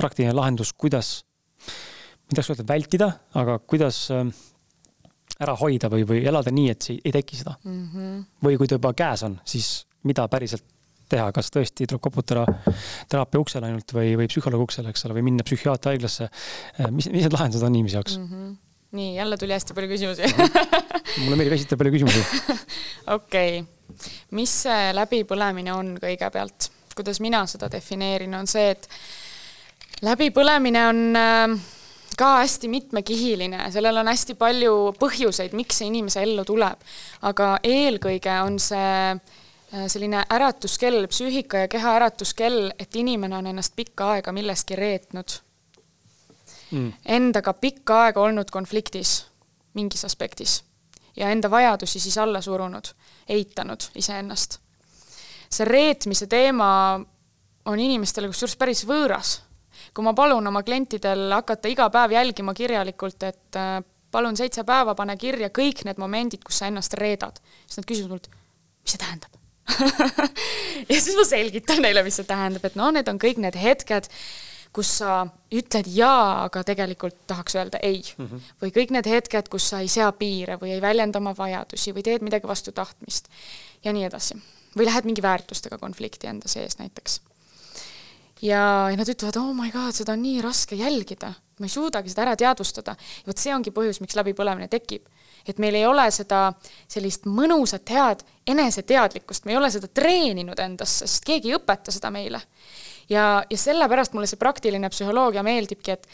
praktiline 0.00 0.32
lahendus, 0.36 0.72
kuidas, 0.72 1.18
ma 1.60 2.32
ei 2.32 2.38
tahaks 2.38 2.54
öelda 2.54 2.68
vältida, 2.72 3.10
aga 3.36 3.58
kuidas 3.68 4.06
äh, 4.14 4.24
ära 5.40 5.54
hoida 5.60 5.90
või, 5.92 6.06
või 6.08 6.24
elada 6.28 6.52
nii, 6.54 6.72
et 6.72 6.88
see 6.88 6.98
ei 7.04 7.14
teki 7.14 7.38
seda 7.40 7.56
mm. 7.60 7.84
-hmm. 7.92 8.26
või 8.44 8.58
kui 8.60 8.68
ta 8.68 8.80
juba 8.80 8.92
käes 8.96 9.24
on, 9.28 9.38
siis 9.44 9.70
mida 10.08 10.26
päriselt 10.32 10.64
teha, 11.10 11.32
kas 11.34 11.50
tõesti 11.50 11.88
tuleb 11.90 12.02
koputada 12.04 12.44
teraapia 13.10 13.40
uksele 13.42 13.66
ainult 13.66 13.92
või, 13.96 14.14
või 14.20 14.28
psühholoogi 14.30 14.68
uksele, 14.68 14.92
eks 14.92 15.08
ole, 15.08 15.16
või 15.18 15.26
minna 15.26 15.46
psühhiaatri 15.46 15.96
haiglasse. 15.96 16.28
Mis, 16.94 17.10
mis 17.10 17.26
need 17.26 17.34
lahendused 17.34 17.66
on 17.66 17.74
inimese 17.74 17.98
jaoks 17.98 18.16
mm? 18.18 18.28
-hmm. 18.30 18.54
nii, 19.00 19.10
jälle 19.16 19.36
tuli 19.40 19.56
hästi 19.56 19.74
palju 19.74 19.90
küsimusi 19.90 20.30
mulle 21.24 21.36
meeldib 21.36 21.58
esitada 21.58 21.82
palju 21.82 21.96
küsimusi. 21.98 22.24
okei 23.18 23.64
mis 24.36 24.52
see 24.66 24.92
läbipõlemine 24.96 25.74
on 25.74 25.92
kõigepealt, 26.00 26.70
kuidas 26.96 27.20
mina 27.22 27.42
seda 27.50 27.70
defineerin, 27.72 28.34
on 28.36 28.48
see, 28.50 28.72
et 28.74 28.88
läbipõlemine 30.06 30.86
on 30.90 31.02
äh, 31.18 31.56
ka 32.20 32.32
hästi 32.40 32.70
mitmekihiline, 32.72 33.66
sellel 33.74 34.02
on 34.02 34.10
hästi 34.10 34.36
palju 34.40 34.74
põhjuseid, 35.00 35.54
miks 35.58 35.80
see 35.80 35.90
inimese 35.90 36.24
ellu 36.24 36.44
tuleb. 36.48 36.88
aga 37.26 37.56
eelkõige 37.66 38.40
on 38.44 38.58
see 38.62 39.14
selline 39.70 40.24
äratuskell, 40.32 41.06
psüühika 41.06 41.58
ja 41.64 41.68
keha 41.68 41.94
äratuskell, 42.00 42.72
et 42.78 42.96
inimene 42.96 43.36
on 43.36 43.46
ennast 43.46 43.76
pikka 43.76 44.10
aega 44.16 44.32
milleski 44.32 44.76
reetnud. 44.76 45.36
Mm.. 46.70 46.92
Endaga 47.06 47.52
pikka 47.52 48.02
aega 48.04 48.20
olnud 48.20 48.50
konfliktis 48.50 49.26
mingis 49.74 50.04
aspektis. 50.04 50.64
Ja 51.16 51.30
enda 51.30 51.50
vajadusi 51.50 52.00
siis 52.00 52.18
alla 52.18 52.40
surunud, 52.40 52.92
eitanud 53.28 53.90
iseennast. 53.94 54.58
see 55.50 55.64
reetmise 55.66 56.26
teema 56.30 57.00
on 57.64 57.80
inimestele 57.80 58.28
kusjuures 58.30 58.56
päris 58.56 58.84
võõras. 58.86 59.40
kui 59.94 60.04
ma 60.04 60.14
palun 60.14 60.46
oma 60.46 60.62
klientidel 60.62 61.32
hakata 61.32 61.68
iga 61.68 61.90
päev 61.90 62.12
jälgima 62.12 62.54
kirjalikult, 62.54 63.22
et 63.22 63.56
äh, 63.56 63.82
palun 64.10 64.36
seitse 64.36 64.64
päeva, 64.64 64.94
pane 64.94 65.16
kirja 65.16 65.48
kõik 65.50 65.84
need 65.84 65.98
momendid, 65.98 66.44
kus 66.44 66.58
sa 66.58 66.66
ennast 66.66 66.94
reedad, 66.94 67.42
siis 67.66 67.82
nad 67.82 67.86
küsivad 67.86 68.10
mult, 68.10 68.30
mis 68.82 68.94
see 68.94 68.98
tähendab 68.98 69.39
ja 70.90 71.00
siis 71.00 71.16
ma 71.16 71.24
selgitan 71.26 71.82
neile, 71.84 72.04
mis 72.06 72.20
see 72.20 72.28
tähendab, 72.28 72.64
et 72.66 72.78
no 72.78 72.90
need 72.94 73.08
on 73.10 73.18
kõik 73.20 73.40
need 73.42 73.58
hetked, 73.60 74.08
kus 74.74 74.92
sa 75.00 75.24
ütled 75.54 75.88
jaa, 75.90 76.44
aga 76.46 76.62
tegelikult 76.66 77.16
tahaks 77.30 77.56
öelda 77.58 77.80
ei 77.82 77.98
mm. 78.02 78.26
-hmm. 78.26 78.52
või 78.62 78.74
kõik 78.76 78.94
need 78.94 79.08
hetked, 79.10 79.50
kus 79.50 79.68
sa 79.72 79.80
ei 79.82 79.90
sea 79.90 80.12
piire 80.12 80.58
või 80.60 80.76
ei 80.76 80.82
väljenda 80.82 81.18
oma 81.18 81.34
vajadusi 81.36 81.94
või 81.96 82.06
teed 82.06 82.22
midagi 82.26 82.46
vastu 82.46 82.72
tahtmist 82.72 83.28
ja 83.84 83.92
nii 83.92 84.06
edasi. 84.06 84.38
või 84.76 84.86
lähed 84.86 85.04
mingi 85.04 85.22
väärtustega 85.22 85.78
konflikti 85.78 86.26
enda 86.26 86.48
sees 86.48 86.78
näiteks. 86.78 87.20
ja, 88.42 88.90
ja 88.90 88.96
nad 88.96 89.08
ütlevad, 89.08 89.36
oh 89.36 89.54
my 89.54 89.70
god, 89.70 89.94
seda 89.94 90.12
on 90.12 90.22
nii 90.22 90.42
raske 90.42 90.76
jälgida, 90.76 91.32
ma 91.58 91.66
ei 91.66 91.68
suudagi 91.68 92.08
seda 92.08 92.22
ära 92.22 92.36
teadvustada. 92.36 92.96
vot 93.26 93.38
see 93.38 93.54
ongi 93.54 93.70
põhjus, 93.70 94.00
miks 94.00 94.14
läbipõlemine 94.14 94.68
tekib 94.68 95.08
et 95.46 95.58
meil 95.58 95.74
ei 95.74 95.86
ole 95.86 96.06
seda 96.10 96.52
sellist 96.88 97.26
mõnusat, 97.26 97.88
head 97.90 98.24
eneseteadlikkust, 98.50 99.44
me 99.44 99.54
ei 99.54 99.60
ole 99.60 99.70
seda 99.70 99.88
treeninud 99.88 100.58
endasse, 100.58 101.06
sest 101.06 101.24
keegi 101.26 101.52
ei 101.52 101.58
õpeta 101.58 101.94
seda 101.94 102.10
meile. 102.10 102.40
ja, 103.08 103.44
ja 103.50 103.58
sellepärast 103.58 104.12
mulle 104.12 104.26
see 104.30 104.40
praktiline 104.40 104.90
psühholoogia 104.90 105.42
meeldibki, 105.42 105.96
et, 105.96 106.06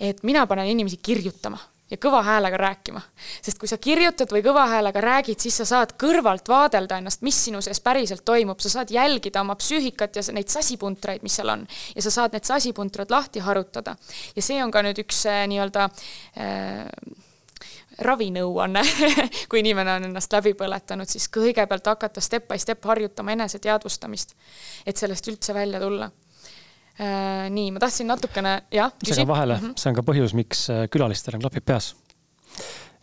et 0.00 0.22
mina 0.22 0.46
panen 0.46 0.66
inimesi 0.66 0.96
kirjutama 1.02 1.58
ja 1.90 1.98
kõva 1.98 2.22
häälega 2.24 2.56
rääkima. 2.56 3.00
sest 3.42 3.58
kui 3.58 3.68
sa 3.68 3.78
kirjutad 3.78 4.30
või 4.32 4.42
kõva 4.46 4.66
häälega 4.70 5.00
räägid, 5.00 5.40
siis 5.42 5.56
sa 5.60 5.64
saad 5.64 5.94
kõrvalt 6.00 6.48
vaadelda 6.48 6.98
ennast, 7.00 7.22
mis 7.26 7.38
sinu 7.44 7.62
sees 7.62 7.80
päriselt 7.80 8.24
toimub, 8.24 8.60
sa 8.60 8.70
saad 8.70 8.90
jälgida 8.90 9.40
oma 9.40 9.56
psüühikat 9.58 10.16
ja 10.16 10.22
neid 10.32 10.48
sasipuntraid, 10.48 11.22
mis 11.22 11.36
seal 11.40 11.48
on. 11.48 11.66
ja 11.94 12.02
sa 12.02 12.10
saad 12.10 12.36
need 12.36 12.46
sasipuntrad 12.46 13.10
lahti 13.10 13.40
harutada. 13.40 13.96
ja 14.36 14.42
see 14.42 14.62
on 14.64 14.70
ka 14.70 14.82
nüüd 14.82 15.02
üks 15.02 15.26
äh, 15.26 15.46
nii-öelda 15.50 15.90
äh, 16.38 16.86
ravinõuanne 18.00 18.82
kui 19.50 19.60
inimene 19.60 19.92
on 19.92 20.08
ennast 20.10 20.32
läbi 20.32 20.54
põletanud, 20.54 21.08
siis 21.08 21.28
kõigepealt 21.28 21.86
hakata 21.86 22.20
step 22.20 22.48
by 22.48 22.58
step 22.58 22.84
harjutama 22.84 23.32
eneseteadvustamist, 23.32 24.34
et 24.86 24.96
sellest 24.96 25.28
üldse 25.28 25.54
välja 25.54 25.80
tulla 25.80 26.10
Äh, 27.00 27.46
nii, 27.48 27.70
ma 27.72 27.80
tahtsin 27.80 28.10
natukene, 28.10 28.58
jah. 28.74 28.90
segan 29.00 29.28
vahele 29.28 29.54
mm, 29.56 29.70
-hmm. 29.70 29.80
see 29.80 29.88
on 29.88 29.96
ka 29.96 30.02
põhjus, 30.04 30.34
miks 30.36 30.66
äh, 30.68 30.82
külalistel 30.92 31.38
on 31.38 31.40
klapid 31.40 31.64
peas. 31.64 31.94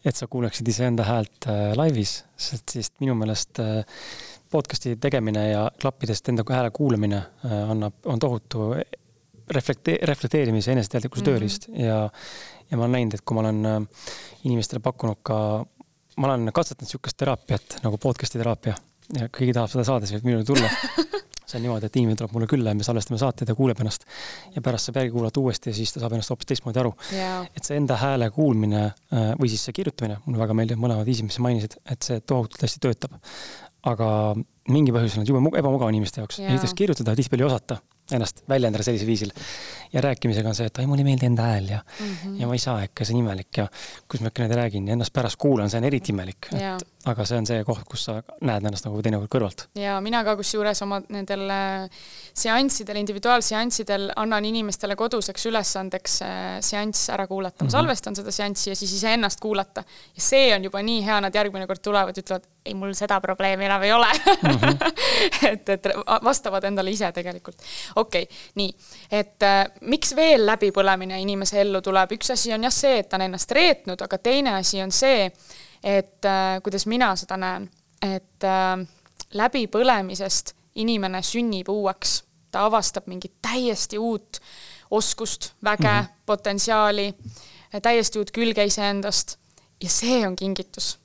et 0.05 0.15
sa 0.15 0.27
kuuleksid 0.27 0.67
iseenda 0.67 1.03
häält 1.03 1.47
äh, 1.49 1.71
laivis, 1.75 2.23
sest 2.38 2.69
siis 2.69 2.91
minu 2.99 3.15
meelest 3.17 3.60
podcast'i 4.51 4.95
tegemine 5.01 5.47
ja 5.49 5.71
klappidest 5.81 6.29
enda 6.29 6.45
hääle 6.49 6.69
kuulamine 6.71 7.23
annab, 7.43 7.93
on 8.05 8.19
tohutu 8.19 8.69
reflekte-, 9.51 9.97
reflekteerimise, 10.03 10.71
eneseteadlikkuse 10.71 11.23
mm 11.23 11.27
-hmm. 11.27 11.39
tööriist 11.39 11.67
ja, 11.73 12.10
ja 12.71 12.77
ma 12.77 12.86
olen 12.86 12.97
näinud, 12.97 13.17
et 13.17 13.25
kui 13.25 13.38
ma 13.38 13.45
olen 13.45 13.88
inimestele 14.47 14.84
pakkunud 14.84 15.21
ka, 15.25 15.38
ma 16.17 16.30
olen 16.32 16.51
katsetanud 16.53 16.88
niisugust 16.88 17.17
teraapiat 17.19 17.80
nagu 17.86 17.99
podcast'i 18.01 18.41
teraapia 18.41 18.75
ja 19.15 19.30
keegi 19.32 19.56
tahab 19.56 19.71
seda 19.71 19.86
saada, 19.88 20.08
siis 20.08 20.19
võib 20.19 20.34
minule 20.34 20.47
tulla. 20.47 20.69
See 21.47 21.56
on 21.56 21.63
niimoodi, 21.63 21.88
et 21.88 21.95
inimene 21.95 22.19
tuleb 22.19 22.34
mulle 22.36 22.47
külla 22.51 22.73
ja 22.73 22.75
me 22.75 22.84
salvestame 22.84 23.15
saateid 23.21 23.47
ja 23.47 23.53
kuuleb 23.56 23.80
ennast. 23.80 24.03
ja 24.51 24.60
pärast 24.63 24.89
saab 24.89 24.97
järgi 24.99 25.13
kuulata 25.13 25.39
uuesti 25.39 25.71
ja 25.71 25.77
siis 25.77 25.93
ta 25.95 26.01
saab 26.03 26.17
ennast 26.17 26.34
hoopis 26.34 26.49
teistmoodi 26.49 26.82
aru. 26.82 26.91
Yeah.. 27.15 27.45
et 27.56 27.63
see 27.63 27.77
enda 27.80 27.95
hääle 28.01 28.27
kuulmine 28.36 28.82
äh, 28.84 29.30
või 29.39 29.47
siis 29.53 29.63
see 29.63 29.77
kirjutamine, 29.77 30.19
mulle 30.25 30.41
väga 30.41 30.58
meeldivad 30.60 30.84
mõlemad 30.84 31.08
viisid, 31.08 31.30
mis 31.30 31.39
sa 31.39 31.45
mainisid, 31.45 31.77
et 31.88 32.03
see 32.03 32.19
tohutult 32.19 32.67
hästi 32.67 32.84
töötab. 32.84 33.15
aga 33.88 34.10
mingi 34.67 34.91
põhjusel 34.91 35.23
on 35.23 35.30
jube 35.30 35.56
ebamugav 35.62 35.93
inimeste 35.95 36.19
jaoks. 36.19 36.41
Yeah.. 36.41 36.51
esiteks 36.58 36.75
kirjutada 36.75 37.15
tihtipeale 37.15 37.47
ei 37.47 37.51
osata 37.53 37.80
ennast 38.11 38.43
väljendada 38.49 38.83
sellisel 38.83 39.07
viisil. 39.07 39.31
ja 39.93 40.01
rääkimisega 40.01 40.49
on 40.49 40.55
see, 40.55 40.67
et 40.67 40.79
ai, 40.79 40.85
mulle 40.87 41.03
ei 41.03 41.09
meeldi 41.09 41.25
enda 41.25 41.47
hääl 41.47 41.69
ja 41.69 41.79
mm, 41.83 42.15
-hmm. 42.23 42.41
ja 42.41 42.47
ma 42.47 42.53
ei 42.53 42.59
saa 42.59 42.83
ikka, 42.83 43.05
see 43.05 43.15
on 43.15 43.19
imelik 43.23 43.57
ja 43.57 43.67
kus 44.07 44.21
ma 44.21 44.31
ikka 44.31 44.43
niimoodi 44.43 44.61
räägin 44.61 44.87
ja 44.87 44.93
ennast 44.93 45.13
pärast 45.13 45.39
kuulan, 45.39 45.69
see 45.69 45.77
on 45.77 45.87
eriti 45.87 46.11
imelik. 46.11 46.49
et 46.53 46.96
aga 47.11 47.25
see 47.27 47.37
on 47.39 47.47
see 47.47 47.63
koht, 47.67 47.83
kus 47.89 48.05
sa 48.07 48.17
näed 48.45 48.65
ennast 48.67 48.87
nagu 48.87 49.01
teinekord 49.03 49.31
kõrvalt. 49.31 49.65
ja 49.77 49.97
mina 50.03 50.23
ka 50.27 50.35
kusjuures 50.39 50.81
oma 50.85 50.99
nendel 51.13 51.45
äh, 51.53 52.03
seanssidel, 52.37 52.99
individuaalseanssidel 53.01 54.11
annan 54.15 54.45
inimestele 54.49 54.97
koduseks 54.99 55.47
ülesandeks 55.49 56.19
äh, 56.25 56.45
seanss 56.65 57.09
ära 57.13 57.27
kuulata. 57.27 57.63
ma 57.63 57.65
mm 57.65 57.67
-hmm. 57.67 57.77
salvestan 57.77 58.15
seda 58.15 58.31
seanssi 58.31 58.69
ja 58.69 58.75
siis 58.75 58.93
iseennast 58.93 59.39
kuulata. 59.39 59.83
ja 60.15 60.21
see 60.21 60.55
on 60.55 60.63
juba 60.63 60.81
nii 60.81 61.05
hea, 61.05 61.21
nad 61.21 61.35
järgmine 61.35 61.67
kord 61.67 61.81
tulevad, 61.83 62.17
ütlevad, 62.17 62.43
ei, 62.65 62.73
mul 62.73 62.93
seda 62.93 63.21
probleemi 63.21 63.65
enam 63.65 63.83
ei 63.83 63.93
ole 63.93 64.07
mm. 64.07 64.49
-hmm. 64.49 64.93
et, 65.51 65.69
et 65.69 65.87
vastavad 66.23 66.63
endale 66.63 66.91
ise 66.91 67.11
tegelikult 67.11 67.57
okei 67.95 68.23
okay,, 68.23 68.37
nii, 68.55 68.75
et 69.11 69.43
äh, 69.43 69.65
miks 69.81 70.15
veel 70.15 70.45
läbipõlemine 70.45 71.21
inimese 71.21 71.61
ellu 71.61 71.81
tuleb, 71.81 72.11
üks 72.11 72.31
asi 72.33 72.53
on 72.53 72.63
jah 72.63 72.73
see, 72.73 72.99
et 72.99 73.09
ta 73.09 73.17
on 73.17 73.21
ennast 73.21 73.51
reetnud, 73.51 74.01
aga 74.01 74.17
teine 74.17 74.53
asi 74.57 74.81
on 74.81 74.91
see, 74.91 75.31
et 75.83 76.25
äh, 76.25 76.61
kuidas 76.63 76.85
mina 76.85 77.15
seda 77.15 77.37
näen, 77.37 77.69
et 78.01 78.43
äh, 78.43 78.87
läbipõlemisest 79.33 80.53
inimene 80.75 81.21
sünnib 81.25 81.69
uueks, 81.69 82.23
ta 82.51 82.65
avastab 82.65 83.07
mingit 83.07 83.33
täiesti 83.41 83.97
uut 83.97 84.39
oskust, 84.91 85.51
väge 85.63 85.87
mm, 85.87 85.99
-hmm. 85.99 86.23
potentsiaali, 86.25 87.13
täiesti 87.81 88.19
uut 88.19 88.31
külge 88.31 88.63
iseendast 88.65 89.37
ja 89.83 89.89
see 89.89 90.27
on 90.27 90.35
kingitus 90.35 90.99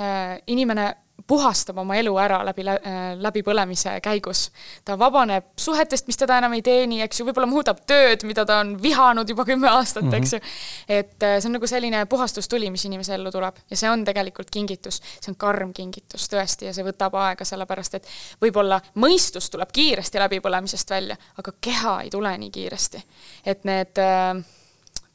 äh,. 0.00 0.42
inimene 0.46 0.96
puhastab 1.26 1.78
oma 1.78 1.96
elu 1.96 2.12
ära 2.20 2.40
läbi, 2.44 2.64
äh, 2.68 3.14
läbipõlemise 3.16 3.96
käigus. 4.04 4.50
ta 4.84 4.98
vabaneb 4.98 5.44
suhetest, 5.56 6.06
mis 6.06 6.16
teda 6.16 6.38
enam 6.38 6.52
ei 6.52 6.62
teeni, 6.62 7.00
eks 7.02 7.20
ju, 7.20 7.26
võib-olla 7.26 7.48
muudab 7.48 7.80
tööd, 7.86 8.26
mida 8.28 8.44
ta 8.44 8.58
on 8.60 8.74
vihanud 8.82 9.28
juba 9.28 9.44
kümme 9.44 9.68
aastat 9.68 10.04
mm, 10.04 10.10
-hmm. 10.10 10.22
eks 10.22 10.32
ju. 10.32 10.40
et 10.88 11.22
äh, 11.22 11.38
see 11.40 11.48
on 11.48 11.56
nagu 11.58 11.66
selline 11.66 12.06
puhastustuli, 12.06 12.70
mis 12.70 12.84
inimese 12.84 13.14
ellu 13.14 13.32
tuleb 13.32 13.56
ja 13.70 13.76
see 13.76 13.90
on 13.90 14.04
tegelikult 14.04 14.50
kingitus, 14.50 15.00
see 15.20 15.32
on 15.32 15.36
karm 15.36 15.72
kingitus 15.72 16.28
tõesti 16.28 16.68
ja 16.68 16.74
see 16.74 16.84
võtab 16.84 17.16
aega, 17.16 17.44
sellepärast 17.44 17.94
et 17.94 18.08
võib-olla 18.42 18.80
mõistus 18.94 19.50
tuleb 19.50 19.72
kiiresti 19.72 20.20
läbipõlemisest 20.20 20.90
välja, 20.90 21.16
aga 21.38 21.52
keha 21.60 22.00
ei 22.02 22.10
tule 22.10 22.36
nii 22.38 22.50
kiiresti. 22.50 23.02
et 23.46 23.64
need 23.64 23.98
äh, 23.98 24.44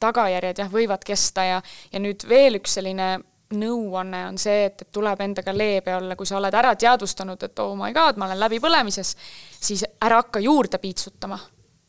tagajärjed 0.00 0.58
jah, 0.58 0.70
võivad 0.72 1.04
kesta 1.06 1.44
ja, 1.44 1.62
ja 1.92 2.00
nüüd 2.00 2.24
veel 2.28 2.58
üks 2.58 2.74
selline 2.78 3.18
nõuanne 3.56 4.24
on 4.28 4.38
see, 4.38 4.66
et, 4.68 4.84
et 4.84 4.90
tuleb 4.94 5.20
endaga 5.24 5.52
leebe 5.54 5.94
olla, 5.96 6.16
kui 6.16 6.28
sa 6.28 6.38
oled 6.38 6.54
ära 6.54 6.74
teadvustanud, 6.78 7.42
et 7.46 7.62
oh 7.64 7.72
my 7.78 7.90
god, 7.94 8.20
ma 8.20 8.28
olen 8.28 8.38
läbipõlemises, 8.44 9.14
siis 9.60 9.82
ära 10.06 10.20
hakka 10.22 10.42
juurde 10.44 10.78
piitsutama. 10.82 11.38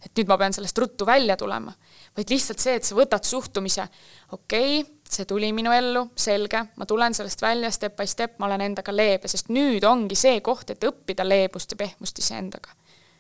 et 0.01 0.17
nüüd 0.17 0.31
ma 0.31 0.37
pean 0.41 0.53
sellest 0.53 0.79
ruttu 0.81 1.05
välja 1.05 1.37
tulema. 1.37 1.73
vaid 2.17 2.29
lihtsalt 2.29 2.59
see, 2.59 2.75
et 2.75 2.83
sa 2.83 2.95
võtad 2.95 3.23
suhtumise, 3.23 3.85
okei 4.31 4.81
okay,, 4.81 4.95
see 5.11 5.25
tuli 5.25 5.51
minu 5.53 5.71
ellu, 5.71 6.07
selge, 6.15 6.63
ma 6.75 6.85
tulen 6.85 7.13
sellest 7.13 7.41
välja 7.41 7.71
step 7.71 7.95
by 7.95 8.07
step, 8.07 8.39
ma 8.39 8.47
olen 8.47 8.61
endaga 8.61 8.95
leebe, 8.95 9.27
sest 9.27 9.51
nüüd 9.53 9.83
ongi 9.85 10.15
see 10.15 10.41
koht, 10.41 10.69
et 10.71 10.83
õppida 10.83 11.27
leebust 11.27 11.71
ja 11.71 11.77
pehmust 11.77 12.19
iseendaga. 12.19 12.73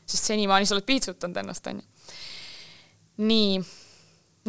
sest 0.05 0.33
senimaani 0.33 0.65
sa 0.65 0.75
oled 0.75 0.85
piitsutanud 0.85 1.37
ennast, 1.37 1.67
on 1.67 1.83
ju. 1.83 2.15
nii, 3.17 3.59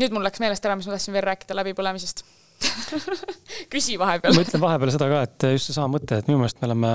nüüd 0.00 0.14
mul 0.14 0.24
läks 0.24 0.40
meelest 0.40 0.64
ära, 0.64 0.76
mis 0.76 0.88
ma 0.88 0.96
tahtsin 0.96 1.12
veel 1.12 1.28
rääkida 1.28 1.60
läbipõlemisest 1.60 2.24
küsi 3.72 3.98
vahepeal. 4.00 4.36
ma 4.36 4.44
ütlen 4.46 4.62
vahepeal 4.62 4.94
seda 4.94 5.10
ka, 5.12 5.24
et 5.28 5.48
just 5.56 5.70
seesama 5.70 5.96
mõte, 5.96 6.20
et 6.20 6.30
minu 6.30 6.42
meelest 6.42 6.62
me 6.62 6.70
oleme, 6.70 6.92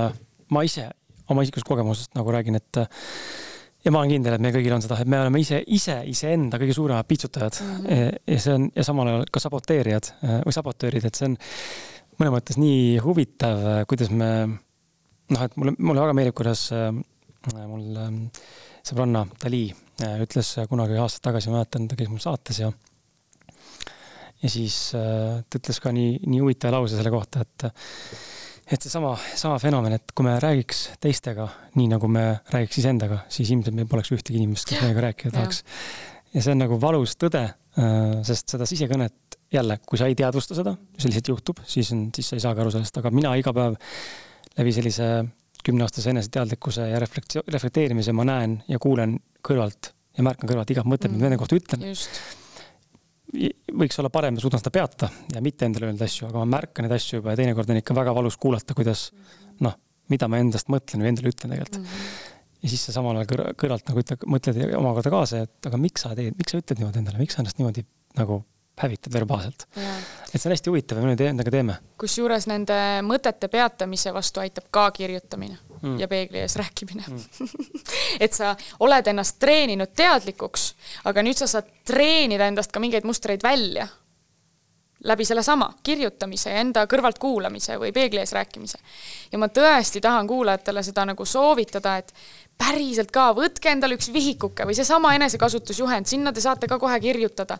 ma 0.54 0.64
ise 0.66 0.88
oma 1.28 1.44
isiklikust 1.44 1.68
kogemusest 1.68 2.16
nagu 2.16 2.32
räägin, 2.32 2.56
et 2.58 2.82
ja 3.84 3.92
ma 3.94 4.02
olen 4.02 4.16
kindel, 4.16 4.36
et 4.36 4.44
meil 4.44 4.54
kõigil 4.56 4.74
on 4.76 4.84
seda, 4.84 5.00
et 5.02 5.10
me 5.10 5.20
oleme 5.20 5.42
ise, 5.42 5.60
ise 5.66 6.00
iseenda 6.10 6.60
kõige 6.60 6.76
suuremad 6.76 7.08
piitsutajad 7.08 7.60
mm. 7.60 7.74
-hmm. 7.84 8.16
ja 8.34 8.40
see 8.44 8.56
on 8.56 8.70
ja 8.74 8.86
samal 8.86 9.12
ajal 9.12 9.28
ka 9.32 9.42
saboteerijad 9.44 10.12
või 10.46 10.56
sabotöörid, 10.56 11.04
et 11.04 11.20
see 11.20 11.28
on 11.30 11.36
mõnes 12.18 12.34
mõttes 12.34 12.58
nii 12.58 12.98
huvitav, 13.04 13.62
kuidas 13.90 14.10
me 14.10 14.30
noh, 15.34 15.44
et 15.44 15.56
mulle, 15.60 15.74
mulle 15.78 16.04
väga 16.04 16.16
meeldib, 16.16 16.36
kuidas 16.38 16.68
äh, 16.74 16.90
mul 17.68 18.00
äh, 18.00 18.10
sõbranna 18.86 19.24
Dali 19.42 19.66
äh, 19.70 20.20
ütles 20.24 20.54
kunagi 20.70 20.98
aastaid 21.00 21.26
tagasi, 21.28 21.52
ma 21.52 21.60
mäletan, 21.60 21.88
ta 21.90 21.98
käis 21.98 22.10
mul 22.12 22.22
saates 22.22 22.62
ja 22.62 22.72
ja 24.42 24.50
siis 24.52 24.76
äh, 24.96 25.38
ta 25.44 25.60
ütles 25.60 25.80
ka 25.82 25.92
nii, 25.94 26.18
nii 26.26 26.42
huvitava 26.42 26.78
lause 26.78 26.98
selle 26.98 27.12
kohta, 27.14 27.44
et 27.46 27.70
et 28.68 28.84
seesama, 28.84 29.14
sama 29.38 29.56
fenomen, 29.62 29.94
et 29.96 30.12
kui 30.12 30.26
me 30.26 30.34
räägiks 30.42 30.82
teistega 31.00 31.46
nii, 31.78 31.86
nagu 31.94 32.10
me 32.12 32.24
räägiks 32.52 32.82
iseendaga, 32.82 33.22
siis 33.32 33.48
ilmselt 33.54 33.76
meil 33.78 33.88
poleks 33.88 34.12
ühtegi 34.12 34.42
inimest, 34.42 34.68
kes 34.68 34.82
meiega 34.84 35.06
rääkida 35.06 35.32
tahaks. 35.38 35.62
ja 36.34 36.44
see 36.44 36.52
on 36.52 36.60
nagu 36.60 36.76
valus 36.80 37.16
tõde, 37.16 37.46
äh, 37.48 37.96
sest 38.28 38.54
seda 38.54 38.68
sisekõnet 38.68 39.38
jälle, 39.52 39.78
kui 39.88 40.00
sa 40.00 40.08
ei 40.10 40.16
teadvusta 40.18 40.56
seda, 40.58 40.74
see 40.98 41.08
lihtsalt 41.08 41.32
juhtub, 41.32 41.62
siis 41.64 41.92
on, 41.96 42.08
siis 42.14 42.28
sa 42.28 42.36
ei 42.36 42.44
saagi 42.44 42.60
aru 42.64 42.74
sellest, 42.74 43.00
aga 43.00 43.12
mina 43.14 43.32
iga 43.40 43.54
päev 43.56 43.78
läbi 44.58 44.74
sellise 44.76 45.08
kümneaastase 45.64 46.12
eneseteadlikkuse 46.12 46.90
ja 46.90 47.00
reflekteerimise 47.00 48.12
ma 48.16 48.26
näen 48.28 48.60
ja 48.68 48.78
kuulen 48.82 49.16
kõrvalt 49.44 49.92
ja 50.18 50.26
märkan 50.26 50.50
kõrvalt 50.50 50.74
igat 50.74 50.88
mõtet 50.88 51.08
mm., 51.08 51.16
mida 51.16 51.24
ma 51.24 51.32
enda 51.32 51.40
kohta 51.40 51.58
ütlen 51.58 51.88
võiks 53.28 53.98
olla 54.00 54.10
parem, 54.12 54.36
ma 54.36 54.42
suudan 54.42 54.62
seda 54.62 54.72
peata 54.72 55.10
ja 55.34 55.42
mitte 55.44 55.68
endale 55.68 55.90
öelda 55.90 56.08
asju, 56.08 56.28
aga 56.30 56.40
ma 56.40 56.56
märkan 56.56 56.86
neid 56.86 56.96
asju 56.96 57.20
juba 57.20 57.34
ja 57.34 57.40
teinekord 57.42 57.70
on 57.70 57.80
ikka 57.80 57.96
väga 57.96 58.14
valus 58.16 58.38
kuulata, 58.40 58.76
kuidas 58.76 59.08
noh, 59.64 59.76
mida 60.12 60.28
ma 60.32 60.40
endast 60.40 60.70
mõtlen 60.72 61.04
või 61.04 61.12
endale 61.12 61.32
ütlen 61.32 61.52
tegelikult 61.52 61.80
mm. 61.82 61.88
-hmm. 61.92 62.52
ja 62.64 62.72
siis 62.72 62.86
sa 62.88 62.96
samal 62.96 63.18
ajal 63.20 63.30
kõr 63.32 63.44
kõrvalt 63.64 63.90
nagu 63.90 64.04
ütled, 64.04 64.28
mõtled 64.36 64.62
omakorda 64.80 65.12
kaasa, 65.12 65.42
et 65.44 65.70
aga 65.70 65.80
miks 65.80 66.06
sa 66.06 66.14
teed, 66.16 66.38
miks 66.40 66.54
sa 66.54 66.62
ütled 66.62 66.80
niimoodi 66.80 67.02
endale, 67.02 67.20
miks 67.20 67.36
sa 67.36 67.44
ennast 67.44 67.60
niimoodi 67.60 67.84
nagu 68.16 68.42
hävitad 68.78 69.12
verbaalselt. 69.12 69.66
et 69.76 70.40
see 70.40 70.48
on 70.48 70.54
hästi 70.54 70.70
huvitav 70.70 70.98
ja 70.98 71.04
me 71.04 71.12
nüüd 71.12 71.24
endaga 71.28 71.52
teeme. 71.52 71.78
kusjuures 72.00 72.48
nende 72.48 72.78
mõtete 73.04 73.50
peatamise 73.52 74.14
vastu 74.14 74.40
aitab 74.40 74.70
ka 74.70 74.90
kirjutamine 74.96 75.58
mm. 75.82 75.98
ja 76.00 76.08
peegli 76.08 76.42
ees 76.42 76.56
rääkimine 76.56 77.04
mm. 77.08 77.48
et 78.24 78.34
sa 78.34 78.54
oled 78.80 79.06
ennast 79.06 79.38
treeninud 79.42 79.94
teadlikuks, 79.96 80.72
aga 81.10 81.24
nüüd 81.24 81.38
sa 81.38 81.50
saad 81.50 81.70
treenida 81.88 82.48
endast 82.48 82.72
ka 82.72 82.82
mingeid 82.82 83.08
mustreid 83.08 83.42
välja 83.42 83.88
läbi 85.04 85.24
sellesama 85.24 85.74
kirjutamise 85.82 86.50
ja 86.50 86.62
enda 86.62 86.82
kõrvalt 86.90 87.18
kuulamise 87.22 87.76
või 87.78 87.92
peegli 87.94 88.18
ees 88.18 88.32
rääkimise. 88.32 88.78
ja 89.32 89.38
ma 89.38 89.46
tõesti 89.48 90.00
tahan 90.02 90.26
kuulajatele 90.26 90.82
seda 90.82 91.04
nagu 91.06 91.24
soovitada, 91.24 91.96
et 91.96 92.14
päriselt 92.58 93.10
ka, 93.14 93.30
võtke 93.34 93.70
endale 93.70 93.94
üks 93.94 94.10
vihikuke 94.12 94.66
või 94.66 94.74
seesama 94.74 95.14
enesekasutusjuhend, 95.14 96.06
sinna 96.06 96.32
te 96.32 96.40
saate 96.40 96.66
ka 96.66 96.78
kohe 96.78 97.00
kirjutada. 97.00 97.58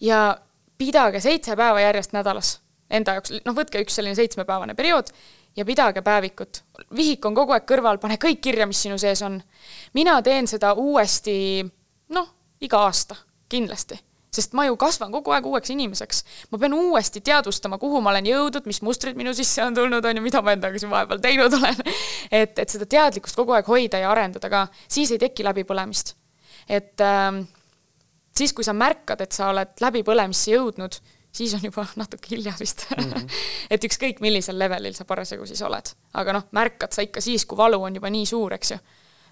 ja 0.00 0.38
pidage 0.78 1.20
seitse 1.20 1.56
päeva 1.56 1.80
järjest 1.80 2.12
nädalas 2.16 2.60
enda 2.90 3.18
jaoks, 3.18 3.36
noh, 3.44 3.54
võtke 3.54 3.82
üks 3.84 3.94
selline 3.94 4.14
seitsmepäevane 4.14 4.74
periood 4.74 5.12
ja 5.56 5.64
pidage 5.64 6.02
päevikut. 6.02 6.62
vihik 6.96 7.24
on 7.24 7.34
kogu 7.34 7.52
aeg 7.52 7.66
kõrval, 7.68 7.98
pane 7.98 8.18
kõik 8.20 8.40
kirja, 8.40 8.66
mis 8.66 8.82
sinu 8.82 8.98
sees 8.98 9.22
on. 9.22 9.42
mina 9.94 10.20
teen 10.22 10.46
seda 10.46 10.72
uuesti 10.74 11.64
noh, 12.08 12.28
iga 12.60 12.86
aasta 12.86 13.16
kindlasti 13.48 13.98
sest 14.30 14.54
ma 14.54 14.64
ju 14.68 14.76
kasvan 14.78 15.10
kogu 15.12 15.32
aeg 15.34 15.46
uueks 15.46 15.72
inimeseks. 15.74 16.24
ma 16.50 16.58
pean 16.58 16.74
uuesti 16.74 17.20
teadvustama, 17.20 17.78
kuhu 17.78 18.00
ma 18.00 18.12
olen 18.12 18.28
jõudnud, 18.30 18.66
mis 18.70 18.82
mustrid 18.86 19.18
minu 19.18 19.34
sisse 19.34 19.62
on 19.64 19.74
tulnud, 19.74 20.04
on 20.04 20.16
ju, 20.16 20.22
mida 20.22 20.42
ma 20.42 20.54
endaga 20.54 20.78
siin 20.78 20.90
vahepeal 20.92 21.22
teinud 21.22 21.56
olen 21.58 21.80
et, 22.40 22.58
et 22.58 22.68
seda 22.68 22.86
teadlikkust 22.86 23.38
kogu 23.38 23.56
aeg 23.56 23.66
hoida 23.66 24.02
ja 24.04 24.10
arendada 24.12 24.50
ka, 24.52 24.66
siis 24.88 25.10
ei 25.10 25.18
teki 25.18 25.46
läbipõlemist. 25.46 26.14
et 26.68 27.02
äh, 27.02 27.40
siis, 28.36 28.54
kui 28.54 28.66
sa 28.66 28.72
märkad, 28.76 29.20
et 29.24 29.34
sa 29.34 29.50
oled 29.50 29.74
läbipõlemisse 29.82 30.54
jõudnud, 30.54 31.00
siis 31.32 31.54
on 31.54 31.64
juba 31.64 31.86
natuke 31.96 32.30
hilja 32.30 32.54
vist 32.60 32.86
mm. 32.90 33.04
-hmm. 33.04 33.28
et 33.76 33.84
ükskõik, 33.84 34.20
millisel 34.20 34.58
levelil 34.58 34.94
sa 34.94 35.04
parasjagu 35.04 35.46
siis 35.46 35.62
oled. 35.62 35.92
aga 36.14 36.32
noh, 36.32 36.48
märkad 36.50 36.92
sa 36.92 37.02
ikka 37.02 37.20
siis, 37.20 37.46
kui 37.46 37.58
valu 37.58 37.82
on 37.82 37.94
juba 37.94 38.10
nii 38.10 38.26
suur, 38.26 38.54
eks 38.54 38.70
ju. 38.70 38.78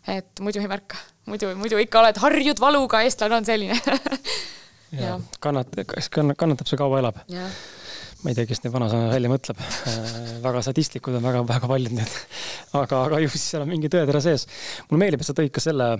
et 0.08 0.40
muidu 0.40 0.60
ei 0.60 0.68
märka, 0.68 0.96
muidu, 1.26 1.54
muidu 1.56 1.78
ikka 1.78 2.00
oled, 2.00 2.22
harjud 2.22 2.60
valuga, 2.60 3.02
eestlane 3.02 3.36
on 3.36 3.44
selline 3.44 3.80
ja 5.04 5.18
kannat-, 5.40 5.76
kas 5.86 6.08
kannatab, 6.10 6.66
see 6.66 6.78
kaua 6.80 7.00
elab. 7.02 7.20
ma 7.28 8.30
ei 8.30 8.34
tea, 8.34 8.46
kes 8.50 8.62
neid 8.64 8.74
vanasõnu 8.74 9.10
välja 9.12 9.30
mõtleb 9.30 9.58
äh, 9.62 9.98
väga 10.42 10.62
sadistlikud 10.66 11.18
on 11.18 11.22
väga, 11.22 11.42
väga 11.46 11.70
paljud 11.70 11.98
need. 12.00 12.14
aga, 12.80 13.04
aga 13.04 13.20
ju 13.22 13.30
siis 13.34 13.50
seal 13.52 13.66
on 13.66 13.70
mingi 13.70 13.90
tõetera 13.92 14.22
sees. 14.24 14.46
mulle 14.88 15.04
meeldib, 15.04 15.22
et 15.22 15.30
sa 15.30 15.36
tõid 15.38 15.52
ka 15.54 15.62
selle 15.62 15.96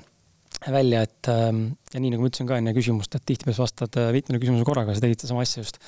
välja, 0.67 1.03
et 1.07 1.31
ähm, 1.33 1.63
ja 1.93 2.01
nii 2.03 2.13
nagu 2.15 2.25
ma 2.25 2.31
ütlesin 2.31 2.49
ka 2.49 2.59
enne 2.59 2.75
küsimust, 2.77 3.15
et 3.15 3.25
tihtipeale 3.29 3.59
vastad 3.59 3.99
äh, 4.01 4.11
mitmele 4.15 4.41
küsimusele 4.43 4.67
korraga, 4.67 4.95
sa 4.97 5.05
tegid 5.05 5.25
sama 5.29 5.45
asja 5.47 5.63
just. 5.63 5.79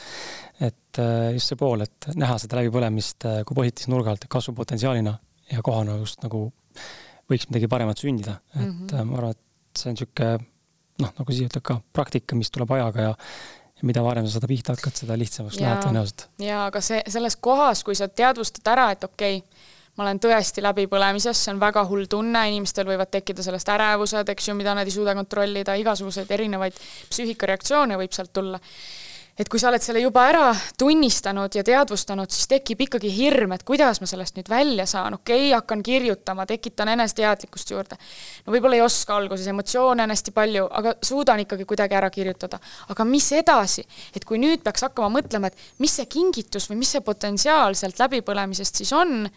et 0.61 1.01
äh, 1.03 1.33
just 1.35 1.51
see 1.51 1.59
pool, 1.61 1.83
et 1.87 2.11
näha 2.15 2.39
seda 2.41 2.61
läbipõlemist 2.61 3.27
äh, 3.29 3.41
kui 3.49 3.59
positiivse 3.59 3.93
nurga 3.93 4.15
alt 4.15 4.27
kasvupotentsiaalina 4.31 5.17
ja 5.51 5.65
kohana 5.67 5.99
just 6.01 6.23
nagu 6.27 6.47
võiks 7.31 7.49
midagi 7.51 7.71
paremat 7.71 8.03
sündida, 8.03 8.39
et 8.55 8.63
mm 8.63 8.87
-hmm. 8.87 9.11
ma 9.11 9.19
arvan, 9.23 9.39
et 9.39 9.81
see 9.81 9.91
on 9.91 9.99
niisugune 9.99 10.31
noh, 11.01 11.15
nagu 11.19 11.35
siia 11.35 11.51
ütleb 11.51 11.65
ka 11.67 11.81
praktika, 11.93 12.37
mis 12.39 12.51
tuleb 12.51 12.71
ajaga 12.79 13.11
ja 13.11 13.17
ja 13.81 13.87
mida 13.89 14.03
varem 14.05 14.27
sa 14.27 14.37
seda 14.37 14.49
pihta 14.51 14.75
hakkad, 14.77 14.97
seda 15.03 15.17
lihtsamaks 15.17 15.61
läheb 15.61 15.79
tõenäoliselt. 15.85 16.27
jaa, 16.45 16.67
aga 16.69 16.83
see, 16.85 17.01
selles 17.09 17.37
kohas, 17.37 17.85
kui 17.85 17.97
sa 17.97 18.09
teadvustad 18.09 18.67
ära, 18.73 18.91
et 18.93 19.05
okei 19.05 19.39
okay,, 19.41 19.69
ma 20.01 20.07
olen 20.07 20.21
tõesti 20.23 20.63
läbipõlemises, 20.65 21.43
see 21.45 21.53
on 21.53 21.61
väga 21.61 21.83
hull 21.91 22.09
tunne, 22.09 22.47
inimestel 22.49 22.89
võivad 22.89 23.11
tekkida 23.13 23.45
sellest 23.45 23.69
ärevused, 23.69 24.33
eks 24.33 24.49
ju, 24.49 24.57
mida 24.57 24.73
nad 24.73 24.89
ei 24.89 24.95
suuda 24.95 25.13
kontrollida, 25.19 25.77
igasuguseid 25.77 26.31
erinevaid 26.33 26.79
psüühikareaktsioone 27.13 28.01
võib 28.01 28.17
sealt 28.17 28.33
tulla. 28.33 28.61
et 29.41 29.49
kui 29.49 29.61
sa 29.61 29.71
oled 29.71 29.81
selle 29.81 30.01
juba 30.03 30.27
ära 30.29 30.49
tunnistanud 30.79 31.55
ja 31.55 31.63
teadvustanud, 31.65 32.29
siis 32.29 32.49
tekib 32.49 32.81
ikkagi 32.85 33.09
hirm, 33.15 33.55
et 33.55 33.63
kuidas 33.65 34.01
ma 34.03 34.09
sellest 34.09 34.37
nüüd 34.37 34.49
välja 34.51 34.85
saan, 34.87 35.15
okei 35.17 35.47
okay,, 35.47 35.53
hakkan 35.55 35.83
kirjutama, 35.83 36.45
tekitan 36.47 36.89
eneseteadlikkust 36.97 37.71
juurde. 37.71 37.97
no 38.47 38.57
võib-olla 38.57 38.81
ei 38.81 38.85
oska 38.85 39.17
alguses, 39.17 39.47
emotsioone 39.53 40.05
on 40.05 40.17
hästi 40.17 40.35
palju, 40.37 40.65
aga 40.81 40.95
suudan 41.03 41.45
ikkagi 41.45 41.69
kuidagi 41.69 42.01
ära 42.01 42.11
kirjutada. 42.11 42.61
aga 42.89 43.05
mis 43.05 43.31
edasi, 43.33 43.85
et 44.17 44.25
kui 44.25 44.41
nüüd 44.41 44.65
peaks 44.65 44.89
hakkama 44.89 45.13
mõtlema, 45.21 45.53
et 45.53 45.79
mis 45.79 45.93
see 46.01 46.09
kingitus 46.09 46.71
või 46.73 46.81
mis 46.81 46.97
see 46.97 47.05
potentsiaal 47.05 47.77
sealt 47.77 48.01
läbipõlemisest 48.01 48.81
siis 48.83 48.93
on 48.97 49.29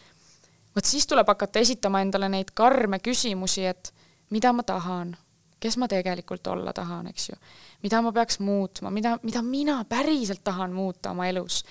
vot 0.76 0.86
siis 0.86 1.07
tuleb 1.07 1.28
hakata 1.28 1.59
esitama 1.59 2.01
endale 2.01 2.30
neid 2.30 2.53
karme 2.53 2.99
küsimusi, 3.03 3.65
et 3.69 3.93
mida 4.34 4.53
ma 4.53 4.65
tahan, 4.65 5.13
kes 5.63 5.78
ma 5.80 5.88
tegelikult 5.88 6.47
olla 6.51 6.74
tahan, 6.76 7.07
eks 7.11 7.30
ju. 7.30 7.38
mida 7.84 8.01
ma 8.01 8.11
peaks 8.15 8.39
muutma, 8.39 8.91
mida, 8.91 9.17
mida 9.24 9.41
mina 9.41 9.84
päriselt 9.89 10.43
tahan 10.43 10.74
muuta 10.74 11.11
oma 11.11 11.28
elus. 11.28 11.63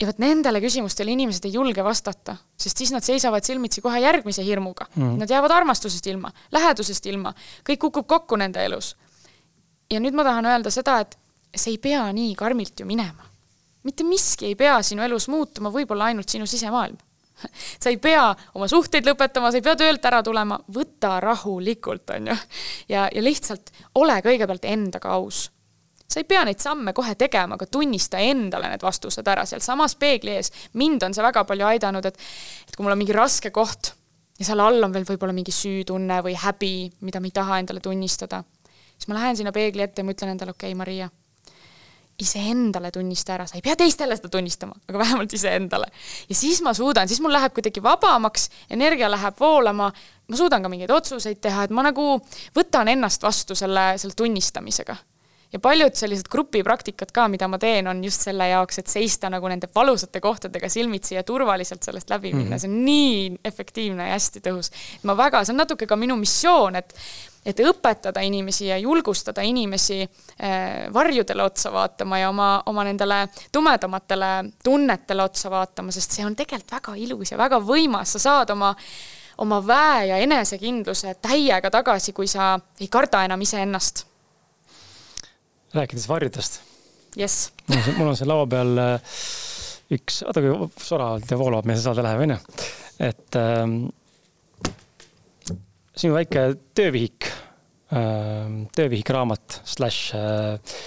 ja 0.00 0.06
vot 0.08 0.18
nendele 0.18 0.60
küsimustele 0.60 1.12
inimesed 1.12 1.44
ei 1.44 1.52
julge 1.52 1.84
vastata, 1.84 2.36
sest 2.56 2.76
siis 2.76 2.92
nad 2.92 3.04
seisavad 3.04 3.44
silmitsi 3.44 3.80
kohe 3.84 4.00
järgmise 4.00 4.44
hirmuga 4.44 4.86
mm.. 4.94 5.18
Nad 5.20 5.30
jäävad 5.30 5.50
armastusest 5.50 6.06
ilma, 6.06 6.32
lähedusest 6.52 7.06
ilma, 7.06 7.34
kõik 7.68 7.82
kukub 7.88 8.06
kokku 8.06 8.36
nende 8.36 8.64
elus. 8.64 8.96
ja 9.90 10.00
nüüd 10.00 10.14
ma 10.14 10.24
tahan 10.24 10.46
öelda 10.46 10.70
seda, 10.70 11.00
et 11.00 11.18
see 11.56 11.74
ei 11.74 11.78
pea 11.78 12.06
nii 12.12 12.34
karmilt 12.34 12.80
ju 12.80 12.86
minema. 12.86 13.28
mitte 13.82 14.04
miski 14.04 14.46
ei 14.46 14.54
pea 14.54 14.82
sinu 14.82 15.02
elus 15.02 15.28
muutuma, 15.28 15.72
võib-olla 15.72 16.12
ainult 16.12 16.28
sinu 16.28 16.46
sisemaailm 16.46 16.98
sa 17.82 17.90
ei 17.90 17.98
pea 18.02 18.24
oma 18.54 18.68
suhteid 18.70 19.06
lõpetama, 19.06 19.50
sa 19.50 19.60
ei 19.60 19.64
pea 19.64 19.76
töölt 19.78 20.04
ära 20.06 20.22
tulema, 20.26 20.58
võta 20.74 21.18
rahulikult, 21.22 22.10
on 22.16 22.32
ju. 22.32 22.36
ja, 22.92 23.08
ja 23.12 23.24
lihtsalt 23.24 23.72
ole 24.00 24.20
kõigepealt 24.24 24.66
endaga 24.68 25.14
aus. 25.18 25.48
sa 26.10 26.20
ei 26.20 26.26
pea 26.26 26.44
neid 26.44 26.58
samme 26.58 26.92
kohe 26.92 27.14
tegema, 27.14 27.54
aga 27.54 27.66
tunnista 27.66 28.18
endale 28.18 28.72
need 28.72 28.82
vastused 28.82 29.28
ära 29.28 29.46
sealsamas 29.46 29.94
peegli 29.96 30.34
ees. 30.36 30.52
mind 30.72 31.02
on 31.06 31.14
see 31.14 31.24
väga 31.24 31.44
palju 31.44 31.66
aidanud, 31.66 32.06
et, 32.06 32.18
et 32.68 32.76
kui 32.76 32.84
mul 32.84 32.96
on 32.96 33.02
mingi 33.02 33.16
raske 33.16 33.50
koht 33.50 33.94
ja 34.38 34.48
seal 34.48 34.60
all 34.64 34.82
on 34.84 34.92
veel 34.92 35.06
võib-olla 35.08 35.36
mingi 35.36 35.52
süütunne 35.52 36.22
või 36.24 36.36
häbi, 36.38 36.74
mida 37.04 37.20
ma 37.20 37.28
ei 37.28 37.36
taha 37.36 37.60
endale 37.60 37.80
tunnistada, 37.84 38.42
siis 38.96 39.08
ma 39.08 39.20
lähen 39.20 39.36
sinna 39.36 39.52
peegli 39.52 39.84
ette 39.84 40.00
ja 40.00 40.08
ma 40.08 40.16
ütlen 40.16 40.34
endale, 40.34 40.56
okei 40.56 40.72
okay,, 40.72 40.78
Maria 40.78 41.10
iseendale 42.20 42.90
tunnista 42.94 43.34
ära, 43.36 43.46
sa 43.48 43.58
ei 43.58 43.64
pea 43.64 43.76
teistele 43.80 44.16
seda 44.18 44.30
tunnistama, 44.32 44.76
aga 44.88 45.02
vähemalt 45.02 45.32
iseendale. 45.36 45.90
ja 46.28 46.34
siis 46.34 46.62
ma 46.62 46.74
suudan, 46.74 47.08
siis 47.08 47.20
mul 47.20 47.32
läheb 47.32 47.54
kuidagi 47.56 47.82
vabamaks, 47.82 48.50
energia 48.70 49.10
läheb 49.10 49.38
voolama, 49.40 49.90
ma 50.28 50.36
suudan 50.36 50.62
ka 50.62 50.72
mingeid 50.72 50.90
otsuseid 50.94 51.40
teha, 51.40 51.64
et 51.64 51.70
ma 51.74 51.86
nagu 51.86 52.18
võtan 52.56 52.88
ennast 52.92 53.22
vastu 53.22 53.54
selle, 53.58 53.92
selle 53.98 54.16
tunnistamisega 54.16 54.96
ja 55.52 55.58
paljud 55.58 55.94
sellised 55.98 56.28
grupipraktikad 56.30 57.10
ka, 57.14 57.26
mida 57.28 57.48
ma 57.50 57.58
teen, 57.58 57.88
on 57.90 58.02
just 58.04 58.22
selle 58.26 58.46
jaoks, 58.52 58.80
et 58.82 58.90
seista 58.90 59.30
nagu 59.32 59.48
nende 59.50 59.68
valusate 59.74 60.22
kohtadega 60.22 60.70
silmitsi 60.70 61.16
ja 61.16 61.24
turvaliselt 61.26 61.82
sellest 61.82 62.10
läbi 62.10 62.32
minna 62.32 62.44
mm, 62.44 62.54
-hmm. 62.54 62.58
see 62.58 62.70
on 62.70 62.84
nii 62.84 63.40
efektiivne 63.44 64.08
ja 64.08 64.14
hästi 64.14 64.42
tõhus. 64.46 64.70
ma 65.02 65.16
väga, 65.16 65.44
see 65.44 65.52
on 65.52 65.62
natuke 65.64 65.86
ka 65.86 65.96
minu 65.96 66.16
missioon, 66.16 66.76
et 66.76 66.94
et 67.46 67.60
õpetada 67.64 68.20
inimesi 68.20 68.66
ja 68.66 68.76
julgustada 68.78 69.42
inimesi 69.42 70.02
äh, 70.02 70.88
varjudele 70.92 71.42
otsa 71.42 71.72
vaatama 71.72 72.18
ja 72.18 72.28
oma, 72.28 72.50
oma 72.66 72.84
nendele 72.84 73.22
tumedamatele 73.52 74.32
tunnetele 74.64 75.24
otsa 75.24 75.50
vaatama, 75.50 75.92
sest 75.92 76.18
see 76.18 76.26
on 76.26 76.36
tegelikult 76.36 76.76
väga 76.76 76.98
ilus 77.00 77.32
ja 77.32 77.38
väga 77.40 77.62
võimas, 77.64 78.12
sa 78.16 78.22
saad 78.28 78.54
oma 78.56 78.74
oma 79.40 79.62
väe 79.64 80.06
ja 80.10 80.16
enesekindluse 80.20 81.14
täiega 81.22 81.70
tagasi, 81.72 82.12
kui 82.12 82.28
sa 82.28 82.58
ei 82.80 82.88
karda 82.92 83.24
enam 83.24 83.40
iseennast 83.40 84.04
rääkides 85.74 86.08
varjudest. 86.08 86.60
jess. 87.16 87.52
mul 87.96 88.08
on 88.08 88.16
seal 88.16 88.28
laua 88.30 88.46
peal 88.50 88.78
äh, 88.78 89.16
üks, 89.94 90.22
oota 90.26 90.42
kui 90.42 90.52
ja 91.30 91.38
voolab 91.38 91.68
meie 91.68 91.80
saade 91.82 92.04
läheb, 92.06 92.24
onju. 92.26 92.38
et 93.06 93.38
ähm, 93.38 93.76
sinu 96.00 96.16
väike 96.16 96.46
töövihik 96.76 97.28
äh,, 97.92 98.46
töövihikraamat 98.76 99.60
slaš 99.68 99.98
äh, 100.16 100.78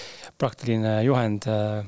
praktiline 0.41 1.01
juhend 1.07 1.47
äh,, 1.49 1.83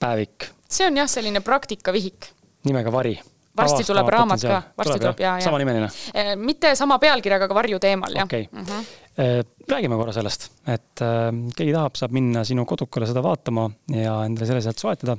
päevik. 0.00 0.52
see 0.68 0.86
on 0.86 1.02
jah, 1.02 1.10
selline 1.10 1.42
praktikavihik. 1.44 2.30
nimega 2.68 2.92
Vari 2.94 3.18
varsti 3.58 3.86
tuleb 3.86 4.10
raamat 4.14 4.44
ka, 4.44 4.60
varsti 4.78 5.00
tuleb 5.02 5.22
ja, 5.22 5.34
ja. 5.40 5.46
samanimeline? 5.48 5.88
Eh, 6.14 6.32
mitte 6.38 6.74
sama 6.78 6.98
pealkirjaga, 7.02 7.48
aga 7.48 7.56
varju 7.58 7.80
teemal, 7.82 8.14
jah. 8.14 8.28
okei 8.28 8.46
okay. 8.46 8.60
mm 8.60 8.68
-hmm., 8.68 8.94
räägime 9.72 9.96
korra 9.98 10.12
sellest, 10.14 10.50
et 10.66 11.02
äh, 11.02 11.32
keegi 11.56 11.72
tahab, 11.74 11.96
saab 11.98 12.14
minna 12.14 12.44
sinu 12.44 12.64
kodukale 12.64 13.06
seda 13.06 13.22
vaatama 13.24 13.66
ja 13.90 14.20
endale 14.24 14.46
selle 14.46 14.62
sealt 14.62 14.78
soetada. 14.78 15.18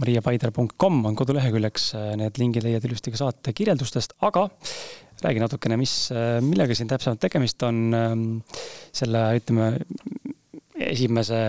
mariapaider.com 0.00 1.04
on 1.04 1.16
koduleheküljeks, 1.16 1.92
need 2.16 2.38
lingid 2.40 2.64
leiad 2.64 2.84
ilusti 2.88 3.10
ka 3.12 3.18
saate 3.20 3.52
kirjeldustest, 3.52 4.14
aga 4.24 4.46
räägi 5.24 5.42
natukene, 5.42 5.76
mis, 5.80 5.94
millega 6.44 6.76
siin 6.76 6.90
täpsemalt 6.90 7.20
tegemist 7.22 7.62
on 7.66 7.80
ähm, 7.96 8.26
selle, 8.96 9.24
ütleme, 9.40 9.72
esimese 10.80 11.40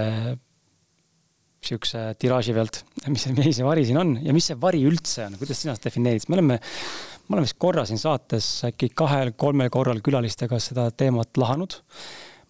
sihukese 1.62 2.02
tiraaži 2.20 2.56
pealt, 2.58 2.82
mis 3.12 3.28
mis 3.38 3.56
see 3.60 3.66
vari 3.66 3.86
siin 3.86 4.00
on 4.02 4.16
ja 4.26 4.34
mis 4.34 4.50
see 4.50 4.58
vari 4.60 4.82
üldse 4.88 5.28
on, 5.28 5.38
kuidas 5.40 5.62
sina 5.62 5.76
seda 5.78 5.90
defineerid, 5.90 6.26
me 6.30 6.40
oleme, 6.40 6.58
me 6.58 7.38
oleme 7.38 7.46
vist 7.46 7.60
korra 7.62 7.86
siin 7.88 8.02
saates 8.02 8.48
äkki 8.72 8.90
kahel-kolmel 8.98 9.70
korral 9.74 10.02
külalistega 10.04 10.60
seda 10.64 10.90
teemat 10.92 11.38
lahanud. 11.38 11.78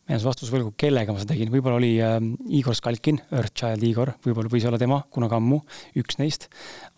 ma 0.08 0.16
jään 0.16 0.24
vastuse 0.26 0.56
võlgu, 0.56 0.72
kellega 0.80 1.14
ma 1.14 1.22
seda 1.22 1.36
tegin, 1.36 1.52
võib-olla 1.54 1.78
oli 1.78 1.92
äh, 2.02 2.18
Igor 2.58 2.76
Skalkin, 2.76 3.20
Earthchild 3.36 3.84
Igor, 3.86 4.16
võib-olla 4.26 4.50
võis 4.52 4.66
olla 4.66 4.80
tema 4.82 5.04
kunagi 5.12 5.38
ammu, 5.38 5.60
üks 6.02 6.18
neist, 6.24 6.48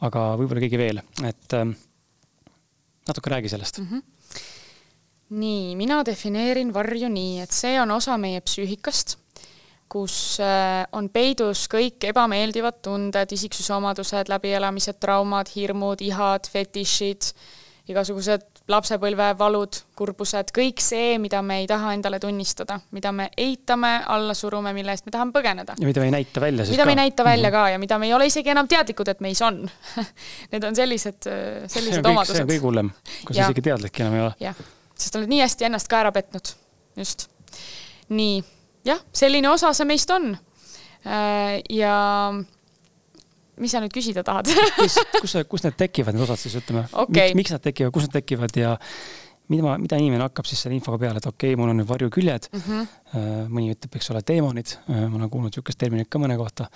aga 0.05 0.32
võib-olla 0.39 0.63
keegi 0.63 0.80
veel, 0.80 1.01
et 1.26 1.57
äh, 1.57 1.74
natuke 3.09 3.34
räägi 3.34 3.51
sellest 3.51 3.82
mm. 3.82 3.89
-hmm 3.89 4.12
nii, 5.34 5.75
mina 5.79 6.03
defineerin 6.05 6.73
varju 6.73 7.09
nii, 7.09 7.41
et 7.43 7.51
see 7.51 7.75
on 7.81 7.91
osa 7.91 8.17
meie 8.21 8.41
psüühikast 8.45 9.17
kus 9.93 10.39
äh, 10.41 10.84
on 10.97 11.09
peidus 11.13 11.67
kõik 11.69 12.07
ebameeldivad 12.09 12.81
tunded, 12.86 13.36
isiksuse 13.36 13.75
omadused, 13.75 14.31
läbielamised, 14.31 14.97
traumad, 15.01 15.51
hirmud, 15.53 16.01
ihad, 16.01 16.49
fetišid, 16.49 17.29
igasugused 17.91 18.49
lapsepõlvevalud, 18.71 19.77
kurbused, 19.99 20.53
kõik 20.55 20.79
see, 20.79 21.17
mida 21.19 21.41
me 21.43 21.59
ei 21.61 21.65
taha 21.67 21.91
endale 21.97 22.19
tunnistada, 22.23 22.77
mida 22.95 23.11
me 23.11 23.27
eitame, 23.43 23.91
alla 24.15 24.36
surume, 24.38 24.71
mille 24.75 24.95
eest 24.95 25.05
me 25.05 25.11
tahame 25.11 25.36
põgeneda. 25.36 25.75
ja 25.79 25.89
mida 25.89 25.99
me 25.99 26.07
ei 26.07 26.13
näita 26.15 26.41
välja 26.41 26.65
siis 26.65 26.77
mida 26.77 26.86
ka. 26.86 26.88
me 26.88 26.95
ei 26.95 27.01
näita 27.01 27.25
välja 27.27 27.49
mm 27.49 27.55
-hmm. 27.55 27.65
ka 27.65 27.69
ja 27.69 27.79
mida 27.79 27.97
me 27.99 28.07
ei 28.07 28.13
ole 28.13 28.25
isegi 28.25 28.49
enam 28.49 28.67
teadlikud, 28.67 29.07
et 29.07 29.19
meis 29.19 29.41
on 29.41 29.69
Need 30.51 30.63
on 30.63 30.75
sellised, 30.75 31.27
äh, 31.27 31.67
sellised 31.67 32.01
see 32.01 32.11
omadused. 32.11 32.36
see 32.36 32.43
on 32.43 32.49
kõige 32.49 32.63
hullem, 32.63 32.91
kui 33.25 33.36
sa 33.36 33.49
isegi 33.49 33.61
teadlik 33.61 33.99
enam 33.99 34.13
ei 34.13 34.21
ole. 34.21 34.34
jah, 34.39 34.55
sest 35.04 35.20
oled 35.20 35.32
nii 35.32 35.43
hästi 35.43 35.68
ennast 35.70 35.91
ka 35.91 36.01
ära 36.04 36.14
petnud, 36.16 36.56
just. 36.99 37.28
nii 38.14 38.41
jah, 38.88 39.04
selline 39.16 39.51
osa 39.51 39.74
see 39.76 39.88
meist 39.89 40.12
on. 40.16 40.34
ja 41.70 41.95
mis 43.60 43.74
sa 43.74 43.82
nüüd 43.84 43.91
küsida 43.93 44.24
tahad 44.24 44.47
kus, 44.80 44.95
kus, 45.20 45.36
kus 45.51 45.66
need 45.68 45.76
tekivad, 45.78 46.16
need 46.16 46.24
osad 46.26 46.39
siis 46.39 46.56
ütleme 46.62 46.86
okay.? 46.91 47.34
miks, 47.34 47.39
miks 47.41 47.54
nad 47.54 47.66
tekivad, 47.66 47.91
kus 47.93 48.08
nad 48.08 48.16
tekivad 48.16 48.56
ja 48.58 48.78
mida, 49.51 49.76
mida 49.82 49.99
inimene 49.99 50.26
hakkab 50.26 50.47
siis 50.49 50.64
selle 50.64 50.78
infoga 50.78 50.99
peale, 51.01 51.22
et 51.22 51.28
okei 51.30 51.54
okay,, 51.54 51.60
mul 51.60 51.74
on 51.74 51.80
nüüd 51.82 51.89
varjuküljed 51.89 52.49
mm. 52.51 52.64
-hmm. 52.66 53.47
mõni 53.51 53.74
ütleb, 53.76 53.97
eks 53.99 54.12
ole, 54.14 54.24
teemonid. 54.26 54.78
Äh, 54.88 55.06
ma 55.08 55.20
olen 55.20 55.30
kuulnud 55.30 55.51
niisugust 55.51 55.80
terminit 55.80 56.10
ka 56.10 56.22
mõne 56.22 56.38
kohta. 56.39 56.70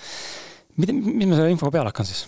mida, 0.78 0.94
mis 0.94 1.28
ma 1.28 1.40
selle 1.40 1.54
infoga 1.56 1.78
peale 1.78 1.94
hakkan 1.94 2.10
siis? 2.10 2.26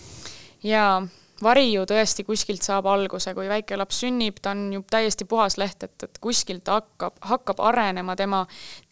jaa, 0.64 1.00
vari 1.42 1.72
ju 1.72 1.84
tõesti 1.88 2.24
kuskilt 2.26 2.64
saab 2.66 2.86
alguse, 2.90 3.34
kui 3.34 3.48
väike 3.48 3.78
laps 3.78 4.02
sünnib, 4.04 4.40
ta 4.42 4.54
on 4.54 4.68
ju 4.74 4.82
täiesti 4.90 5.24
puhas 5.28 5.56
leht, 5.60 5.82
et, 5.86 6.02
et 6.04 6.20
kuskilt 6.20 6.68
hakkab, 6.68 7.16
hakkab 7.32 7.62
arenema 7.70 8.16
tema 8.16 8.44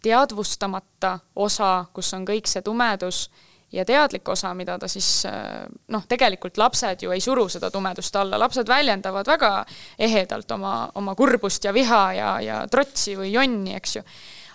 teadvustamata 0.02 1.18
osa, 1.36 1.84
kus 1.92 2.14
on 2.16 2.26
kõik 2.28 2.50
see 2.50 2.64
tumedus 2.64 3.26
ja 3.72 3.84
teadlik 3.84 4.28
osa, 4.28 4.54
mida 4.54 4.78
ta 4.78 4.88
siis 4.88 5.26
noh, 5.92 6.04
tegelikult 6.08 6.56
lapsed 6.58 7.02
ju 7.04 7.12
ei 7.12 7.20
suru 7.20 7.48
seda 7.52 7.70
tumedust 7.70 8.16
alla, 8.16 8.40
lapsed 8.40 8.68
väljendavad 8.68 9.28
väga 9.28 9.52
ehedalt 9.98 10.50
oma, 10.56 10.74
oma 10.94 11.14
kurbust 11.14 11.64
ja 11.64 11.74
viha 11.74 12.02
ja, 12.16 12.32
ja 12.40 12.62
trotsi 12.70 13.16
või 13.18 13.32
jonni, 13.32 13.76
eks 13.76 13.96
ju. 13.96 14.02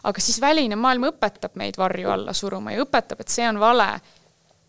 aga 0.03 0.21
siis 0.21 0.41
väline 0.41 0.75
maailm 0.75 1.11
õpetab 1.11 1.55
meid 1.61 1.77
varju 1.77 2.09
alla 2.09 2.33
suruma 2.33 2.73
ja 2.73 2.83
õpetab, 2.83 3.21
et 3.21 3.29
see 3.29 3.47
on 3.47 3.61
vale, 3.61 3.91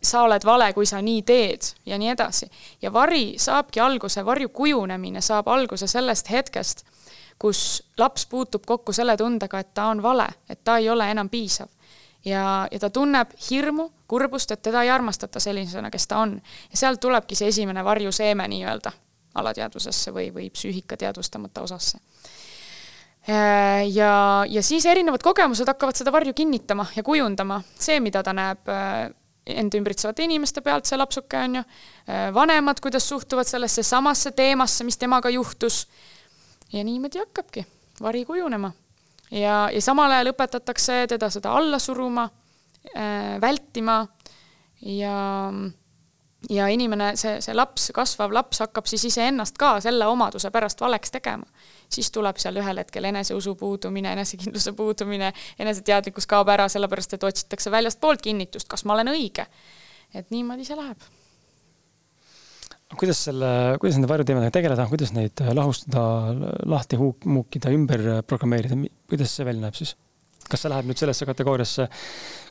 sa 0.04 0.22
oled 0.22 0.44
vale, 0.44 0.72
kui 0.72 0.86
sa 0.86 1.00
nii 1.02 1.22
teed 1.22 1.70
ja 1.86 1.98
nii 1.98 2.08
edasi. 2.12 2.50
ja 2.82 2.92
vari 2.92 3.34
saabki 3.38 3.80
alguse, 3.80 4.24
varju 4.24 4.48
kujunemine 4.48 5.20
saab 5.20 5.48
alguse 5.48 5.86
sellest 5.86 6.30
hetkest, 6.30 6.84
kus 7.38 7.82
laps 7.98 8.26
puutub 8.26 8.66
kokku 8.66 8.92
selle 8.92 9.16
tundega, 9.16 9.58
et 9.58 9.74
ta 9.74 9.86
on 9.90 10.02
vale, 10.02 10.28
et 10.48 10.64
ta 10.64 10.78
ei 10.78 10.90
ole 10.90 11.10
enam 11.10 11.28
piisav 11.28 11.68
ja, 12.24 12.68
ja 12.70 12.78
ta 12.78 12.90
tunneb 12.90 13.32
hirmu, 13.50 13.90
kurbust, 14.08 14.50
et 14.50 14.62
teda 14.62 14.82
ei 14.82 14.90
armastata 14.90 15.40
sellisena, 15.40 15.90
kes 15.90 16.06
ta 16.06 16.18
on. 16.18 16.40
ja 16.70 16.76
sealt 16.76 17.00
tulebki 17.00 17.34
see 17.34 17.48
esimene 17.48 17.84
varjuseeme 17.84 18.48
nii-öelda 18.48 18.92
alateadvusesse 19.34 20.14
või, 20.14 20.28
või 20.34 20.50
psüühika 20.50 20.96
teadvustamata 20.96 21.62
osasse. 21.62 21.98
Äh, 23.28 23.88
ja, 23.92 24.44
ja 24.48 24.62
siis 24.62 24.86
erinevad 24.86 25.22
kogemused 25.24 25.68
hakkavad 25.68 25.96
seda 25.96 26.12
varju 26.12 26.34
kinnitama 26.36 26.86
ja 26.96 27.02
kujundama, 27.02 27.62
see, 27.80 28.00
mida 28.00 28.22
ta 28.22 28.34
näeb 28.36 28.68
äh, 28.68 29.08
end 29.46 29.74
ümbritsevate 29.76 30.24
inimeste 30.24 30.60
pealt, 30.64 30.86
see 30.88 30.98
lapsuke 30.98 31.38
on 31.38 31.60
ju, 31.60 31.64
äh, 32.08 32.28
vanemad, 32.34 32.80
kuidas 32.82 33.08
suhtuvad 33.08 33.48
sellesse 33.48 33.82
samasse 33.82 34.32
teemasse, 34.32 34.84
mis 34.84 34.98
temaga 34.98 35.30
juhtus. 35.30 35.86
ja 36.72 36.84
niimoodi 36.84 37.18
hakkabki 37.18 37.66
vari 38.02 38.24
kujunema 38.24 38.72
ja, 39.30 39.68
ja 39.72 39.82
samal 39.82 40.10
ajal 40.10 40.32
õpetatakse 40.32 41.04
teda 41.08 41.30
seda 41.30 41.52
alla 41.54 41.78
suruma 41.78 42.24
äh,, 42.94 43.40
vältima 43.40 44.00
ja, 44.80 45.52
ja 46.50 46.68
inimene, 46.68 47.14
see, 47.20 47.38
see 47.44 47.54
laps, 47.56 47.90
kasvav 47.94 48.32
laps 48.34 48.62
hakkab 48.64 48.88
siis 48.90 49.06
iseennast 49.10 49.58
ka 49.60 49.76
selle 49.84 50.06
omaduse 50.10 50.50
pärast 50.54 50.80
valeks 50.80 51.14
tegema. 51.14 51.46
Siis 51.94 52.10
tuleb 52.14 52.38
seal 52.42 52.60
ühel 52.60 52.82
hetkel 52.82 53.10
eneseusu 53.10 53.54
puudumine, 53.58 54.14
enesekindluse 54.18 54.74
puudumine, 54.76 55.32
eneseteadlikkus 55.58 56.28
kaob 56.30 56.50
ära, 56.54 56.68
sellepärast 56.72 57.16
et 57.16 57.26
otsitakse 57.26 57.72
väljastpoolt 57.74 58.24
kinnitust, 58.24 58.68
kas 58.70 58.84
ma 58.84 58.96
olen 58.98 59.14
õige. 59.14 59.46
et 60.14 60.30
niimoodi 60.30 60.64
see 60.66 60.76
läheb 60.78 61.00
kuidas 62.94 63.24
selle, 63.26 63.48
kuidas 63.82 63.96
nende 63.98 64.08
varjuteemadega 64.10 64.54
tegeleda, 64.54 64.86
kuidas 64.86 65.10
neid 65.16 65.40
lahustada, 65.56 66.02
lahti 66.70 66.98
huuk, 67.00 67.24
muukida, 67.26 67.72
ümber 67.74 68.04
programmeerida, 68.28 68.78
kuidas 69.10 69.34
see 69.34 69.46
välja 69.48 69.64
näeb 69.66 69.78
siis? 69.78 69.96
kas 70.50 70.60
see 70.60 70.70
läheb 70.70 70.88
nüüd 70.88 71.00
sellesse 71.00 71.26
kategooriasse, 71.28 71.88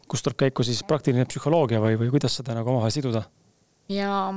kus 0.09 0.25
tuleb 0.25 0.39
käiku 0.45 0.65
siis 0.65 0.81
praktiline 0.87 1.27
psühholoogia 1.29 1.81
või, 1.83 1.97
või 2.01 2.09
kuidas 2.15 2.39
seda 2.39 2.55
nagu 2.57 2.73
omavahel 2.73 2.93
siduda? 2.95 3.23
jaa, 3.93 4.33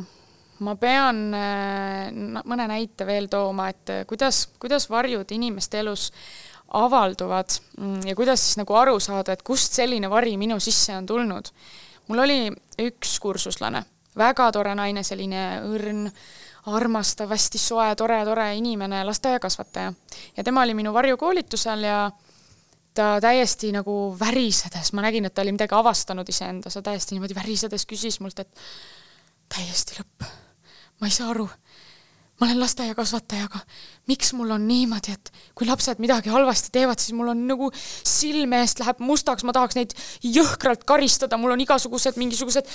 ma 0.64 0.76
pean 0.80 1.22
äh, 1.34 2.12
mõne 2.44 2.68
näite 2.70 3.06
veel 3.06 3.28
tooma, 3.32 3.68
et 3.72 3.92
äh, 3.92 4.04
kuidas, 4.08 4.46
kuidas 4.62 4.88
varjud 4.90 5.32
inimeste 5.36 5.80
elus 5.82 6.10
avalduvad 6.76 7.58
mm, 7.78 8.06
ja 8.08 8.14
kuidas 8.18 8.42
siis 8.42 8.60
nagu 8.60 8.74
aru 8.74 9.00
saada, 9.00 9.36
et 9.36 9.44
kust 9.46 9.76
selline 9.76 10.10
vari 10.10 10.36
minu 10.40 10.60
sisse 10.60 10.96
on 10.96 11.06
tulnud. 11.06 11.52
mul 12.08 12.24
oli 12.24 12.40
üks 12.82 13.18
kursuslane 13.20 13.84
väga 14.16 14.50
tore 14.54 14.74
naine, 14.76 15.04
selline 15.06 15.42
õrn, 15.66 16.06
armastav, 16.72 17.30
hästi 17.30 17.60
soe, 17.60 17.88
tore, 17.98 18.18
tore 18.26 18.48
inimene, 18.58 19.04
lasteaiakasvataja. 19.06 19.92
ja 20.36 20.44
tema 20.44 20.62
oli 20.62 20.74
minu 20.74 20.92
varjukoolitusel 20.92 21.84
ja 21.84 21.98
ta 22.96 23.20
täiesti 23.20 23.70
nagu 23.72 24.16
värisedes, 24.20 24.92
ma 24.96 25.04
nägin, 25.04 25.28
et 25.28 25.34
ta 25.34 25.44
oli 25.44 25.52
midagi 25.52 25.76
avastanud 25.76 26.28
iseendas 26.28 26.76
ja 26.76 26.82
täiesti 26.82 27.14
niimoodi 27.14 27.36
värisedes 27.36 27.86
küsis 27.86 28.18
mult, 28.24 28.40
et 28.40 28.66
täiesti 29.52 30.00
lõpp. 30.00 30.26
Ma 31.00 31.06
ei 31.06 31.14
saa 31.14 31.30
aru 31.30 31.48
ma 32.36 32.46
olen 32.46 32.58
lasteaiakasvataja, 32.60 33.46
aga 33.48 33.60
miks 34.10 34.32
mul 34.36 34.50
on 34.52 34.66
niimoodi, 34.68 35.14
et 35.16 35.30
kui 35.56 35.68
lapsed 35.68 36.00
midagi 36.02 36.32
halvasti 36.32 36.72
teevad, 36.74 37.00
siis 37.00 37.16
mul 37.16 37.30
on 37.32 37.46
nagu 37.48 37.70
silme 37.76 38.60
eest 38.64 38.82
läheb 38.82 39.00
mustaks, 39.04 39.44
ma 39.48 39.54
tahaks 39.56 39.78
neid 39.78 39.94
jõhkralt 40.20 40.84
karistada, 40.88 41.38
mul 41.40 41.54
on 41.54 41.64
igasugused 41.64 42.20
mingisugused 42.20 42.68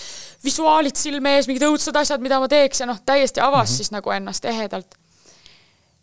visuaalid 0.45 0.97
silme 0.97 1.35
ees, 1.37 1.49
mingid 1.49 1.67
õudsed 1.69 2.01
asjad, 2.01 2.23
mida 2.25 2.41
ma 2.41 2.49
teeks 2.51 2.81
ja 2.81 2.89
noh, 2.89 3.03
täiesti 3.05 3.43
avas 3.43 3.69
mm 3.69 3.73
-hmm. 3.73 3.77
siis 3.77 3.93
nagu 3.93 4.15
ennast 4.17 4.45
ehedalt. 4.45 4.97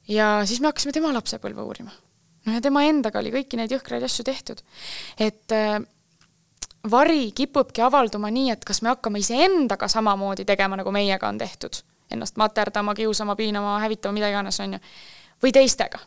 ja 0.09 0.43
siis 0.47 0.61
me 0.61 0.71
hakkasime 0.71 0.93
tema 0.93 1.12
lapsepõlve 1.12 1.62
uurima. 1.62 1.91
no 2.47 2.53
ja 2.53 2.61
tema 2.61 2.85
endaga 2.85 3.19
oli 3.19 3.35
kõiki 3.35 3.57
neid 3.57 3.71
jõhkraid 3.75 4.05
asju 4.05 4.25
tehtud. 4.25 4.62
et 5.19 5.53
äh, 5.53 5.83
vari 6.91 7.33
kipubki 7.33 7.83
avalduma 7.83 8.31
nii, 8.31 8.51
et 8.51 8.64
kas 8.64 8.83
me 8.83 8.89
hakkame 8.89 9.19
iseendaga 9.19 9.89
samamoodi 9.89 10.45
tegema, 10.45 10.77
nagu 10.77 10.93
meiega 10.93 11.29
on 11.29 11.39
tehtud 11.39 11.83
ennast 12.11 12.37
materdama, 12.41 12.95
kiusama, 12.95 13.37
piinama, 13.37 13.79
hävitama, 13.85 14.17
mida 14.17 14.31
iganes, 14.33 14.61
on 14.65 14.77
ju, 14.77 14.81
või 15.45 15.53
teistega. 15.55 16.01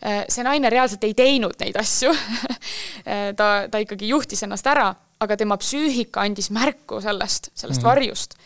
Äh, 0.00 0.24
see 0.32 0.44
naine 0.46 0.70
reaalselt 0.72 1.04
ei 1.04 1.14
teinud 1.14 1.58
neid 1.60 1.76
asju 1.76 2.12
äh, 2.16 3.30
ta, 3.36 3.50
ta 3.70 3.80
ikkagi 3.82 4.08
juhtis 4.08 4.46
ennast 4.46 4.66
ära, 4.70 4.88
aga 5.20 5.36
tema 5.36 5.58
psüühika 5.60 6.24
andis 6.24 6.48
märku 6.54 7.02
sellest, 7.04 7.50
sellest 7.54 7.82
mm 7.82 7.90
varjust. 7.90 8.38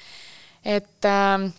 et 0.64 1.06
ähm, 1.06 1.52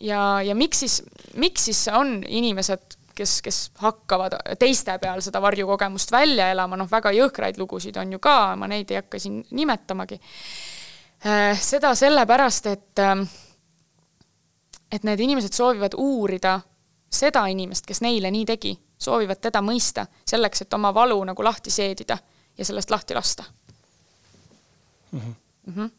ja, 0.00 0.42
ja 0.42 0.54
miks 0.54 0.80
siis, 0.82 1.02
miks 1.34 1.68
siis 1.68 1.84
on 1.94 2.22
inimesed, 2.26 2.96
kes, 3.18 3.38
kes 3.42 3.58
hakkavad 3.82 4.36
teiste 4.58 4.94
peal 5.02 5.22
seda 5.24 5.42
varjukogemust 5.42 6.12
välja 6.12 6.50
elama, 6.52 6.78
noh, 6.78 6.90
väga 6.90 7.12
jõhkraid 7.16 7.58
lugusid 7.58 7.96
on 7.98 8.14
ju 8.14 8.22
ka, 8.22 8.56
ma 8.58 8.68
neid 8.70 8.90
ei 8.90 9.00
hakka 9.00 9.20
siin 9.22 9.40
nimetamagi. 9.50 10.20
Äh, 11.26 11.58
seda 11.58 11.94
sellepärast, 11.98 12.70
et 12.70 13.02
ähm, 13.02 13.26
et 14.92 15.04
need 15.04 15.20
inimesed 15.20 15.52
soovivad 15.52 15.94
uurida 15.96 16.60
seda 17.10 17.46
inimest, 17.48 17.86
kes 17.88 18.00
neile 18.04 18.30
nii 18.32 18.46
tegi, 18.48 18.74
soovivad 18.98 19.40
teda 19.40 19.62
mõista, 19.64 20.06
selleks, 20.28 20.64
et 20.64 20.74
oma 20.76 20.92
valu 20.94 21.18
nagu 21.28 21.44
lahti 21.44 21.72
seedida 21.72 22.18
ja 22.58 22.64
sellest 22.64 22.90
lahti 22.90 23.14
lasta 23.14 23.44
mm. 25.12 25.20
-hmm. 25.20 25.34
Mm 25.66 25.74
-hmm. 25.74 25.90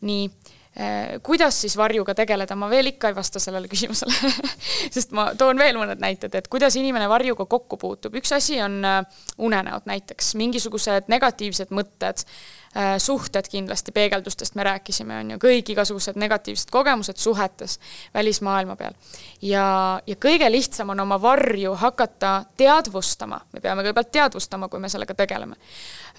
nii 0.00 0.30
eh,, 0.76 1.22
kuidas 1.22 1.60
siis 1.60 1.76
varjuga 1.76 2.14
tegeleda, 2.14 2.56
ma 2.56 2.70
veel 2.70 2.86
ikka 2.86 3.08
ei 3.08 3.14
vasta 3.14 3.38
sellele 3.38 3.68
küsimusele 3.68 4.14
sest 4.94 5.10
ma 5.10 5.34
toon 5.34 5.58
veel 5.58 5.76
mõned 5.76 5.98
näited, 5.98 6.34
et 6.34 6.48
kuidas 6.48 6.76
inimene 6.76 7.08
varjuga 7.08 7.46
kokku 7.46 7.76
puutub, 7.76 8.14
üks 8.14 8.32
asi 8.32 8.62
on 8.62 8.84
eh, 8.84 9.02
unenäod 9.38 9.82
näiteks, 9.84 10.34
mingisugused 10.34 11.04
negatiivsed 11.08 11.70
mõtted 11.70 12.26
Äh, 12.26 12.65
suhted 12.98 13.48
kindlasti, 13.50 13.92
peegeldustest 13.92 14.54
me 14.54 14.64
rääkisime, 14.66 15.20
on 15.20 15.30
ju, 15.30 15.38
kõik 15.40 15.70
igasugused 15.72 16.18
negatiivsed 16.20 16.70
kogemused 16.72 17.16
suhetes 17.16 17.78
välismaailma 18.14 18.76
peal. 18.76 18.94
ja, 19.42 20.00
ja 20.06 20.16
kõige 20.20 20.50
lihtsam 20.52 20.90
on 20.92 21.00
oma 21.00 21.20
varju 21.22 21.74
hakata 21.74 22.44
teadvustama, 22.56 23.40
me 23.52 23.60
peame 23.60 23.82
kõigepealt 23.82 24.12
teadvustama, 24.12 24.68
kui 24.68 24.80
me 24.80 24.88
sellega 24.92 25.14
tegeleme 25.14 25.56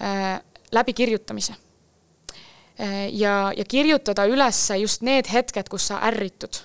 äh,, 0.02 0.40
läbi 0.72 0.92
kirjutamise 0.92 1.54
äh,. 2.80 3.08
ja, 3.12 3.52
ja 3.56 3.64
kirjutada 3.64 4.26
üles 4.26 4.64
just 4.80 5.02
need 5.02 5.30
hetked, 5.32 5.68
kus 5.68 5.92
sa 5.92 6.02
ärritud 6.10 6.64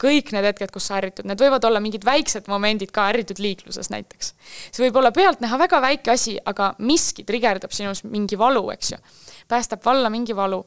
kõik 0.00 0.32
need 0.34 0.46
hetked, 0.48 0.72
kus 0.74 0.88
sa 0.90 0.98
ärritud, 1.00 1.28
need 1.28 1.40
võivad 1.42 1.64
olla 1.68 1.80
mingid 1.84 2.04
väiksed 2.06 2.50
momendid 2.50 2.92
ka 2.94 3.08
ärritud 3.12 3.40
liikluses 3.42 3.90
näiteks. 3.94 4.34
see 4.70 4.84
võib 4.86 5.00
olla 5.00 5.12
pealtnäha 5.14 5.58
väga 5.58 5.80
väike 5.84 6.14
asi, 6.14 6.36
aga 6.44 6.72
miski 6.78 7.24
trigerdab 7.28 7.74
sinus 7.74 8.04
mingi 8.04 8.38
valu, 8.38 8.68
eks 8.74 8.92
ju. 8.94 9.00
päästab 9.48 9.84
valla 9.84 10.10
mingi 10.10 10.36
valu. 10.36 10.64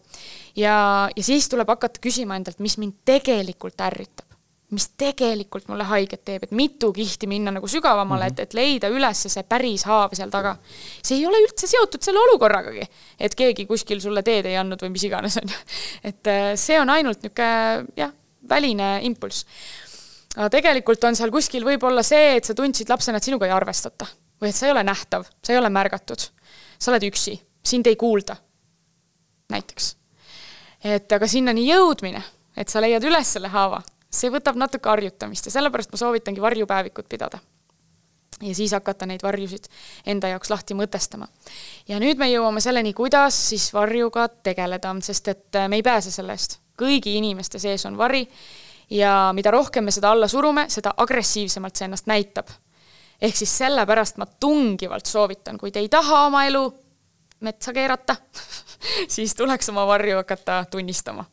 ja, 0.56 1.10
ja 1.16 1.24
siis 1.24 1.50
tuleb 1.50 1.68
hakata 1.68 2.04
küsima 2.04 2.36
endalt, 2.36 2.60
mis 2.60 2.78
mind 2.78 3.02
tegelikult 3.06 3.82
ärritab 3.82 4.32
mis 4.72 4.88
tegelikult 5.00 5.68
mulle 5.68 5.84
haiget 5.88 6.24
teeb, 6.26 6.46
et 6.48 6.54
mitu 6.56 6.92
kihti 6.96 7.28
minna 7.28 7.52
nagu 7.52 7.68
sügavamale 7.68 8.30
mm, 8.30 8.30
-hmm. 8.30 8.40
et, 8.40 8.40
et 8.40 8.54
leida 8.54 8.88
üles 8.88 9.24
see 9.28 9.44
päris 9.44 9.84
haav 9.86 10.16
seal 10.16 10.32
taga. 10.32 10.56
see 11.04 11.18
ei 11.18 11.26
ole 11.28 11.42
üldse 11.44 11.68
seotud 11.68 12.04
selle 12.04 12.20
olukorragagi, 12.20 12.88
et 13.20 13.36
keegi 13.36 13.66
kuskil 13.66 14.00
sulle 14.00 14.24
teed 14.24 14.46
ei 14.46 14.56
andnud 14.58 14.82
või 14.82 14.94
mis 14.96 15.04
iganes, 15.04 15.38
on 15.38 15.52
ju. 15.52 15.60
et 16.04 16.28
äh, 16.28 16.54
see 16.56 16.80
on 16.80 16.90
ainult 16.90 17.20
niisugune 17.24 17.86
jah, 17.98 18.14
väline 18.50 19.00
impulss. 19.08 19.46
aga 20.36 20.50
tegelikult 20.50 21.04
on 21.04 21.16
seal 21.16 21.32
kuskil 21.32 21.66
võib-olla 21.66 22.04
see, 22.04 22.38
et 22.38 22.46
sa 22.46 22.56
tundsid 22.56 22.89
lapsena, 22.89 23.18
et 23.18 23.24
sinuga 23.24 23.46
ei 23.46 23.56
arvestata 23.56 24.08
või 24.42 24.50
et 24.50 24.56
sa 24.56 24.68
ei 24.68 24.72
ole 24.72 24.84
nähtav, 24.84 25.26
sa 25.44 25.54
ei 25.54 25.60
ole 25.60 25.70
märgatud. 25.70 26.28
sa 26.80 26.92
oled 26.92 27.04
üksi, 27.04 27.39
sind 27.64 27.88
ei 27.88 27.96
kuulda. 27.96 28.36
näiteks. 29.50 29.96
et 30.84 31.12
aga 31.12 31.28
sinnani 31.28 31.68
jõudmine, 31.68 32.24
et 32.58 32.70
sa 32.70 32.82
leiad 32.82 33.04
üles 33.04 33.34
selle 33.34 33.48
haava, 33.48 33.82
see 34.10 34.30
võtab 34.30 34.56
natuke 34.56 34.89
harjutamist 34.89 35.46
ja 35.46 35.52
sellepärast 35.52 35.92
ma 35.92 35.98
soovitangi 35.98 36.42
varjupäevikut 36.42 37.10
pidada 37.10 37.39
ja 38.42 38.56
siis 38.56 38.72
hakata 38.72 39.06
neid 39.06 39.24
varjusid 39.24 39.68
enda 40.06 40.32
jaoks 40.32 40.50
lahti 40.50 40.74
mõtestama. 40.78 41.28
ja 41.88 42.00
nüüd 42.00 42.18
me 42.18 42.32
jõuame 42.32 42.62
selleni, 42.62 42.94
kuidas 42.94 43.38
siis 43.50 43.70
varjuga 43.74 44.28
tegeleda, 44.28 44.96
sest 45.02 45.28
et 45.28 45.62
me 45.68 45.82
ei 45.82 45.84
pääse 45.84 46.12
selle 46.12 46.34
eest. 46.34 46.61
Kõigi 46.82 47.16
inimeste 47.20 47.60
sees 47.62 47.86
on 47.86 47.98
vari 47.98 48.26
ja 48.92 49.32
mida 49.36 49.52
rohkem 49.52 49.86
me 49.88 49.94
seda 49.94 50.12
alla 50.12 50.28
surume, 50.28 50.66
seda 50.70 50.94
agressiivsemalt 50.98 51.76
see 51.76 51.88
ennast 51.88 52.10
näitab. 52.12 52.50
ehk 53.22 53.36
siis 53.38 53.58
sellepärast 53.58 54.18
ma 54.18 54.26
tungivalt 54.26 55.06
soovitan, 55.06 55.58
kui 55.58 55.72
te 55.72 55.80
ei 55.80 55.90
taha 55.90 56.26
oma 56.26 56.46
elu 56.46 56.64
metsa 57.40 57.74
keerata 57.74 58.16
siis 59.16 59.36
tuleks 59.36 59.70
oma 59.70 59.86
varju 59.88 60.18
hakata 60.18 60.66
tunnistama. 60.72 61.26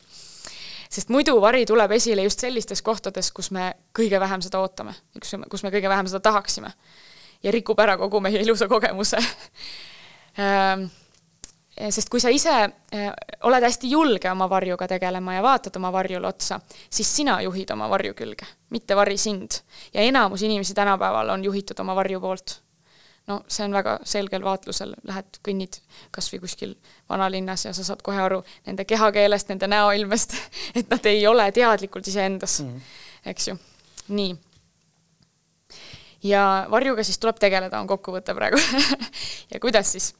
sest 0.89 1.09
muidu 1.09 1.41
vari 1.41 1.65
tuleb 1.65 1.91
esile 1.91 2.23
just 2.23 2.39
sellistes 2.39 2.81
kohtades, 2.81 3.31
kus 3.31 3.51
me 3.51 3.73
kõige 3.99 4.19
vähem 4.19 4.41
seda 4.41 4.59
ootame, 4.59 4.95
kus, 5.19 5.63
me 5.63 5.71
kõige 5.71 5.89
vähem 5.89 6.07
seda 6.07 6.19
tahaksime. 6.19 6.71
ja 7.43 7.51
rikub 7.51 7.79
ära 7.79 7.97
kogu 7.97 8.19
meie 8.19 8.41
ilusa 8.41 8.67
kogemuse 8.67 9.17
ehm, 10.37 10.89
Eh, 10.89 10.89
sest 11.87 12.09
kui 12.11 12.19
sa 12.19 12.31
ise 12.33 12.53
eh, 12.91 13.09
oled 13.47 13.63
hästi 13.63 13.89
julge 13.91 14.31
oma 14.31 14.49
varjuga 14.51 14.87
tegelema 14.91 15.37
ja 15.37 15.43
vaatad 15.43 15.75
oma 15.79 15.91
varjule 15.95 16.27
otsa, 16.27 16.59
siis 16.89 17.09
sina 17.15 17.39
juhid 17.45 17.71
oma 17.71 17.87
varju 17.89 18.15
külge, 18.17 18.47
mitte 18.75 18.95
vari 18.95 19.17
sind. 19.17 19.61
ja 19.93 20.01
enamus 20.01 20.43
inimesi 20.43 20.73
tänapäeval 20.73 21.29
on 21.29 21.43
juhitud 21.43 21.79
oma 21.79 21.95
varju 21.95 22.19
poolt. 22.19 22.59
no 23.27 23.43
see 23.47 23.63
on 23.65 23.73
väga 23.73 23.99
selgel 24.03 24.43
vaatlusel, 24.43 24.93
lähed 25.07 25.39
kõnnid 25.47 25.79
kas 26.11 26.31
või 26.33 26.41
kuskil 26.43 26.75
vanalinnas 27.09 27.65
ja 27.65 27.73
sa 27.73 27.83
saad 27.83 28.01
kohe 28.03 28.21
aru 28.21 28.43
nende 28.65 28.85
kehakeelest, 28.85 29.49
nende 29.49 29.67
näoilmest, 29.67 30.35
et 30.79 30.89
nad 30.89 31.05
ei 31.05 31.25
ole 31.27 31.51
teadlikult 31.51 32.07
iseendas 32.07 32.59
mm, 32.59 32.75
-hmm. 32.75 33.29
eks 33.31 33.47
ju. 33.47 33.57
nii 34.07 34.35
ja 36.23 36.67
varjuga 36.71 37.03
siis 37.03 37.19
tuleb 37.19 37.39
tegeleda, 37.39 37.79
on 37.79 37.87
kokkuvõte 37.87 38.35
praegu 38.35 38.59
ja 39.53 39.59
kuidas 39.59 39.91
siis? 39.91 40.13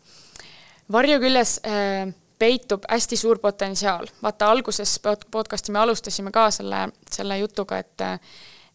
Varju 0.91 1.19
küljes 1.19 1.59
äh, 1.65 2.09
peitub 2.39 2.85
hästi 2.89 3.17
suur 3.17 3.39
potentsiaal. 3.39 4.07
vaata, 4.23 4.51
alguses 4.51 4.99
podcast'i 5.31 5.71
me 5.71 5.79
alustasime 5.79 6.31
ka 6.31 6.49
selle, 6.51 6.87
selle 7.11 7.39
jutuga, 7.39 7.77
et 7.77 8.05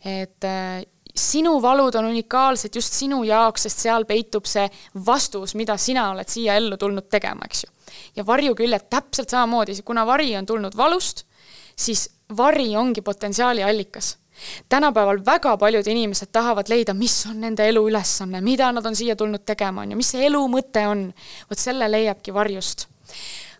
et 0.04 0.44
äh, 0.44 0.82
sinu 1.14 1.62
valud 1.62 1.94
on 1.94 2.10
unikaalsed 2.10 2.74
just 2.76 2.92
sinu 2.92 3.22
jaoks, 3.24 3.62
sest 3.62 3.84
seal 3.86 4.04
peitub 4.04 4.44
see 4.46 4.66
vastus, 5.06 5.54
mida 5.54 5.76
sina 5.78 6.10
oled 6.10 6.28
siia 6.28 6.58
ellu 6.60 6.76
tulnud 6.76 7.08
tegema, 7.08 7.46
eks 7.46 7.64
ju. 7.64 7.70
ja 8.16 8.26
varjuküljed 8.26 8.90
täpselt 8.90 9.30
samamoodi, 9.30 9.80
kuna 9.82 10.06
vari 10.06 10.36
on 10.36 10.46
tulnud 10.46 10.76
valust, 10.76 11.24
siis 11.76 12.08
vari 12.36 12.76
ongi 12.76 13.02
potentsiaali 13.02 13.62
allikas 13.62 14.16
tänapäeval 14.68 15.20
väga 15.26 15.56
paljud 15.56 15.86
inimesed 15.86 16.32
tahavad 16.32 16.68
leida, 16.68 16.94
mis 16.94 17.26
on 17.30 17.40
nende 17.40 17.68
elu 17.68 17.82
ülesanne, 17.88 18.40
mida 18.40 18.72
nad 18.72 18.86
on 18.86 18.96
siia 18.96 19.16
tulnud 19.16 19.44
tegema, 19.46 19.82
on 19.82 19.94
ju, 19.94 20.00
mis 20.00 20.10
see 20.14 20.26
elu 20.26 20.42
mõte 20.50 20.86
on. 20.88 21.06
vot 21.50 21.58
selle 21.58 21.90
leiabki 21.90 22.34
varjust. 22.34 22.86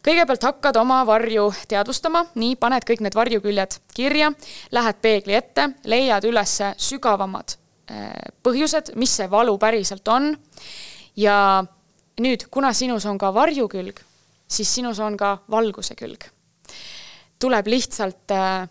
kõigepealt 0.04 0.42
hakkad 0.42 0.76
oma 0.76 1.04
varju 1.06 1.52
teadvustama, 1.68 2.26
nii, 2.34 2.56
paned 2.56 2.84
kõik 2.84 3.00
need 3.00 3.14
varjuküljed 3.14 3.78
kirja, 3.94 4.32
lähed 4.72 5.00
peegli 5.00 5.34
ette, 5.34 5.70
leiad 5.84 6.24
üles 6.24 6.58
sügavamad 6.76 7.56
äh, 7.90 8.10
põhjused, 8.42 8.94
mis 8.94 9.16
see 9.16 9.30
valu 9.30 9.56
päriselt 9.58 10.08
on. 10.08 10.36
ja 11.16 11.64
nüüd, 12.20 12.46
kuna 12.50 12.72
sinus 12.72 13.06
on 13.06 13.18
ka 13.18 13.34
varjukülg, 13.34 14.00
siis 14.48 14.74
sinus 14.74 14.98
on 15.00 15.16
ka 15.16 15.38
valguse 15.50 15.94
külg. 15.94 16.30
tuleb 17.38 17.66
lihtsalt 17.66 18.30
äh, 18.30 18.68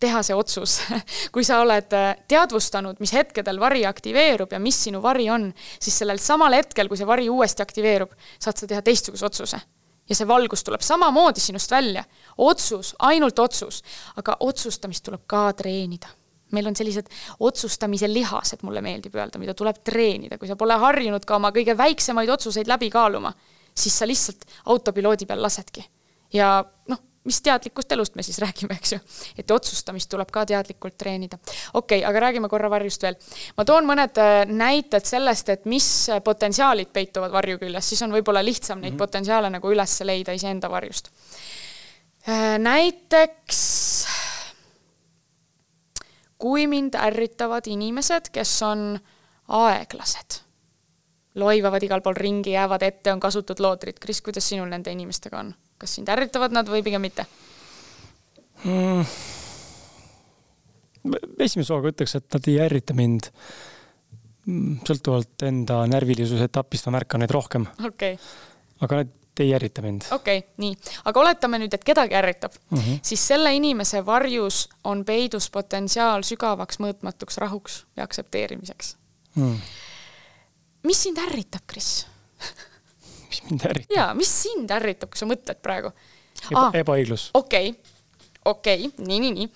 teha 0.00 0.22
see 0.26 0.36
otsus 0.36 0.78
kui 1.34 1.44
sa 1.46 1.60
oled 1.62 1.94
äh, 1.96 2.10
teadvustanud, 2.30 2.98
mis 3.02 3.14
hetkedel 3.16 3.60
vari 3.62 3.84
aktiveerub 3.88 4.52
ja 4.52 4.60
mis 4.62 4.80
sinu 4.86 5.02
vari 5.04 5.28
on, 5.32 5.50
siis 5.78 6.00
sellel 6.02 6.20
samal 6.22 6.56
hetkel, 6.56 6.90
kui 6.90 7.00
see 7.00 7.08
vari 7.08 7.30
uuesti 7.30 7.64
aktiveerub, 7.64 8.12
saad 8.42 8.60
sa 8.60 8.68
teha 8.70 8.82
teistsuguse 8.84 9.26
otsuse. 9.26 9.62
ja 10.04 10.12
see 10.16 10.28
valgus 10.28 10.60
tuleb 10.64 10.82
samamoodi 10.84 11.40
sinust 11.40 11.70
välja. 11.70 12.04
otsus, 12.38 12.94
ainult 12.98 13.38
otsus, 13.38 13.82
aga 14.16 14.36
otsustamist 14.40 15.04
tuleb 15.04 15.24
ka 15.26 15.52
treenida 15.52 16.10
meil 16.54 16.68
on 16.70 16.76
sellised 16.76 17.08
otsustamise 17.42 18.06
lihased, 18.06 18.60
mulle 18.62 18.78
meeldib 18.84 19.16
öelda, 19.16 19.40
mida 19.42 19.56
tuleb 19.58 19.80
treenida, 19.82 20.38
kui 20.38 20.46
sa 20.46 20.54
pole 20.54 20.76
harjunud 20.78 21.24
ka 21.26 21.34
oma 21.40 21.50
kõige 21.50 21.74
väiksemaid 21.74 22.30
otsuseid 22.30 22.70
läbi 22.70 22.92
kaaluma, 22.94 23.32
siis 23.74 23.96
sa 23.98 24.06
lihtsalt 24.06 24.44
autopiloodi 24.70 25.26
peal 25.26 25.42
lasedki. 25.42 25.82
ja 26.32 26.60
noh 26.88 27.00
mis 27.24 27.40
teadlikust 27.44 27.92
elust 27.92 28.14
me 28.14 28.22
siis 28.22 28.38
räägime, 28.42 28.76
eks 28.76 28.92
ju. 28.92 28.98
et 29.38 29.50
otsustamist 29.50 30.10
tuleb 30.10 30.30
ka 30.30 30.44
teadlikult 30.46 30.96
treenida. 30.98 31.38
okei 31.72 31.98
okay,, 31.98 32.10
aga 32.10 32.20
räägime 32.26 32.48
korra 32.48 32.70
varjust 32.70 33.02
veel. 33.02 33.16
ma 33.56 33.64
toon 33.64 33.88
mõned 33.88 34.20
äh, 34.20 34.44
näited 34.50 35.06
sellest, 35.06 35.48
et 35.48 35.64
mis 35.64 35.88
potentsiaalid 36.24 36.92
peituvad 36.92 37.32
varju 37.32 37.58
küljes, 37.58 37.88
siis 37.88 38.02
on 38.02 38.12
võib-olla 38.12 38.44
lihtsam 38.44 38.80
neid 38.80 38.92
mm 38.92 38.94
-hmm. 38.94 39.06
potentsiaale 39.06 39.50
nagu 39.50 39.72
üles 39.72 40.00
leida 40.00 40.32
iseenda 40.32 40.70
varjust. 40.70 41.10
Äh, 42.28 42.58
näiteks 42.58 43.64
kui 46.44 46.66
mind 46.68 46.96
ärritavad 47.00 47.66
inimesed, 47.70 48.28
kes 48.32 48.62
on 48.66 48.98
aeglased, 49.48 50.43
loivavad 51.34 51.82
igal 51.82 52.02
pool 52.02 52.14
ringi, 52.14 52.54
jäävad 52.54 52.82
ette, 52.82 53.12
on 53.12 53.20
kasutud 53.20 53.60
loodrid. 53.60 53.98
Kris, 54.00 54.20
kuidas 54.22 54.48
sinul 54.48 54.68
nende 54.70 54.92
inimestega 54.92 55.40
on? 55.40 55.54
kas 55.78 55.96
sind 55.98 56.08
ärritavad 56.08 56.54
nad 56.54 56.68
või 56.70 56.84
pigem 56.86 57.02
mitte 57.02 57.26
mm.? 58.64 59.04
esimese 61.44 61.74
hooga 61.74 61.92
ütleks, 61.92 62.16
et 62.16 62.28
nad 62.32 62.48
ei 62.48 62.56
ärrita 62.64 62.96
mind. 62.96 63.28
Mm, 64.44 64.80
sõltuvalt 64.84 65.44
enda 65.48 65.82
närvilisuse 65.88 66.48
etapist 66.50 66.88
ma 66.88 66.98
märkan 66.98 67.22
neid 67.24 67.32
rohkem 67.32 67.62
okay.. 67.88 68.18
aga 68.84 68.98
need 69.00 69.40
ei 69.40 69.54
ärrita 69.56 69.80
mind. 69.84 70.04
okei 70.12 70.42
okay,, 70.42 70.50
nii, 70.60 70.74
aga 71.08 71.22
oletame 71.22 71.62
nüüd, 71.62 71.72
et 71.72 71.86
kedagi 71.86 72.16
ärritab 72.18 72.52
mm, 72.52 72.76
-hmm. 72.78 72.98
siis 73.08 73.24
selle 73.32 73.54
inimese 73.56 74.04
varjus 74.04 74.66
on 74.84 75.00
peidus 75.08 75.48
potentsiaal 75.50 76.26
sügavaks 76.28 76.76
mõõtmatuks 76.84 77.40
rahuks 77.40 77.78
ja 77.96 78.04
aktsepteerimiseks 78.04 78.96
mm.. 79.40 79.56
Mis 80.84 81.02
sind 81.06 81.20
ärritab, 81.22 81.64
Kris 81.70 82.06
mis 83.28 83.42
mind 83.48 83.66
ärritab? 83.70 83.96
jaa, 83.96 84.14
mis 84.18 84.30
sind 84.42 84.70
ärritab, 84.74 85.12
kui 85.12 85.20
sa 85.20 85.28
mõtled 85.30 85.60
praegu 85.64 85.92
Eba,? 86.50 86.70
ebaõiglus. 86.80 87.30
okei 87.34 87.72
okay., 87.72 87.92
okei 88.44 88.88
okay., 88.88 89.06
nii, 89.06 89.20
nii, 89.26 89.34
nii. 89.38 89.48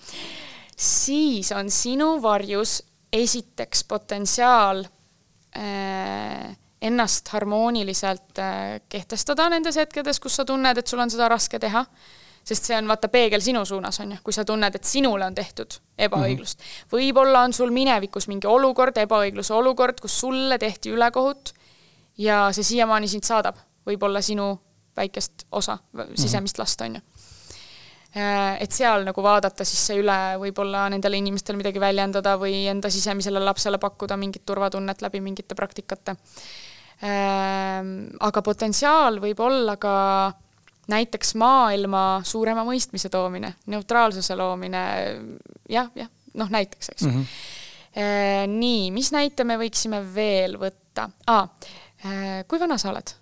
siis 0.75 1.51
on 1.55 1.71
sinu 1.73 2.15
varjus 2.23 2.79
esiteks 3.13 3.83
potentsiaal 3.89 4.83
äh, 5.57 6.49
ennast 6.81 7.27
harmooniliselt 7.33 8.39
äh, 8.39 8.79
kehtestada 8.89 9.49
nendes 9.49 9.77
hetkedes, 9.79 10.19
kus 10.21 10.39
sa 10.39 10.45
tunned, 10.45 10.77
et 10.77 10.87
sul 10.87 11.01
on 11.01 11.11
seda 11.11 11.27
raske 11.31 11.59
teha 11.59 11.83
sest 12.49 12.69
see 12.69 12.77
on 12.77 12.89
vaata 12.89 13.11
peegel 13.13 13.43
sinu 13.45 13.61
suunas, 13.65 13.99
on 14.03 14.15
ju, 14.15 14.19
kui 14.25 14.35
sa 14.35 14.45
tunned, 14.47 14.75
et 14.75 14.87
sinule 14.87 15.25
on 15.25 15.35
tehtud 15.37 15.79
ebaõiglust 15.97 16.59
mm 16.59 16.65
-hmm.. 16.65 16.91
võib-olla 16.95 17.45
on 17.47 17.53
sul 17.53 17.73
minevikus 17.75 18.27
mingi 18.31 18.49
olukord, 18.49 18.97
ebaõigluse 18.97 19.53
olukord, 19.53 20.01
kus 20.01 20.19
sulle 20.19 20.57
tehti 20.57 20.93
ülekohut 20.95 21.53
ja 22.17 22.49
see 22.55 22.63
siiamaani 22.73 23.07
sind 23.07 23.27
saadab 23.27 23.59
võib-olla 23.87 24.21
sinu 24.21 24.51
väikest 24.97 25.47
osa 25.51 25.77
sisemist 26.15 26.57
mhm. 26.57 26.61
last, 26.61 26.81
on 26.81 26.95
ju. 26.99 27.01
Äh, 28.17 28.57
et 28.63 28.73
seal 28.73 29.05
nagu 29.05 29.21
vaadata 29.21 29.65
siis 29.67 29.81
see 29.91 29.99
üle, 30.01 30.17
võib-olla 30.41 30.87
nendele 30.89 31.19
inimestele 31.21 31.59
midagi 31.59 31.81
väljendada 31.81 32.35
või 32.41 32.63
enda 32.71 32.89
sisemisele 32.89 33.41
lapsele 33.43 33.77
pakkuda 33.81 34.17
mingit 34.17 34.45
turvatunnet 34.49 35.03
läbi 35.05 35.21
mingite 35.21 35.55
praktikate. 35.55 36.15
Äh, 37.05 37.85
aga 38.29 38.41
potentsiaal 38.45 39.21
võib 39.21 39.43
olla 39.45 39.77
ka 39.77 39.93
näiteks 40.89 41.35
maailma 41.39 42.21
suurema 42.25 42.65
mõistmise 42.67 43.11
toomine, 43.13 43.53
neutraalsuse 43.69 44.35
loomine 44.39 44.83
jah, 45.69 45.91
jah, 45.95 46.09
noh 46.39 46.49
näiteks, 46.49 46.91
eks 46.95 47.07
mm. 47.07 47.15
-hmm. 47.15 48.57
nii, 48.57 48.91
mis 48.95 49.11
näite 49.15 49.43
me 49.43 49.59
võiksime 49.61 50.01
veel 50.15 50.57
võtta 50.61 51.09
ah,? 51.27 51.47
kui 52.47 52.59
vana 52.59 52.77
sa 52.79 52.93
oled? 52.93 53.15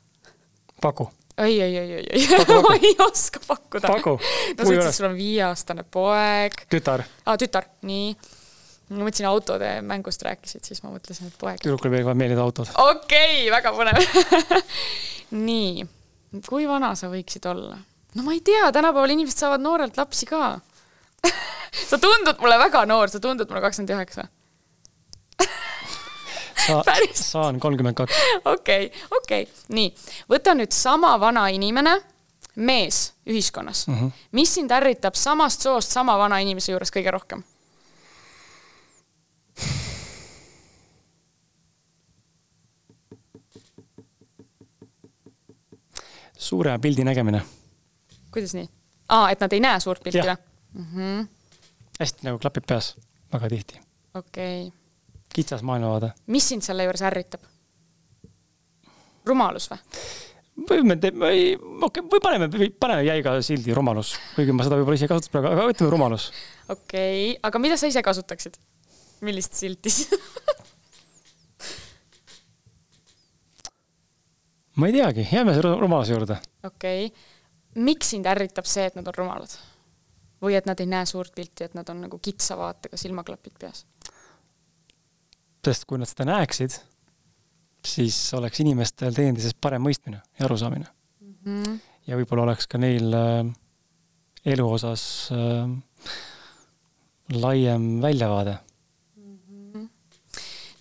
paku. 0.82 1.10
ei, 1.38 1.62
ei, 1.62 1.78
ei, 1.78 1.94
ei, 1.94 2.06
ei, 2.12 2.28
ma 2.62 2.76
ei 2.82 2.96
oska 3.00 3.40
pakkuda. 3.48 3.88
paku. 3.88 4.18
no 4.58 4.66
sa 4.66 4.74
ütlesid, 4.74 4.98
sul 4.98 5.10
on 5.12 5.18
viieaastane 5.18 5.84
poeg. 5.84 6.58
tütar. 6.70 7.04
aa, 7.26 7.38
tütar, 7.38 7.68
nii. 7.88 8.16
ma 8.90 9.04
mõtlesin 9.04 9.30
autode 9.30 9.74
mängust 9.82 10.24
rääkisid, 10.26 10.64
siis 10.64 10.84
ma 10.86 10.94
mõtlesin, 10.94 11.32
et 11.32 11.38
poeg. 11.42 11.62
tüdrukule 11.64 11.94
meeldivad 11.94 12.20
meeldivad 12.24 12.48
autod. 12.48 12.74
okei 12.74 13.48
okay,, 13.48 13.52
väga 13.54 13.74
põnev 13.76 14.66
nii, 15.50 15.88
kui 16.50 16.68
vana 16.68 16.94
sa 16.96 17.10
võiksid 17.12 17.46
olla? 17.50 17.78
no 18.16 18.24
ma 18.26 18.34
ei 18.36 18.42
tea, 18.42 18.72
tänapäeval 18.74 19.14
inimesed 19.16 19.40
saavad 19.44 19.64
noorelt 19.64 19.98
lapsi 19.98 20.28
ka 20.30 20.60
sa 21.90 22.00
tundud 22.02 22.42
mulle 22.42 22.58
väga 22.62 22.86
noor, 22.90 23.12
sa 23.12 23.22
tundud 23.24 23.50
mulle 23.50 23.64
kakskümmend 23.66 23.96
üheksa 23.98 24.28
Sa, 26.68 26.82
saan 27.14 27.60
kolmkümmend 27.64 27.96
kaks. 27.96 28.16
okei, 28.50 28.90
okei, 29.22 29.46
nii, 29.72 29.92
võta 30.28 30.56
nüüd 30.58 30.74
sama 30.76 31.14
vana 31.22 31.46
inimene, 31.54 31.94
mees 32.58 33.14
ühiskonnas 33.30 33.86
mm. 33.88 33.96
-hmm. 34.00 34.12
mis 34.32 34.54
sind 34.58 34.72
ärritab 34.72 35.16
samast 35.16 35.62
soost 35.62 35.92
sama 35.94 36.18
vana 36.18 36.40
inimese 36.44 36.72
juures 36.72 36.92
kõige 36.92 37.12
rohkem? 37.14 37.44
suurema 46.38 46.80
pildi 46.80 47.04
nägemine. 47.04 47.42
kuidas 48.34 48.54
nii? 48.54 48.70
aa, 49.10 49.30
et 49.32 49.42
nad 49.42 49.54
ei 49.54 49.64
näe 49.64 49.80
suurt 49.80 50.04
pilti 50.04 50.24
või? 50.24 51.26
hästi 52.00 52.28
nagu 52.28 52.40
klapib 52.42 52.68
peas, 52.68 52.96
väga 53.34 53.50
tihti. 53.50 53.82
okei 54.14 54.68
okay., 54.68 54.72
kitsas 55.34 55.64
maailmavaade. 55.64 56.12
mis 56.28 56.50
sind 56.50 56.66
selle 56.66 56.88
juures 56.88 57.04
ärritab? 57.10 57.42
rumalus 59.26 59.70
või? 59.72 59.82
või 60.70 60.86
me 60.92 60.98
teeme, 61.02 61.34
okei, 61.90 62.06
või 62.12 62.24
paneme, 62.24 62.70
paneme 62.80 63.04
jäiga 63.08 63.38
sildi 63.46 63.76
rumalus, 63.78 64.16
kuigi 64.36 64.56
ma 64.56 64.66
seda 64.66 64.80
võib-olla 64.80 64.98
ise 64.98 65.06
ei 65.06 65.12
kasuta 65.14 65.34
praegu, 65.34 65.54
aga 65.54 65.68
ütleme 65.74 65.94
rumalus. 65.94 66.32
okei 66.68 66.78
okay., 66.78 67.38
aga 67.50 67.64
mida 67.64 67.78
sa 67.78 67.90
ise 67.92 68.04
kasutaksid? 68.06 68.58
millist 69.26 69.58
silti 69.58 69.90
ma 74.78 74.90
ei 74.90 74.96
teagi, 74.96 75.28
jääme 75.32 75.56
rumaluse 75.62 76.14
juurde. 76.14 76.40
okei 76.64 77.06
okay., 77.06 77.84
miks 77.84 78.14
sind 78.14 78.30
ärritab 78.30 78.66
see, 78.70 78.86
et 78.90 78.96
nad 78.98 79.08
on 79.08 79.18
rumalad? 79.18 79.58
või 80.42 80.58
et 80.58 80.68
nad 80.70 80.80
ei 80.80 80.90
näe 80.90 81.06
suurt 81.10 81.34
pilti, 81.36 81.66
et 81.66 81.74
nad 81.78 81.88
on 81.90 82.04
nagu 82.06 82.20
kitsa 82.22 82.58
vaatega 82.58 82.98
silmaklapid 82.98 83.58
peas? 83.60 83.86
sest 85.68 85.84
kui 85.86 86.00
nad 86.00 86.08
seda 86.08 86.24
näeksid, 86.30 86.78
siis 87.86 88.18
oleks 88.38 88.62
inimestel 88.64 89.16
teineteisest 89.16 89.60
parem 89.62 89.84
mõistmine 89.84 90.22
ja 90.40 90.46
arusaamine 90.46 90.88
mm. 90.88 91.34
-hmm. 91.44 91.80
ja 92.08 92.20
võib-olla 92.20 92.48
oleks 92.48 92.68
ka 92.68 92.80
neil 92.80 93.14
äh, 93.14 93.50
elu 94.46 94.70
osas 94.72 95.04
äh, 95.36 95.68
laiem 97.34 98.02
väljavaade. 98.02 98.58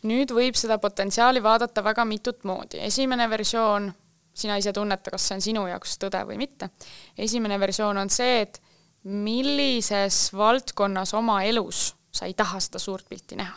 Nüüd 0.06 0.32
võib 0.34 0.56
seda 0.58 0.78
potentsiaali 0.82 1.42
vaadata 1.42 1.84
väga 1.84 2.04
mitut 2.04 2.44
moodi. 2.44 2.80
esimene 2.80 3.28
versioon, 3.30 3.92
sina 4.34 4.56
ise 4.56 4.72
tunneta, 4.72 5.10
kas 5.10 5.28
see 5.28 5.36
on 5.36 5.44
sinu 5.44 5.66
jaoks 5.66 5.98
tõde 6.02 6.22
või 6.28 6.38
mitte. 6.38 6.70
esimene 7.18 7.60
versioon 7.60 7.98
on 7.98 8.10
see, 8.10 8.40
et 8.46 8.62
millises 9.04 10.32
valdkonnas 10.34 11.14
oma 11.14 11.42
elus 11.42 11.94
sa 12.16 12.26
ei 12.26 12.34
taha 12.34 12.60
seda 12.60 12.80
suurt 12.82 13.08
pilti 13.08 13.36
näha. 13.36 13.54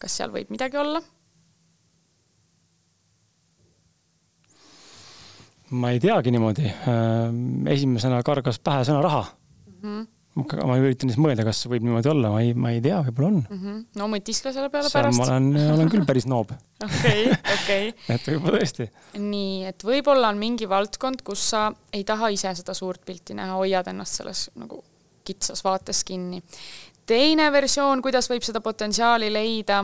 kas 0.00 0.16
seal 0.16 0.32
võib 0.32 0.52
midagi 0.52 0.78
olla? 0.80 1.02
ma 5.70 5.90
ei 5.94 6.00
teagi 6.00 6.32
niimoodi. 6.34 6.70
esimesena 7.74 8.22
kargas 8.26 8.58
pähe 8.58 8.84
sõna 8.86 9.02
raha 9.06 9.24
mm. 9.24 9.82
-hmm. 9.82 10.06
Ma 10.38 10.76
üritan 10.78 11.10
siis 11.10 11.18
mõelda, 11.20 11.42
kas 11.46 11.62
see 11.64 11.72
võib 11.72 11.84
niimoodi 11.84 12.10
olla, 12.12 12.30
ma 12.30 12.42
ei, 12.44 12.52
ma 12.54 12.70
ei 12.70 12.82
tea, 12.84 13.00
võib-olla 13.08 13.30
on 13.30 13.38
mm. 13.40 13.56
Mhm. 13.56 13.78
no 13.98 14.08
mõtiskle 14.12 14.52
selle 14.54 14.70
peale 14.70 14.86
-hmm. 14.86 14.94
ma 14.94 15.02
pärast. 15.02 15.22
olen, 15.26 15.72
olen 15.74 15.90
küll 15.90 16.06
päris 16.06 16.26
noob, 16.30 16.52
okei, 16.86 17.24
okei. 17.34 17.88
et 18.08 18.28
võib-olla 18.28 18.60
tõesti. 18.60 18.86
nii, 19.18 19.64
et 19.72 19.84
võib-olla 19.84 20.30
on 20.30 20.38
mingi 20.38 20.68
valdkond, 20.68 21.24
kus 21.26 21.48
sa 21.50 21.64
ei 21.92 22.04
taha 22.04 22.30
ise 22.30 22.54
seda 22.54 22.74
suurt 22.74 23.02
pilti 23.04 23.34
näha, 23.34 23.58
hoiad 23.58 23.90
ennast 23.90 24.20
selles 24.20 24.50
nagu 24.54 24.84
kitsas 25.26 25.64
vaates 25.64 26.04
kinni. 26.04 26.42
teine 27.06 27.50
versioon, 27.52 28.02
kuidas 28.02 28.30
võib 28.30 28.46
seda 28.46 28.60
potentsiaali 28.60 29.32
leida, 29.32 29.82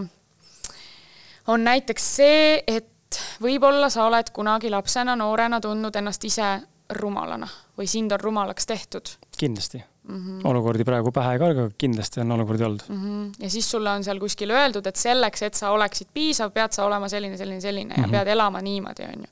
on 1.47 1.65
näiteks 1.65 2.15
see, 2.17 2.63
et 2.67 3.21
võib-olla 3.43 3.91
sa 3.91 4.07
oled 4.07 4.31
kunagi 4.33 4.71
lapsena, 4.71 5.17
noorena 5.17 5.61
tundnud 5.61 5.97
ennast 5.97 6.25
ise 6.25 6.55
rumalana 6.91 7.49
või 7.79 7.91
sind 7.91 8.13
on 8.15 8.21
rumalaks 8.23 8.67
tehtud 8.67 9.11
kindlasti 9.39 9.83
mm. 10.07 10.15
Mhm. 10.15 10.39
-hmm. 10.39 10.49
olukordi 10.49 10.85
praegu 10.85 11.13
pähe 11.13 11.33
ei 11.33 11.39
karga, 11.39 11.69
kindlasti 11.79 12.21
on 12.21 12.33
olukordi 12.33 12.65
olnud 12.65 12.81
mm. 12.89 12.97
mm. 12.97 13.27
-hmm. 13.27 13.33
ja 13.45 13.51
siis 13.51 13.71
sulle 13.71 13.91
on 13.91 14.05
seal 14.05 14.19
kuskil 14.21 14.51
öeldud, 14.51 14.87
et 14.87 14.97
selleks, 14.97 15.43
et 15.43 15.55
sa 15.55 15.71
oleksid 15.71 16.09
piisav, 16.15 16.51
pead 16.51 16.73
sa 16.73 16.85
olema 16.85 17.09
selline, 17.09 17.37
selline, 17.37 17.61
selline 17.61 17.95
ja 17.95 18.03
mm 18.03 18.05
-hmm. 18.05 18.11
pead 18.11 18.29
elama 18.29 18.61
niimoodi, 18.63 19.03
onju. 19.03 19.27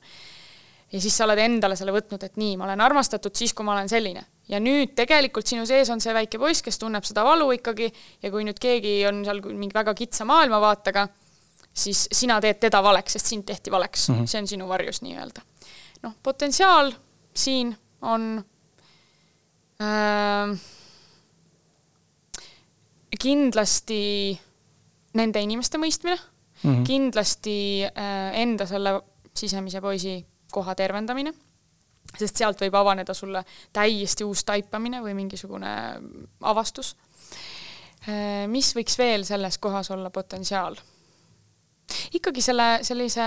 ja 0.91 1.01
siis 1.01 1.17
sa 1.17 1.25
oled 1.25 1.37
endale 1.37 1.75
selle 1.75 1.91
võtnud, 1.91 2.23
et 2.23 2.37
nii, 2.37 2.57
ma 2.57 2.63
olen 2.63 2.81
armastatud 2.81 3.35
siis, 3.35 3.53
kui 3.53 3.65
ma 3.65 3.73
olen 3.73 3.89
selline. 3.89 4.25
ja 4.49 4.59
nüüd 4.59 4.95
tegelikult 4.95 5.47
sinu 5.47 5.65
sees 5.65 5.89
on 5.89 6.01
see 6.01 6.13
väike 6.13 6.39
poiss, 6.39 6.61
kes 6.61 6.79
tunneb 6.79 7.03
seda 7.03 7.23
valu 7.23 7.51
ikkagi 7.51 7.93
ja 8.23 8.31
kui 8.31 8.43
nüüd 8.43 8.59
keegi 8.59 9.07
on 9.07 9.25
seal 9.25 9.41
mingi 9.41 9.73
väga 9.73 9.93
kitsa 9.93 10.25
maailmavaatega, 10.25 11.07
siis 11.73 12.07
sina 12.11 12.41
teed 12.41 12.59
teda 12.59 12.83
valeks, 12.83 13.13
sest 13.13 13.25
sind 13.25 13.43
tehti 13.45 13.71
valeks 13.71 14.09
mm. 14.09 14.15
-hmm. 14.15 14.25
see 14.25 14.41
on 14.41 14.47
sinu 14.47 14.67
varjus 14.67 15.01
nii-öelda. 15.01 15.41
noh, 16.03 16.13
potentsiaal 16.23 16.91
siin 17.33 17.77
on 18.01 18.45
äh, 19.81 20.55
kindlasti 23.19 24.35
nende 25.15 25.41
inimeste 25.41 25.79
mõistmine 25.81 26.17
mm, 26.17 26.69
-hmm. 26.69 26.83
kindlasti 26.87 27.57
äh, 27.87 28.39
enda 28.41 28.65
selle 28.65 29.01
sisemise 29.35 29.81
poisi 29.81 30.25
koha 30.51 30.75
tervendamine, 30.75 31.33
sest 32.17 32.37
sealt 32.39 32.61
võib 32.61 32.75
avaneda 32.75 33.13
sulle 33.13 33.43
täiesti 33.73 34.23
uus 34.23 34.43
taipamine 34.43 35.01
või 35.03 35.13
mingisugune 35.13 35.71
avastus 36.41 36.95
äh,. 38.07 38.47
mis 38.47 38.75
võiks 38.75 38.97
veel 38.97 39.25
selles 39.25 39.57
kohas 39.57 39.91
olla 39.91 40.09
potentsiaal? 40.09 40.75
ikkagi 42.13 42.41
selle 42.41 42.79
sellise 42.81 43.25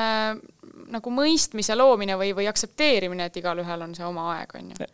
nagu 0.88 1.10
mõistmise 1.12 1.76
loomine 1.76 2.16
või, 2.18 2.32
või 2.36 2.48
aktsepteerimine, 2.48 3.28
et 3.28 3.36
igalühel 3.36 3.82
on 3.84 3.94
see 3.94 4.06
oma 4.06 4.32
aeg, 4.34 4.54
on 4.54 4.70
ju. 4.72 4.88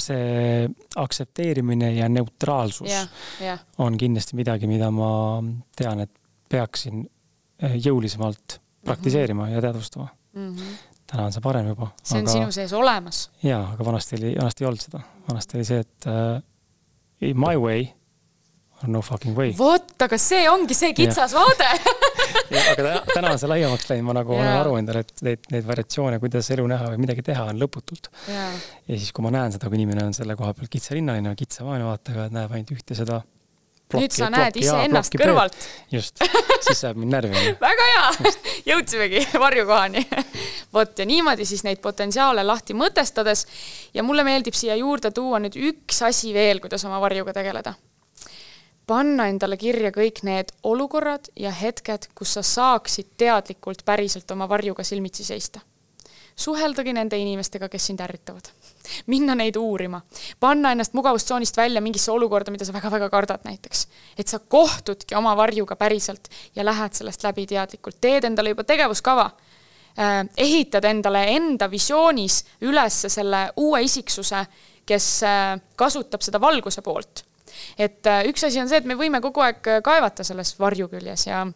See 0.00 0.68
aktsepteerimine 0.96 1.92
ja 1.96 2.08
neutraalsus 2.08 2.90
jah, 2.90 3.08
jah, 3.40 3.62
on 3.78 3.96
kindlasti 3.98 4.36
midagi, 4.36 4.68
mida 4.70 4.90
ma 4.94 5.10
tean, 5.76 6.04
et 6.04 6.12
peaksin 6.50 7.04
eh, 7.62 7.78
jõulisemalt 7.80 8.60
praktiseerima 8.86 9.44
mm 9.44 9.48
-hmm. 9.48 9.54
ja 9.54 9.60
teadvustama 9.60 10.08
mm. 10.32 10.56
-hmm. 10.56 10.76
täna 11.06 11.24
on 11.24 11.32
see 11.32 11.40
parem 11.40 11.68
juba. 11.68 11.88
see 12.02 12.18
on 12.18 12.24
aga... 12.24 12.32
sinu 12.32 12.52
sees 12.52 12.72
olemas. 12.72 13.30
jaa, 13.42 13.70
aga 13.72 13.84
vanasti 13.84 14.16
oli, 14.16 14.34
vanasti 14.38 14.64
ei 14.64 14.68
olnud 14.68 14.80
seda. 14.80 15.00
vanasti 15.28 15.56
oli 15.56 15.64
see, 15.64 15.78
et 15.80 16.06
uh, 16.06 16.42
my 17.34 17.56
way 17.56 17.86
or 18.82 18.88
no 18.88 19.02
fucking 19.02 19.36
way. 19.36 19.54
vot, 19.58 20.02
aga 20.02 20.18
see 20.18 20.50
ongi 20.50 20.74
see 20.74 20.92
kitsas 20.94 21.32
yeah. 21.32 21.44
vaade 21.44 21.68
aga 22.72 22.96
täna, 23.10 23.30
on 23.32 23.40
see 23.40 23.50
laiemaks 23.50 23.88
läinud, 23.90 24.06
ma 24.08 24.16
nagu 24.20 24.34
yeah. 24.34 24.42
olen 24.42 24.60
aru 24.60 24.74
endale, 24.80 25.04
et 25.06 25.24
neid, 25.26 25.46
neid 25.52 25.68
variatsioone, 25.68 26.18
kuidas 26.22 26.50
elu 26.54 26.66
näha 26.72 26.90
või 26.92 27.00
midagi 27.04 27.24
teha, 27.26 27.46
on 27.52 27.60
lõputult 27.60 28.10
yeah.. 28.30 28.58
ja 28.86 28.98
siis, 28.98 29.12
kui 29.16 29.24
ma 29.26 29.32
näen 29.34 29.54
seda, 29.54 29.70
kui 29.70 29.80
inimene 29.80 30.06
on 30.08 30.14
selle 30.16 30.36
koha 30.38 30.52
peal 30.56 30.70
kitsarinnaline 30.72 31.32
või 31.32 31.40
kitsa 31.40 31.66
maailmavaatega, 31.66 32.28
et 32.28 32.36
näeb 32.36 32.54
ainult 32.56 32.74
ühte 32.76 32.98
seda. 32.98 33.22
nüüd 33.94 34.14
sa 34.14 34.28
näed 34.32 34.58
iseennast 34.60 35.16
kõrvalt. 35.20 35.58
just, 35.94 36.22
siis 36.66 36.82
sajab 36.82 37.00
mind 37.02 37.16
närvi. 37.16 37.56
väga 37.62 37.88
hea, 37.92 38.34
jõudsimegi 38.72 39.26
varjukohani. 39.46 40.06
vot 40.74 40.98
ja 40.98 41.08
niimoodi 41.08 41.48
siis 41.48 41.64
neid 41.66 41.82
potentsiaale 41.84 42.44
lahti 42.46 42.76
mõtestades 42.76 43.46
ja 43.94 44.06
mulle 44.06 44.26
meeldib 44.26 44.58
siia 44.58 44.78
juurde 44.80 45.14
tuua 45.14 45.42
nüüd 45.42 45.58
üks 45.72 46.02
asi 46.06 46.34
veel, 46.36 46.62
kuidas 46.64 46.84
oma 46.88 47.00
varjuga 47.02 47.36
tegeleda 47.36 47.76
panna 48.86 49.26
endale 49.30 49.58
kirja 49.58 49.90
kõik 49.94 50.22
need 50.26 50.52
olukorrad 50.66 51.30
ja 51.36 51.50
hetked, 51.54 52.10
kus 52.14 52.36
sa 52.36 52.42
saaksid 52.46 53.16
teadlikult 53.18 53.82
päriselt 53.84 54.30
oma 54.30 54.48
varjuga 54.48 54.84
silmitsi 54.84 55.24
seista. 55.24 55.60
suheldagi 56.36 56.92
nende 56.92 57.16
inimestega, 57.16 57.68
kes 57.68 57.86
sind 57.86 58.00
ärritavad. 58.00 58.48
minna 59.06 59.34
neid 59.34 59.56
uurima, 59.56 60.00
panna 60.40 60.72
ennast 60.72 60.92
mugavustsoonist 60.92 61.56
välja 61.56 61.80
mingisse 61.80 62.12
olukorda, 62.12 62.50
mida 62.50 62.64
sa 62.64 62.72
väga-väga 62.72 63.10
kardad 63.10 63.40
näiteks. 63.44 63.88
et 64.18 64.28
sa 64.28 64.38
kohtudki 64.38 65.14
oma 65.14 65.36
varjuga 65.36 65.76
päriselt 65.76 66.28
ja 66.54 66.64
lähed 66.64 66.92
sellest 66.92 67.22
läbi 67.22 67.46
teadlikult, 67.46 68.00
teed 68.00 68.24
endale 68.24 68.48
juba 68.48 68.64
tegevuskava 68.64 69.30
äh, 69.98 70.28
ehitad 70.36 70.84
endale 70.84 71.24
enda 71.24 71.70
visioonis 71.70 72.44
üles 72.60 73.06
selle 73.08 73.50
uue 73.56 73.82
isiksuse, 73.82 74.46
kes 74.86 75.22
äh, 75.22 75.60
kasutab 75.76 76.22
seda 76.22 76.40
valguse 76.40 76.82
poolt 76.82 77.26
et 77.78 78.06
äh, 78.06 78.24
üks 78.30 78.44
asi 78.46 78.60
on 78.60 78.68
see, 78.68 78.82
et 78.82 78.88
me 78.88 78.98
võime 78.98 79.20
kogu 79.24 79.44
aeg 79.44 79.62
kaevata 79.84 80.24
selles 80.26 80.54
varju 80.58 80.90
küljes 80.92 81.26
ja 81.28 81.46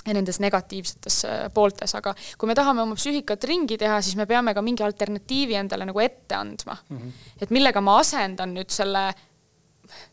ja 0.00 0.14
nendes 0.16 0.38
negatiivsetes 0.40 1.16
pooltes, 1.52 1.92
aga 1.98 2.14
kui 2.40 2.48
me 2.48 2.54
tahame 2.56 2.80
oma 2.80 2.96
psüühikat 2.96 3.44
ringi 3.44 3.76
teha, 3.80 3.98
siis 4.00 4.16
me 4.16 4.24
peame 4.26 4.54
ka 4.56 4.62
mingi 4.64 4.84
alternatiivi 4.86 5.58
endale 5.60 5.84
nagu 5.84 6.00
ette 6.00 6.38
andma 6.38 6.78
mm. 6.88 6.96
-hmm. 6.96 7.26
et 7.44 7.50
millega 7.50 7.82
ma 7.84 7.98
asendan 8.00 8.54
nüüd 8.56 8.72
selle 8.72 9.10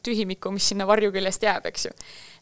tühimiku, 0.04 0.52
mis 0.52 0.68
sinna 0.72 0.88
varju 0.90 1.12
küljest 1.14 1.44
jääb, 1.44 1.66
eks 1.70 1.86
ju. 1.86 1.92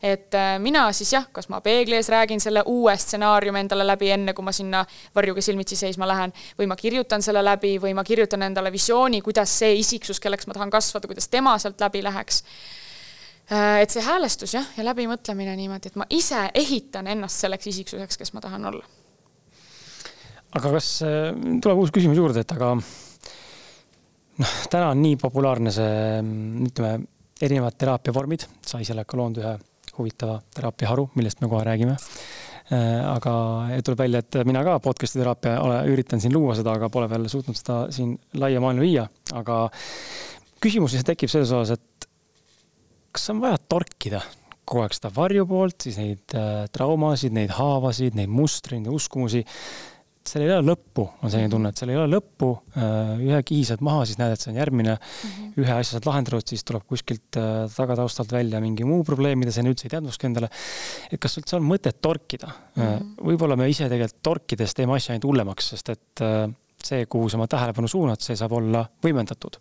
Et 0.01 0.33
äh, 0.35 0.55
mina 0.59 0.85
siis 0.93 1.13
jah, 1.13 1.27
kas 1.31 1.49
ma 1.49 1.61
peegli 1.65 1.97
ees 1.97 2.09
räägin 2.09 2.41
selle 2.43 2.63
uue 2.65 2.97
stsenaariumi 2.97 3.63
endale 3.65 3.87
läbi, 3.87 4.11
enne 4.15 4.33
kui 4.33 4.45
ma 4.45 4.53
sinna 4.55 4.85
varjuga 5.15 5.41
silmitsi 5.41 5.75
seisma 5.79 6.07
lähen, 6.07 6.33
või 6.59 6.69
ma 6.71 6.75
kirjutan 6.79 7.21
selle 7.21 7.43
läbi 7.45 7.77
või 7.81 7.93
ma 7.95 8.03
kirjutan 8.03 8.47
endale 8.47 8.71
visiooni, 8.71 9.21
kuidas 9.21 9.59
see 9.59 9.75
isiksus, 9.81 10.19
kelleks 10.19 10.47
ma 10.47 10.57
tahan 10.57 10.73
kasvada, 10.73 11.07
kuidas 11.07 11.29
tema 11.29 11.57
sealt 11.59 11.81
läbi 11.81 12.03
läheks 12.05 12.43
Äh, 13.45 13.83
et 13.83 13.93
see 13.93 14.01
häälestus 14.01 14.55
jah, 14.55 14.65
ja 14.73 14.83
läbimõtlemine 14.87 15.53
niimoodi, 15.59 15.91
et 15.91 15.97
ma 16.01 16.07
ise 16.09 16.47
ehitan 16.57 17.05
ennast 17.11 17.43
selleks 17.43 17.67
isiksuseks, 17.69 18.17
kes 18.17 18.33
ma 18.33 18.41
tahan 18.41 18.65
olla. 18.71 18.85
aga 20.55 20.71
kas, 20.73 20.87
äh, 21.05 21.29
tuleb 21.61 21.83
uus 21.83 21.91
küsimus 21.93 22.17
juurde, 22.17 22.41
et 22.41 22.53
aga 22.55 22.71
noh, 22.73 24.55
täna 24.71 24.89
on 24.89 25.01
nii 25.03 25.19
populaarne 25.21 25.73
see, 25.75 26.23
ütleme, 26.71 27.05
erinevad 27.45 27.77
teraapiavormid, 27.77 28.47
sa 28.65 28.81
ise 28.81 28.95
oled 28.95 29.05
ka 29.05 29.19
loonud 29.19 29.43
ühe 29.43 29.53
huvitava 29.97 30.39
teraapiaharu, 30.55 31.09
millest 31.15 31.41
me 31.41 31.49
kohe 31.51 31.63
räägime 31.67 31.95
äh, 31.95 33.01
aga 33.09 33.35
tuleb 33.85 34.05
välja, 34.05 34.23
et 34.23 34.39
mina 34.47 34.63
ka 34.67 34.77
podcast'i 34.83 35.21
teraapia 35.21 35.59
ole, 35.63 35.81
üritan 35.93 36.23
siin 36.23 36.33
luua 36.35 36.55
seda, 36.57 36.77
aga 36.77 36.89
pole 36.93 37.09
veel 37.11 37.27
suutnud 37.31 37.57
seda 37.57 37.83
siin 37.95 38.15
laia 38.39 38.63
maailma 38.63 38.85
viia, 38.85 39.09
aga 39.33 39.65
küsimus 40.63 40.95
siis 40.95 41.05
tekib 41.07 41.31
selles 41.31 41.53
osas, 41.53 41.77
et 41.79 42.09
kas 43.15 43.29
on 43.31 43.43
vaja 43.43 43.61
torkida 43.69 44.23
kogu 44.65 44.83
aeg 44.83 44.95
seda 44.97 45.11
varju 45.13 45.45
poolt, 45.49 45.77
siis 45.85 45.99
neid 46.01 46.35
äh, 46.37 46.65
traumasid, 46.73 47.35
neid 47.35 47.53
haavasid, 47.55 48.17
neid 48.17 48.31
mustreid, 48.33 48.87
uskumusi. 48.89 49.43
Seal 50.30 50.45
ei 50.45 50.51
ole 50.53 50.65
lõppu, 50.71 51.05
on 51.21 51.32
selline 51.32 51.51
tunne, 51.51 51.71
et 51.71 51.82
seal 51.82 51.91
ei 51.93 51.99
ole 51.99 52.09
lõppu 52.15 52.49
äh,. 52.76 53.13
ühe 53.26 53.41
kihi 53.47 53.67
saad 53.69 53.84
maha, 53.86 54.05
siis 54.09 54.19
näed, 54.19 54.36
et 54.36 54.41
see 54.43 54.51
on 54.53 54.59
järgmine 54.59 54.95
mm. 54.95 55.32
-hmm. 55.32 55.53
ühe 55.63 55.73
asja 55.76 55.97
saad 55.97 56.09
lahendatud, 56.09 56.47
siis 56.49 56.65
tuleb 56.67 56.86
kuskilt 56.89 57.39
äh, 57.41 57.65
tagataustalt 57.76 58.32
välja 58.36 58.61
mingi 58.63 58.88
muu 58.88 59.03
probleem, 59.07 59.39
mida 59.39 59.53
sa 59.53 59.61
enne 59.61 59.73
üldse 59.73 59.88
ei 59.89 59.95
teadnudki 59.95 60.30
endale. 60.30 60.49
et 61.11 61.21
kas 61.21 61.38
üldse 61.41 61.59
on 61.59 61.65
mõtet 61.67 62.01
torkida 62.01 62.51
mm 62.51 62.84
-hmm.? 62.84 63.15
võib-olla 63.32 63.57
me 63.59 63.69
ise 63.69 63.89
tegelikult 63.89 64.21
torkides 64.23 64.73
teeme 64.73 64.95
asja 64.95 65.13
ainult 65.13 65.30
hullemaks, 65.30 65.73
sest 65.76 65.89
et 65.89 66.26
see, 66.86 67.05
kuhu 67.09 67.30
sa 67.30 67.38
oma 67.39 67.47
tähelepanu 67.49 67.89
suunad, 67.89 68.21
see 68.21 68.38
saab 68.38 68.53
olla 68.59 68.86
võimendatud. 69.03 69.57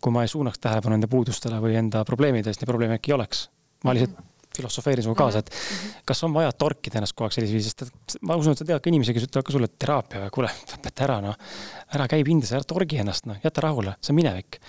kui 0.00 0.12
ma 0.12 0.24
ei 0.24 0.28
suunaks 0.28 0.58
tähelepanu 0.58 0.96
enda 0.96 1.08
puudustele 1.08 1.60
või 1.60 1.76
enda 1.76 2.04
probleemidest, 2.08 2.60
neid 2.60 2.70
probleeme 2.70 2.98
äkki 3.00 3.12
ei 3.12 3.18
oleks. 3.18 3.48
ma 3.84 3.94
lihtsalt 3.94 4.31
filosofeerin 4.56 5.06
sinuga 5.06 5.24
kaasa, 5.24 5.42
et 5.42 5.50
mhm. 5.52 6.04
kas 6.08 6.22
on 6.26 6.36
vaja 6.36 6.52
torkida 6.52 7.00
ennast 7.00 7.16
kogu 7.16 7.28
aeg 7.28 7.36
sellisel 7.38 7.58
viisil, 7.58 7.72
sest 7.72 7.86
et 7.86 8.18
ma 8.28 8.36
usun, 8.40 8.56
et 8.56 8.62
sa 8.62 8.68
tead 8.68 8.82
ka 8.82 8.92
inimesi, 8.92 9.16
kes 9.16 9.28
ütlevad 9.28 9.48
ka 9.48 9.56
sulle, 9.56 9.70
et 9.70 9.78
teraapia, 9.80 10.28
kuule, 10.34 10.52
lõpeta 10.74 11.08
ära 11.08 11.18
noh. 11.24 11.40
ära 11.96 12.08
käi 12.10 12.22
pindas, 12.26 12.54
ära 12.56 12.68
torgi 12.68 13.00
ennast 13.02 13.28
noh, 13.30 13.40
jäta 13.44 13.64
rahule, 13.64 13.96
see 14.00 14.14
on 14.14 14.20
minevik. 14.20 14.60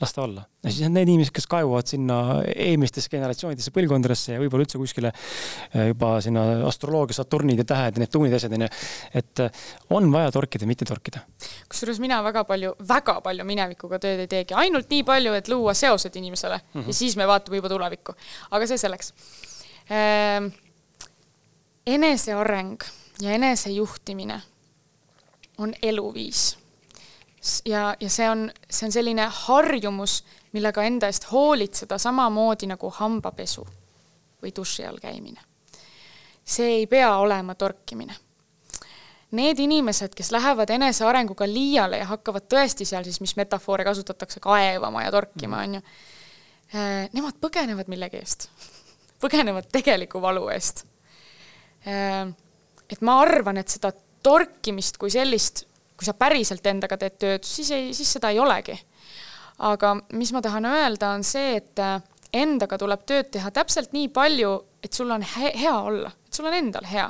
las 0.00 0.16
ta 0.16 0.26
olla. 0.26 0.46
Ja 0.62 0.70
siis 0.70 0.86
on 0.86 0.94
need 0.94 1.10
inimesed, 1.10 1.34
kes 1.34 1.48
kaevuvad 1.50 1.90
sinna 1.90 2.16
eelmistesse 2.54 3.10
generatsioonidesse, 3.10 3.72
põlvkondadesse 3.74 4.36
ja 4.36 4.42
võib-olla 4.42 4.66
üldse 4.66 4.80
kuskile 4.80 5.12
eh, 5.12 5.88
juba 5.90 6.14
sinna 6.24 6.44
astroloogia, 6.68 7.18
Saturnid 7.18 7.62
ja 7.64 7.68
tähed 7.74 7.98
ja 7.98 8.04
Neptuunid 8.04 8.34
ja 8.34 8.40
asjad 8.40 8.56
onju. 8.58 8.68
et 9.22 9.44
eh, 9.46 9.62
on 9.90 10.10
vaja 10.14 10.30
torkida, 10.34 10.68
mitte 10.70 10.88
torkida. 10.88 11.24
kusjuures 11.68 12.00
mina 12.02 12.22
väga 12.24 12.44
palju, 12.48 12.74
väga 12.88 13.20
palju 13.24 13.46
minevikuga 13.48 13.98
tööd 14.02 14.26
ei 14.26 14.30
teegi, 14.30 14.58
ainult 14.58 14.90
nii 14.90 15.06
palju, 15.06 15.34
et 15.38 15.48
luua 15.50 15.74
seosed 15.74 16.16
inimesele 16.16 16.60
mm 16.60 16.80
-hmm. 16.80 16.86
ja 16.86 17.00
siis 17.00 17.16
me 17.16 17.26
vaatame 17.26 17.62
juba 17.62 17.68
tulevikku. 17.72 18.14
aga 18.50 18.66
see 18.66 18.78
selleks 18.78 19.12
Ehm, 19.90 20.46
eneseareng 21.86 22.82
ja 23.20 23.30
enesejuhtimine 23.30 24.42
on 25.58 25.74
eluviis. 25.82 26.58
Ja, 27.64 27.96
ja 28.00 28.10
see 28.10 28.28
on, 28.30 28.50
see 28.70 28.86
on 28.86 28.92
selline 28.92 29.28
harjumus, 29.46 30.22
millega 30.52 30.84
enda 30.86 31.08
eest 31.10 31.30
hoolitseda 31.32 31.98
samamoodi 31.98 32.68
nagu 32.70 32.90
hambapesu 32.90 33.64
või 34.42 34.52
duši 34.56 34.86
all 34.86 35.00
käimine. 35.02 35.40
see 36.44 36.76
ei 36.80 36.86
pea 36.86 37.16
olema 37.16 37.54
torkimine. 37.54 38.14
Need 39.32 39.58
inimesed, 39.58 40.12
kes 40.14 40.30
lähevad 40.30 40.70
enesearenguga 40.70 41.46
liiale 41.48 42.02
ja 42.02 42.06
hakkavad 42.10 42.44
tõesti 42.52 42.84
seal 42.84 43.04
siis, 43.04 43.20
mis 43.20 43.36
metafoore 43.36 43.84
kasutatakse, 43.84 44.40
kaevama 44.40 45.06
ja 45.06 45.10
torkima, 45.10 45.62
on 45.62 45.78
ju, 45.78 45.80
eh, 46.74 47.08
nemad 47.12 47.38
põgenevad 47.40 47.88
millegi 47.88 48.20
eest 48.20 48.50
põgenevad 49.22 49.70
tegeliku 49.72 50.20
valu 50.22 50.48
eest. 50.52 50.84
Ehm, 51.86 52.34
et 52.90 53.02
ma 53.02 53.20
arvan, 53.22 53.58
et 53.62 53.72
seda 53.72 53.92
torkimist 54.22 54.98
kui 55.00 55.10
sellist, 55.10 55.64
kui 56.02 56.10
sa 56.10 56.18
päriselt 56.18 56.66
endaga 56.66 56.98
teed 56.98 57.18
tööd, 57.22 57.44
siis 57.46 57.70
ei, 57.70 57.92
siis 57.94 58.10
seda 58.18 58.32
ei 58.34 58.40
olegi. 58.42 58.74
aga 59.62 59.94
mis 60.18 60.32
ma 60.34 60.40
tahan 60.42 60.64
öelda, 60.66 61.12
on 61.14 61.22
see, 61.22 61.54
et 61.60 61.78
äh, 61.78 62.00
endaga 62.34 62.78
tuleb 62.80 63.04
tööd 63.06 63.28
teha 63.30 63.52
täpselt 63.54 63.92
nii 63.94 64.08
palju, 64.10 64.50
et 64.82 64.92
sul 64.92 65.10
on 65.14 65.22
he 65.22 65.52
hea 65.60 65.74
olla, 65.76 66.10
et 66.26 66.34
sul 66.34 66.48
on 66.50 66.56
endal 66.56 66.88
hea. 66.90 67.06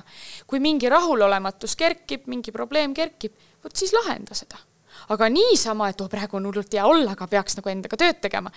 kui 0.46 0.60
mingi 0.60 0.90
rahulolematus 0.92 1.76
kerkib, 1.76 2.26
mingi 2.28 2.52
probleem 2.52 2.92
kerkib, 2.94 3.32
vot 3.64 3.76
siis 3.76 3.94
lahenda 3.96 4.34
seda. 4.36 4.60
aga 5.08 5.28
niisama, 5.32 5.88
et 5.88 6.00
oh, 6.00 6.10
praegu 6.12 6.36
on 6.36 6.50
hullult 6.50 6.72
hea 6.72 6.84
olla, 6.84 7.16
aga 7.16 7.26
peaks 7.26 7.56
nagu 7.56 7.72
endaga 7.72 7.96
tööd 7.96 8.20
tegema. 8.20 8.52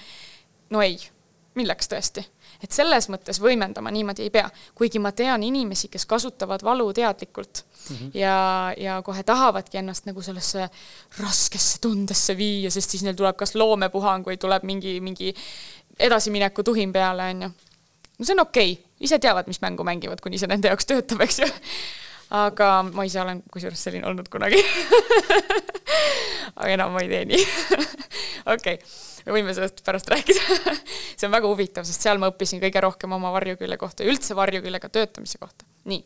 no 0.69 0.81
ei, 0.81 0.99
milleks 1.55 1.87
tõesti 1.87 2.25
et 2.63 2.71
selles 2.71 3.09
mõttes 3.09 3.39
võimendama 3.41 3.91
niimoodi 3.91 4.25
ei 4.25 4.31
pea, 4.33 4.49
kuigi 4.75 4.99
ma 4.99 5.11
tean 5.11 5.43
inimesi, 5.43 5.89
kes 5.91 6.05
kasutavad 6.05 6.63
valu 6.63 6.91
teadlikult 6.93 7.63
mm 7.65 7.95
-hmm. 7.95 8.11
ja, 8.13 8.73
ja 8.77 9.01
kohe 9.01 9.23
tahavadki 9.23 9.77
ennast 9.77 10.05
nagu 10.05 10.21
sellesse 10.21 10.69
raskesse 11.19 11.77
tundesse 11.81 12.37
viia, 12.37 12.71
sest 12.71 12.89
siis 12.89 13.03
neil 13.03 13.15
tuleb 13.15 13.35
kas 13.35 13.55
loomepuhang 13.55 14.25
või 14.27 14.37
tuleb 14.37 14.63
mingi, 14.63 14.99
mingi 15.01 15.35
edasimineku 15.99 16.63
tuhin 16.63 16.93
peale, 16.93 17.29
on 17.29 17.41
ju. 17.41 17.49
no 18.19 18.25
see 18.25 18.33
on 18.33 18.39
okei 18.39 18.71
okay., 18.71 18.83
ise 18.99 19.19
teavad, 19.19 19.47
mis 19.47 19.61
mängu 19.61 19.83
mängivad, 19.83 20.21
kuni 20.21 20.37
see 20.37 20.47
nende 20.47 20.67
jaoks 20.67 20.85
töötab, 20.85 21.21
eks 21.21 21.39
ju 21.39 21.47
aga 22.29 22.69
ma 22.91 23.05
ise 23.05 23.21
olen 23.21 23.43
kusjuures 23.53 23.83
selline 23.87 24.07
olnud 24.09 24.29
kunagi 24.33 24.61
aga 26.59 26.71
enam 26.73 26.95
ma 26.95 27.03
ei 27.03 27.11
tee 27.11 27.25
nii 27.29 27.43
okei 28.55 28.79
me 29.25 29.35
võime 29.37 29.53
sellest 29.57 29.81
pärast 29.85 30.09
rääkida 30.09 30.73
see 31.15 31.27
on 31.27 31.33
väga 31.33 31.49
huvitav, 31.49 31.85
sest 31.87 32.05
seal 32.05 32.19
ma 32.21 32.29
õppisin 32.31 32.61
kõige 32.63 32.83
rohkem 32.85 33.15
oma 33.15 33.31
varjukülje 33.35 33.77
kohta 33.81 34.05
ja 34.05 34.11
üldse 34.13 34.37
varjuküljega 34.37 34.89
töötamise 34.89 35.41
kohta. 35.41 35.65
nii. 35.89 36.03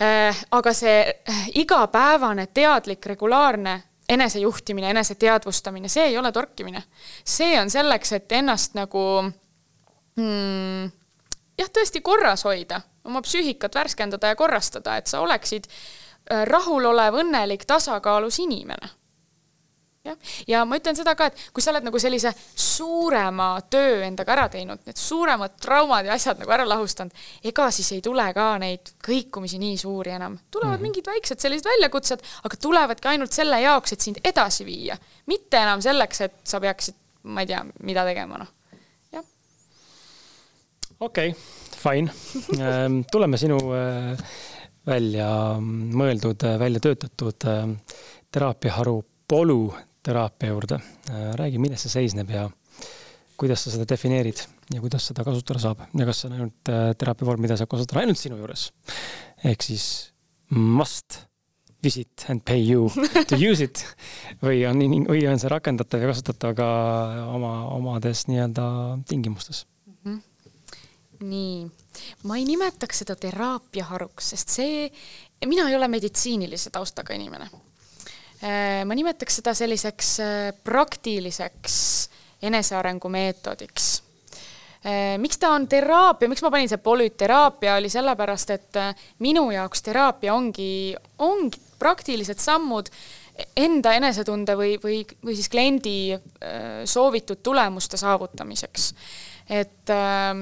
Äh, 0.00 0.36
aga 0.56 0.72
see 0.76 0.98
äh, 1.04 1.40
igapäevane 1.60 2.46
teadlik 2.54 3.06
regulaarne 3.06 3.82
enesejuhtimine, 4.10 4.90
eneseteadvustamine, 4.90 5.88
see 5.88 6.08
ei 6.10 6.18
ole 6.18 6.32
torkimine. 6.32 6.82
see 7.24 7.60
on 7.60 7.70
selleks, 7.70 8.12
et 8.16 8.32
ennast 8.32 8.74
nagu 8.74 9.04
hmm, 10.16 10.90
jah, 11.60 11.68
tõesti 11.68 12.02
korras 12.04 12.46
hoida, 12.48 12.80
oma 13.04 13.22
psüühikat 13.24 13.74
värskendada 13.74 14.32
ja 14.32 14.38
korrastada, 14.38 14.96
et 14.96 15.10
sa 15.10 15.20
oleksid 15.24 15.68
äh, 15.68 16.46
rahulolev, 16.48 17.20
õnnelik, 17.24 17.68
tasakaalus 17.68 18.40
inimene 18.40 18.96
jah, 20.04 20.16
ja 20.48 20.62
ma 20.68 20.78
ütlen 20.80 20.96
seda 20.96 21.14
ka, 21.18 21.28
et 21.30 21.40
kui 21.54 21.64
sa 21.64 21.72
oled 21.74 21.84
nagu 21.86 22.00
sellise 22.00 22.32
suurema 22.54 23.52
töö 23.72 24.00
endaga 24.06 24.34
ära 24.36 24.46
teinud, 24.52 24.82
need 24.86 25.00
suuremad 25.00 25.56
traumad 25.60 26.08
ja 26.08 26.16
asjad 26.16 26.40
nagu 26.40 26.54
ära 26.54 26.66
lahustanud, 26.68 27.14
ega 27.44 27.68
siis 27.74 27.90
ei 27.96 28.04
tule 28.04 28.24
ka 28.36 28.46
neid 28.62 28.94
kõikumisi 29.06 29.60
nii 29.60 29.76
suuri 29.80 30.14
enam. 30.16 30.38
tulevad 30.50 30.72
mm 30.72 30.76
-hmm. 30.78 30.82
mingid 30.88 31.06
väiksed 31.06 31.40
sellised 31.40 31.68
väljakutsed, 31.68 32.24
aga 32.44 32.56
tulevadki 32.56 33.08
ainult 33.08 33.32
selle 33.32 33.60
jaoks, 33.60 33.92
et 33.92 34.00
sind 34.00 34.22
edasi 34.24 34.64
viia, 34.64 34.96
mitte 35.26 35.56
enam 35.56 35.82
selleks, 35.82 36.20
et 36.20 36.34
sa 36.44 36.60
peaksid, 36.60 36.94
ma 37.22 37.40
ei 37.40 37.46
tea, 37.46 37.64
mida 37.82 38.04
tegema, 38.04 38.38
noh. 38.38 38.48
Okei 41.00 41.32
okay,, 41.32 41.42
fine 41.80 42.12
ehm, 42.58 43.02
tuleme 43.12 43.40
sinu 43.40 43.58
äh, 43.74 44.24
välja 44.86 45.28
mõeldud, 45.60 46.44
välja 46.60 46.80
töötatud 46.80 47.48
äh, 47.48 47.68
teraapiaharu 48.32 49.00
Polu 49.30 49.70
teraapia 50.02 50.48
juurde. 50.50 50.80
Äh, 51.10 51.30
räägi, 51.38 51.60
milles 51.62 51.84
see 51.84 51.92
seisneb 51.92 52.30
ja 52.34 52.48
kuidas 53.40 53.64
sa 53.64 53.72
seda 53.72 53.86
defineerid 53.88 54.42
ja 54.74 54.80
kuidas 54.82 55.06
seda 55.08 55.24
kasutada 55.24 55.62
saab 55.62 55.86
ja 55.86 56.06
kas 56.08 56.22
see 56.22 56.30
on 56.30 56.36
ainult 56.36 56.72
äh, 56.72 56.92
teraapiavorm, 56.98 57.42
mida 57.46 57.56
saab 57.56 57.70
kasutada 57.72 58.02
ainult 58.02 58.20
sinu 58.20 58.38
juures? 58.40 58.68
ehk 59.44 59.64
siis 59.64 59.86
must 60.50 61.22
visit 61.82 62.26
and 62.28 62.44
pay 62.44 62.60
you 62.60 62.90
to 63.28 63.38
use 63.40 63.64
it 63.64 63.84
või 64.44 64.64
on, 64.68 64.82
või 65.08 65.24
on 65.30 65.40
see 65.40 65.52
rakendatav 65.52 66.04
ja 66.04 66.10
kasutatav 66.12 66.56
ka 66.58 66.68
oma, 67.32 67.54
omades 67.76 68.26
nii-öelda 68.28 68.66
tingimustes 69.08 69.64
mm? 69.64 69.79
Nii, 71.20 71.64
ma 72.24 72.36
ei 72.36 72.44
nimetaks 72.48 73.02
seda 73.02 73.16
teraapiaharuks, 73.20 74.30
sest 74.34 74.54
see, 74.60 74.86
mina 75.46 75.68
ei 75.68 75.76
ole 75.76 75.88
meditsiinilise 75.88 76.70
taustaga 76.70 77.14
inimene 77.14 77.50
Äh, 78.40 78.86
ma 78.88 78.96
nimetaks 78.96 79.36
seda 79.36 79.52
selliseks 79.52 80.10
äh, 80.24 80.46
praktiliseks 80.64 81.74
enesearengu 82.48 83.10
meetodiks. 83.12 83.88
Äh, 84.80 85.18
miks 85.20 85.36
ta 85.36 85.50
on 85.52 85.66
teraapia, 85.68 86.28
miks 86.32 86.40
ma 86.40 86.50
panin 86.54 86.70
see 86.70 86.80
polüteraapia, 86.80 87.74
oli 87.76 87.90
sellepärast, 87.92 88.52
et 88.56 88.78
minu 89.20 89.50
jaoks 89.52 89.84
teraapia 89.84 90.32
ongi, 90.32 90.94
ongi 91.20 91.60
praktilised 91.78 92.40
sammud 92.40 92.88
enda 93.60 93.92
enesetunde 93.98 94.56
või, 94.56 94.72
või, 94.80 95.02
või 95.24 95.36
siis 95.36 95.48
kliendi 95.52 96.16
soovitud 96.88 97.40
tulemuste 97.44 98.00
saavutamiseks. 98.00 98.88
et 99.60 99.92
äh, 99.92 100.32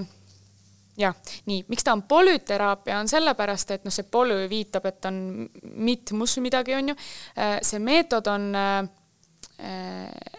jah, 0.98 1.14
nii, 1.46 1.64
miks 1.70 1.86
ta 1.86 1.94
on 1.94 2.02
polüteraapia, 2.10 2.98
on 2.98 3.10
sellepärast, 3.10 3.74
et 3.76 3.84
noh, 3.86 3.94
see 3.94 4.06
polü 4.10 4.40
viitab, 4.50 4.88
et 4.90 5.08
on 5.08 5.20
mitmus 5.62 6.38
midagi, 6.42 6.74
on 6.78 6.92
ju. 6.92 6.96
Äh, 7.38 7.58
see 7.66 7.82
meetod 7.82 8.26
on 8.30 8.48
äh, 8.58 8.80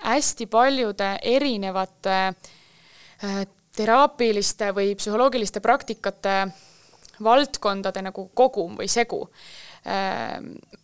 hästi 0.03 0.49
paljude 0.51 1.13
erinevate 1.21 2.17
äh, 2.27 3.39
teraapiliste 3.79 4.73
või 4.75 4.93
psühholoogiliste 4.99 5.63
praktikate 5.63 6.41
valdkondade 7.23 8.03
nagu 8.03 8.29
kogum 8.35 8.77
või 8.79 8.87
segu 8.91 9.25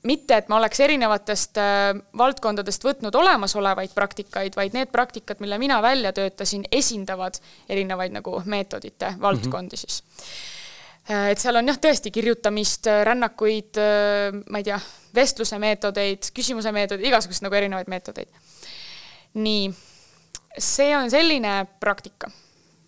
mitte, 0.05 0.37
et 0.37 0.49
ma 0.49 0.59
oleks 0.59 0.79
erinevatest 0.85 1.59
äh, 1.59 1.91
valdkondadest 2.17 2.83
võtnud 2.85 3.15
olemasolevaid 3.15 3.93
praktikaid, 3.95 4.55
vaid 4.55 4.75
need 4.77 4.91
praktikad, 4.93 5.41
mille 5.43 5.57
mina 5.61 5.81
välja 5.83 6.13
töötasin, 6.15 6.65
esindavad 6.71 7.39
erinevaid 7.69 8.15
nagu 8.15 8.41
meetodite 8.45 9.15
valdkondi 9.21 9.75
mm 9.75 9.77
-hmm. 9.77 9.97
siis. 9.97 10.03
Äh, 11.11 11.31
et 11.31 11.39
seal 11.39 11.55
on 11.55 11.67
jah, 11.67 11.77
tõesti 11.77 12.11
kirjutamist, 12.11 12.87
rännakuid, 13.03 13.81
ma 14.49 14.57
ei 14.57 14.63
tea, 14.63 14.79
vestluse 15.15 15.59
meetodeid, 15.59 16.31
küsimuse 16.33 16.71
meetodeid, 16.71 17.07
igasuguseid 17.07 17.43
nagu 17.43 17.55
erinevaid 17.55 17.87
meetodeid. 17.87 18.29
nii, 19.33 19.73
see 20.57 20.97
on 20.97 21.11
selline 21.11 21.65
praktika, 21.79 22.31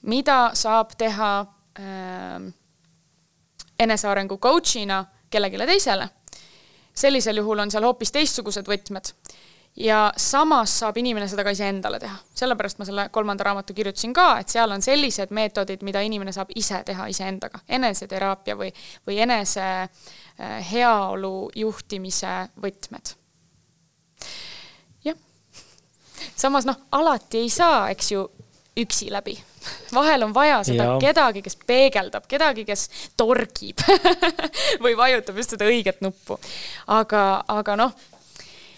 mida 0.01 0.51
saab 0.53 0.95
teha 0.97 1.45
äh, 1.79 2.53
enesearengu 3.79 4.37
coach'ina 4.37 5.05
kellelegi 5.29 5.65
teisele, 5.65 6.09
sellisel 6.93 7.37
juhul 7.37 7.59
on 7.59 7.71
seal 7.71 7.85
hoopis 7.87 8.11
teistsugused 8.11 8.67
võtmed. 8.67 9.13
ja 9.77 10.13
samas 10.17 10.71
saab 10.79 10.97
inimene 10.97 11.27
seda 11.29 11.43
ka 11.45 11.51
iseendale 11.53 11.99
teha. 11.99 12.15
sellepärast 12.35 12.79
ma 12.79 12.85
selle 12.85 13.09
kolmanda 13.13 13.43
raamatu 13.43 13.73
kirjutasin 13.73 14.13
ka, 14.13 14.39
et 14.39 14.49
seal 14.49 14.71
on 14.71 14.81
sellised 14.81 15.31
meetodid, 15.31 15.83
mida 15.83 16.01
inimene 16.01 16.31
saab 16.31 16.49
ise 16.55 16.81
teha 16.85 17.07
iseendaga, 17.07 17.59
eneseteraapia 17.69 18.57
või, 18.57 18.71
või 19.07 19.19
enese 19.21 19.61
äh, 19.61 20.71
heaolu 20.71 21.51
juhtimise 21.55 22.37
võtmed. 22.61 23.13
jah. 25.05 25.15
samas 26.35 26.65
noh, 26.65 26.81
alati 26.91 27.45
ei 27.45 27.49
saa, 27.49 27.89
eks 27.89 28.11
ju, 28.11 28.25
üksi 28.77 29.11
läbi 29.11 29.37
vahel 29.93 30.23
on 30.23 30.33
vaja 30.33 30.59
seda 30.67 30.83
ja. 30.83 30.97
kedagi, 31.01 31.41
kes 31.45 31.57
peegeldab, 31.67 32.27
kedagi, 32.27 32.65
kes 32.65 32.87
torgib 33.17 33.81
või 34.83 34.97
vajutab 34.97 35.37
just 35.37 35.55
seda 35.55 35.67
õiget 35.69 36.01
nuppu. 36.05 36.39
aga, 36.87 37.23
aga 37.47 37.75
noh, 37.79 37.95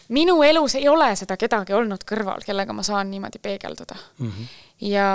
minu 0.10 0.42
elus 0.44 0.76
ei 0.76 0.88
ole 0.90 1.12
seda 1.20 1.38
kedagi 1.38 1.74
olnud 1.74 2.06
kõrval, 2.08 2.46
kellega 2.46 2.74
ma 2.74 2.86
saan 2.86 3.12
niimoodi 3.12 3.42
peegelduda 3.42 3.98
mm. 4.18 4.32
-hmm. 4.32 4.48
ja, 4.90 5.10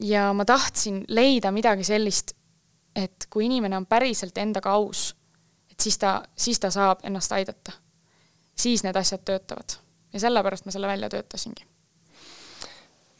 ja 0.00 0.32
ma 0.32 0.44
tahtsin 0.44 1.04
leida 1.08 1.52
midagi 1.52 1.84
sellist, 1.84 2.36
et 2.96 3.26
kui 3.30 3.46
inimene 3.46 3.76
on 3.76 3.86
päriselt 3.86 4.38
endaga 4.38 4.70
aus, 4.70 5.14
et 5.70 5.80
siis 5.80 5.98
ta, 5.98 6.22
siis 6.36 6.60
ta 6.60 6.70
saab 6.70 7.04
ennast 7.04 7.32
aidata. 7.32 7.72
siis 8.56 8.82
need 8.84 8.96
asjad 8.96 9.20
töötavad 9.24 9.78
ja 10.12 10.20
sellepärast 10.20 10.64
ma 10.64 10.72
selle 10.72 10.86
välja 10.86 11.08
töötasingi 11.08 11.71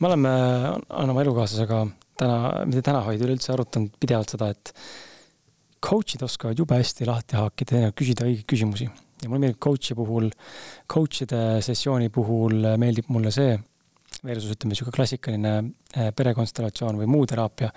me 0.03 0.11
oleme 0.11 0.31
Anna 0.91 1.23
elukaaslasega 1.23 1.81
täna, 2.19 2.39
mitte 2.67 2.83
täna, 2.85 3.03
vaid 3.07 3.23
üleüldse 3.23 3.53
arutanud 3.55 3.95
pidevalt 4.03 4.35
seda, 4.35 4.51
et 4.53 4.73
coach'id 5.83 6.23
oskavad 6.27 6.59
jube 6.59 6.79
hästi 6.79 7.07
lahti 7.09 7.39
haakida 7.39 7.87
ja 7.87 7.97
küsida 7.97 8.27
õigeid 8.27 8.47
küsimusi. 8.51 8.89
ja 9.23 9.29
mulle 9.31 9.45
meeldib 9.45 9.61
coach'i 9.63 9.95
puhul, 9.95 10.31
coach'ide 10.91 11.61
sessiooni 11.63 12.11
puhul 12.15 12.67
meeldib 12.83 13.11
mulle 13.15 13.31
see, 13.35 13.55
versus 14.27 14.51
ütleme, 14.55 14.73
niisugune 14.73 14.97
klassikaline 14.97 15.53
eh, 15.61 16.11
perekonstellatsioon 16.19 16.99
või 16.99 17.09
muu 17.11 17.29
teraapia, 17.31 17.71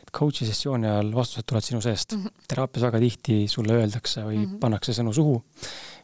et 0.00 0.12
coach'i 0.12 0.48
sessiooni 0.48 0.88
ajal 0.88 1.14
vastused 1.16 1.48
tulevad 1.48 1.68
sinu 1.68 1.80
seest 1.84 2.12
mm. 2.12 2.26
-hmm. 2.26 2.44
teraapias 2.52 2.86
väga 2.88 3.00
tihti 3.06 3.38
sulle 3.48 3.80
öeldakse 3.80 4.26
või 4.26 4.38
mm 4.42 4.44
-hmm. 4.44 4.60
pannakse 4.60 4.92
sõnu 4.96 5.16
suhu, 5.16 5.40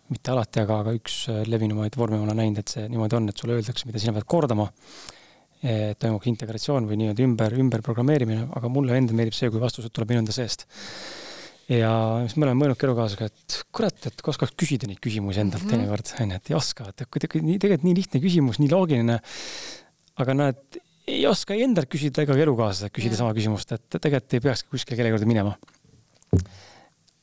mitte 0.08 0.32
alati, 0.32 0.64
aga, 0.64 0.80
aga 0.80 0.96
üks 0.96 1.20
levinumaid 1.46 1.96
vorme 1.96 2.16
ma 2.16 2.24
olen 2.24 2.42
näinud, 2.44 2.64
et 2.64 2.76
see 2.76 2.88
niimoodi 2.88 3.20
on, 3.20 3.28
et 3.28 3.36
sulle 3.36 3.60
öeldakse, 3.60 3.86
mida 3.86 4.00
sina 4.00 4.16
pead 4.16 4.24
kordama 4.24 4.68
toimuks 5.58 6.28
integratsioon 6.30 6.86
või 6.86 7.00
nii-öelda 7.00 7.24
ümber, 7.24 7.54
ümberprogrammeerimine, 7.64 8.44
aga 8.58 8.70
mulle 8.70 8.98
endale 8.98 9.18
meeldib 9.18 9.34
see, 9.34 9.50
kui 9.50 9.62
vastused 9.62 9.90
tuleb 9.94 10.12
minu 10.12 10.22
enda 10.22 10.34
seest. 10.34 10.68
ja 11.68 11.90
siis 12.24 12.36
me 12.38 12.46
oleme 12.46 12.62
mõelnud 12.62 12.84
elukaaslasega, 12.86 13.26
et 13.26 13.56
kurat, 13.74 14.06
et 14.06 14.22
kas 14.22 14.36
oskaks 14.36 14.54
küsida 14.56 14.88
neid 14.88 15.02
küsimusi 15.04 15.42
endalt 15.42 15.64
mm 15.64 15.68
-hmm. 15.68 15.74
teinekord, 15.74 16.12
onju, 16.22 16.36
et 16.36 16.50
ei 16.50 16.56
oska, 16.56 16.88
et 16.88 17.34
nii, 17.42 17.58
tegelikult 17.58 17.88
nii 17.88 17.98
lihtne 17.98 18.20
küsimus, 18.22 18.58
nii 18.62 18.70
loogiline, 18.70 19.18
aga 20.16 20.34
näed, 20.34 20.80
ei 21.08 21.26
oska 21.26 21.54
ei 21.54 21.66
endalt 21.66 21.90
küsida 21.90 22.22
ega 22.22 22.32
ka 22.32 22.40
elukaaslaselt 22.46 22.94
küsida 22.94 23.18
ja. 23.18 23.18
sama 23.18 23.34
küsimust, 23.34 23.72
et 23.72 24.00
tegelikult 24.00 24.34
ei 24.34 24.40
peakski 24.40 24.70
kuskile 24.70 24.96
kellegi 24.96 25.16
juurde 25.16 25.26
minema. 25.26 25.58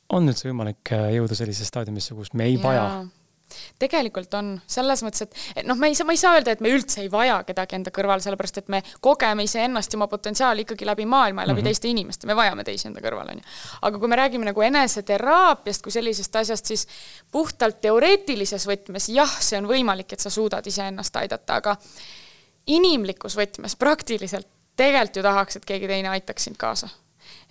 on 0.09 0.27
üldse 0.27 0.49
võimalik 0.49 0.91
jõuda 0.91 1.35
sellisesse 1.35 1.71
staadiumisse, 1.71 2.13
kus 2.13 2.33
me 2.33 2.45
ei 2.45 2.59
ja. 2.59 2.61
vaja 2.61 2.87
tegelikult 3.79 4.33
on, 4.37 4.53
selles 4.67 5.03
mõttes, 5.05 5.25
et 5.55 5.67
noh, 5.67 5.77
me 5.79 5.89
ei 5.91 5.97
saa, 5.97 6.07
ma 6.07 6.15
ei 6.15 6.21
saa 6.21 6.33
öelda, 6.37 6.55
et 6.55 6.63
me 6.63 6.71
üldse 6.73 7.01
ei 7.03 7.11
vaja 7.11 7.37
kedagi 7.47 7.77
enda 7.77 7.93
kõrval, 7.95 8.23
sellepärast 8.23 8.61
et 8.63 8.71
me 8.73 8.81
kogeme 9.03 9.45
iseennast 9.45 9.93
ja 9.93 9.99
oma 9.99 10.07
potentsiaali 10.11 10.65
ikkagi 10.65 10.87
läbi 10.87 11.05
maailma 11.09 11.43
ja 11.43 11.51
läbi 11.51 11.61
mm 11.61 11.65
-hmm. 11.65 11.69
teiste 11.69 11.87
inimeste, 11.87 12.27
me 12.27 12.35
vajame 12.35 12.63
teisi 12.63 12.87
enda 12.87 13.03
kõrval, 13.03 13.31
on 13.31 13.41
ju. 13.43 13.55
aga 13.81 13.99
kui 13.99 14.07
me 14.07 14.15
räägime 14.15 14.45
nagu 14.45 14.61
eneseteraapiast 14.61 15.81
kui 15.81 15.91
sellisest 15.91 16.35
asjast, 16.35 16.65
siis 16.65 16.87
puhtalt 17.31 17.81
teoreetilises 17.81 18.67
võtmes 18.67 19.09
jah, 19.09 19.39
see 19.39 19.57
on 19.57 19.67
võimalik, 19.67 20.13
et 20.13 20.19
sa 20.19 20.29
suudad 20.29 20.67
iseennast 20.67 21.15
aidata, 21.15 21.55
aga 21.55 21.77
inimlikus 22.67 23.37
võtmes 23.37 23.75
praktiliselt 23.75 24.47
tegelikult 24.75 25.15
ju 25.15 25.23
tahaks, 25.23 25.55
et 25.55 25.65
keegi 25.65 25.87
teine 25.87 26.09
aitaks 26.09 26.43
sind 26.43 26.57
kaasa 26.57 26.89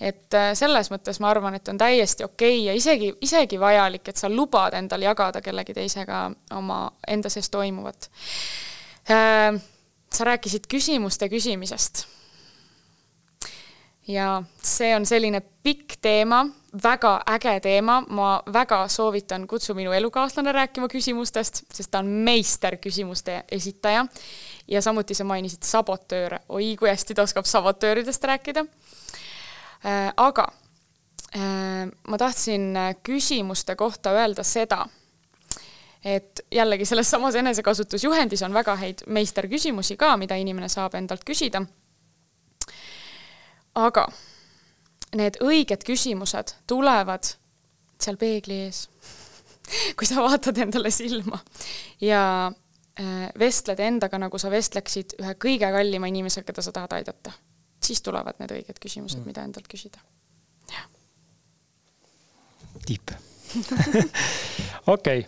et 0.00 0.34
äh, 0.34 0.52
selles 0.58 0.90
mõttes 0.90 1.20
ma 1.22 1.30
arvan, 1.30 1.54
et 1.54 1.68
on 1.70 1.78
täiesti 1.78 2.24
okei 2.24 2.58
okay 2.58 2.66
ja 2.66 2.74
isegi, 2.74 3.12
isegi 3.22 3.60
vajalik, 3.60 4.08
et 4.08 4.18
sa 4.18 4.30
lubad 4.30 4.74
endal 4.74 5.04
jagada 5.06 5.42
kellegi 5.44 5.74
teisega 5.74 6.26
oma 6.58 6.88
enda 7.08 7.30
sees 7.30 7.50
toimuvat. 7.50 8.10
Äh, 9.10 9.54
sa 10.14 10.24
rääkisid 10.24 10.66
küsimuste 10.70 11.28
küsimisest. 11.28 12.06
ja 14.08 14.42
see 14.62 14.90
on 14.96 15.06
selline 15.06 15.40
pikk 15.64 15.94
teema, 16.02 16.42
väga 16.82 17.22
äge 17.30 17.54
teema, 17.64 18.02
ma 18.08 18.42
väga 18.52 18.82
soovitan, 18.88 19.46
kutsu 19.48 19.74
minu 19.74 19.92
elukaaslane 19.92 20.52
rääkima 20.52 20.88
küsimustest, 20.92 21.62
sest 21.72 21.90
ta 21.90 22.02
on 22.02 22.06
meister 22.06 22.76
küsimuste 22.76 23.44
esitaja. 23.50 24.06
ja 24.68 24.82
samuti 24.82 25.14
sa 25.14 25.24
mainisid 25.24 25.62
sabotööre, 25.62 26.40
oi 26.48 26.76
kui 26.76 26.88
hästi 26.88 27.14
ta 27.14 27.22
oskab 27.22 27.46
sabotööridest 27.46 28.24
rääkida 28.24 28.66
aga 30.16 30.46
äh, 31.36 31.88
ma 32.08 32.18
tahtsin 32.18 32.76
äh, 32.76 32.96
küsimuste 33.02 33.76
kohta 33.76 34.10
öelda 34.10 34.42
seda, 34.42 34.86
et 36.04 36.40
jällegi 36.52 36.84
selles 36.84 37.10
samas 37.10 37.34
enesekasutusjuhendis 37.34 38.42
on 38.42 38.54
väga 38.54 38.76
häid 38.76 39.04
meisterküsimusi 39.06 39.96
ka, 39.96 40.16
mida 40.16 40.36
inimene 40.40 40.68
saab 40.68 40.94
endalt 40.94 41.24
küsida. 41.24 41.64
aga 43.74 44.08
need 45.14 45.36
õiged 45.42 45.84
küsimused 45.84 46.54
tulevad 46.66 47.34
seal 48.00 48.16
peegli 48.16 48.60
ees 48.66 48.88
kui 49.96 50.06
sa 50.06 50.22
vaatad 50.22 50.58
endale 50.58 50.90
silma 50.90 51.38
ja 52.00 52.52
vestled 53.38 53.80
endaga, 53.80 54.18
nagu 54.18 54.38
sa 54.38 54.50
vestleksid 54.50 55.16
ühe 55.18 55.34
kõige 55.34 55.66
kallima 55.74 56.06
inimesega, 56.06 56.46
keda 56.46 56.62
sa 56.62 56.72
tahad 56.72 56.92
aidata 56.94 57.32
siis 57.86 58.02
tulevad 58.04 58.40
need 58.42 58.56
õiged 58.58 58.80
küsimused 58.82 59.20
mm., 59.20 59.30
mida 59.30 59.46
endalt 59.46 59.70
küsida. 59.70 60.02
jah. 60.72 60.90
tipp. 62.86 63.14
okei 64.94 65.20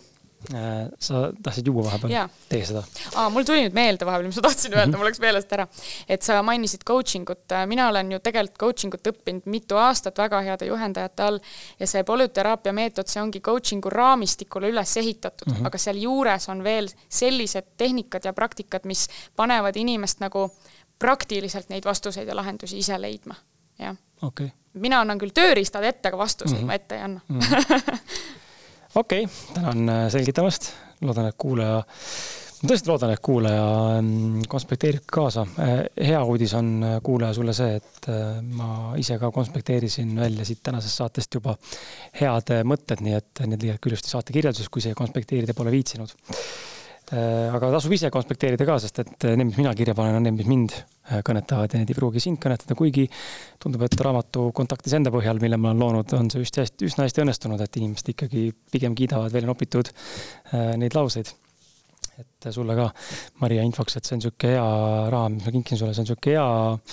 äh, 0.53 0.89
sa 0.99 1.29
tahtsid 1.43 1.69
juua 1.69 1.85
vahepeal, 1.85 2.31
tee 2.49 2.65
seda. 2.67 2.81
aa, 3.15 3.29
mul 3.31 3.45
tuli 3.47 3.63
nüüd 3.63 3.75
meelde 3.77 4.07
vahepeal, 4.07 4.27
mis 4.27 4.39
ma 4.39 4.43
tahtsin 4.49 4.73
öelda 4.73 4.85
mm, 4.85 4.93
-hmm. 4.93 4.99
mul 4.99 5.09
läks 5.09 5.21
meelest 5.23 5.53
ära. 5.55 5.67
et 6.09 6.27
sa 6.27 6.41
mainisid 6.43 6.83
coaching 6.87 7.29
ut, 7.29 7.55
mina 7.71 7.87
olen 7.89 8.11
ju 8.11 8.19
tegelikult 8.19 8.59
coaching 8.59 8.97
ut 8.97 9.11
õppinud 9.13 9.45
mitu 9.45 9.79
aastat 9.79 10.17
väga 10.17 10.41
heade 10.49 10.67
juhendajate 10.67 11.23
all 11.23 11.39
ja 11.79 11.87
see 11.87 12.03
polüteraapia 12.03 12.73
meetod, 12.73 13.07
see 13.07 13.21
ongi 13.21 13.39
coaching'u 13.39 13.89
raamistikule 13.89 14.73
üles 14.73 14.97
ehitatud 14.97 15.47
mm, 15.47 15.59
-hmm. 15.59 15.67
aga 15.67 15.77
sealjuures 15.77 16.49
on 16.49 16.63
veel 16.63 16.89
sellised 17.09 17.73
tehnikad 17.77 18.25
ja 18.25 18.33
praktikad, 18.33 18.85
mis 18.85 19.07
panevad 19.35 19.75
inimest 19.75 20.19
nagu 20.19 20.43
äh, 20.43 20.76
praktiliselt 20.99 21.69
neid 21.69 21.85
vastuseid 21.85 22.27
ja 22.27 22.35
lahendusi 22.35 22.77
ise 22.77 23.01
leidma, 23.01 23.35
jah 23.79 23.95
okay.. 24.21 24.49
mina 24.73 25.01
annan 25.01 25.19
küll 25.21 25.35
tööriistad 25.35 25.85
ette, 25.87 26.09
aga 26.09 26.17
vastuseid 26.17 26.61
mm 26.61 26.63
-hmm. 26.63 26.67
ma 26.67 26.73
ette 26.73 26.95
ei 26.95 27.01
anna 27.01 27.21
mm 27.27 27.39
-hmm. 27.39 27.99
okei 28.95 29.23
okay,, 29.23 29.35
tänan 29.53 29.89
äh, 29.89 30.11
selgitamast, 30.11 30.71
loodan, 31.01 31.27
et 31.27 31.35
kuulaja, 31.37 31.81
ma 32.61 32.69
tõesti 32.71 32.89
loodan, 32.89 33.11
et 33.13 33.19
kuulaja 33.23 33.65
mm, 34.01 34.47
konspekteerib 34.49 35.03
kaasa. 35.11 35.45
Äh, 35.59 36.07
hea 36.07 36.23
uudis 36.23 36.53
on 36.53 36.71
äh, 36.83 36.95
kuulaja 37.03 37.33
sulle 37.33 37.53
see, 37.53 37.75
et 37.75 38.09
ma 38.41 38.93
ise 38.97 39.19
ka 39.19 39.31
konspekteerisin 39.31 40.15
välja 40.19 40.45
siit 40.45 40.63
tänasest 40.63 41.03
saatest 41.03 41.33
juba 41.39 41.57
head 42.21 42.53
mõtted, 42.63 43.03
nii 43.05 43.13
et 43.13 43.45
need 43.45 43.63
leiad 43.63 43.83
küll 43.83 43.97
just 43.97 44.09
saate 44.09 44.33
kirjelduses, 44.33 44.69
kui 44.69 44.81
see 44.81 44.97
konspekteerida 44.97 45.53
pole 45.53 45.71
viitsinud 45.71 46.15
aga 47.15 47.69
tasub 47.71 47.93
ise 47.95 48.09
konspekteerida 48.11 48.65
ka, 48.67 48.77
sest 48.83 48.99
et 49.03 49.25
need, 49.29 49.47
mis 49.47 49.59
mina 49.61 49.71
kirja 49.77 49.95
panen, 49.95 50.17
on 50.19 50.25
need, 50.27 50.35
mis 50.35 50.49
mind 50.49 50.75
äh, 50.75 51.21
kõnetavad 51.25 51.71
ja 51.71 51.79
need 51.79 51.93
ei 51.93 51.97
pruugi 51.97 52.19
sind 52.23 52.39
kõnetada, 52.43 52.75
kuigi 52.75 53.05
tundub, 53.63 53.85
et 53.87 53.95
raamatu 54.03 54.49
kontaktis 54.55 54.97
enda 54.97 55.13
põhjal, 55.13 55.39
mille 55.43 55.59
ma 55.61 55.71
olen 55.71 55.83
loonud, 55.85 56.15
on 56.17 56.31
see 56.33 56.43
just 56.43 56.59
hästi, 56.59 56.89
üsna 56.89 57.05
hästi 57.07 57.23
õnnestunud, 57.23 57.63
et 57.63 57.79
inimesed 57.79 58.11
ikkagi 58.11 58.49
pigem 58.73 58.97
kiidavad 58.97 59.31
välja 59.31 59.47
nopitud 59.47 59.91
äh, 59.93 60.73
neid 60.81 60.97
lauseid. 60.97 61.31
et 62.17 62.49
sulle 62.49 62.73
ka, 62.73 62.89
Maria, 63.43 63.63
infoks, 63.63 63.95
et 63.95 64.07
see 64.07 64.15
on 64.15 64.21
niisugune 64.23 64.55
hea 64.55 64.67
raam, 65.13 65.37
mis 65.37 65.45
ma 65.45 65.53
kinkin 65.53 65.77
sulle, 65.77 65.93
see 65.93 66.01
on 66.01 66.09
niisugune 66.09 66.35
hea 66.35 66.87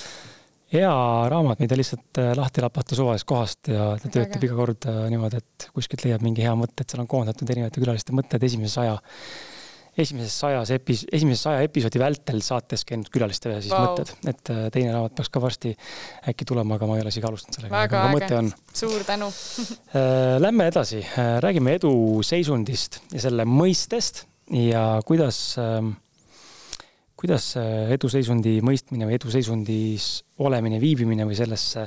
hea 0.74 0.92
raamat, 1.30 1.62
mida 1.62 1.78
lihtsalt 1.78 2.20
äh, 2.22 2.30
lahti 2.38 2.62
lapata 2.62 2.96
suvalisest 2.98 3.28
kohast 3.28 3.72
ja 3.72 3.90
ta 4.00 4.10
töötab 4.14 4.46
iga 4.46 4.56
kord 4.58 4.86
äh, 4.90 5.02
niimoodi, 5.12 5.42
et 5.42 5.68
kuskilt 5.74 6.06
leiab 6.06 6.22
mingi 6.24 6.44
hea 6.44 6.54
mõte, 6.58 6.82
et 6.82 6.90
seal 6.90 7.02
on 7.02 7.10
koondatud 7.10 7.50
erinevate 7.50 7.82
külaliste 7.82 8.14
mõtted 8.16 8.46
esimese 8.46 8.78
saja 8.78 8.96
esimeses 10.00 10.34
sajas 10.42 10.72
epis-, 10.74 11.04
esimese 11.14 11.46
saja 11.46 11.64
episoodi 11.66 12.00
vältel 12.02 12.40
saates 12.44 12.84
käinud 12.88 13.10
külaliste 13.14 13.52
siis 13.54 13.72
wow. 13.72 13.86
mõtted, 13.86 14.12
et 14.30 14.52
äh, 14.52 14.62
teine 14.74 14.92
raamat 14.94 15.16
peaks 15.18 15.32
ka 15.32 15.42
varsti 15.42 15.74
äkki 16.30 16.46
tulema, 16.48 16.78
aga 16.78 16.88
ma 16.90 16.98
ei 16.98 17.04
ole 17.04 17.12
isegi 17.14 17.28
alustanud 17.28 17.58
sellega. 17.58 17.74
väga 17.84 18.02
äge, 18.10 18.42
suur 18.82 19.06
tänu 19.06 19.30
äh, 19.98 20.36
Lähme 20.42 20.68
edasi, 20.72 21.02
äh, 21.04 21.34
räägime 21.44 21.76
eduseisundist 21.78 23.02
ja 23.14 23.24
selle 23.26 23.46
mõistest 23.48 24.24
ja 24.54 24.84
kuidas, 25.06 25.40
ähm, 25.62 25.94
kuidas 27.16 27.54
eduseisundi 27.94 28.58
mõistmine 28.66 29.08
või 29.08 29.16
eduseisundis 29.16 30.08
olemine, 30.44 30.82
viibimine 30.82 31.26
või 31.28 31.38
sellesse 31.38 31.86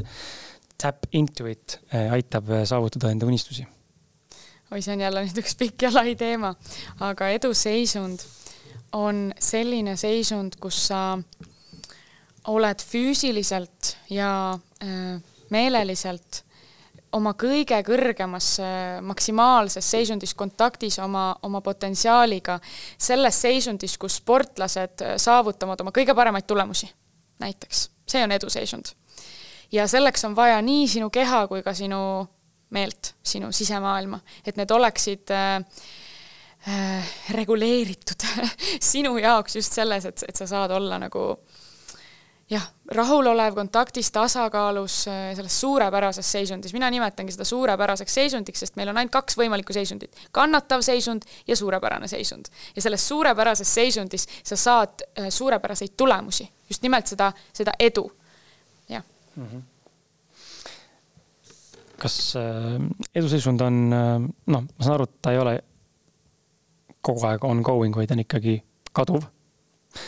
tap 0.77 1.09
into 1.17 1.45
it 1.49 1.79
aitab 1.91 2.49
saavutada 2.69 3.11
enda 3.13 3.27
unistusi 3.29 3.65
oi, 4.71 4.81
see 4.81 4.93
on 4.93 5.01
jälle 5.01 5.23
nüüd 5.25 5.39
üks 5.41 5.55
pikk 5.59 5.87
ja 5.87 5.91
lai 5.93 6.15
teema, 6.19 6.53
aga 6.99 7.29
eduseisund 7.35 8.23
on 8.97 9.29
selline 9.39 9.95
seisund, 9.99 10.57
kus 10.59 10.87
sa 10.89 11.17
oled 12.47 12.83
füüsiliselt 12.83 13.95
ja 14.09 14.31
äh, 14.83 15.17
meeleliselt 15.51 16.43
oma 17.15 17.33
kõige 17.39 17.79
kõrgemas 17.87 18.53
äh, 18.63 18.99
maksimaalses 19.05 19.91
seisundis 19.91 20.33
kontaktis 20.37 20.99
oma, 21.03 21.29
oma 21.43 21.61
potentsiaaliga, 21.63 22.59
selles 22.97 23.41
seisundis, 23.41 23.97
kus 23.99 24.19
sportlased 24.21 25.03
äh, 25.03 25.17
saavutavad 25.21 25.83
oma 25.83 25.93
kõige 25.95 26.15
paremaid 26.15 26.47
tulemusi, 26.47 26.89
näiteks. 27.43 27.89
see 28.07 28.23
on 28.23 28.31
eduseisund. 28.31 28.93
ja 29.71 29.87
selleks 29.87 30.25
on 30.25 30.35
vaja 30.35 30.61
nii 30.61 30.87
sinu 30.87 31.09
keha 31.09 31.47
kui 31.47 31.63
ka 31.63 31.73
sinu 31.73 32.27
meelt, 32.69 33.13
sinu 33.23 33.51
sisemaailma, 33.51 34.19
et 34.45 34.57
need 34.59 34.71
oleksid 34.71 35.31
äh, 35.31 35.55
äh, 36.67 37.13
reguleeritud 37.35 38.25
sinu 38.91 39.17
jaoks 39.17 39.55
just 39.55 39.73
selles, 39.73 40.05
et, 40.05 40.25
et 40.27 40.35
sa 40.35 40.47
saad 40.47 40.73
olla 40.75 40.99
nagu 40.99 41.29
jah, 42.49 42.63
rahulolev, 42.95 43.55
kontaktis, 43.55 44.11
tasakaalus, 44.11 44.97
äh, 45.07 45.35
selles 45.35 45.59
suurepärases 45.61 46.31
seisundis, 46.31 46.73
mina 46.73 46.89
nimetangi 46.91 47.35
seda 47.35 47.47
suurepäraseks 47.47 48.19
seisundiks, 48.19 48.63
sest 48.63 48.75
meil 48.79 48.91
on 48.91 48.99
ainult 48.99 49.15
kaks 49.15 49.39
võimalikku 49.39 49.75
seisundit, 49.75 50.27
kannatav 50.35 50.83
seisund 50.85 51.27
ja 51.47 51.55
suurepärane 51.55 52.07
seisund. 52.07 52.51
ja 52.75 52.81
selles 52.81 53.07
suurepärases 53.07 53.73
seisundis 53.73 54.27
sa 54.43 54.55
saad 54.55 55.07
äh, 55.07 55.29
suurepäraseid 55.29 55.95
tulemusi, 55.97 56.49
just 56.69 56.83
nimelt 56.83 57.07
seda, 57.07 57.31
seda 57.53 57.75
edu, 57.79 58.09
jah. 58.89 59.03
Mm. 59.35 59.47
-hmm 59.47 59.76
kas 62.01 62.17
äh, 62.39 62.75
eduseisund 63.15 63.61
on, 63.65 63.79
äh, 63.93 64.11
noh, 64.53 64.67
ma 64.67 64.85
saan 64.85 64.97
aru, 64.97 65.07
et 65.09 65.17
ta 65.21 65.33
ei 65.35 65.41
ole 65.41 65.55
kogu 67.07 67.25
aeg 67.29 67.47
ongoing, 67.47 67.95
vaid 67.95 68.11
on 68.13 68.23
ikkagi 68.23 68.59
kaduv. 68.95 69.25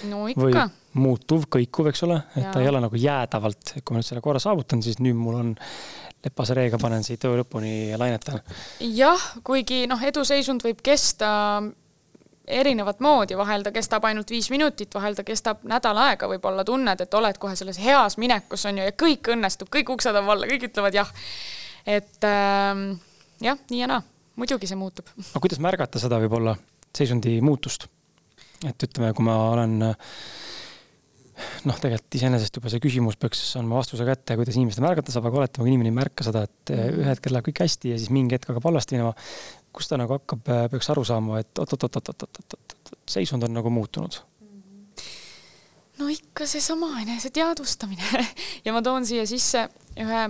no 0.09 0.27
ikka. 0.29 0.67
muutuv, 0.99 1.47
kõikuv, 1.53 1.89
eks 1.91 2.03
ole, 2.07 2.19
et 2.35 2.43
ja. 2.43 2.53
ta 2.53 2.61
ei 2.61 2.69
ole 2.69 2.81
nagu 2.83 2.99
jäädavalt, 2.99 3.75
et 3.77 3.83
kui 3.83 3.95
ma 3.95 4.01
nüüd 4.01 4.09
selle 4.09 4.23
korra 4.25 4.41
saavutan, 4.41 4.83
siis 4.85 4.99
nüüd 5.01 5.17
mul 5.17 5.37
on 5.39 5.51
lepase 6.25 6.55
reega 6.57 6.79
panen 6.81 7.05
siit 7.05 7.23
öö 7.25 7.39
lõpuni 7.39 7.91
ja 7.91 7.99
lainetan. 8.01 8.41
jah, 8.83 9.29
kuigi 9.45 9.85
noh, 9.87 10.01
eduseisund 10.03 10.65
võib 10.65 10.81
kesta 10.83 11.29
erinevat 12.49 12.99
moodi, 12.99 13.37
vahel 13.37 13.63
ta 13.63 13.71
kestab 13.71 14.05
ainult 14.09 14.31
viis 14.33 14.49
minutit, 14.49 14.89
vahel 14.93 15.15
ta 15.15 15.23
kestab 15.23 15.61
nädal 15.69 15.97
aega, 16.01 16.27
võib-olla 16.31 16.65
tunned, 16.65 17.01
et 17.01 17.13
oled 17.13 17.37
kohe 17.37 17.55
selles 17.55 17.77
heas 17.81 18.17
minekus, 18.17 18.65
on 18.65 18.81
ju, 18.81 18.89
ja 18.89 18.95
kõik 18.97 19.29
õnnestub, 19.35 19.69
kõik 19.73 19.93
uksed 19.93 20.17
on 20.17 20.25
valla, 20.25 20.49
kõik 20.49 20.65
ütlevad 20.71 20.97
jah 20.97 21.13
et 21.89 22.27
äh, 22.27 22.83
jah, 23.43 23.63
nii 23.71 23.81
ja 23.81 23.89
naa, 23.89 24.03
muidugi 24.39 24.69
see 24.69 24.79
muutub. 24.79 25.09
aga 25.17 25.43
kuidas 25.43 25.61
märgata 25.63 26.01
seda 26.01 26.19
võib-olla 26.21 26.55
seisundi 26.95 27.39
muutust? 27.45 27.87
et 28.67 28.87
ütleme, 28.87 29.13
kui 29.15 29.23
ma 29.23 29.37
olen 29.53 29.77
noh, 29.79 31.77
tegelikult 31.79 32.17
iseenesest 32.19 32.57
juba 32.59 32.71
see 32.71 32.81
küsimus 32.83 33.15
peaks 33.19 33.41
andma 33.59 33.79
vastuse 33.79 34.07
kätte, 34.07 34.35
kuidas 34.39 34.57
inimesed 34.59 34.83
märgata 34.83 35.13
saab, 35.13 35.29
aga 35.29 35.43
oletame, 35.43 35.65
kui 35.65 35.71
inimene 35.71 35.91
ei 35.93 35.95
märka 35.95 36.25
seda, 36.27 36.43
et 36.49 36.73
mm. 36.73 36.97
ühel 36.99 37.13
hetkel 37.13 37.35
läheb 37.35 37.47
kõik 37.49 37.61
hästi 37.63 37.93
ja 37.93 37.99
siis 37.99 38.11
mingi 38.13 38.35
hetk 38.35 38.51
hakkab 38.51 38.67
halvasti 38.69 38.97
minema. 38.97 39.13
kus 39.75 39.87
ta 39.87 39.99
nagu 40.01 40.17
hakkab, 40.17 40.43
peaks 40.73 40.89
aru 40.91 41.05
saama, 41.07 41.39
et 41.43 41.61
oot-oot-oot-oot-oot-oot, 41.61 42.93
seisund 43.07 43.45
on 43.47 43.55
nagu 43.55 43.71
muutunud 43.71 44.19
no 45.99 46.07
ikka 46.11 46.47
seesama 46.47 46.93
eneseteadvustamine 47.03 48.25
ja 48.65 48.75
ma 48.75 48.81
toon 48.85 49.07
siia 49.07 49.25
sisse 49.29 49.67
ühe 49.99 50.23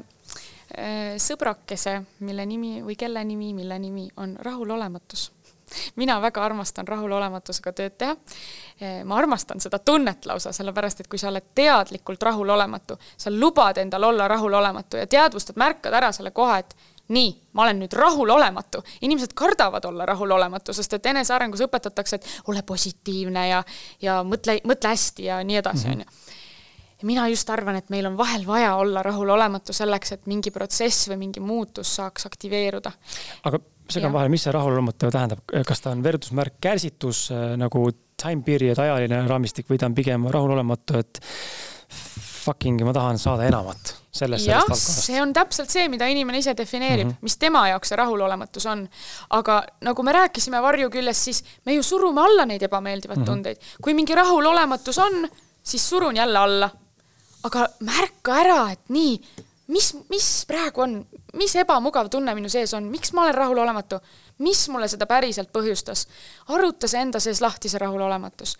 sõbrakese, 1.17 1.95
mille 2.19 2.45
nimi 2.45 2.75
või 2.85 2.93
kelle 2.95 3.23
nimi, 3.25 3.53
mille 3.57 3.79
nimi 3.81 4.05
on 4.21 4.35
rahulolematus 4.39 5.31
mina 5.95 6.21
väga 6.21 6.43
armastan 6.45 6.87
rahulolematusega 6.87 7.73
tööd 7.73 7.97
teha. 7.97 8.15
Äh, 8.81 9.01
ma 9.05 9.17
armastan 9.19 9.61
seda 9.61 9.79
tunnet 9.79 10.25
lausa, 10.25 10.53
sellepärast 10.55 11.03
et 11.03 11.09
kui 11.11 11.19
sa 11.21 11.29
oled 11.31 11.51
teadlikult 11.55 12.23
rahulolematu, 12.23 12.97
sa 13.17 13.33
lubad 13.33 13.77
endal 13.77 14.09
olla 14.11 14.27
rahulolematu 14.27 15.01
ja 15.01 15.07
teadvustad, 15.07 15.59
märkad 15.59 15.93
ära 15.93 16.11
selle 16.15 16.31
koha, 16.31 16.59
et 16.63 16.75
nii, 17.09 17.29
ma 17.57 17.63
olen 17.65 17.79
nüüd 17.81 17.93
rahulolematu. 17.97 18.83
inimesed 19.01 19.33
kardavad 19.33 19.85
olla 19.85 20.05
rahulolematu, 20.05 20.73
sest 20.73 20.93
et 20.93 21.05
enesearengus 21.05 21.63
õpetatakse, 21.65 22.15
et 22.15 22.27
ole 22.47 22.61
positiivne 22.61 23.47
ja, 23.49 23.63
ja 24.01 24.21
mõtle, 24.23 24.59
mõtle 24.63 24.93
hästi 24.93 25.25
ja 25.25 25.43
nii 25.43 25.57
edasi, 25.57 25.87
mhm. 25.87 26.03
Ja 26.99 27.07
mina 27.07 27.27
just 27.31 27.49
arvan, 27.49 27.75
et 27.79 27.89
meil 27.89 28.05
on 28.09 28.17
vahel 28.17 28.45
vaja 28.47 28.75
olla 28.75 29.03
rahulolematu 29.03 29.73
selleks, 29.73 30.11
et 30.17 30.25
mingi 30.27 30.51
protsess 30.51 31.09
või 31.09 31.17
mingi 31.25 31.39
muutus 31.39 31.95
saaks 31.95 32.25
aktiveeruda. 32.29 32.91
aga 33.43 33.59
segan 33.89 34.13
vahele, 34.13 34.29
mis 34.29 34.43
see 34.45 34.53
rahulolematu 34.53 35.11
tähendab, 35.11 35.43
kas 35.67 35.81
ta 35.81 35.93
on 35.95 36.03
võrdusmärk 36.05 36.59
kärsitus 36.61 37.29
äh, 37.31 37.55
nagu 37.59 37.87
time 38.19 38.43
period, 38.45 38.79
ajaline 38.79 39.23
raamistik 39.27 39.69
või 39.69 39.79
ta 39.79 39.89
on 39.89 39.95
pigem 39.97 40.27
rahulolematu, 40.29 40.99
et 40.99 41.21
fucking 42.39 42.83
ma 42.87 42.93
tahan 42.95 43.19
saada 43.19 43.47
enamat 43.47 43.95
sellest, 44.09 44.45
sellest 44.45 44.69
valdkonnast. 44.69 45.05
see 45.05 45.21
on 45.21 45.31
täpselt 45.35 45.71
see, 45.73 45.87
mida 45.91 46.07
inimene 46.09 46.41
ise 46.41 46.55
defineerib 46.57 47.07
mm, 47.07 47.13
-hmm. 47.13 47.27
mis 47.27 47.37
tema 47.37 47.67
jaoks 47.69 47.91
see 47.91 47.99
rahulolematus 47.99 48.65
on. 48.71 48.87
aga 49.29 49.61
nagu 49.85 50.03
me 50.03 50.15
rääkisime 50.15 50.61
varju 50.61 50.89
küljest, 50.89 51.29
siis 51.29 51.43
me 51.65 51.73
ju 51.73 51.83
surume 51.83 52.21
alla 52.21 52.45
neid 52.45 52.63
ebameeldivaid 52.63 53.17
mm 53.17 53.23
-hmm. 53.23 53.31
tundeid. 53.31 53.57
kui 53.81 53.93
mingi 53.93 54.15
rahulolematus 54.15 54.97
on, 54.97 55.27
siis 55.63 55.89
surun 55.89 56.15
jälle 56.15 56.39
alla 56.39 56.69
aga 57.49 57.65
märka 57.85 58.35
ära, 58.43 58.59
et 58.73 58.91
nii, 58.93 59.17
mis, 59.73 59.91
mis 60.09 60.27
praegu 60.49 60.83
on, 60.85 60.95
mis 61.39 61.55
ebamugav 61.59 62.09
tunne 62.13 62.35
minu 62.37 62.51
sees 62.51 62.73
on, 62.77 62.89
miks 62.91 63.13
ma 63.13 63.25
olen 63.25 63.37
rahulolematu, 63.37 63.99
mis 64.45 64.67
mulle 64.71 64.89
seda 64.91 65.07
päriselt 65.09 65.51
põhjustas. 65.53 66.05
aruta 66.53 66.87
see 66.87 67.01
enda 67.01 67.19
sees 67.23 67.41
lahti, 67.41 67.69
see 67.69 67.81
rahulolematus. 67.81 68.57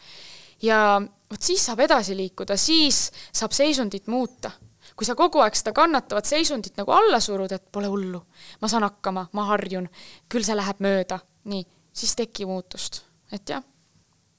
ja 0.62 1.02
vot 1.32 1.42
siis 1.42 1.66
saab 1.66 1.80
edasi 1.86 2.18
liikuda, 2.18 2.58
siis 2.58 3.12
saab 3.32 3.52
seisundit 3.52 4.08
muuta. 4.08 4.52
kui 4.96 5.06
sa 5.06 5.16
kogu 5.16 5.40
aeg 5.40 5.56
seda 5.56 5.72
kannatavat 5.72 6.26
seisundit 6.26 6.76
nagu 6.78 6.92
alla 6.92 7.20
surud, 7.24 7.52
et 7.52 7.72
pole 7.72 7.88
hullu, 7.88 8.20
ma 8.62 8.68
saan 8.68 8.84
hakkama, 8.84 9.30
ma 9.32 9.46
harjun, 9.54 9.88
küll 10.30 10.44
see 10.44 10.58
läheb 10.58 10.82
mööda, 10.84 11.20
nii, 11.48 11.64
siis 11.94 12.16
teki 12.20 12.46
muutust, 12.46 13.04
et 13.32 13.50
jah, 13.50 13.64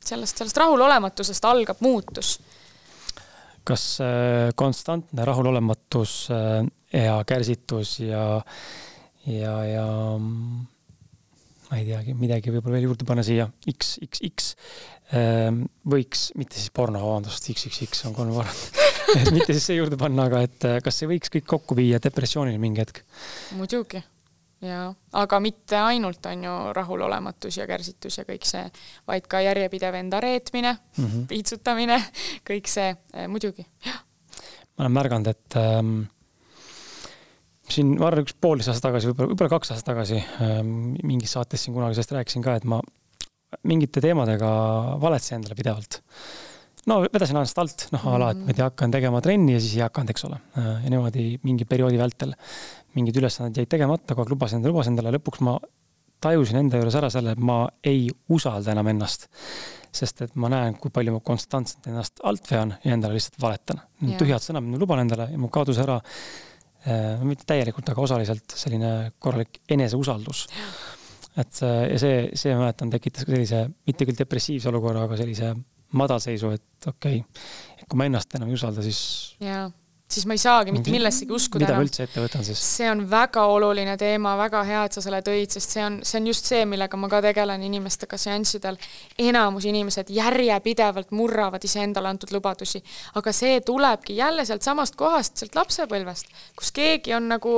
sellest, 0.05 0.37
sellest 0.37 0.61
rahulolematusest 0.61 1.45
algab 1.49 1.81
muutus 1.81 2.39
kas 3.67 3.85
äh, 4.05 4.51
konstantne 4.59 5.27
rahulolematus 5.29 6.15
äh, 6.35 6.63
ja 6.97 7.21
kärsitus 7.27 7.99
ja, 8.03 8.25
ja, 9.27 9.57
ja 9.69 9.87
ma 10.21 11.79
ei 11.79 11.87
teagi, 11.87 12.17
midagi 12.19 12.55
võib-olla 12.55 12.79
veel 12.79 12.89
juurde 12.89 13.07
panna 13.09 13.25
siia, 13.27 13.47
X, 13.71 13.97
X, 14.09 14.25
X. 14.27 14.55
Ähm, 15.15 15.65
võiks, 15.91 16.29
mitte 16.39 16.55
siis 16.59 16.71
porno, 16.75 17.01
vabandust, 17.03 17.49
XXX 17.51 18.05
on 18.07 18.15
kolm 18.15 18.35
korda 18.37 18.87
et 19.19 19.31
mitte 19.37 19.55
siis 19.55 19.67
see 19.71 19.79
juurde 19.79 19.99
panna, 20.01 20.29
aga 20.31 20.45
et 20.47 20.67
äh, 20.69 20.79
kas 20.85 21.01
see 21.01 21.11
võiks 21.11 21.33
kõik 21.35 21.47
kokku 21.51 21.77
viia 21.79 21.99
depressioonini 22.03 22.61
mingi 22.63 22.83
hetk? 22.85 23.03
muidugi 23.59 24.03
jaa, 24.65 24.91
aga 25.21 25.41
mitte 25.43 25.79
ainult, 25.81 26.27
on 26.29 26.45
ju, 26.45 26.55
rahulolematus 26.77 27.61
ja 27.61 27.67
kärsitus 27.71 28.21
ja 28.21 28.27
kõik 28.29 28.47
see, 28.49 28.63
vaid 29.09 29.27
ka 29.31 29.43
järjepidev 29.45 29.97
enda 30.03 30.21
reetmine 30.21 30.75
mm, 30.75 31.05
-hmm. 31.05 31.27
piitsutamine, 31.31 31.99
kõik 32.51 32.71
see 32.71 32.93
eh, 32.93 33.29
muidugi, 33.29 33.67
jah. 33.87 34.03
ma 34.77 34.87
olen 34.87 34.97
märganud, 34.99 35.33
et 35.33 35.57
ähm, 35.61 36.03
siin, 37.71 37.97
ma 37.99 38.11
arvan, 38.11 38.27
üks 38.27 38.37
poolteist 38.37 38.73
aastat 38.73 38.91
tagasi, 38.91 39.11
võib-olla, 39.11 39.33
võib-olla 39.33 39.57
kaks 39.57 39.75
aastat 39.75 39.93
tagasi 39.95 40.23
ähm, 40.45 40.95
mingis 41.03 41.37
saates 41.37 41.65
siin 41.65 41.77
kunagi 41.77 41.97
sellest 41.97 42.17
rääkisin 42.19 42.45
ka, 42.45 42.59
et 42.61 42.69
ma 42.69 42.81
mingite 43.67 44.03
teemadega 44.05 44.51
valetsen 45.03 45.41
endale 45.41 45.57
pidevalt 45.59 46.03
no 46.89 47.01
vedasin 47.05 47.37
ennast 47.37 47.59
alt, 47.61 47.89
noh 47.95 48.07
a 48.09 48.19
la, 48.21 48.31
et 48.35 48.41
ma 48.41 48.53
ei 48.53 48.57
tea, 48.57 48.69
hakkan 48.71 48.95
tegema 48.95 49.21
trenni 49.25 49.57
ja 49.57 49.61
siis 49.61 49.77
ei 49.77 49.85
hakanud, 49.85 50.15
eks 50.15 50.25
ole. 50.29 50.39
ja 50.57 50.93
niimoodi 50.93 51.27
mingi 51.45 51.67
perioodi 51.69 52.01
vältel 52.01 52.33
mingid 52.97 53.21
ülesanded 53.21 53.61
jäid 53.61 53.71
tegemata, 53.71 54.15
kogu 54.15 54.25
aeg 54.25 54.35
lubasin 54.35 54.59
endale, 54.59 54.75
lubasin 54.75 54.97
endale, 54.97 55.15
lõpuks 55.19 55.43
ma 55.47 55.59
tajusin 56.21 56.61
enda 56.61 56.81
juures 56.81 56.97
ära 57.01 57.11
selle, 57.13 57.35
et 57.35 57.43
ma 57.51 57.63
ei 57.87 58.09
usalda 58.33 58.75
enam 58.75 58.91
ennast. 58.93 59.29
sest 59.91 60.21
et 60.23 60.37
ma 60.39 60.47
näen, 60.47 60.77
kui 60.79 60.93
palju 60.95 61.17
ma 61.17 61.19
konstantselt 61.27 61.89
ennast 61.91 62.21
alt 62.23 62.47
vean 62.47 62.77
ja 62.85 62.93
endale 62.95 63.17
lihtsalt 63.17 63.41
valetan. 63.43 63.81
tühjad 64.21 64.45
sõnad, 64.45 64.63
mida 64.63 64.79
ma 64.79 64.83
luban 64.85 65.03
endale 65.03 65.27
ja 65.33 65.39
mul 65.39 65.51
kadus 65.51 65.81
ära 65.83 65.97
äh,, 65.99 67.19
mitte 67.27 67.49
täielikult, 67.49 67.91
aga 67.91 68.05
osaliselt 68.05 68.55
selline 68.55 69.13
korralik 69.19 69.63
eneseusaldus. 69.69 70.47
et 71.37 71.63
ja 71.63 71.99
see, 71.99 72.29
see 72.35 72.55
ma 72.55 72.67
mäletan, 72.67 72.91
tekitas 72.91 73.27
ka 73.27 73.35
sellise, 73.35 73.65
mitte 73.87 74.07
küll 74.07 74.19
depressiivse 74.19 74.71
olukorra, 74.71 75.09
aga 75.09 75.19
sellise 75.19 75.55
madalseisu, 75.93 76.55
et 76.57 76.91
okei 76.91 77.21
okay,, 77.21 77.85
kui 77.87 77.99
ma 77.99 78.09
ennast 78.11 78.35
enam 78.39 78.51
ei 78.51 78.59
usalda, 78.59 78.83
siis 78.87 79.03
yeah 79.43 79.71
siis 80.11 80.27
ma 80.27 80.35
ei 80.35 80.39
saagi 80.39 80.73
mitte 80.75 80.91
millessegi 80.91 81.33
uskuda 81.33 81.65
mida 81.65 81.77
ma 81.79 81.85
üldse 81.85 82.05
ette 82.07 82.23
võtan 82.23 82.45
siis? 82.47 82.61
see 82.79 82.89
on 82.91 83.05
väga 83.11 83.45
oluline 83.53 83.97
teema, 84.01 84.35
väga 84.41 84.63
hea, 84.67 84.85
et 84.89 84.97
sa 84.97 85.03
selle 85.05 85.21
tõid, 85.27 85.53
sest 85.55 85.77
see 85.77 85.85
on, 85.87 85.99
see 86.07 86.19
on 86.21 86.31
just 86.31 86.51
see, 86.51 86.65
millega 86.69 86.99
ma 87.01 87.11
ka 87.13 87.21
tegelen 87.25 87.63
inimestega 87.67 88.19
seanssidel. 88.21 88.79
enamus 89.19 89.69
inimesed 89.71 90.11
järjepidevalt 90.15 91.15
murravad 91.17 91.65
iseendale 91.67 92.11
antud 92.11 92.33
lubadusi, 92.35 92.83
aga 93.21 93.35
see 93.37 93.61
tulebki 93.67 94.17
jälle 94.19 94.45
sealtsamast 94.49 94.99
kohast, 94.99 95.39
sealt 95.41 95.59
lapsepõlvest, 95.59 96.35
kus 96.59 96.75
keegi 96.75 97.15
on 97.15 97.31
nagu 97.31 97.55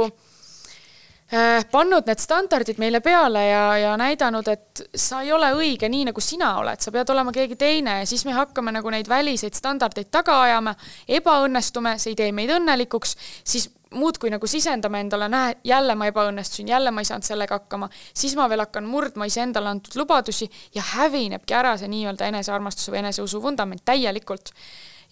pannud 1.73 2.09
need 2.09 2.21
standardid 2.21 2.81
meile 2.83 3.01
peale 3.01 3.47
ja, 3.47 3.63
ja 3.81 3.93
näidanud, 3.97 4.49
et 4.53 4.83
sa 4.95 5.23
ei 5.25 5.33
ole 5.33 5.49
õige 5.57 5.89
nii, 5.89 6.11
nagu 6.11 6.21
sina 6.21 6.51
oled, 6.61 6.81
sa 6.83 6.93
pead 6.93 7.09
olema 7.15 7.33
keegi 7.33 7.57
teine 7.57 8.01
ja 8.03 8.09
siis 8.09 8.27
me 8.29 8.35
hakkame 8.37 8.75
nagu 8.75 8.91
neid 8.93 9.09
väliseid 9.09 9.57
standardeid 9.57 10.11
taga 10.13 10.43
ajama, 10.43 10.75
ebaõnnestume, 11.09 11.97
see 11.99 12.13
ei 12.13 12.19
tee 12.21 12.35
meid 12.37 12.53
õnnelikuks, 12.53 13.17
siis 13.49 13.71
muudkui 13.95 14.31
nagu 14.33 14.47
sisendame 14.47 15.01
endale, 15.01 15.29
näe, 15.33 15.57
jälle 15.65 15.95
ma 15.97 16.09
ebaõnnestusin, 16.11 16.69
jälle 16.69 16.93
ma 16.93 17.01
ei 17.01 17.09
saanud 17.09 17.27
sellega 17.27 17.61
hakkama, 17.61 17.89
siis 18.15 18.37
ma 18.37 18.49
veel 18.53 18.65
hakkan 18.65 18.87
murdma 18.89 19.29
iseendale 19.29 19.73
antud 19.73 19.97
lubadusi 20.01 20.49
ja 20.75 20.85
hävinebki 20.95 21.57
ära 21.57 21.77
see 21.81 21.91
nii-öelda 21.93 22.29
enesearmastuse 22.33 22.93
või 22.93 23.03
eneseusu 23.03 23.43
vundament 23.43 23.85
täielikult. 23.85 24.53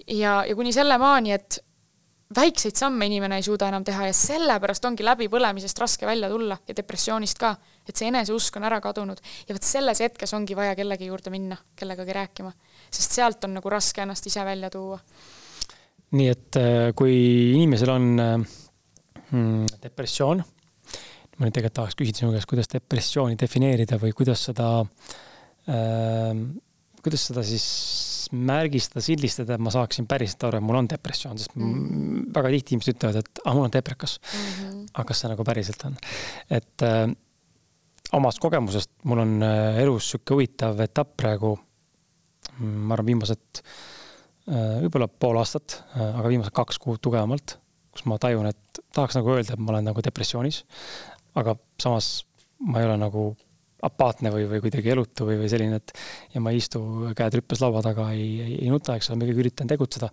ja, 0.06 0.44
ja 0.48 0.54
kuni 0.56 0.72
selle 0.72 0.98
maani, 0.98 1.32
et 1.32 1.60
väikseid 2.36 2.78
samme 2.78 3.06
inimene 3.10 3.40
ei 3.40 3.42
suuda 3.42 3.68
enam 3.70 3.84
teha 3.86 4.06
ja 4.06 4.14
sellepärast 4.14 4.84
ongi 4.86 5.04
läbipõlemisest 5.06 5.82
raske 5.82 6.06
välja 6.06 6.30
tulla 6.30 6.58
ja 6.68 6.76
depressioonist 6.76 7.40
ka, 7.40 7.54
et 7.88 7.96
see 7.98 8.10
eneseusk 8.10 8.56
on 8.60 8.66
ära 8.68 8.78
kadunud. 8.82 9.18
Ja 9.48 9.56
vot 9.56 9.66
selles 9.66 10.02
hetkes 10.04 10.34
ongi 10.38 10.56
vaja 10.58 10.76
kellegi 10.78 11.10
juurde 11.10 11.32
minna, 11.34 11.58
kellegagi 11.76 12.14
rääkima, 12.14 12.52
sest 12.90 13.18
sealt 13.18 13.44
on 13.48 13.56
nagu 13.58 13.72
raske 13.72 14.04
ennast 14.04 14.30
ise 14.30 14.44
välja 14.46 14.70
tuua. 14.70 15.00
nii 16.10 16.26
et 16.26 16.56
äh, 16.58 16.88
kui 16.98 17.14
inimesel 17.54 17.90
on 17.92 18.06
äh, 18.18 18.32
mm, 19.30 19.66
depressioon, 19.82 20.40
ma 20.42 21.46
nüüd 21.46 21.54
tegelikult 21.54 21.76
tahaks 21.76 21.98
küsida 21.98 22.22
sinu 22.22 22.32
käest, 22.34 22.48
kuidas 22.50 22.70
depressiooni 22.72 23.38
defineerida 23.38 23.98
või 23.98 24.10
kuidas 24.18 24.42
seda 24.50 24.72
äh,, 25.70 26.34
kuidas 27.04 27.28
seda 27.30 27.44
siis 27.46 27.66
märgistada, 28.36 29.02
sildistada, 29.04 29.56
et 29.56 29.62
ma 29.62 29.72
saaksin 29.74 30.06
päriselt 30.10 30.44
aru, 30.46 30.60
et 30.60 30.66
mul 30.66 30.78
on 30.80 30.88
depressioon, 30.90 31.38
sest 31.40 31.56
mm 31.56 32.10
väga 32.30 32.52
tihti 32.54 32.76
inimesed 32.76 32.94
ütlevad, 32.94 33.16
et 33.24 33.40
ah, 33.44 33.54
mul 33.56 33.66
on 33.66 33.72
deprekas 33.74 34.18
mm. 34.20 34.50
-hmm. 34.50 34.82
aga 34.94 35.04
kas 35.08 35.22
see 35.22 35.30
nagu 35.32 35.44
päriselt 35.44 35.84
on? 35.88 35.96
et 36.50 36.84
äh, 36.86 37.10
omast 38.12 38.38
kogemusest 38.38 38.90
mul 39.04 39.18
on 39.24 39.42
äh, 39.42 39.80
elus 39.82 40.10
sihuke 40.10 40.34
huvitav 40.34 40.80
etapp 40.80 41.16
praegu, 41.16 41.58
ma 42.60 42.94
arvan, 42.94 43.06
viimased 43.06 43.62
äh, 43.62 44.78
võib-olla 44.84 45.08
pool 45.08 45.38
aastat 45.42 45.82
äh,, 45.96 46.18
aga 46.20 46.28
viimased 46.28 46.54
kaks 46.54 46.78
kuud 46.78 47.02
tugevamalt, 47.02 47.58
kus 47.90 48.06
ma 48.06 48.18
tajun, 48.18 48.46
et 48.46 48.82
tahaks 48.94 49.18
nagu 49.18 49.34
öelda, 49.34 49.54
et 49.54 49.58
ma 49.58 49.74
olen 49.74 49.90
nagu 49.90 50.02
depressioonis, 50.06 50.64
aga 51.34 51.56
samas 51.82 52.24
ma 52.60 52.80
ei 52.80 52.86
ole 52.86 52.96
nagu 53.00 53.30
apaatne 53.86 54.32
või, 54.34 54.46
või 54.50 54.62
kuidagi 54.64 54.92
elutu 54.92 55.28
või, 55.28 55.38
või 55.42 55.50
selline, 55.52 55.80
et 55.80 55.94
ja 56.34 56.42
ma 56.42 56.52
ei 56.52 56.60
istu 56.60 56.80
käed 57.16 57.38
rüppes 57.40 57.62
laua 57.64 57.82
taga, 57.84 58.10
ei, 58.14 58.28
ei, 58.44 58.58
ei 58.64 58.72
nuta, 58.72 58.96
eks 58.96 59.10
ole, 59.10 59.20
ma 59.20 59.28
ikkagi 59.28 59.44
üritan 59.44 59.70
tegutseda. 59.70 60.10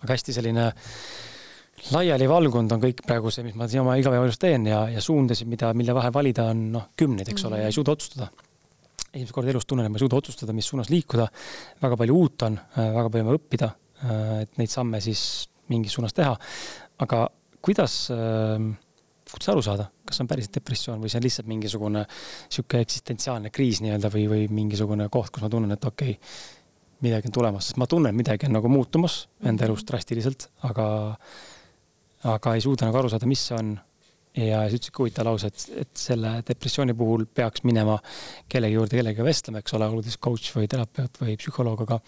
aga 0.00 0.14
hästi 0.14 0.36
selline 0.36 0.70
laialivalgunud 1.94 2.72
on 2.76 2.82
kõik 2.82 3.02
praegu 3.06 3.32
see, 3.32 3.44
mis 3.46 3.56
ma 3.56 3.68
oma 3.80 3.96
igapäevaelus 4.00 4.38
teen 4.40 4.68
ja, 4.68 4.82
ja 4.92 5.02
suundasid, 5.04 5.48
mida, 5.50 5.72
mille 5.76 5.96
vahel 5.96 6.12
valida 6.14 6.50
on 6.52 6.66
noh, 6.74 6.88
kümneid, 6.98 7.30
eks 7.32 7.46
ole, 7.48 7.62
ja 7.62 7.70
ei 7.70 7.76
suuda 7.76 7.96
otsustada. 7.96 8.30
esimest 9.10 9.34
korda 9.34 9.50
elus 9.50 9.66
tunnen, 9.66 9.86
et 9.86 9.92
ma 9.92 9.98
ei 9.98 10.04
suuda 10.04 10.20
otsustada, 10.20 10.52
mis 10.56 10.68
suunas 10.68 10.90
liikuda. 10.92 11.28
väga 11.82 11.96
palju 12.02 12.16
uut 12.16 12.46
on, 12.46 12.58
väga 12.76 13.08
palju 13.08 13.26
on 13.26 13.38
õppida, 13.38 13.70
et 14.42 14.60
neid 14.60 14.72
samme 14.72 15.00
siis 15.00 15.24
mingis 15.72 15.96
suunas 15.96 16.14
teha. 16.16 16.36
aga 17.00 17.28
kuidas 17.64 17.94
äh, 18.12 18.60
kuidas 19.30 19.50
aru 19.52 19.62
saada, 19.62 19.86
kas 20.06 20.18
see 20.18 20.24
on 20.24 20.30
päriselt 20.30 20.56
depressioon 20.58 21.02
või 21.02 21.10
see 21.12 21.20
on 21.20 21.26
lihtsalt 21.26 21.50
mingisugune 21.50 22.04
sihuke 22.48 22.80
eksistentsiaalne 22.84 23.52
kriis 23.54 23.80
nii-öelda 23.84 24.10
või, 24.12 24.24
või 24.30 24.48
mingisugune 24.54 25.06
koht, 25.12 25.30
kus 25.34 25.44
ma 25.44 25.50
tunnen, 25.52 25.74
et 25.76 25.86
okei 25.86 26.16
okay,, 26.16 26.32
midagi 27.04 27.30
on 27.30 27.36
tulemas, 27.36 27.70
sest 27.70 27.78
ma 27.80 27.86
tunnen, 27.90 28.16
midagi 28.16 28.48
on 28.48 28.56
nagu 28.58 28.70
muutumas 28.72 29.22
enda 29.46 29.64
elus 29.68 29.86
drastiliselt, 29.88 30.48
aga, 30.68 30.88
aga 32.34 32.56
ei 32.56 32.64
suuda 32.64 32.88
nagu 32.88 33.00
aru 33.00 33.12
saada, 33.12 33.28
mis 33.30 33.46
see 33.48 33.56
on. 33.58 33.78
ja 34.36 34.60
ütlesid 34.68 34.92
ka 34.94 35.02
huvitava 35.02 35.32
lause, 35.32 35.48
et, 35.50 35.62
et 35.82 35.90
selle 35.98 36.36
depressiooni 36.46 36.94
puhul 36.94 37.24
peaks 37.34 37.64
minema 37.66 37.96
kellegi 38.48 38.76
juurde 38.76 39.00
kellegagi 39.00 39.26
vestlema, 39.26 39.58
eks 39.58 39.74
ole, 39.74 39.88
olgu 39.90 40.04
siis 40.06 40.20
coach 40.22 40.52
või 40.54 40.68
terapeut 40.70 41.18
või 41.18 41.34
psühholoog, 41.40 41.82
aga 41.82 41.98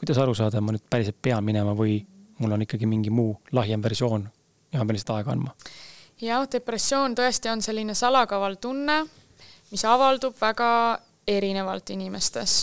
kuidas 0.00 0.18
aru 0.18 0.34
saada, 0.34 0.58
ma 0.60 0.74
nüüd 0.74 0.82
päriselt 0.90 1.20
pean 1.22 1.46
minema 1.46 1.76
või 1.78 2.00
mul 2.42 2.56
on 2.56 2.66
ikkagi 2.66 2.90
mingi 2.90 3.14
muu 3.14 3.36
lahjem 3.54 3.82
versioon 3.86 4.26
ja 4.72 4.80
ma 4.80 4.88
pean 4.88 4.98
lihtsalt 4.98 5.14
aega 5.14 5.36
andma 5.36 5.54
jah, 6.22 6.46
depressioon 6.50 7.14
tõesti 7.18 7.50
on 7.52 7.62
selline 7.62 7.94
salakaval 7.94 8.58
tunne, 8.60 9.02
mis 9.70 9.84
avaldub 9.84 10.36
väga 10.40 10.98
erinevalt 11.28 11.90
inimestes. 11.90 12.58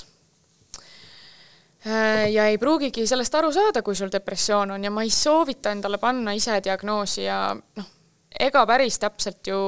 Äh, 1.85 2.31
ja 2.33 2.47
ei 2.49 2.57
pruugigi 2.57 3.05
sellest 3.07 3.35
aru 3.37 3.51
saada, 3.53 3.83
kui 3.85 3.95
sul 3.95 4.09
depressioon 4.11 4.71
on 4.73 4.83
ja 4.83 4.91
ma 4.91 5.03
ei 5.05 5.11
soovita 5.13 5.71
endale 5.71 5.99
panna 6.01 6.33
ise 6.33 6.57
diagnoosi 6.65 7.27
ja 7.27 7.39
noh, 7.53 7.91
ega 8.39 8.65
päris 8.65 8.97
täpselt 8.99 9.45
ju 9.47 9.59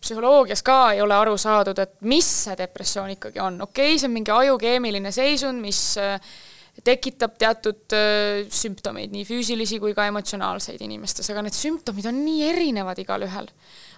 psühholoogias 0.00 0.62
ka 0.64 0.92
ei 0.94 1.02
ole 1.04 1.14
aru 1.14 1.36
saadud, 1.36 1.78
et 1.78 1.98
mis 2.08 2.26
see 2.44 2.56
depressioon 2.56 3.10
ikkagi 3.18 3.42
on. 3.44 3.60
okei 3.66 3.92
okay,, 3.92 3.98
see 3.98 4.08
on 4.08 4.14
mingi 4.16 4.32
ajukeemiline 4.32 5.12
seisund, 5.12 5.60
mis 5.60 5.82
äh, 6.00 6.16
tekitab 6.84 7.34
teatud 7.38 7.94
sümptomeid, 8.54 9.10
nii 9.12 9.24
füüsilisi 9.26 9.80
kui 9.82 9.94
ka 9.96 10.06
emotsionaalseid 10.08 10.82
inimestes, 10.84 11.28
aga 11.32 11.42
need 11.46 11.56
sümptomid 11.56 12.06
on 12.10 12.20
nii 12.24 12.44
erinevad 12.52 13.00
igalühel. 13.02 13.48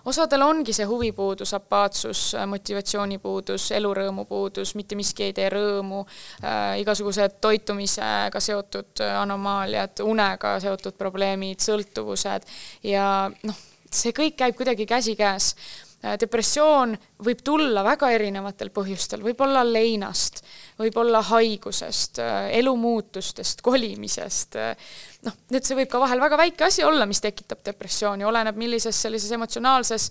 osadel 0.08 0.42
ongi 0.42 0.72
see 0.72 0.86
huvipuudus, 0.88 1.52
apaatsus, 1.58 2.22
motivatsioonipuudus, 2.48 3.70
elurõõmu 3.76 4.24
puudus, 4.28 4.74
mitte 4.78 4.96
miski 4.96 5.28
ei 5.28 5.36
tee 5.36 5.50
rõõmu 5.52 6.00
äh,, 6.06 6.80
igasugused 6.80 7.36
toitumisega 7.40 8.40
seotud 8.40 9.04
anomaaliad, 9.20 10.00
unega 10.06 10.56
seotud 10.60 10.96
probleemid, 10.96 11.60
sõltuvused 11.60 12.48
ja 12.88 13.06
noh, 13.28 13.62
see 13.90 14.14
kõik 14.16 14.38
käib 14.40 14.56
kuidagi 14.56 14.86
käsikäes 14.88 15.54
depressioon 16.00 16.94
võib 17.24 17.42
tulla 17.44 17.82
väga 17.84 18.10
erinevatel 18.14 18.70
põhjustel, 18.72 19.20
võib 19.24 19.40
olla 19.44 19.62
leinast, 19.66 20.42
võib 20.80 20.96
olla 21.02 21.20
haigusest, 21.28 22.20
äh, 22.24 22.50
elumuutustest, 22.60 23.60
kolimisest, 23.62 24.56
äh, 24.56 24.92
noh, 25.28 25.36
nüüd 25.52 25.66
see 25.66 25.76
võib 25.76 25.90
ka 25.92 26.00
vahel 26.00 26.22
väga 26.22 26.40
väike 26.40 26.68
asi 26.70 26.84
olla, 26.84 27.06
mis 27.06 27.20
tekitab 27.20 27.64
depressiooni, 27.66 28.24
oleneb, 28.24 28.56
millises 28.56 28.96
sellises 28.96 29.32
emotsionaalses 29.36 30.10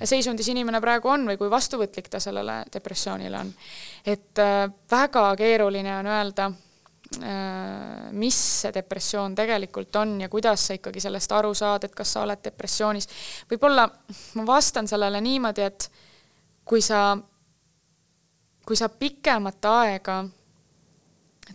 seisundis 0.00 0.48
inimene 0.48 0.80
praegu 0.80 1.10
on 1.12 1.26
või 1.28 1.36
kui 1.40 1.50
vastuvõtlik 1.52 2.08
ta 2.08 2.20
sellele 2.20 2.62
depressioonile 2.72 3.36
on. 3.40 3.52
et 4.08 4.40
väga 4.90 5.24
keeruline 5.36 5.98
on 5.98 6.08
öelda 6.08 6.46
Äh, 6.48 6.69
mis 8.12 8.36
see 8.62 8.70
depressioon 8.74 9.34
tegelikult 9.34 9.96
on 9.96 10.20
ja 10.20 10.28
kuidas 10.30 10.66
sa 10.66 10.76
ikkagi 10.76 11.00
sellest 11.02 11.32
aru 11.32 11.50
saad, 11.58 11.84
et 11.84 11.94
kas 11.94 12.12
sa 12.12 12.22
oled 12.22 12.38
depressioonis. 12.44 13.08
võib-olla 13.50 13.88
ma 14.38 14.46
vastan 14.46 14.88
sellele 14.88 15.20
niimoodi, 15.20 15.62
et 15.66 15.90
kui 16.64 16.82
sa, 16.82 17.18
kui 18.66 18.76
sa 18.78 18.88
pikemat 18.88 19.64
aega 19.64 20.20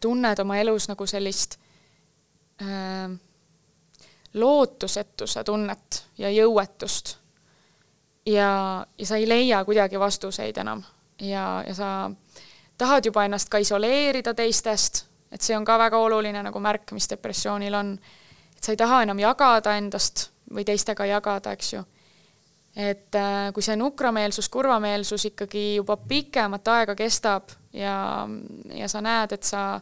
tunned 0.02 0.40
oma 0.44 0.57
elus 0.60 0.90
nagu 0.91 1.07
sellist 1.07 1.56
äh, 2.61 3.15
lootusetuse 4.34 5.44
tunnet 5.44 6.03
ja 6.18 6.30
jõuetust 6.36 7.15
ja, 8.26 8.86
ja 8.98 9.06
sa 9.07 9.15
ei 9.15 9.30
leia 9.30 9.64
kuidagi 9.65 9.99
vastuseid 9.99 10.57
enam 10.57 10.84
ja, 11.22 11.64
ja 11.68 11.76
sa 11.76 11.90
tahad 12.77 13.06
juba 13.06 13.26
ennast 13.26 13.49
ka 13.49 13.57
isoleerida 13.64 14.34
teistest 14.34 15.06
et 15.32 15.42
see 15.42 15.58
on 15.58 15.66
ka 15.66 15.78
väga 15.80 15.98
oluline 15.98 16.44
nagu 16.46 16.62
märk, 16.62 16.94
mis 16.96 17.10
depressioonil 17.10 17.74
on. 17.74 17.92
et 18.56 18.64
sa 18.64 18.72
ei 18.72 18.80
taha 18.80 19.02
enam 19.04 19.20
jagada 19.20 19.76
endast 19.78 20.30
või 20.54 20.66
teistega 20.66 21.06
jagada, 21.10 21.54
eks 21.56 21.74
ju. 21.74 21.84
et 22.76 23.16
äh, 23.16 23.52
kui 23.54 23.64
see 23.64 23.76
nukrameelsus, 23.80 24.50
kurvameelsus 24.50 25.26
ikkagi 25.32 25.76
juba 25.76 25.98
pikemat 25.98 26.68
aega 26.68 26.96
kestab 26.96 27.56
ja, 27.74 28.28
ja 28.74 28.90
sa 28.92 29.02
näed, 29.02 29.38
et 29.38 29.44
sa 29.44 29.82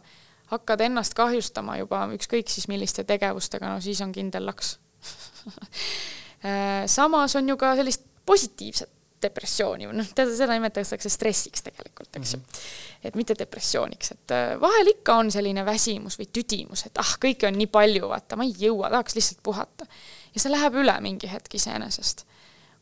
hakkad 0.52 0.80
ennast 0.86 1.14
kahjustama 1.18 1.78
juba 1.80 2.06
ükskõik 2.14 2.50
siis 2.50 2.68
milliste 2.68 3.04
tegevustega, 3.04 3.74
no 3.74 3.80
siis 3.80 4.00
on 4.04 4.12
kindel 4.12 4.46
laks 4.46 4.76
äh, 6.46 6.84
samas 6.86 7.36
on 7.36 7.48
ju 7.48 7.56
ka 7.60 7.74
sellist 7.76 8.06
positiivset 8.26 8.93
depressiooni, 9.24 9.88
noh, 9.90 10.10
tead, 10.16 10.30
seda 10.36 10.56
nimetatakse 10.56 11.10
stressiks 11.12 11.64
tegelikult, 11.66 12.10
eks 12.20 12.34
ju 12.34 12.38
mm. 12.38 12.44
-hmm. 12.44 13.08
et 13.08 13.16
mitte 13.18 13.36
depressiooniks, 13.38 14.12
et 14.14 14.34
äh, 14.36 14.54
vahel 14.60 14.92
ikka 14.94 15.16
on 15.22 15.32
selline 15.34 15.64
väsimus 15.66 16.18
või 16.20 16.28
tüdimus, 16.32 16.86
et 16.86 17.02
ah, 17.02 17.16
kõike 17.24 17.48
on 17.48 17.58
nii 17.58 17.70
palju, 17.72 18.08
vaata, 18.08 18.36
ma 18.36 18.46
ei 18.46 18.54
jõua, 18.66 18.90
tahaks 18.92 19.18
lihtsalt 19.18 19.42
puhata. 19.42 19.86
ja 20.34 20.40
see 20.40 20.52
läheb 20.52 20.78
üle 20.84 20.94
mingi 21.00 21.30
hetk 21.30 21.54
iseenesest. 21.54 22.26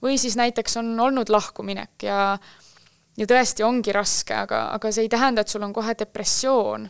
või 0.03 0.19
siis 0.19 0.37
näiteks 0.37 0.77
on 0.77 1.01
olnud 1.01 1.29
lahkuminek 1.31 2.03
ja 2.03 2.39
ja 3.17 3.27
tõesti 3.29 3.65
ongi 3.65 3.93
raske, 3.93 4.35
aga, 4.35 4.69
aga 4.73 4.93
see 4.93 5.05
ei 5.07 5.13
tähenda, 5.13 5.43
et 5.43 5.49
sul 5.49 5.63
on 5.63 5.73
kohe 5.73 5.95
depressioon. 5.99 6.89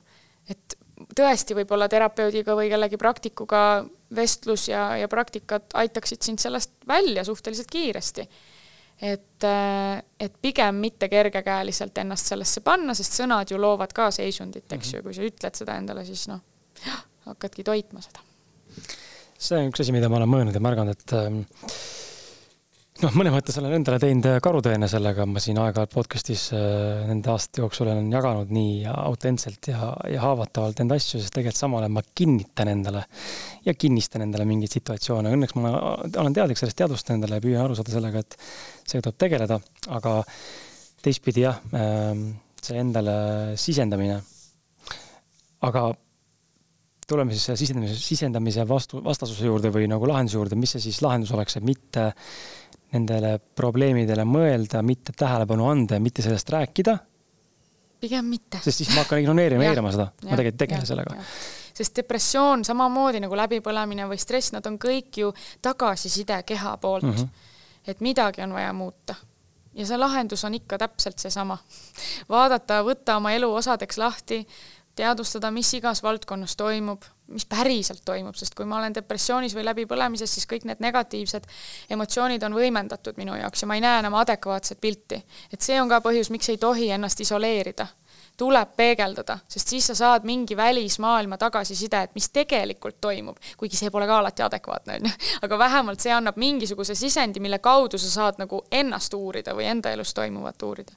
et 0.48 0.78
tõesti 1.16 1.56
võib-olla 1.56 1.88
terapeudiga 1.90 2.54
või 2.56 2.70
kellegi 2.70 2.98
praktikuga 3.00 3.84
vestlus 4.14 4.68
ja, 4.68 4.96
ja 4.96 5.08
praktikad 5.08 5.72
aitaksid 5.74 6.22
sind 6.22 6.42
sellest 6.42 6.74
välja 6.88 7.24
suhteliselt 7.24 7.70
kiiresti 7.70 8.28
et, 9.02 9.44
äh, 9.44 10.02
et 10.20 10.34
pigem 10.42 10.78
mitte 10.84 11.08
kergekäeliselt 11.10 11.98
ennast 11.98 12.30
sellesse 12.30 12.62
panna, 12.64 12.94
sest 12.94 13.18
sõnad 13.18 13.50
ju 13.50 13.58
loovad 13.60 13.94
ka 13.96 14.10
seisundit, 14.14 14.68
eks 14.72 14.92
ju, 14.92 15.00
ja 15.00 15.06
kui 15.06 15.16
sa 15.16 15.26
ütled 15.26 15.58
seda 15.58 15.78
endale, 15.80 16.04
siis 16.06 16.28
noh, 16.30 16.42
hakkadki 17.26 17.64
toitma 17.66 18.02
seda. 18.04 18.22
see 19.42 19.58
on 19.58 19.72
üks 19.72 19.82
asi, 19.82 19.94
mida 19.94 20.10
ma 20.10 20.20
olen 20.20 20.30
mõelnud 20.30 20.56
ja 20.56 20.62
märganud, 20.62 20.94
et 20.94 21.16
ähm, 21.18 21.42
noh, 23.02 23.14
mõnes 23.18 23.34
mõttes 23.34 23.56
olen 23.58 23.74
endale 23.76 23.98
teinud 24.02 24.26
äh, 24.30 24.36
karuteene 24.42 24.86
sellega, 24.90 25.24
ma 25.26 25.40
siin 25.42 25.58
aeg-ajalt 25.58 25.92
podcast'is 25.94 26.44
äh, 26.54 27.02
nende 27.08 27.32
aastate 27.32 27.62
jooksul 27.62 27.90
olen 27.90 28.10
jaganud 28.12 28.52
nii 28.54 28.84
autentselt 28.90 29.68
ja, 29.72 29.90
ja 30.10 30.20
haavatavalt 30.22 30.82
enda 30.84 30.98
asju, 31.00 31.18
sest 31.22 31.34
tegelikult 31.34 31.58
samal 31.58 31.82
ajal 31.82 31.96
ma 31.96 32.04
kinnitan 32.20 32.70
endale 32.72 33.02
ja 33.66 33.74
kinnistan 33.74 34.26
endale 34.26 34.46
mingeid 34.48 34.76
situatsioone. 34.76 35.32
Õnneks 35.34 35.56
ma 35.58 35.74
olen 36.06 36.36
teadlik 36.36 36.60
sellest, 36.60 36.78
teadvustan 36.78 37.18
endale 37.18 37.40
ja 37.40 37.44
püüan 37.44 37.64
aru 37.64 37.78
saada 37.78 37.94
sellega, 37.94 38.22
et 38.22 38.38
sellega 38.38 39.08
tuleb 39.08 39.20
tegeleda, 39.24 39.58
aga 39.98 40.14
teistpidi 41.02 41.46
jah, 41.46 41.58
ähm, 41.74 42.24
see 42.62 42.78
endale 42.78 43.16
sisendamine. 43.58 44.22
aga 45.62 45.90
tuleme 47.06 47.34
siis 47.34 47.58
sisendamise, 47.58 47.98
sisendamise 47.98 48.64
vastu, 48.66 49.02
vastasuse 49.04 49.46
juurde 49.46 49.70
või 49.74 49.88
nagu 49.90 50.06
lahenduse 50.08 50.38
juurde, 50.38 50.58
mis 50.58 50.74
see 50.74 50.86
siis 50.86 51.02
lahendus 51.04 51.32
oleks, 51.34 51.58
et 51.58 51.66
mitte 51.66 52.12
nendele 52.92 53.38
probleemidele 53.56 54.24
mõelda, 54.28 54.82
mitte 54.84 55.14
tähelepanu 55.16 55.66
anda 55.70 55.96
ja 55.96 56.04
mitte 56.04 56.22
sellest 56.22 56.50
rääkida. 56.52 56.98
pigem 58.00 58.24
mitte. 58.24 58.58
sest 58.62 58.82
siis 58.82 58.94
ma 58.94 59.02
hakkan 59.04 59.22
ignoreerima 59.22 59.64
ja 59.66 59.74
eirama 59.74 59.92
seda, 59.94 60.08
ma 60.22 60.36
tegelikult 60.36 60.62
ei 60.62 60.66
tegele 60.66 60.86
sellega. 60.86 61.16
sest 61.74 61.96
depressioon 61.96 62.64
samamoodi 62.64 63.20
nagu 63.24 63.36
läbipõlemine 63.36 64.08
või 64.10 64.20
stress, 64.20 64.52
nad 64.52 64.66
on 64.66 64.78
kõik 64.78 65.22
ju 65.24 65.32
tagasiside 65.62 66.42
keha 66.42 66.76
poolt 66.76 67.08
mm. 67.08 67.12
-hmm. 67.12 67.28
et 67.86 68.00
midagi 68.00 68.42
on 68.42 68.52
vaja 68.52 68.72
muuta 68.72 69.14
ja 69.74 69.86
see 69.86 69.98
lahendus 69.98 70.44
on 70.44 70.54
ikka 70.54 70.78
täpselt 70.78 71.18
seesama. 71.18 71.58
vaadata, 72.28 72.82
võtta 72.84 73.16
oma 73.16 73.32
elu 73.32 73.48
osadeks 73.54 73.98
lahti, 73.98 74.46
teadvustada, 74.94 75.50
mis 75.50 75.72
igas 75.74 76.02
valdkonnas 76.02 76.56
toimub, 76.56 77.02
mis 77.32 77.46
päriselt 77.48 78.02
toimub, 78.04 78.36
sest 78.38 78.54
kui 78.54 78.66
ma 78.68 78.78
olen 78.78 78.94
depressioonis 78.94 79.54
või 79.56 79.64
läbipõlemises, 79.66 80.34
siis 80.34 80.46
kõik 80.48 80.66
need 80.68 80.82
negatiivsed 80.84 81.48
emotsioonid 81.90 82.42
on 82.46 82.56
võimendatud 82.56 83.18
minu 83.20 83.36
jaoks 83.38 83.64
ja 83.64 83.68
ma 83.70 83.78
ei 83.78 83.84
näe 83.84 84.02
enam 84.02 84.16
adekvaatset 84.20 84.80
pilti. 84.80 85.22
et 85.52 85.60
see 85.60 85.80
on 85.80 85.88
ka 85.88 86.00
põhjus, 86.04 86.30
miks 86.30 86.48
ei 86.48 86.58
tohi 86.58 86.90
ennast 86.90 87.20
isoleerida. 87.20 87.86
tuleb 88.36 88.68
peegeldada, 88.76 89.38
sest 89.48 89.68
siis 89.68 89.86
sa 89.86 89.94
saad 89.94 90.24
mingi 90.24 90.56
välismaailma 90.56 91.36
tagasiside, 91.38 92.02
et 92.02 92.14
mis 92.14 92.28
tegelikult 92.28 92.96
toimub, 93.00 93.36
kuigi 93.56 93.76
see 93.76 93.90
pole 93.90 94.06
ka 94.06 94.18
alati 94.18 94.42
adekvaatne, 94.42 94.94
on 94.94 95.06
ju. 95.06 95.12
aga 95.44 95.58
vähemalt 95.58 96.00
see 96.00 96.12
annab 96.12 96.36
mingisuguse 96.36 96.94
sisendi, 96.94 97.40
mille 97.40 97.58
kaudu 97.58 97.98
sa 97.98 98.10
saad 98.10 98.40
nagu 98.40 98.64
ennast 98.70 99.14
uurida 99.14 99.54
või 99.54 99.68
enda 99.70 99.92
elus 99.92 100.14
toimuvat 100.14 100.62
uurida. 100.62 100.92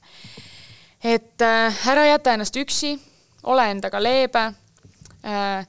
et 1.04 1.42
äh, 1.42 1.88
ära 1.88 2.06
jäta 2.06 2.32
ennast 2.32 2.56
üksi 2.56 2.96
ole 3.46 3.70
endaga 3.70 4.02
leebe 4.02 4.52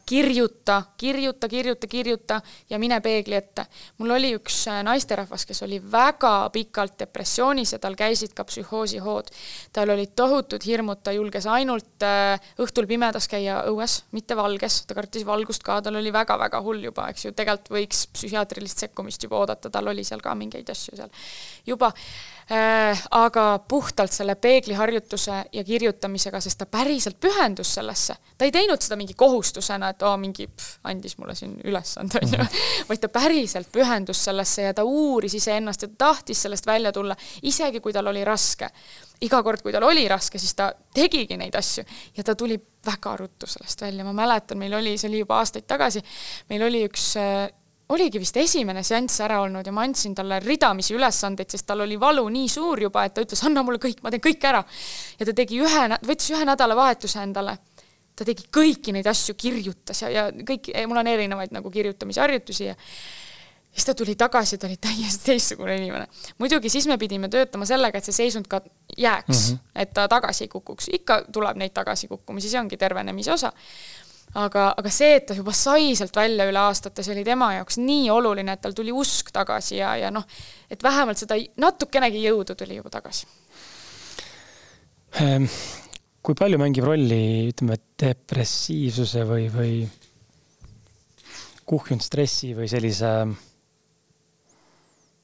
kirjuta, 0.06 0.84
kirjuta, 0.98 1.48
kirjuta, 1.50 1.88
kirjuta 1.88 2.42
ja 2.70 2.80
mine 2.80 3.00
peegli 3.02 3.36
ette. 3.36 3.66
mul 3.98 4.12
oli 4.14 4.36
üks 4.38 4.60
äh, 4.70 4.84
naisterahvas, 4.86 5.46
kes 5.50 5.64
oli 5.66 5.80
väga 5.92 6.50
pikalt 6.54 7.00
depressioonis 7.00 7.74
ja 7.74 7.80
tal 7.80 7.96
käisid 7.98 8.36
ka 8.38 8.46
psühhoosihood. 8.46 9.32
tal 9.74 9.90
olid 9.90 10.14
tohutud 10.16 10.62
hirmud, 10.66 11.02
ta 11.04 11.12
julges 11.12 11.48
ainult 11.50 12.06
äh, 12.06 12.38
õhtul 12.62 12.88
pimedas 12.88 13.28
käia 13.28 13.64
õues, 13.72 14.04
mitte 14.12 14.38
valges, 14.38 14.84
ta 14.86 14.94
kartis 14.94 15.26
valgust 15.26 15.64
ka, 15.64 15.82
tal 15.82 15.96
oli 15.96 16.14
väga-väga 16.14 16.62
hull 16.62 16.84
juba, 16.84 17.10
eks 17.10 17.26
ju, 17.26 17.34
tegelikult 17.34 17.74
võiks 17.80 18.08
psühhiaatrilist 18.14 18.86
sekkumist 18.86 19.24
juba 19.24 19.42
oodata, 19.42 19.74
tal 19.74 19.90
oli 19.90 20.06
seal 20.06 20.22
ka 20.22 20.36
mingeid 20.38 20.70
asju 20.70 21.02
seal 21.02 21.10
juba 21.66 21.92
Äh, 21.92 22.37
aga 23.12 23.60
puhtalt 23.68 24.12
selle 24.12 24.36
peegliharjutuse 24.36 25.44
ja 25.54 25.64
kirjutamisega, 25.64 26.40
sest 26.42 26.58
ta 26.62 26.66
päriselt 26.66 27.18
pühendus 27.20 27.74
sellesse. 27.76 28.16
ta 28.38 28.46
ei 28.46 28.52
teinud 28.52 28.82
seda 28.82 28.96
mingi 28.96 29.14
kohustusena, 29.14 29.90
et 29.90 30.02
oo, 30.02 30.14
mingi 30.18 30.48
pff, 30.48 30.78
andis 30.88 31.18
mulle 31.18 31.36
siin 31.36 31.58
ülesande, 31.64 32.22
onju, 32.24 32.38
mhm. 32.38 32.86
vaid 32.90 33.04
ta 33.04 33.10
päriselt 33.12 33.68
pühendus 33.72 34.24
sellesse 34.30 34.70
ja 34.70 34.74
ta 34.74 34.88
uuris 34.88 35.36
iseennast 35.36 35.82
ja 35.82 35.92
ta 35.92 36.06
tahtis 36.06 36.46
sellest 36.48 36.66
välja 36.66 36.94
tulla, 36.96 37.16
isegi 37.44 37.84
kui 37.84 37.94
tal 37.94 38.08
oli 38.08 38.24
raske. 38.24 38.70
iga 39.22 39.44
kord, 39.44 39.62
kui 39.66 39.74
tal 39.74 39.84
oli 39.84 40.08
raske, 40.08 40.40
siis 40.40 40.56
ta 40.56 40.72
tegigi 40.94 41.38
neid 41.38 41.56
asju 41.56 41.84
ja 42.18 42.24
ta 42.24 42.36
tuli 42.36 42.60
väga 42.86 43.16
ruttu 43.18 43.48
sellest 43.48 43.82
välja, 43.82 44.06
ma 44.06 44.14
mäletan, 44.14 44.58
meil 44.58 44.74
oli, 44.74 44.98
see 44.98 45.10
oli 45.10 45.24
juba 45.26 45.42
aastaid 45.42 45.66
tagasi, 45.68 46.04
meil 46.50 46.64
oli 46.70 46.86
üks 46.88 47.16
äh, 47.20 47.50
oligi 47.90 48.20
vist 48.20 48.38
esimene 48.38 48.84
seanss 48.84 49.22
ära 49.24 49.40
olnud 49.44 49.66
ja 49.66 49.74
ma 49.76 49.86
andsin 49.88 50.16
talle 50.16 50.40
ridamisi 50.44 50.96
ülesandeid, 50.98 51.50
sest 51.54 51.68
tal 51.70 51.86
oli 51.86 52.00
valu 52.00 52.26
nii 52.32 52.50
suur 52.52 52.82
juba, 52.88 53.06
et 53.08 53.16
ta 53.16 53.24
ütles, 53.24 53.44
anna 53.48 53.64
mulle 53.64 53.80
kõik, 53.84 54.02
ma 54.04 54.12
teen 54.12 54.24
kõik 54.24 54.48
ära. 54.50 54.64
ja 55.20 55.28
ta 55.30 55.36
tegi 55.36 55.62
ühe, 55.64 55.86
võttis 56.08 56.34
ühe 56.36 56.48
nädalavahetuse 56.48 57.24
endale. 57.24 57.58
ta 58.18 58.26
tegi 58.26 58.48
kõiki 58.52 58.92
neid 58.96 59.08
asju, 59.08 59.36
kirjutas 59.38 60.02
ja, 60.02 60.10
ja 60.10 60.28
kõik, 60.32 60.72
mul 60.90 61.04
on 61.04 61.08
erinevaid 61.08 61.54
nagu 61.54 61.72
kirjutamisharjutusi 61.72 62.66
ja 62.66 62.76
siis 63.78 63.86
ta 63.86 63.94
tuli 63.94 64.16
tagasi, 64.18 64.58
ta 64.58 64.68
oli 64.68 64.78
täiesti 64.82 65.32
teistsugune 65.32 65.78
inimene. 65.78 66.08
muidugi 66.38 66.70
siis 66.70 66.88
me 66.88 66.98
pidime 66.98 67.30
töötama 67.30 67.66
sellega, 67.66 67.98
et 67.98 68.10
see 68.10 68.24
seisund 68.24 68.50
ka 68.50 68.62
jääks 68.98 69.52
mm, 69.52 69.56
-hmm. 69.56 69.72
et 69.76 69.94
ta 69.94 70.08
tagasi 70.08 70.44
ei 70.44 70.48
kukuks, 70.48 70.90
ikka 70.92 71.24
tuleb 71.32 71.58
neid 71.58 71.72
tagasikukkumisi, 71.78 72.50
see 72.50 72.60
ongi 72.60 72.78
tervenemise 72.78 73.32
osa 73.32 73.54
aga, 74.38 74.68
aga 74.78 74.92
see, 74.94 75.16
et 75.18 75.26
ta 75.30 75.36
juba 75.38 75.54
sai 75.56 75.96
sealt 75.98 76.16
välja 76.18 76.46
üle 76.50 76.62
aastate, 76.62 77.04
see 77.06 77.16
oli 77.16 77.26
tema 77.26 77.50
jaoks 77.56 77.80
nii 77.82 78.10
oluline, 78.14 78.54
et 78.54 78.62
tal 78.64 78.76
tuli 78.78 78.94
usk 78.94 79.32
tagasi 79.36 79.80
ja, 79.80 79.96
ja 79.98 80.12
noh, 80.14 80.26
et 80.70 80.84
vähemalt 80.84 81.20
seda 81.22 81.40
natukenegi 81.64 82.22
jõudu 82.28 82.58
tuli 82.58 82.78
juba 82.78 82.92
tagasi. 82.94 83.28
Ehm, 85.24 85.48
kui 86.22 86.38
palju 86.38 86.60
mängib 86.62 86.86
rolli, 86.86 87.22
ütleme, 87.50 87.80
depressiivsuse 87.98 89.26
või, 89.26 89.48
või 89.54 89.74
kuhjunud 91.68 92.06
stressi 92.06 92.54
või 92.56 92.70
sellise 92.72 93.14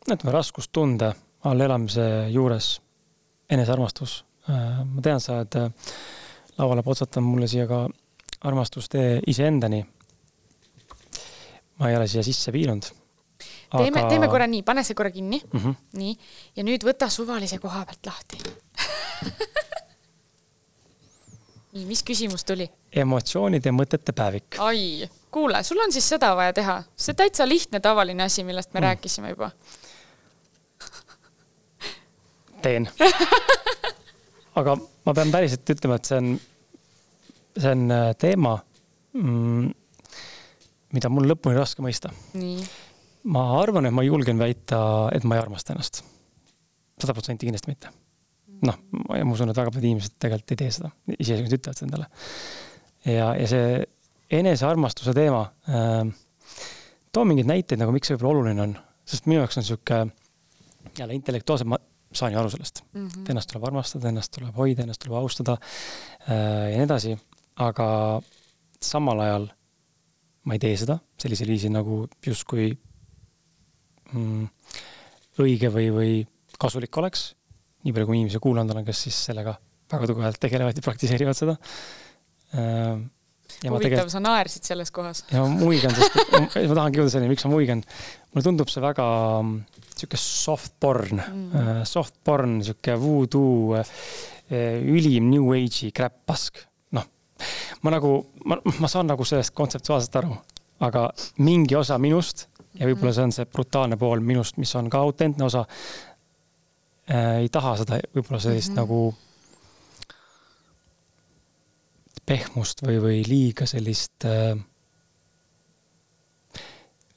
ütleme, 0.09 0.33
raskustunde 0.33 1.13
all 1.47 1.67
elamise 1.67 2.07
juures 2.33 2.75
enesearmastus? 3.53 4.23
Ehm, 4.49 4.95
ma 4.95 5.05
tean, 5.05 5.21
sa 5.21 5.43
oled 5.43 5.59
lauale 6.57 6.85
potsatanud 6.85 7.35
mulle 7.35 7.49
siia 7.51 7.67
ka 7.69 7.85
armastustee 8.43 9.21
iseendani. 9.27 9.85
ma 11.79 11.89
ei 11.89 11.95
ole 11.97 12.07
siia 12.07 12.23
sisse 12.23 12.51
viinud. 12.53 12.81
teeme 13.77 13.99
aga..., 13.99 14.09
teeme 14.09 14.27
korra 14.27 14.47
nii, 14.47 14.63
pane 14.63 14.83
see 14.83 14.95
korra 14.95 15.11
kinni 15.11 15.41
mm. 15.53 15.59
-hmm. 15.59 15.75
nii, 15.99 16.17
ja 16.55 16.63
nüüd 16.63 16.85
võta 16.85 17.09
suvalise 17.09 17.59
koha 17.59 17.85
pealt 17.85 18.05
lahti 18.05 18.37
nii, 21.73 21.85
mis 21.85 22.03
küsimus 22.03 22.43
tuli? 22.45 22.69
emotsioonide 22.91 23.71
mõtete 23.71 24.13
päevik. 24.13 24.55
ai, 24.59 25.09
kuule, 25.31 25.63
sul 25.63 25.79
on 25.85 25.91
siis 25.91 26.09
seda 26.09 26.35
vaja 26.35 26.53
teha, 26.53 26.83
see 26.95 27.13
täitsa 27.13 27.47
lihtne 27.49 27.79
tavaline 27.79 28.23
asi, 28.23 28.43
millest 28.43 28.73
me 28.73 28.79
mm. 28.79 28.83
rääkisime 28.89 29.29
juba 29.35 29.51
teen 32.61 32.87
aga 34.59 34.77
ma 34.77 35.13
pean 35.13 35.31
päriselt 35.33 35.69
ütlema, 35.75 35.97
et 35.99 36.09
see 36.09 36.19
on 36.21 36.33
see 37.57 37.73
on 37.73 37.91
äh, 37.93 38.11
teema 38.19 38.55
mm,, 39.13 39.71
mida 40.93 41.11
mul 41.13 41.27
lõpuni 41.29 41.57
raske 41.57 41.83
mõista. 41.85 42.11
ma 43.23 43.43
arvan, 43.59 43.87
et 43.87 43.95
ma 43.95 44.05
julgen 44.05 44.39
väita, 44.41 44.79
et 45.15 45.25
ma 45.27 45.37
ei 45.37 45.43
armasta 45.43 45.73
ennast. 45.73 46.03
sada 46.99 47.15
protsenti 47.15 47.47
kindlasti 47.47 47.71
mitte. 47.71 47.93
noh, 48.63 48.79
ma 49.09 49.23
usun, 49.31 49.51
et 49.51 49.57
väga 49.57 49.73
paljud 49.73 49.89
inimesed 49.89 50.17
tegelikult 50.19 50.55
ei 50.55 50.61
tee 50.63 50.71
seda, 50.71 50.91
isegi 51.17 51.41
kui 51.41 51.49
nad 51.49 51.57
ütlevad 51.59 51.79
seda 51.79 51.89
endale. 51.89 52.09
ja, 53.05 53.29
ja 53.39 53.47
see 53.49 53.85
enesearmastuse 54.33 55.13
teema 55.13 55.45
äh,, 55.69 56.03
too 57.13 57.25
mingeid 57.29 57.49
näiteid 57.49 57.81
nagu, 57.81 57.93
miks 57.93 58.09
see 58.09 58.17
võib-olla 58.17 58.39
oluline 58.39 58.67
on, 58.67 58.77
sest 59.05 59.27
minu 59.29 59.43
jaoks 59.43 59.59
on 59.61 59.67
sihuke 59.67 60.05
jälle 60.97 61.17
intellektuaalselt, 61.17 61.69
ma 61.69 61.79
saan 62.13 62.33
ju 62.33 62.39
aru 62.39 62.49
sellest 62.53 62.83
mm, 62.93 63.07
-hmm. 63.07 63.21
et 63.21 63.29
ennast 63.33 63.49
tuleb 63.49 63.67
armastada, 63.69 64.09
ennast 64.09 64.31
tuleb 64.35 64.55
hoida, 64.57 64.83
ennast 64.85 65.01
tuleb 65.01 65.17
austada 65.17 65.57
äh, 65.57 66.71
ja 66.71 66.75
nii 66.77 66.85
edasi 66.85 67.15
aga 67.61 67.87
samal 68.83 69.19
ajal 69.23 69.47
ma 70.43 70.57
ei 70.57 70.61
tee 70.61 70.75
seda 70.79 70.97
sellisel 71.19 71.51
viisil, 71.53 71.71
nagu 71.73 72.03
justkui 72.25 72.71
mm, 74.11 74.47
õige 75.43 75.71
või, 75.73 75.89
või 75.95 76.13
kasulik 76.59 76.97
oleks. 76.99 77.31
nii 77.83 77.93
palju, 77.95 78.07
kui 78.07 78.19
inimesi 78.19 78.41
kuulanud 78.43 78.75
olen, 78.75 78.85
kes 78.87 79.05
siis 79.07 79.19
sellega 79.29 79.55
väga 79.91 80.09
tugevalt 80.09 80.39
tegelevad 80.41 80.77
ja 80.77 80.85
praktiseerivad 80.85 81.37
seda. 81.37 81.57
huvitav 82.53 83.83
tegel..., 83.83 84.11
sa 84.11 84.21
naersid 84.23 84.67
selles 84.67 84.91
kohas. 84.93 85.23
ja 85.31 85.43
ma 85.43 85.51
muigan, 85.59 85.95
sest 85.95 86.19
ma 86.69 86.77
tahangi 86.79 87.01
jõuda 87.01 87.13
selleni, 87.15 87.31
miks 87.33 87.47
ma 87.47 87.53
muigan. 87.53 87.83
mulle 88.33 88.45
tundub 88.49 88.71
see 88.71 88.83
väga 88.83 89.07
sihuke 89.93 90.19
soft 90.19 90.75
porn 90.81 91.21
mm., 91.21 91.81
soft 91.87 92.19
porn, 92.25 92.59
sihuke 92.65 92.97
voodoo, 92.99 93.79
ülim 94.51 95.31
new 95.31 95.53
age'i 95.55 95.93
crap-pask. 95.95 96.59
noh, 96.59 96.72
ma 97.81 97.93
nagu, 97.93 98.15
ma, 98.45 98.57
ma 98.79 98.87
saan 98.91 99.07
nagu 99.11 99.25
sellest 99.27 99.53
kontseptuaalselt 99.57 100.15
aru, 100.21 100.33
aga 100.83 101.09
mingi 101.43 101.75
osa 101.79 101.97
minust 102.01 102.47
ja 102.73 102.87
võib-olla 102.87 103.11
mm. 103.11 103.15
see 103.17 103.27
on 103.27 103.35
see 103.35 103.45
brutaalne 103.45 103.97
pool 104.01 104.19
minust, 104.25 104.57
mis 104.61 104.75
on 104.79 104.89
ka 104.89 105.03
autentne 105.05 105.45
osa 105.45 105.65
äh,. 107.09 107.43
ei 107.43 107.49
taha 107.53 107.77
seda 107.83 108.01
võib-olla 108.15 108.41
sellist 108.41 108.73
mm 108.73 108.75
-hmm. 108.75 108.81
nagu 108.81 109.15
pehmust 112.25 112.85
või, 112.85 113.01
või 113.03 113.23
liiga 113.27 113.65
sellist 113.67 114.25
äh, 114.25 114.55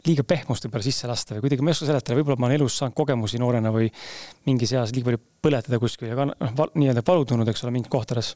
liiga 0.06 0.24
pehmust 0.26 0.66
võib-olla 0.66 0.86
sisse 0.86 1.08
lasta 1.10 1.34
või 1.36 1.46
kuidagi 1.46 1.64
ma 1.64 1.70
ei 1.70 1.76
oska 1.76 1.88
seletada, 1.88 2.16
võib-olla 2.18 2.40
ma 2.40 2.48
olen 2.48 2.60
elus 2.60 2.78
saanud 2.80 2.96
kogemusi 2.96 3.40
noorena 3.42 3.72
või 3.74 3.88
mingis 4.46 4.74
eas 4.76 4.92
liiga 4.94 5.10
palju 5.10 5.22
põletada 5.42 5.80
kuskil 5.82 6.10
ja 6.10 6.18
ka 6.18 6.28
noh, 6.30 6.68
nii-öelda 6.74 7.04
valu 7.06 7.24
tundnud, 7.24 7.48
eks 7.50 7.64
ole, 7.64 7.74
mingi 7.78 7.90
kohtades 7.92 8.34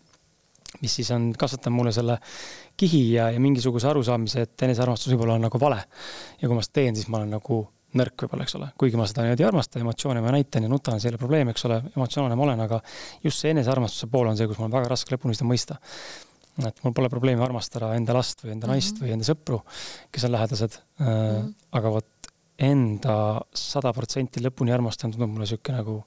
mis 0.80 0.94
siis 1.00 1.10
on 1.14 1.30
kasvatanud 1.38 1.76
mulle 1.76 1.92
selle 1.92 2.18
kihi 2.78 3.02
ja, 3.16 3.30
ja 3.34 3.42
mingisuguse 3.42 3.88
arusaamise, 3.90 4.46
et 4.46 4.62
enesearmastus 4.68 5.12
võib-olla 5.12 5.36
on 5.38 5.46
nagu 5.48 5.60
vale. 5.60 5.82
ja 6.40 6.48
kui 6.48 6.56
ma 6.56 6.64
seda 6.64 6.80
teen, 6.80 6.96
siis 6.96 7.10
ma 7.10 7.20
olen 7.20 7.34
nagu 7.36 7.60
nõrk 7.98 8.24
võib-olla, 8.24 8.46
eks 8.46 8.56
ole, 8.58 8.70
kuigi 8.78 8.98
ma 8.98 9.06
seda 9.10 9.24
niimoodi 9.26 9.42
ei 9.42 9.48
armasta, 9.48 9.80
emotsioone 9.82 10.22
ma 10.22 10.34
näitan 10.34 10.66
ja 10.66 10.70
nutan, 10.70 11.00
see 11.02 11.10
ei 11.10 11.14
ole 11.14 11.20
probleem, 11.20 11.50
eks 11.50 11.66
ole, 11.66 11.80
emotsionaalne 11.90 12.38
ma 12.38 12.46
olen, 12.46 12.62
aga 12.66 12.78
just 13.24 13.42
see 13.42 13.50
enesearmastuse 13.54 14.10
pool 14.12 14.30
on 14.30 14.38
see, 14.38 14.46
kus 14.50 14.60
mul 14.60 14.68
on 14.68 14.76
väga 14.76 14.92
raske 14.92 15.14
lõpuni 15.16 15.34
seda 15.34 15.50
mõista. 15.50 15.80
et 16.60 16.82
mul 16.84 16.92
pole 16.92 17.08
probleemi 17.08 17.42
armastada 17.42 17.94
enda 17.96 18.14
last 18.14 18.44
või 18.44 18.52
enda 18.52 18.66
mm 18.66 18.70
-hmm. 18.70 18.76
naist 18.76 19.02
või 19.02 19.12
enda 19.14 19.26
sõpru, 19.26 19.60
kes 20.12 20.24
on 20.24 20.32
lähedased 20.32 20.78
mm. 20.98 21.06
-hmm. 21.06 21.52
aga 21.72 21.90
vot 21.90 22.32
enda 22.58 23.40
sada 23.54 23.92
protsenti 23.92 24.42
lõpuni 24.44 24.74
armastamine 24.74 25.16
tundub 25.16 25.32
mulle 25.34 25.46
sihuke 25.46 25.72
nagu 25.72 26.02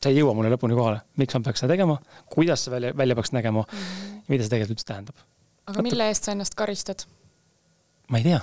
see 0.00 0.14
ei 0.14 0.20
jõua 0.22 0.34
mulle 0.36 0.50
lõpuni 0.52 0.76
kohale, 0.76 1.02
miks 1.20 1.36
ma 1.36 1.42
peaks 1.44 1.62
seda 1.62 1.74
tegema, 1.74 1.98
kuidas 2.32 2.64
see 2.64 2.72
välja, 2.72 2.92
välja 2.96 3.16
peaks 3.18 3.32
nägema 3.36 3.64
mm 3.64 3.78
-hmm. 3.78 4.22
mida 4.28 4.44
see 4.44 4.52
tegelikult 4.54 4.78
üldse 4.78 4.86
tähendab. 4.92 5.16
aga 5.66 5.82
mille 5.82 6.08
eest 6.08 6.24
sa 6.24 6.32
ennast 6.32 6.54
karistad? 6.54 7.04
ma 8.08 8.18
ei 8.18 8.24
tea. 8.24 8.40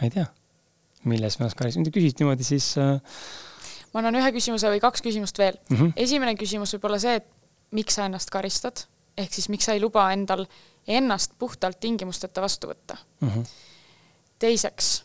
ma 0.00 0.04
ei 0.08 0.10
tea, 0.10 0.26
mille 1.04 1.26
eest 1.26 1.40
ma 1.40 1.46
ennast 1.46 1.58
karistan, 1.58 1.84
kui 1.84 1.92
küsid 1.96 2.20
niimoodi, 2.20 2.44
siis 2.44 2.74
äh.... 2.78 3.00
ma 3.92 4.02
annan 4.02 4.20
ühe 4.20 4.32
küsimuse 4.32 4.68
või 4.68 4.80
kaks 4.80 5.02
küsimust 5.02 5.38
veel 5.38 5.56
mm. 5.70 5.76
-hmm. 5.76 5.92
esimene 5.96 6.34
küsimus 6.34 6.74
võib 6.76 6.84
olla 6.90 6.98
see, 6.98 7.16
et 7.16 7.26
miks 7.70 7.94
sa 7.94 8.04
ennast 8.04 8.30
karistad, 8.30 8.84
ehk 9.16 9.32
siis 9.32 9.48
miks 9.48 9.64
sa 9.64 9.72
ei 9.72 9.80
luba 9.80 10.12
endal 10.12 10.46
ennast 10.86 11.32
puhtalt 11.38 11.80
tingimusteta 11.80 12.40
vastu 12.42 12.68
võtta 12.68 12.96
mm. 13.20 13.28
-hmm. 13.28 13.46
teiseks, 14.38 15.04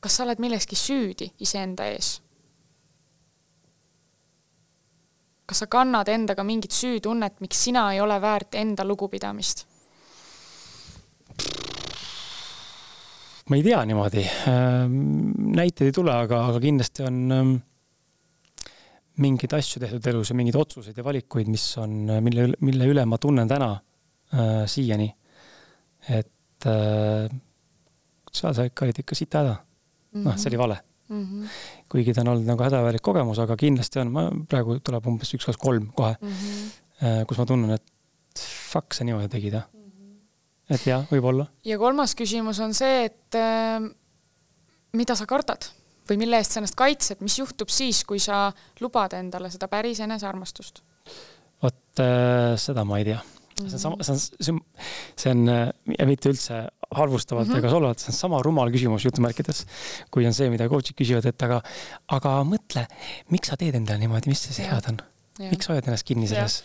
kas 0.00 0.16
sa 0.16 0.24
oled 0.24 0.38
milleski 0.38 0.76
süüdi 0.76 1.32
iseenda 1.38 1.86
ees 1.86 2.21
kas 5.52 5.66
sa 5.66 5.68
kannad 5.68 6.08
endaga 6.08 6.44
mingit 6.48 6.72
süütunnet, 6.72 7.36
miks 7.44 7.66
sina 7.66 7.90
ei 7.92 8.00
ole 8.00 8.16
väärt 8.22 8.56
enda 8.56 8.86
lugupidamist? 8.88 9.66
ma 13.50 13.58
ei 13.58 13.64
tea 13.66 13.80
niimoodi, 13.84 14.22
ähm, 14.48 14.94
näiteid 15.52 15.90
ei 15.90 15.92
tule, 15.92 16.12
aga, 16.14 16.38
aga 16.48 16.60
kindlasti 16.62 17.04
on 17.04 17.16
ähm, 17.36 17.50
mingeid 19.20 19.52
asju 19.58 19.82
tehtud 19.82 20.06
elus 20.08 20.30
ja 20.30 20.36
mingeid 20.38 20.56
otsuseid 20.56 20.96
ja 20.96 21.04
valikuid, 21.04 21.50
mis 21.52 21.66
on, 21.82 21.98
mille, 22.24 22.46
mille 22.64 22.88
üle 22.88 23.04
ma 23.08 23.18
tunnen 23.20 23.50
täna 23.50 23.74
äh, 23.74 24.62
siiani. 24.70 25.10
et 26.08 26.68
äh, 26.70 27.28
seal 28.32 28.56
sa 28.56 28.64
ikka 28.70 28.86
olid 28.86 29.02
ikka 29.04 29.18
sita 29.18 29.42
häda. 29.42 29.58
noh, 30.22 30.38
see 30.38 30.52
oli 30.54 30.62
vale 30.62 30.80
mm. 31.08 31.22
-hmm. 31.22 31.48
kuigi 31.88 32.14
ta 32.14 32.20
on 32.20 32.32
olnud 32.34 32.48
nagu 32.48 32.64
hädavajalik 32.64 33.02
kogemus, 33.02 33.38
aga 33.42 33.56
kindlasti 33.56 34.02
on, 34.02 34.12
ma 34.12 34.28
praegu 34.48 34.78
tuleb 34.84 35.06
umbes 35.06 35.34
üks, 35.34 35.46
kaks, 35.48 35.58
kolm 35.60 35.90
kohe 35.96 36.14
mm, 36.20 36.28
-hmm. 36.28 37.26
kus 37.26 37.38
ma 37.38 37.46
tunnen, 37.46 37.70
et 37.70 38.46
fuck, 38.72 38.94
sa 38.94 39.04
niimoodi 39.04 39.28
tegid, 39.28 39.58
jah 39.58 39.66
mm. 39.72 39.90
-hmm. 39.90 40.74
et 40.74 40.86
jah, 40.86 41.04
võib-olla. 41.10 41.46
ja 41.64 41.78
kolmas 41.78 42.14
küsimus 42.14 42.60
on 42.60 42.74
see, 42.74 43.04
et 43.04 43.38
äh, 43.38 43.90
mida 44.92 45.14
sa 45.14 45.26
kardad 45.26 45.70
või 46.10 46.18
mille 46.24 46.36
eest 46.36 46.52
sa 46.52 46.60
ennast 46.60 46.76
kaitsed, 46.78 47.20
mis 47.20 47.38
juhtub 47.38 47.68
siis, 47.68 48.04
kui 48.04 48.18
sa 48.18 48.52
lubad 48.80 49.12
endale 49.12 49.50
seda 49.50 49.68
päris 49.68 50.00
enesearmastust? 50.00 50.82
vot 51.62 52.00
äh, 52.00 52.56
seda 52.56 52.84
ma 52.84 52.98
ei 52.98 53.04
tea 53.04 53.20
see 53.58 53.68
on 53.76 53.82
sama, 53.84 53.98
see 54.02 54.14
on, 54.14 54.22
see 54.22 54.52
on, 54.54 54.60
see 55.16 55.34
on 55.34 55.42
ja 55.98 56.08
mitte 56.08 56.32
üldse 56.32 56.64
halvustavalt 56.92 57.48
mm 57.48 57.54
-hmm. 57.54 57.62
ega 57.62 57.70
solvavalt, 57.70 58.02
see 58.02 58.12
on 58.12 58.18
sama 58.18 58.42
rumal 58.42 58.72
küsimus 58.72 59.04
jutumärkides, 59.06 59.64
kui 60.10 60.26
on 60.26 60.34
see, 60.36 60.50
mida 60.52 60.68
coach'id 60.68 60.96
küsivad, 60.98 61.26
et 61.28 61.48
aga, 61.48 61.62
aga 62.08 62.36
mõtle, 62.48 62.86
miks 63.32 63.52
sa 63.52 63.56
teed 63.56 63.78
endale 63.78 64.02
niimoodi, 64.02 64.32
mis 64.32 64.44
see 64.48 64.68
head 64.68 64.92
on? 64.92 65.00
miks 65.40 65.64
sa 65.64 65.72
hoiad 65.72 65.86
ennast 65.88 66.04
kinni 66.04 66.26
selles? 66.28 66.58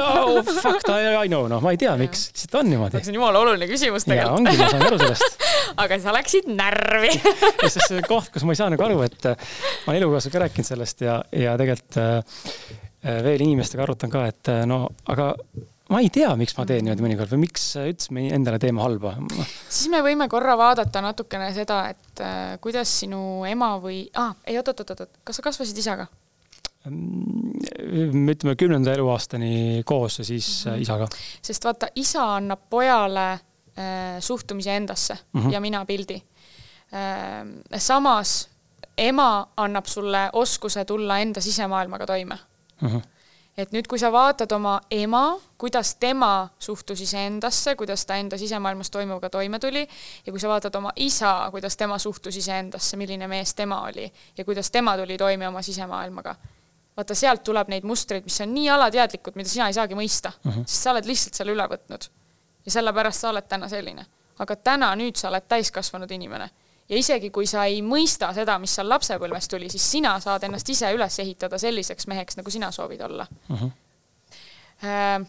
oh 0.00 0.38
fuck, 0.42 0.88
I 0.88 1.28
know, 1.28 1.44
noh, 1.50 1.60
ma 1.60 1.74
ei 1.74 1.80
tea, 1.80 1.92
miks, 2.00 2.30
lihtsalt 2.32 2.56
on 2.62 2.70
niimoodi. 2.72 3.02
see 3.04 3.12
on 3.12 3.18
jumala 3.20 3.42
oluline 3.44 3.68
küsimus 3.68 4.06
tegelikult. 4.08 4.38
ongi, 4.38 4.56
ma 4.56 4.70
saan 4.72 4.86
aru 4.86 5.00
sellest 5.02 5.44
aga 5.84 5.98
sa 6.00 6.14
läksid 6.16 6.48
närvi 6.48 7.12
sest 7.74 7.84
see 7.90 8.06
koht, 8.08 8.32
kus 8.32 8.46
ma 8.48 8.56
ei 8.56 8.60
saa 8.62 8.70
nagu 8.72 8.86
aru, 8.86 9.02
et 9.04 9.28
äh, 9.28 9.52
ma 9.84 9.92
olen 9.92 10.00
elukaaslasega 10.00 10.46
rääkinud 10.46 10.70
sellest 10.70 11.04
ja, 11.04 11.18
ja 11.36 11.58
tegelikult 11.60 12.00
äh, 12.00 12.16
äh, 13.04 13.20
veel 13.28 13.44
inimestega 13.44 13.84
arutan 13.84 14.12
ka, 14.12 14.24
et 14.32 14.52
no 14.70 14.86
aga 15.12 15.34
ma 15.94 16.02
ei 16.02 16.10
tea, 16.10 16.32
miks 16.38 16.56
ma 16.58 16.66
teen 16.66 16.82
niimoodi 16.84 17.04
mõnikord 17.04 17.32
või 17.36 17.44
miks 17.44 17.68
üldse 17.78 18.14
me 18.14 18.26
endale 18.34 18.58
teeme 18.62 18.82
halba. 18.82 19.14
siis 19.68 19.86
me 19.92 20.00
võime 20.02 20.26
korra 20.32 20.56
vaadata 20.58 21.02
natukene 21.04 21.52
seda, 21.54 21.84
et 21.94 22.22
äh, 22.24 22.56
kuidas 22.64 22.90
sinu 23.04 23.44
ema 23.48 23.74
või 23.82 24.02
ah,, 24.18 24.34
ei 24.48 24.58
oot-oot-oot-oot, 24.58 25.20
kas 25.26 25.38
sa 25.38 25.46
kasvasid 25.46 25.78
isaga? 25.78 26.08
Mm, 26.84 28.26
ütleme 28.34 28.56
kümnenda 28.60 28.92
eluaastani 28.92 29.84
koos 29.88 30.18
ja 30.18 30.24
siis 30.26 30.48
mm 30.66 30.72
-hmm. 30.72 30.82
isaga. 30.82 31.08
sest 31.42 31.64
vaata, 31.64 31.88
isa 31.94 32.26
annab 32.36 32.66
pojale 32.70 33.30
äh, 33.32 34.18
suhtumise 34.20 34.76
endasse 34.76 35.18
mm 35.32 35.40
-hmm. 35.40 35.52
ja 35.52 35.60
mina 35.60 35.84
pildi 35.84 36.22
äh,. 36.92 37.78
samas 37.78 38.48
ema 38.98 39.48
annab 39.56 39.86
sulle 39.86 40.30
oskuse 40.32 40.84
tulla 40.84 41.18
enda 41.18 41.40
sisemaailmaga 41.40 42.06
toime 42.06 42.38
mm. 42.80 42.88
-hmm 42.88 43.13
et 43.58 43.72
nüüd, 43.74 43.86
kui 43.90 44.00
sa 44.00 44.10
vaatad 44.12 44.50
oma 44.56 44.78
ema, 44.90 45.36
kuidas 45.58 45.94
tema 46.02 46.48
suhtus 46.58 47.00
iseendasse, 47.04 47.76
kuidas 47.78 48.06
ta 48.06 48.16
enda 48.18 48.38
sisemaailmas 48.38 48.90
toimuvaga 48.90 49.30
toime 49.30 49.58
tuli 49.58 49.84
ja 50.26 50.32
kui 50.32 50.40
sa 50.40 50.50
vaatad 50.50 50.74
oma 50.74 50.92
isa, 50.96 51.48
kuidas 51.50 51.76
tema 51.76 51.98
suhtus 51.98 52.36
iseendasse, 52.36 52.96
milline 52.96 53.28
mees 53.30 53.54
tema 53.54 53.82
oli 53.86 54.10
ja 54.38 54.44
kuidas 54.44 54.70
tema 54.70 54.96
tuli 54.98 55.18
toime 55.18 55.48
oma 55.48 55.62
sisemaailmaga. 55.62 56.34
vaata, 56.96 57.14
sealt 57.14 57.42
tuleb 57.42 57.68
neid 57.68 57.84
mustreid, 57.84 58.24
mis 58.24 58.40
on 58.40 58.52
nii 58.54 58.68
alateadlikud, 58.70 59.34
mida 59.34 59.48
sina 59.48 59.66
ei 59.66 59.74
saagi 59.74 59.94
mõista 59.94 60.32
uh, 60.34 60.52
-huh. 60.52 60.66
sest 60.66 60.82
sa 60.82 60.90
oled 60.90 61.06
lihtsalt 61.06 61.34
selle 61.34 61.52
üle 61.52 61.68
võtnud. 61.70 62.10
ja 62.66 62.70
sellepärast 62.70 63.20
sa 63.20 63.30
oled 63.30 63.48
täna 63.48 63.68
selline. 63.68 64.06
aga 64.38 64.56
täna, 64.56 64.94
nüüd 64.94 65.16
sa 65.16 65.28
oled 65.28 65.46
täiskasvanud 65.48 66.10
inimene 66.10 66.50
ja 66.88 66.98
isegi 66.98 67.30
kui 67.34 67.46
sa 67.48 67.64
ei 67.70 67.80
mõista 67.84 68.30
seda, 68.36 68.58
mis 68.60 68.74
seal 68.76 68.88
lapsepõlves 68.90 69.48
tuli, 69.48 69.70
siis 69.72 69.86
sina 69.96 70.16
saad 70.20 70.44
ennast 70.48 70.68
ise 70.68 70.90
üles 70.94 71.18
ehitada 71.22 71.58
selliseks 71.60 72.08
meheks, 72.10 72.38
nagu 72.40 72.52
sina 72.52 72.70
soovid 72.74 73.00
olla 73.06 73.26
uh. 73.48 73.62
-huh. 73.62 73.70
Äh, 74.84 75.26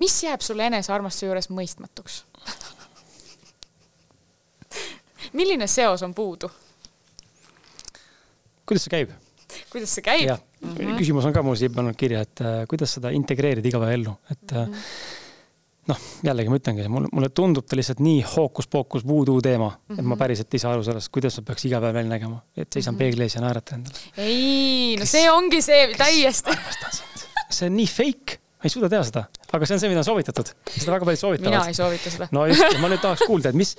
mis 0.00 0.22
jääb 0.22 0.40
sulle 0.40 0.66
enesearmastuse 0.66 1.26
juures 1.26 1.50
mõistmatuks 1.50 2.22
milline 5.38 5.66
seos 5.66 6.02
on 6.02 6.14
puudu? 6.14 6.50
kuidas 8.66 8.84
see 8.84 8.90
käib? 8.90 9.10
kuidas 9.70 9.94
see 9.94 10.02
käib? 10.02 10.30
Mm 10.60 10.74
-hmm. 10.74 10.98
küsimus 10.98 11.24
on 11.24 11.32
ka 11.32 11.42
mul 11.42 11.56
siia 11.56 11.70
pannud 11.70 11.96
kirja, 11.96 12.20
et 12.20 12.40
äh, 12.40 12.66
kuidas 12.68 12.94
seda 12.94 13.10
integreerida 13.10 13.68
igapäevaellu, 13.68 14.16
et 14.30 14.52
mm 14.52 14.64
-hmm 14.64 14.74
noh, 15.88 16.00
jällegi 16.26 16.52
ma 16.52 16.58
ütlengi, 16.60 16.86
mulle, 16.92 17.10
mulle 17.14 17.30
tundub 17.34 17.66
ta 17.68 17.78
lihtsalt 17.78 18.02
nii 18.04 18.22
hookus-pookus 18.34 19.06
voodoo 19.08 19.40
teema 19.44 19.70
mm, 19.70 19.78
-hmm. 19.78 19.98
et 19.98 20.04
ma 20.04 20.14
mhm. 20.14 20.18
päriselt 20.22 20.54
ei 20.54 20.62
saa 20.62 20.74
aru 20.76 20.84
sellest, 20.86 21.12
kuidas 21.14 21.38
ma 21.40 21.46
peaks 21.50 21.68
iga 21.68 21.80
päev 21.84 21.96
välja 22.00 22.12
nägema, 22.14 22.42
et 22.56 22.72
seisan 22.72 22.94
mm 22.94 22.96
-hmm. 22.96 22.98
peegli 22.98 23.22
ees 23.26 23.34
ja 23.34 23.44
naeratan 23.44 23.80
endale. 23.80 24.04
ei, 24.16 24.96
no 25.00 25.06
see 25.06 25.30
ongi 25.30 25.62
see 25.62 25.94
täiesti. 25.96 26.58
see 27.50 27.66
on 27.70 27.76
nii 27.76 27.86
fake, 27.86 28.38
ma 28.58 28.66
ei 28.66 28.72
suuda 28.72 28.90
teha 28.90 29.04
seda, 29.06 29.24
aga 29.54 29.68
see 29.68 29.76
on 29.76 29.82
see, 29.82 29.90
mida 29.92 30.02
on 30.02 30.08
soovitatud, 30.08 30.50
seda 30.74 30.94
väga 30.96 31.08
paljud 31.08 31.22
soovitavad. 31.22 31.52
mina 31.54 31.60
ei 31.70 31.78
soovita 31.78 32.14
seda. 32.14 32.28
no 32.34 32.46
just, 32.50 32.80
ma 32.82 32.90
nüüd 32.90 33.04
tahaks 33.04 33.22
kuulda, 33.28 33.52
et 33.52 33.58
mis, 33.58 33.74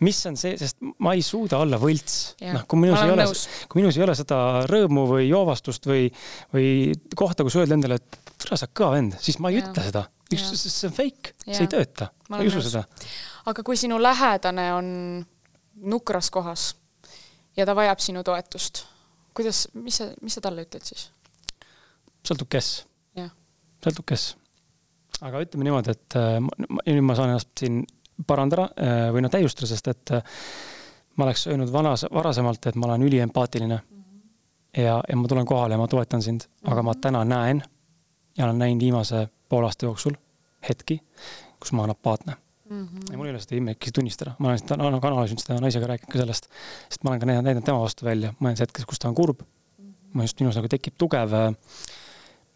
mis 0.00 0.22
on 0.30 0.38
see, 0.40 0.56
sest 0.60 0.80
ma 1.04 1.12
ei 1.18 1.24
suuda 1.26 1.60
olla 1.62 1.80
võlts. 1.82 2.16
noh, 2.46 2.64
kui 2.68 2.80
minus 2.86 3.02
ei 3.02 3.12
ole, 3.12 3.28
kui 3.68 3.82
minus 3.82 4.00
ei 4.00 4.06
ole 4.06 4.16
seda 4.18 4.40
rõõmu 4.70 5.04
või 5.10 5.28
joovastust 5.28 5.86
või, 5.90 6.08
või 6.54 6.72
kohta, 7.18 7.44
kus 7.46 7.60
öelda 7.60 7.76
endale, 7.76 8.00
et 8.00 8.34
tule 8.42 8.58
sa 8.58 8.70
kõva 8.72 8.96
vend, 8.96 9.20
siis 9.22 9.38
ma 9.42 9.52
ei 9.52 9.60
ja. 9.60 9.68
ütle 9.68 9.86
seda 9.90 10.08
see 10.36 10.88
on 10.88 10.94
fake, 10.96 11.34
see 11.44 11.64
ei 11.64 11.70
tööta, 11.70 12.08
ma 12.30 12.40
ei 12.40 12.50
usu 12.50 12.62
seda. 12.64 12.84
aga 13.50 13.64
kui 13.66 13.76
sinu 13.76 13.98
lähedane 14.02 14.68
on 14.76 14.86
nukras 15.92 16.30
kohas 16.30 16.72
ja 17.56 17.66
ta 17.66 17.74
vajab 17.76 18.00
sinu 18.02 18.22
toetust, 18.26 18.84
kuidas, 19.34 19.66
mis 19.74 20.00
sa, 20.00 20.08
mis 20.22 20.38
sa 20.38 20.44
talle 20.44 20.64
ütled 20.66 20.84
siis? 20.86 21.10
sõltub, 22.26 22.48
kes. 22.52 22.72
Sõltub, 23.82 24.06
kes. 24.08 24.28
aga 25.22 25.42
ütleme 25.44 25.66
niimoodi, 25.66 25.94
et 25.96 26.16
äh, 26.18 26.38
nüüd 26.86 27.04
ma 27.06 27.16
saan 27.18 27.34
ennast 27.34 27.50
siin 27.58 27.82
parandada 28.26 28.68
äh, 28.76 29.08
või 29.14 29.24
noh, 29.24 29.32
täiustada, 29.32 29.68
sest 29.70 29.90
et 29.92 30.14
äh, 30.16 30.38
ma 31.16 31.26
oleks 31.26 31.46
öelnud 31.50 31.72
vanas, 31.72 32.06
varasemalt, 32.12 32.66
et 32.66 32.78
ma 32.78 32.88
olen 32.90 33.06
üliempaatiline 33.08 33.78
mm. 33.78 34.02
-hmm. 34.02 34.82
ja, 34.82 35.00
ja 35.08 35.16
ma 35.16 35.28
tulen 35.28 35.46
kohale 35.46 35.74
ja 35.74 35.78
ma 35.78 35.88
toetan 35.88 36.22
sind 36.22 36.46
mm, 36.46 36.52
-hmm. 36.52 36.72
aga 36.72 36.82
ma 36.82 36.92
mhm. 36.92 37.00
täna 37.00 37.24
näen 37.24 37.62
ja 38.38 38.44
olen 38.44 38.58
näinud 38.58 38.80
viimase 38.80 39.28
poole 39.48 39.66
aasta 39.66 39.86
jooksul 39.86 40.14
hetki, 40.68 41.02
kus 41.60 41.72
ma 41.72 41.82
olen 41.82 41.90
apaatne 41.90 42.36
mm. 42.70 42.86
-hmm. 42.86 43.12
ja 43.12 43.16
mul 43.16 43.26
ei 43.26 43.30
ole 43.30 43.40
seda 43.40 43.56
imeki 43.56 43.92
tunnistada, 43.92 44.34
ma 44.38 44.48
olen 44.48 44.58
seda 44.58 44.76
nagu 44.76 45.06
analüüsinud 45.06 45.42
seda 45.42 45.60
naisega 45.60 45.86
rääkinud 45.86 46.12
ka 46.12 46.18
sellest, 46.18 46.48
sest 46.88 47.04
ma 47.04 47.10
olen 47.10 47.20
ka 47.20 47.26
näidanud 47.26 47.64
tema 47.64 47.80
vastu 47.80 48.04
välja 48.04 48.34
mõnes 48.40 48.60
hetkes, 48.60 48.86
kus 48.86 48.98
ta 48.98 49.08
on 49.08 49.14
kurb 49.14 49.40
mm. 49.40 49.84
-hmm. 49.84 49.94
ma 50.12 50.22
just 50.22 50.40
minus 50.40 50.56
nagu 50.56 50.68
tekib 50.68 50.94
tugev 50.98 51.32
äh, 51.32 51.54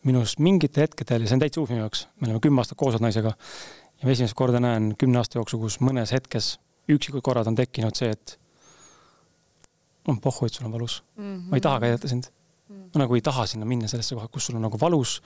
minus 0.07 0.37
mingitel 0.43 0.87
hetkedel 0.87 1.25
ja 1.25 1.31
see 1.31 1.37
on 1.37 1.43
täitsa 1.43 1.61
uus 1.63 1.73
minu 1.73 1.83
jaoks, 1.83 2.07
me 2.21 2.29
oleme 2.29 2.43
kümme 2.45 2.63
aastat 2.63 2.79
koos 2.79 2.95
olnud 2.95 3.09
naisega 3.09 3.33
ja 3.35 4.07
ma 4.07 4.15
esimest 4.15 4.37
korda 4.39 4.61
näen 4.63 4.93
kümne 4.99 5.21
aasta 5.21 5.41
jooksul, 5.41 5.63
kus 5.63 5.79
mõnes 5.85 6.13
hetkes 6.15 6.57
üksikud 6.93 7.25
korrad 7.27 7.49
on 7.51 7.59
tekkinud 7.59 7.99
see, 7.99 8.13
et 8.15 8.37
on 10.07 10.21
pohhu, 10.23 10.47
et 10.47 10.55
sul 10.55 10.69
on 10.69 10.77
valus 10.77 11.01
mm. 11.17 11.25
-hmm. 11.25 11.49
ma 11.51 11.59
ei 11.59 11.65
taha 11.65 11.81
ka 11.81 11.91
aidata 11.91 12.09
sind 12.09 12.29
mm. 12.29 12.77
-hmm. 12.77 12.91
ma 12.95 13.03
nagu 13.05 13.15
ei 13.15 13.25
taha 13.31 13.47
sinna 13.47 13.67
minna 13.67 13.89
sellesse 13.89 14.15
kohta, 14.15 14.33
kus 14.33 14.47
sul 14.47 14.57
on 14.57 14.63
nagu 14.63 14.81
valus. 14.81 15.23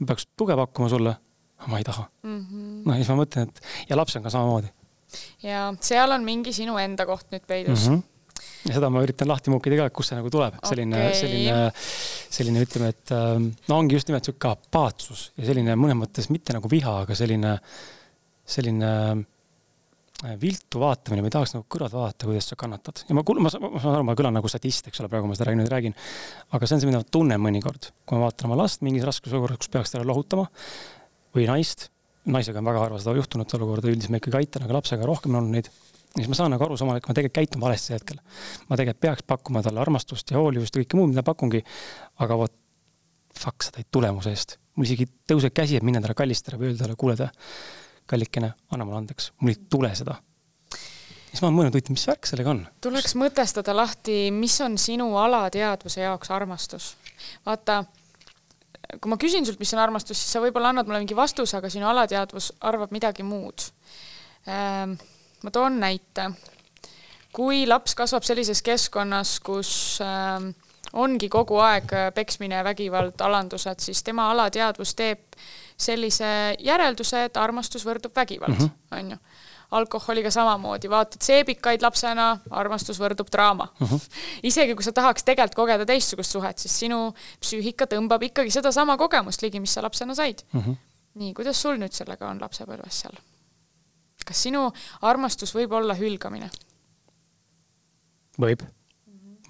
ma 0.00 0.06
peaks 0.06 0.26
tuge 0.36 0.56
pakkuma 0.56 0.88
sulle, 0.88 1.16
aga 1.58 1.70
ma 1.70 1.78
ei 1.78 1.84
taha 1.84 2.08
mm. 2.22 2.40
-hmm. 2.40 2.82
noh, 2.84 2.94
ja 2.94 3.04
siis 3.04 3.08
ma 3.08 3.22
mõtlen, 3.24 3.48
et 3.48 3.60
ja 3.90 3.96
laps 3.96 4.16
on 4.16 4.22
ka 4.22 4.30
samamoodi. 4.30 4.72
ja 5.42 5.74
seal 5.80 6.10
on 6.10 6.24
mingi 6.24 6.52
sinu 6.52 6.78
enda 6.78 7.06
koht 7.06 7.30
nüüd 7.30 7.46
peidus 7.46 7.88
mm. 7.88 7.94
-hmm 7.94 8.13
ja 8.64 8.76
seda 8.78 8.90
ma 8.92 9.02
üritan 9.04 9.28
lahti 9.28 9.52
muukida 9.52 9.82
ka, 9.82 9.90
kust 9.94 10.12
see 10.12 10.18
nagu 10.18 10.32
tuleb 10.32 10.56
okay., 10.56 10.70
selline, 10.72 11.04
selline, 11.18 11.58
selline 12.38 12.64
ütleme, 12.64 12.94
et 12.94 13.14
ähm, 13.16 13.50
no 13.68 13.78
ongi 13.82 13.98
just 13.98 14.08
nimelt 14.10 14.26
sihuke 14.26 14.54
apaatsus 14.54 15.28
ja 15.36 15.50
selline 15.50 15.76
mõnes 15.80 16.00
mõttes 16.00 16.30
mitte 16.32 16.56
nagu 16.56 16.70
viha, 16.72 17.00
aga 17.04 17.18
selline, 17.18 17.58
selline 18.56 18.92
Äh, 20.24 20.36
viltu 20.40 20.78
vaatamine, 20.80 21.20
ma 21.20 21.28
ei 21.28 21.32
tahaks 21.34 21.52
nagu 21.52 21.64
kõrvalt 21.68 21.94
vaadata, 21.98 22.24
kuidas 22.28 22.46
sa 22.48 22.56
kannatad. 22.56 23.02
ja 23.08 23.16
ma 23.18 23.24
kuulan, 23.26 23.44
ma 23.44 23.50
saan 23.50 23.90
aru, 23.90 24.04
ma 24.08 24.14
kõlan 24.16 24.32
nagu 24.38 24.48
statist, 24.48 24.86
eks 24.88 25.02
ole, 25.02 25.10
praegu 25.12 25.26
ma 25.28 25.34
seda 25.36 25.50
räägin, 25.50 25.66
räägin. 25.68 25.96
aga 26.54 26.68
see 26.68 26.76
on 26.76 26.80
see, 26.80 26.88
mida 26.88 27.00
ma 27.02 27.08
tunnen 27.16 27.42
mõnikord, 27.42 27.90
kui 28.06 28.16
ma 28.16 28.28
vaatan 28.28 28.48
oma 28.48 28.56
last 28.62 28.84
mingis 28.86 29.04
raskes 29.04 29.34
olukorras, 29.34 29.58
kus 29.60 29.72
peaks 29.74 29.92
teda 29.92 30.06
lohutama 30.06 30.46
või 31.34 31.44
naist. 31.50 31.90
naisega 32.24 32.62
on 32.62 32.70
väga 32.70 32.84
harva 32.86 33.02
seda 33.02 33.18
juhtunud, 33.18 33.56
olukorda 33.58 33.90
üldiselt 33.90 34.14
ma 34.14 34.22
ikkagi 34.22 34.38
aitan, 34.38 34.64
aga 34.64 34.78
lapsega 34.78 35.10
rohkem 35.10 35.34
on 35.34 35.42
olnud 35.42 35.58
neid. 35.58 35.68
Siis 36.16 36.30
ma 36.30 36.38
saan 36.38 36.52
nagu 36.54 36.64
aru 36.66 36.76
samal, 36.78 36.98
et 36.98 37.06
ma 37.08 37.16
tegelikult 37.16 37.40
käitun 37.40 37.62
valesti 37.64 37.94
hetkel. 37.96 38.20
ma 38.68 38.76
tegelikult 38.78 39.00
peaks 39.02 39.24
pakkuma 39.26 39.62
talle 39.62 39.80
armastust 39.82 40.30
ja 40.30 40.38
hoolivust 40.38 40.76
ja 40.76 40.82
kõike 40.82 40.98
muud, 40.98 41.10
mida 41.14 41.24
pakungi. 41.26 41.64
aga 42.22 42.36
vot, 42.38 42.54
fuck, 43.38 43.66
sa 43.66 43.74
tõid 43.74 43.90
tulemuse 43.90 44.30
eest. 44.30 44.58
mul 44.76 44.86
isegi 44.86 45.08
tõuseb 45.30 45.54
käsi, 45.54 45.76
et 45.76 45.86
minna 45.86 46.02
talle 46.04 46.14
kallistada 46.18 46.60
või 46.60 46.70
öelda 46.70 46.84
talle, 46.84 46.98
kuule 47.00 47.16
ta 47.18 47.30
kallikene, 48.10 48.52
anna 48.72 48.86
mulle 48.86 49.02
andeks, 49.02 49.32
mul 49.40 49.54
ei 49.54 49.58
tule 49.70 49.90
seda. 49.96 50.16
siis 51.30 51.42
ma 51.42 51.48
olen 51.48 51.58
mõelnud, 51.58 51.74
huvitav, 51.74 51.96
mis 51.96 52.06
värk 52.08 52.30
sellega 52.30 52.54
on? 52.54 52.62
tuleks 52.84 53.16
mõtestada 53.18 53.74
lahti, 53.76 54.30
mis 54.34 54.60
on 54.62 54.78
sinu 54.78 55.10
alateadvuse 55.18 56.04
jaoks 56.04 56.30
armastus. 56.30 56.94
vaata, 57.46 57.82
kui 59.00 59.10
ma 59.10 59.18
küsin 59.18 59.46
sult, 59.46 59.58
mis 59.58 59.74
on 59.74 59.82
armastus, 59.82 60.20
siis 60.20 60.36
sa 60.36 60.44
võib-olla 60.44 60.70
annad 60.70 60.86
mulle 60.86 61.02
mingi 61.02 61.16
vastuse, 61.18 61.56
aga 61.58 61.72
sinu 61.72 61.90
alateadvus 61.90 62.52
arvab 62.60 62.94
midagi 62.94 63.26
muud. 63.26 63.66
Ehm, 64.46 64.94
ma 65.44 65.52
toon 65.54 65.80
näite. 65.80 66.30
kui 67.34 67.64
laps 67.66 67.96
kasvab 67.98 68.22
sellises 68.22 68.62
keskkonnas, 68.62 69.40
kus 69.42 69.98
ähm, 70.02 70.52
ongi 70.94 71.28
kogu 71.28 71.58
aeg 71.58 71.90
peksmine, 72.14 72.60
vägivald, 72.64 73.18
alandused, 73.20 73.82
siis 73.82 74.02
tema 74.06 74.28
alateadvus 74.30 74.94
teeb 74.94 75.38
sellise 75.76 76.54
järelduse, 76.62 77.24
et 77.28 77.36
armastus 77.36 77.82
võrdub 77.86 78.14
vägivald 78.16 78.54
mm, 78.54 78.68
-hmm. 78.68 78.98
on 78.98 79.10
ju 79.10 79.16
alkoholiga 79.74 80.30
samamoodi, 80.30 80.90
vaatad 80.90 81.22
seebikaid 81.24 81.82
lapsena, 81.82 82.38
armastus 82.50 83.00
võrdub 83.00 83.30
draama 83.32 83.64
uh. 83.64 83.86
Mhm. 83.86 83.94
-huh. 83.94 84.08
isegi 84.50 84.74
kui 84.74 84.84
sa 84.84 84.92
tahaks 84.92 85.24
tegelikult 85.24 85.54
kogeda 85.54 85.86
teistsugust 85.86 86.30
suhet, 86.30 86.58
siis 86.58 86.78
sinu 86.78 87.14
psüühika 87.40 87.86
tõmbab 87.90 88.22
ikkagi 88.22 88.50
sedasama 88.50 88.96
kogemust 88.96 89.42
ligi, 89.42 89.60
mis 89.60 89.74
sa 89.74 89.82
lapsena 89.82 90.14
said 90.14 90.42
uh. 90.54 90.60
Mhm. 90.60 90.70
-huh. 90.70 90.76
nii, 91.14 91.34
kuidas 91.34 91.62
sul 91.62 91.76
nüüd 91.76 91.92
sellega 91.92 92.28
on 92.28 92.40
lapsepõlves 92.40 93.00
seal? 93.00 93.18
Kas 94.24 94.44
sinu 94.46 94.68
armastus 95.02 95.54
võib 95.56 95.74
olla 95.76 95.96
hülgamine? 95.98 96.50
võib, 98.40 98.64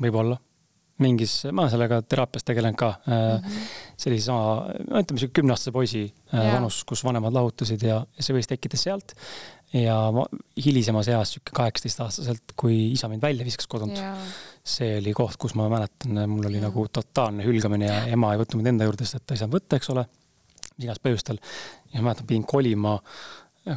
võib 0.01 0.21
olla 0.21 0.41
mingis, 1.03 1.41
ma 1.51 1.67
sellega 1.73 1.99
teraapias 2.07 2.45
tegelen 2.47 2.77
ka 2.79 2.93
mm 2.93 3.13
-hmm. 3.13 3.71
sellise 3.99 4.29
sama, 4.31 4.69
ütleme 5.01 5.19
sihuke 5.19 5.41
kümneaastase 5.41 5.73
poisi. 5.73 6.05
Äh, 6.35 6.53
vanus, 6.55 6.85
kus 6.85 7.05
vanemad 7.05 7.35
lahutasid 7.35 7.83
ja, 7.83 7.97
ja 8.17 8.23
see 8.23 8.37
võis 8.37 8.47
tekkida 8.51 8.77
sealt. 8.79 9.15
ja 9.75 9.97
hilisemas 10.65 11.09
eas, 11.09 11.33
sihuke 11.33 11.51
kaheksateistaastaselt, 11.55 12.53
kui 12.57 12.93
isa 12.93 13.09
mind 13.09 13.23
välja 13.23 13.45
viskas 13.45 13.67
kodunt 13.67 13.99
see 14.65 14.99
oli 14.99 15.13
koht, 15.13 15.37
kus 15.41 15.55
ma 15.59 15.69
mäletan, 15.69 16.19
mul 16.31 16.47
oli 16.49 16.57
yeah. 16.57 16.69
nagu 16.69 16.87
totaalne 16.89 17.45
hülgamine 17.45 17.89
ja 17.89 17.97
ema 18.17 18.33
ei 18.33 18.41
võtnud 18.41 18.63
mind 18.63 18.73
enda 18.73 18.89
juurde, 18.89 19.05
sest 19.05 19.27
ta 19.27 19.37
ei 19.37 19.43
saanud 19.43 19.59
võtta, 19.59 19.77
eks 19.77 19.91
ole, 19.93 20.07
mis 20.77 20.87
iganes 20.87 21.03
põhjustel. 21.05 21.41
ja 21.93 22.01
ma 22.01 22.09
mäletan, 22.09 22.29
pidin 22.31 22.47
kolima 22.49 22.95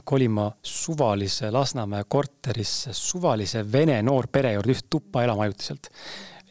kolima 0.03 0.51
suvalise 0.63 1.51
Lasnamäe 1.51 2.03
korterisse 2.09 2.93
suvalise 2.93 3.63
vene 3.71 4.01
noorpere 4.03 4.51
juurde 4.53 4.75
üht 4.75 4.89
tuppa 4.89 5.23
elama 5.23 5.45
ajutiselt 5.47 5.87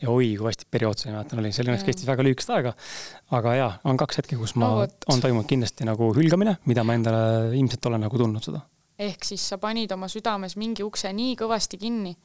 ja 0.02 0.10
oi, 0.10 0.30
kui 0.36 0.44
vastik 0.44 0.68
periood 0.70 1.00
see, 1.00 1.10
ma 1.10 1.20
mäletan, 1.20 1.40
oli, 1.40 1.50
see 1.54 1.64
õnneks 1.64 1.84
kestis 1.86 2.08
väga 2.08 2.24
lühikest 2.24 2.52
aega. 2.52 2.72
aga 3.36 3.54
jaa, 3.56 3.68
on 3.88 4.00
kaks 4.00 4.20
hetke, 4.20 4.38
kus 4.40 4.54
ma 4.60 4.68
no,, 4.72 4.86
on 5.12 5.22
toimunud 5.24 5.48
kindlasti 5.48 5.88
nagu 5.88 6.10
hülgamine, 6.16 6.56
mida 6.68 6.84
ma 6.84 6.96
endale 6.98 7.20
ilmselt 7.56 7.88
olen 7.90 8.04
nagu 8.06 8.20
tundnud 8.20 8.44
seda. 8.44 8.60
ehk 8.98 9.24
siis 9.28 9.44
sa 9.52 9.60
panid 9.60 9.92
oma 9.92 10.08
südames 10.12 10.56
mingi 10.60 10.84
ukse 10.84 11.12
nii 11.12 11.36
kõvasti 11.40 11.80
kinni, 11.80 12.16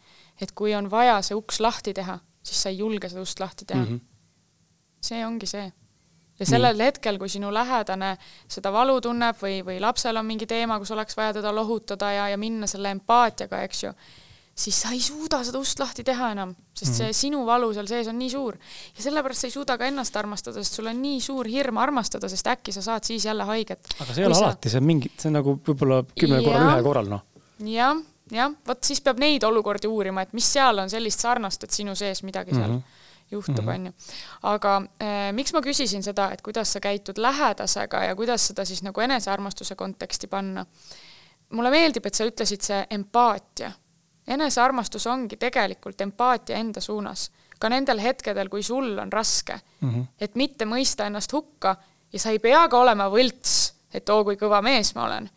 et 0.42 0.56
kui 0.56 0.76
on 0.76 0.90
vaja 0.92 1.20
see 1.26 1.38
uks 1.38 1.60
lahti 1.64 1.96
teha, 1.96 2.20
siis 2.44 2.64
sa 2.66 2.74
ei 2.74 2.82
julge 2.84 3.12
seda 3.12 3.24
ust 3.24 3.40
lahti 3.40 3.68
teha 3.68 3.84
mm. 3.84 3.88
-hmm. 3.88 4.02
see 5.12 5.26
ongi 5.26 5.48
see 5.48 5.72
ja 6.42 6.48
sellel 6.50 6.78
Nii. 6.78 6.88
hetkel, 6.90 7.20
kui 7.22 7.30
sinu 7.30 7.52
lähedane 7.54 8.16
seda 8.50 8.72
valu 8.74 8.98
tunneb 9.04 9.38
või, 9.42 9.62
või 9.66 9.78
lapsel 9.84 10.18
on 10.18 10.28
mingi 10.28 10.48
teema, 10.50 10.80
kus 10.82 10.92
oleks 10.96 11.18
vaja 11.18 11.38
teda 11.38 11.54
lohutada 11.56 12.12
ja, 12.16 12.28
ja 12.34 12.42
minna 12.42 12.70
selle 12.70 12.92
empaatiaga, 12.96 13.62
eks 13.68 13.84
ju, 13.84 13.94
siis 14.64 14.82
sa 14.84 14.92
ei 14.96 15.02
suuda 15.04 15.42
seda 15.48 15.62
ust 15.62 15.80
lahti 15.82 16.04
teha 16.08 16.32
enam, 16.36 16.54
sest 16.74 16.98
see 16.98 17.10
mhm. 17.10 17.18
sinu 17.22 17.42
valu 17.48 17.72
seal 17.78 17.90
sees 17.90 18.10
on 18.12 18.18
nii 18.20 18.30
suur. 18.34 18.58
ja 18.98 19.06
sellepärast 19.06 19.46
sa 19.46 19.50
ei 19.50 19.56
suuda 19.56 19.78
ka 19.80 19.90
ennast 19.90 20.18
armastada, 20.18 20.64
sest 20.64 20.80
sul 20.80 20.90
on 20.92 21.02
nii 21.02 21.20
suur 21.24 21.50
hirm 21.50 21.82
armastada, 21.82 22.30
sest 22.32 22.50
äkki 22.54 22.74
sa 22.76 22.84
saad 22.86 23.08
siis 23.08 23.26
jälle 23.30 23.46
haiget. 23.48 23.94
aga 24.00 24.14
see 24.14 24.24
ei 24.26 24.30
ole 24.30 24.40
sa... 24.40 24.48
alati, 24.50 24.72
see 24.74 24.82
on 24.82 24.88
mingi, 24.90 25.12
see 25.18 25.30
on 25.32 25.38
nagu 25.40 25.58
võib-olla 25.68 26.02
kümnel 26.16 26.48
korral 26.48 26.72
ühe 26.72 26.88
korral, 26.88 27.12
noh. 27.12 27.28
jah, 27.70 28.02
jah, 28.34 28.58
vot 28.68 28.90
siis 28.90 29.04
peab 29.06 29.22
neid 29.22 29.46
olukordi 29.48 29.92
uurima, 29.92 30.26
et 30.26 30.34
mis 30.38 30.50
seal 30.58 30.82
on 30.82 30.90
sellist 30.90 31.22
sarnast, 31.22 31.70
et 31.70 31.82
sinu 31.82 31.96
sees 31.98 32.26
midagi 32.28 32.58
seal 32.58 32.68
mm 32.72 32.82
-hmm 32.82 32.98
juhtub, 33.32 33.66
mhm. 33.66 33.70
on 33.70 33.86
ju. 33.86 33.94
aga 34.44 34.76
äh, 35.02 35.30
miks 35.34 35.54
ma 35.54 35.62
küsisin 35.62 36.04
seda, 36.04 36.32
et 36.32 36.42
kuidas 36.42 36.74
sa 36.74 36.80
käitud 36.80 37.18
lähedasega 37.18 38.04
ja 38.04 38.16
kuidas 38.16 38.48
seda 38.48 38.66
siis 38.66 38.84
nagu 38.84 39.02
enesearmastuse 39.02 39.76
konteksti 39.76 40.28
panna? 40.28 40.66
mulle 41.52 41.70
meeldib, 41.70 42.06
et 42.06 42.16
sa 42.16 42.26
ütlesid 42.26 42.64
see 42.64 42.84
empaatia 42.90 43.72
enesearmastus 44.28 45.08
ongi 45.08 45.38
tegelikult 45.38 46.02
empaatia 46.02 46.58
enda 46.58 46.82
suunas, 46.82 47.32
ka 47.60 47.70
nendel 47.70 48.00
hetkedel, 48.02 48.50
kui 48.50 48.64
sul 48.64 48.98
on 48.98 49.12
raske 49.14 49.60
mm. 49.80 49.90
-hmm. 49.90 50.06
et 50.22 50.36
mitte 50.36 50.66
mõista 50.66 51.06
ennast 51.06 51.34
hukka 51.34 51.76
ja 52.14 52.20
sa 52.20 52.30
ei 52.30 52.40
pea 52.40 52.68
ka 52.68 52.78
olema 52.78 53.10
võlts, 53.10 53.74
et 53.94 54.10
oo, 54.10 54.24
kui 54.24 54.36
kõva 54.36 54.62
mees 54.62 54.96
ma 54.96 55.04
olen, 55.04 55.30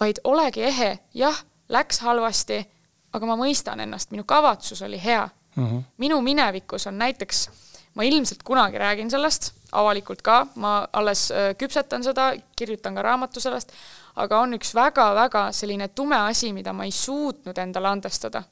vaid 0.00 0.20
olegi 0.24 0.62
ehe, 0.62 0.98
jah, 1.14 1.44
läks 1.68 2.00
halvasti, 2.00 2.64
aga 3.12 3.26
ma 3.26 3.36
mõistan 3.36 3.80
ennast, 3.80 4.10
minu 4.10 4.24
kavatsus 4.24 4.82
oli 4.82 5.04
hea 5.04 5.28
mm. 5.56 5.66
-hmm. 5.66 5.82
minu 5.96 6.20
minevikus 6.20 6.86
on 6.86 6.98
näiteks, 6.98 7.50
ma 7.94 8.02
ilmselt 8.02 8.42
kunagi 8.42 8.78
räägin 8.78 9.10
sellest 9.10 9.52
avalikult 9.72 10.22
ka, 10.22 10.46
ma 10.54 10.88
alles 10.92 11.30
äh, 11.30 11.54
küpsetan 11.58 12.04
seda, 12.04 12.32
kirjutan 12.56 12.94
ka 12.94 13.02
raamatu 13.02 13.40
sellest, 13.40 13.72
aga 14.16 14.40
on 14.40 14.56
üks 14.56 14.74
väga-väga 14.74 15.48
selline 15.52 15.88
tume 15.88 16.16
asi, 16.16 16.52
mida 16.52 16.72
ma 16.72 16.84
ei 16.84 16.94
suutnud 16.94 17.58
endale 17.58 17.88
andestada. 17.88 18.42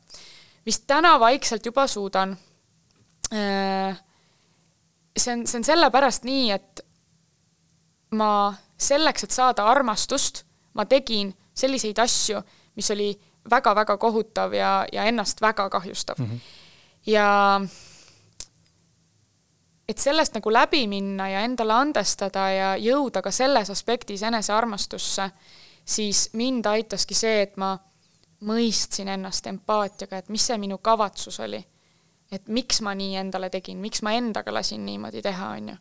vist 0.66 0.86
täna 0.86 1.20
vaikselt 1.20 1.66
juba 1.66 1.86
suudan. 1.86 2.36
Äh, 3.32 4.00
see 5.16 5.32
on, 5.32 5.46
see 5.46 5.58
on 5.58 5.64
sellepärast 5.64 6.24
nii, 6.24 6.50
et 6.50 6.80
ma 8.16 8.54
selleks, 8.76 9.24
et 9.24 9.30
saada 9.30 9.66
armastust, 9.68 10.44
ma 10.74 10.84
tegin 10.84 11.34
selliseid 11.54 11.98
asju, 11.98 12.40
mis 12.76 12.90
oli 12.90 13.12
väga-väga 13.50 13.96
kohutav 14.00 14.54
ja, 14.56 14.86
ja 14.92 15.04
ennast 15.04 15.40
väga 15.40 15.68
kahjustav 15.70 16.18
mm. 16.18 16.26
-hmm. 16.26 16.40
Ja 17.06 17.60
et 19.88 19.98
sellest 19.98 20.34
nagu 20.34 20.52
läbi 20.52 20.86
minna 20.88 21.28
ja 21.28 21.42
endale 21.44 21.76
andestada 21.76 22.48
ja 22.50 22.70
jõuda 22.80 23.22
ka 23.22 23.30
selles 23.30 23.70
aspektis 23.70 24.22
enesearmastusse, 24.22 25.28
siis 25.84 26.30
mind 26.32 26.66
aitaski 26.66 27.14
see, 27.14 27.42
et 27.42 27.56
ma 27.60 27.74
mõistsin 28.44 29.08
ennast 29.08 29.46
empaatiaga, 29.46 30.18
et 30.18 30.28
mis 30.32 30.46
see 30.46 30.58
minu 30.60 30.78
kavatsus 30.78 31.40
oli. 31.40 31.64
et 32.32 32.48
miks 32.48 32.80
ma 32.82 32.94
nii 32.98 33.16
endale 33.16 33.50
tegin, 33.50 33.78
miks 33.78 34.00
ma 34.02 34.10
endaga 34.16 34.50
lasin 34.52 34.82
niimoodi 34.86 35.20
teha, 35.22 35.48
on 35.54 35.68
ju. 35.68 35.76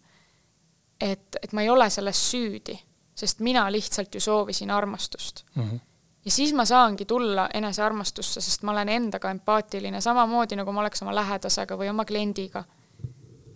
et, 1.02 1.38
et 1.42 1.54
ma 1.54 1.62
ei 1.62 1.70
ole 1.70 1.90
selles 1.90 2.20
süüdi, 2.32 2.76
sest 3.16 3.40
mina 3.40 3.72
lihtsalt 3.72 4.16
ju 4.16 4.20
soovisin 4.22 4.72
armastust 4.72 5.46
mm. 5.56 5.64
-hmm 5.64 5.80
ja 6.26 6.32
siis 6.32 6.54
ma 6.54 6.66
saangi 6.66 7.06
tulla 7.06 7.50
enesearmastusse, 7.54 8.42
sest 8.42 8.64
ma 8.64 8.72
olen 8.72 8.90
endaga 8.90 9.32
empaatiline, 9.32 10.02
samamoodi 10.02 10.56
nagu 10.56 10.72
ma 10.72 10.82
oleks 10.82 11.02
oma 11.04 11.16
lähedasega 11.16 11.78
või 11.78 11.90
oma 11.90 12.06
kliendiga. 12.06 12.64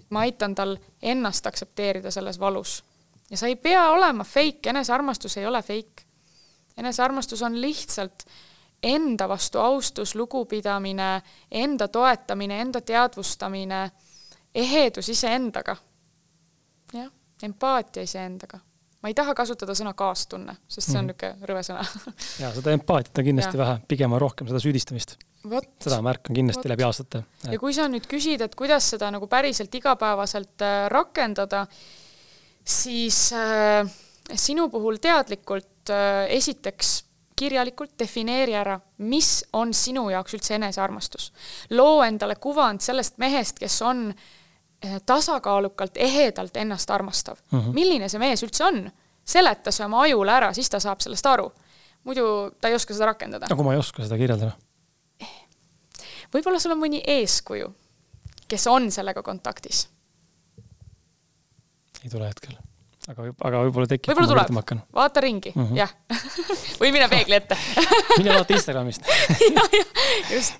ma 0.10 0.20
aitan 0.20 0.56
tal 0.56 0.78
ennast 1.02 1.48
aktsepteerida 1.48 2.12
selles 2.12 2.40
valus. 2.40 2.84
ja 3.32 3.38
sa 3.38 3.48
ei 3.48 3.56
pea 3.56 3.90
olema 3.90 4.24
fake, 4.24 4.70
enesearmastus 4.70 5.38
ei 5.38 5.46
ole 5.46 5.62
fake. 5.62 6.04
enesearmastus 6.78 7.42
on 7.42 7.62
lihtsalt 7.62 8.24
enda 8.84 9.30
vastu 9.30 9.60
austus, 9.60 10.16
lugupidamine, 10.16 11.22
enda 11.52 11.88
toetamine, 11.88 12.62
enda 12.62 12.82
teadvustamine, 12.82 13.92
ehedus 14.56 15.10
iseendaga. 15.10 15.76
jah, 16.94 17.12
empaatia 17.44 18.04
iseendaga 18.04 18.60
ma 19.08 19.12
ei 19.12 19.16
taha 19.16 19.32
kasutada 19.38 19.72
sõna 19.78 19.94
kaastunne, 19.96 20.58
sest 20.68 20.90
see 20.92 21.00
on 21.00 21.06
mm. 21.08 21.14
niisugune 21.16 21.48
rõve 21.48 21.62
sõna 21.64 21.84
ja 22.44 22.52
seda 22.52 22.74
empaatiat 22.76 23.22
on 23.22 23.28
kindlasti 23.30 23.56
ja. 23.56 23.62
vähe, 23.62 23.76
pigem 23.88 24.16
on 24.18 24.20
rohkem 24.20 24.50
seda 24.50 24.60
süüdistamist. 24.60 25.16
seda 25.48 26.02
märkan 26.04 26.36
kindlasti 26.36 26.68
läbi 26.68 26.84
aastate. 26.84 27.24
ja 27.48 27.60
kui 27.62 27.76
sa 27.78 27.88
nüüd 27.88 28.10
küsid, 28.12 28.44
et 28.44 28.58
kuidas 28.60 28.90
seda 28.92 29.12
nagu 29.16 29.30
päriselt 29.32 29.74
igapäevaselt 29.80 30.66
äh, 30.68 30.80
rakendada, 30.92 31.64
siis 32.68 33.30
äh, 33.32 33.88
sinu 34.36 34.68
puhul 34.74 35.00
teadlikult 35.00 35.94
äh, 35.96 36.26
esiteks 36.36 36.98
kirjalikult 37.38 37.94
defineeri 38.02 38.58
ära, 38.58 38.76
mis 39.08 39.46
on 39.56 39.72
sinu 39.78 40.10
jaoks 40.10 40.36
üldse 40.36 40.58
enesearmastus. 40.58 41.32
loo 41.70 42.02
endale 42.04 42.36
kuvand 42.36 42.84
sellest 42.84 43.22
mehest, 43.24 43.62
kes 43.64 43.80
on 43.88 44.10
äh, 44.10 44.28
tasakaalukalt, 45.06 45.98
ehedalt 45.98 46.58
ennast 46.58 46.90
armastav. 46.90 47.38
Mhm. 47.52 47.62
-huh. 47.62 47.74
milline 47.74 48.10
see 48.10 48.20
mees 48.20 48.44
üldse 48.44 48.64
on? 48.64 48.92
seleta 49.28 49.72
see 49.72 49.86
oma 49.86 50.02
ajule 50.02 50.32
ära, 50.32 50.54
siis 50.56 50.70
ta 50.70 50.80
saab 50.80 51.02
sellest 51.04 51.26
aru. 51.26 51.52
muidu 52.04 52.52
ta 52.62 52.68
ei 52.68 52.76
oska 52.76 52.94
seda 52.94 53.06
rakendada. 53.12 53.50
kui 53.56 53.66
ma 53.66 53.74
ei 53.74 53.80
oska 53.80 54.04
seda 54.04 54.18
kirjeldada? 54.18 54.52
võib-olla 56.34 56.60
sul 56.60 56.76
on 56.76 56.82
mõni 56.82 57.02
eeskuju, 57.08 57.74
kes 58.48 58.68
on 58.68 58.92
sellega 58.92 59.24
kontaktis? 59.24 59.88
ei 62.04 62.10
tule 62.10 62.28
hetkel. 62.28 62.56
Aga, 63.12 63.30
aga 63.32 63.62
võib-olla 63.66 63.90
tekib. 63.92 64.12
võib-olla 64.12 64.48
tuleb, 64.48 64.84
vaata 64.96 65.24
ringi 65.24 65.54
mhm. 65.56 65.70
-huh. 65.72 65.78
jah 65.78 65.94
või 66.82 66.92
mine 66.96 67.08
peegli 67.12 67.38
ette 67.40 67.58
mine 68.20 68.36
vaata 68.36 68.58
Instagramist 68.58 69.08
just 70.36 70.60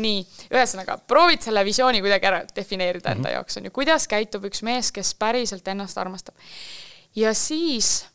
nii, 0.00 0.24
ühesõnaga, 0.50 0.96
proovid 1.06 1.44
selle 1.44 1.62
visiooni 1.66 2.00
kuidagi 2.02 2.26
ära 2.26 2.40
defineerida 2.56 3.12
enda 3.12 3.20
mm 3.20 3.30
-hmm. 3.30 3.36
jaoks, 3.36 3.56
on 3.60 3.68
ju, 3.68 3.74
kuidas 3.74 4.08
käitub 4.10 4.44
üks 4.50 4.64
mees, 4.66 4.90
kes 4.92 5.14
päriselt 5.14 5.68
ennast 5.68 5.98
armastab. 5.98 6.34
ja 7.14 7.34
siis 7.34 8.06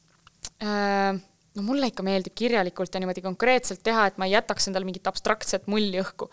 äh, 0.63 1.15
no 1.55 1.63
mulle 1.63 1.87
ikka 1.87 2.03
meeldib 2.03 2.35
kirjalikult 2.35 2.93
ja 2.93 2.99
niimoodi 2.99 3.21
konkreetselt 3.21 3.83
teha, 3.83 4.07
et 4.07 4.17
ma 4.17 4.25
ei 4.25 4.35
jätaks 4.35 4.67
endale 4.67 4.85
mingit 4.85 5.07
abstraktset 5.07 5.67
mulli 5.67 6.01
õhku. 6.01 6.29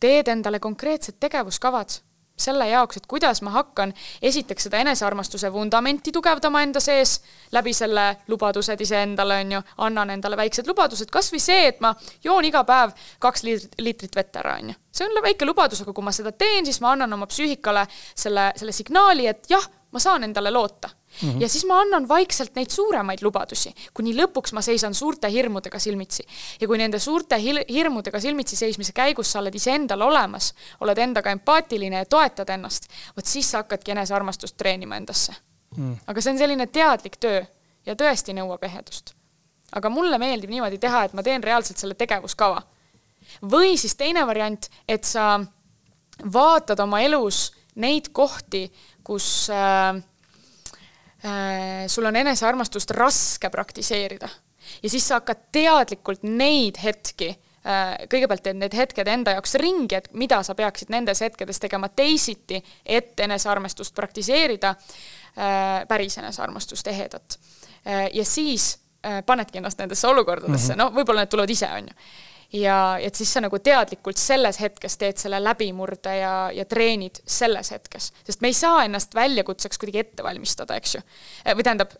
teed 0.00 0.28
endale 0.28 0.58
konkreetsed 0.58 1.18
tegevuskavad 1.20 2.00
selle 2.38 2.68
jaoks, 2.68 2.96
et 2.96 3.06
kuidas 3.10 3.42
ma 3.42 3.50
hakkan 3.56 3.92
esiteks 4.22 4.68
seda 4.68 4.82
enesearmastuse 4.84 5.52
vundamenti 5.52 6.12
tugevdama 6.12 6.62
enda 6.62 6.80
sees 6.80 7.18
läbi 7.52 7.72
selle 7.76 8.08
lubadused 8.28 8.80
iseendale, 8.80 9.40
on 9.44 9.56
ju, 9.56 9.62
annan 9.86 10.10
endale 10.16 10.36
väiksed 10.40 10.68
lubadused, 10.70 11.10
kas 11.10 11.32
või 11.34 11.42
see, 11.42 11.66
et 11.72 11.80
ma 11.84 11.94
joon 12.24 12.44
iga 12.48 12.64
päev 12.68 12.94
kaks 13.18 13.44
liitrit 13.78 14.16
vett 14.16 14.36
ära, 14.36 14.58
on 14.62 14.74
ju. 14.74 14.78
see 14.92 15.06
on 15.06 15.22
väike 15.22 15.46
lubadus, 15.46 15.82
aga 15.82 15.92
kui 15.94 16.04
ma 16.04 16.14
seda 16.14 16.32
teen, 16.32 16.66
siis 16.66 16.80
ma 16.84 16.92
annan 16.94 17.12
oma 17.12 17.26
psüühikale 17.30 17.86
selle, 18.14 18.52
selle 18.56 18.72
signaali, 18.72 19.26
et 19.26 19.50
jah, 19.50 19.64
ma 19.92 20.02
saan 20.02 20.24
endale 20.24 20.50
loota 20.52 20.90
Mm 21.22 21.28
-hmm. 21.28 21.40
ja 21.40 21.48
siis 21.48 21.64
ma 21.66 21.80
annan 21.80 22.08
vaikselt 22.08 22.54
neid 22.54 22.70
suuremaid 22.70 23.18
lubadusi, 23.22 23.74
kuni 23.94 24.14
lõpuks 24.14 24.52
ma 24.52 24.62
seisan 24.62 24.94
suurte 24.94 25.30
hirmudega 25.30 25.78
silmitsi. 25.78 26.26
ja 26.60 26.66
kui 26.66 26.78
nende 26.78 26.98
suurte 26.98 27.36
hirmudega 27.68 28.20
silmitsi 28.20 28.56
seismise 28.56 28.92
käigus 28.92 29.32
sa 29.32 29.38
oled 29.38 29.54
iseendal 29.54 30.00
olemas, 30.00 30.54
oled 30.80 30.98
endaga 30.98 31.30
empaatiline 31.30 31.96
ja 31.96 32.06
toetad 32.06 32.48
ennast, 32.48 32.88
vot 33.16 33.26
siis 33.26 33.50
sa 33.50 33.58
hakkadki 33.58 33.90
enesearmastust 33.90 34.56
treenima 34.56 34.96
endasse 34.96 35.34
mm.. 35.76 35.96
aga 36.06 36.20
see 36.20 36.32
on 36.32 36.38
selline 36.38 36.66
teadlik 36.66 37.16
töö 37.16 37.44
ja 37.86 37.94
tõesti 37.94 38.34
nõuab 38.34 38.64
ehedust. 38.64 39.14
aga 39.72 39.90
mulle 39.90 40.18
meeldib 40.18 40.50
niimoodi 40.50 40.78
teha, 40.78 41.04
et 41.04 41.12
ma 41.12 41.22
teen 41.22 41.42
reaalselt 41.42 41.78
selle 41.78 41.94
tegevuskava. 41.94 42.62
või 43.42 43.76
siis 43.78 43.96
teine 43.96 44.26
variant, 44.26 44.70
et 44.88 45.04
sa 45.04 45.40
vaatad 46.32 46.80
oma 46.80 47.00
elus 47.00 47.52
neid 47.74 48.08
kohti, 48.12 48.72
kus 49.04 49.50
Äh, 49.50 50.02
sul 51.88 52.06
on 52.06 52.16
enesearmastust 52.16 52.90
raske 52.94 53.50
praktiseerida 53.50 54.28
ja 54.82 54.90
siis 54.90 55.08
sa 55.08 55.18
hakkad 55.18 55.48
teadlikult 55.52 56.22
neid 56.22 56.78
hetki 56.82 57.30
äh, 57.32 57.94
kõigepealt 58.10 58.44
teed 58.44 58.60
need 58.60 58.74
hetked 58.76 59.10
enda 59.10 59.34
jaoks 59.36 59.56
ringi, 59.60 59.98
et 59.98 60.10
mida 60.18 60.40
sa 60.46 60.54
peaksid 60.58 60.92
nendes 60.94 61.22
hetkedes 61.24 61.60
tegema 61.62 61.88
teisiti, 61.88 62.60
et 62.84 63.20
enesearmastust 63.20 63.94
praktiseerida, 63.96 64.74
äh, 65.34 65.86
päris 65.88 66.18
enesearmastust, 66.22 66.86
ehedat. 66.86 67.38
ja 68.12 68.24
siis 68.24 68.78
panedki 69.26 69.58
ennast 69.58 69.78
nendesse 69.78 70.08
olukordadesse 70.08 70.74
mm, 70.74 70.80
-hmm. 70.80 70.90
no 70.90 70.90
võib-olla 70.96 71.22
need 71.22 71.30
tulevad 71.30 71.50
ise, 71.50 71.68
on 71.72 71.86
ju 71.88 71.94
ja 72.52 72.96
et 73.00 73.14
siis 73.14 73.32
sa 73.32 73.42
nagu 73.44 73.58
teadlikult 73.60 74.16
selles 74.20 74.60
hetkes 74.62 74.96
teed 75.00 75.20
selle 75.20 75.40
läbimurde 75.42 76.14
ja, 76.16 76.34
ja 76.54 76.64
treenid 76.68 77.20
selles 77.28 77.72
hetkes, 77.74 78.12
sest 78.24 78.40
me 78.44 78.52
ei 78.52 78.56
saa 78.56 78.84
ennast 78.86 79.14
väljakutseks 79.14 79.80
kuidagi 79.80 80.04
ette 80.04 80.24
valmistada, 80.24 80.78
eks 80.80 80.96
ju. 80.96 81.04
või 81.52 81.66
tähendab, 81.66 81.92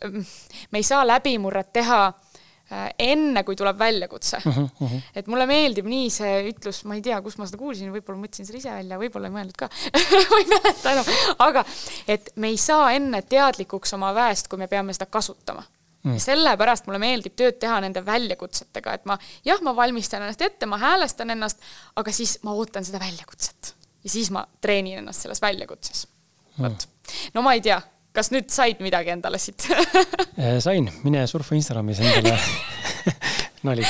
me 0.70 0.80
ei 0.80 0.86
saa 0.86 1.04
läbimurret 1.06 1.68
teha 1.76 2.00
äh, 2.08 2.88
enne, 3.10 3.44
kui 3.44 3.56
tuleb 3.60 3.78
väljakutse 3.78 4.40
uh. 4.40 4.56
-huh, 4.56 4.68
uh 4.80 4.92
-huh. 4.92 5.12
et 5.14 5.26
mulle 5.26 5.46
meeldib 5.46 5.86
nii 5.86 6.10
see 6.10 6.34
ütlus, 6.48 6.84
ma 6.88 6.96
ei 6.96 7.04
tea, 7.04 7.20
kus 7.22 7.36
ma 7.38 7.46
seda 7.46 7.60
kuulsin, 7.60 7.92
võib-olla 7.92 8.24
mõtlesin 8.24 8.48
selle 8.48 8.64
ise 8.64 8.72
välja, 8.72 8.98
võib-olla 8.98 9.28
ei 9.28 9.36
mõelnud 9.36 9.56
ka 9.58 9.68
ma 10.32 10.40
ei 10.40 10.52
mäleta 10.54 10.92
enam, 10.96 11.16
aga 11.38 11.64
et 12.08 12.32
me 12.36 12.48
ei 12.48 12.56
saa 12.56 12.92
enne 12.96 13.22
teadlikuks 13.22 13.92
oma 14.00 14.14
väest, 14.14 14.48
kui 14.48 14.58
me 14.58 14.68
peame 14.68 14.96
seda 14.96 15.06
kasutama 15.06 15.62
mm.. 16.04 16.14
ja 16.16 16.22
sellepärast 16.22 16.88
mulle 16.88 17.00
meeldib 17.02 17.36
tööd 17.38 17.58
teha 17.62 17.80
nende 17.84 18.04
väljakutsetega, 18.06 18.96
et 18.98 19.08
ma 19.08 19.18
jah, 19.46 19.60
ma 19.66 19.74
valmistan 19.76 20.24
ennast 20.24 20.42
ette, 20.44 20.68
ma 20.70 20.80
häälestan 20.82 21.34
ennast, 21.34 21.62
aga 21.96 22.14
siis 22.14 22.38
ma 22.46 22.54
ootan 22.58 22.86
seda 22.86 23.00
väljakutset. 23.02 23.74
Ja 24.04 24.10
siis 24.12 24.30
ma 24.34 24.44
treenin 24.62 25.02
ennast 25.02 25.26
selles 25.26 25.42
väljakutses. 25.42 26.06
vot. 26.58 26.88
Mm., 26.88 27.30
no 27.34 27.42
ma 27.46 27.54
ei 27.56 27.64
tea, 27.64 27.80
kas 28.14 28.32
nüüd 28.34 28.50
said 28.52 28.82
midagi 28.84 29.12
endale 29.14 29.40
siit? 29.42 29.66
Eh, 30.36 30.58
sain, 30.66 30.90
mine 31.04 31.26
surfa 31.26 31.58
Instagramis 31.58 32.02
endale. 32.04 32.38
Nali 33.66 33.82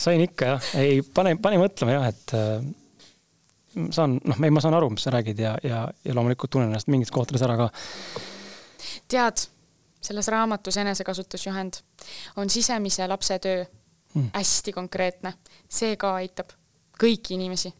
sain 0.00 0.20
ikka 0.24 0.54
jah, 0.54 0.68
ei 0.80 1.00
pane, 1.14 1.34
pane 1.42 1.60
mõtlema 1.60 1.96
jah, 1.96 2.08
et 2.10 2.34
äh, 2.36 3.88
saan, 3.94 4.18
noh, 4.24 4.40
ma 4.40 4.62
saan 4.62 4.76
aru, 4.78 4.90
mis 4.94 5.04
sa 5.06 5.12
räägid 5.14 5.40
ja, 5.42 5.54
ja, 5.64 5.84
ja 6.04 6.16
loomulikult 6.16 6.52
tunnen 6.54 6.70
ennast 6.70 6.90
mingites 6.92 7.12
kohtades 7.14 7.44
ära 7.46 7.58
ka. 7.58 7.70
tead 9.10 9.46
selles 10.00 10.28
raamatus 10.32 10.80
enesekasutusjuhend 10.82 11.82
on 12.36 12.50
sisemise 12.50 13.08
lapse 13.08 13.38
töö. 13.38 13.64
Mm. 14.10 14.32
hästi 14.34 14.72
konkreetne, 14.74 15.30
see 15.70 15.92
ka 15.94 16.16
aitab 16.18 16.48
kõiki 16.98 17.36
inimesi 17.36 17.70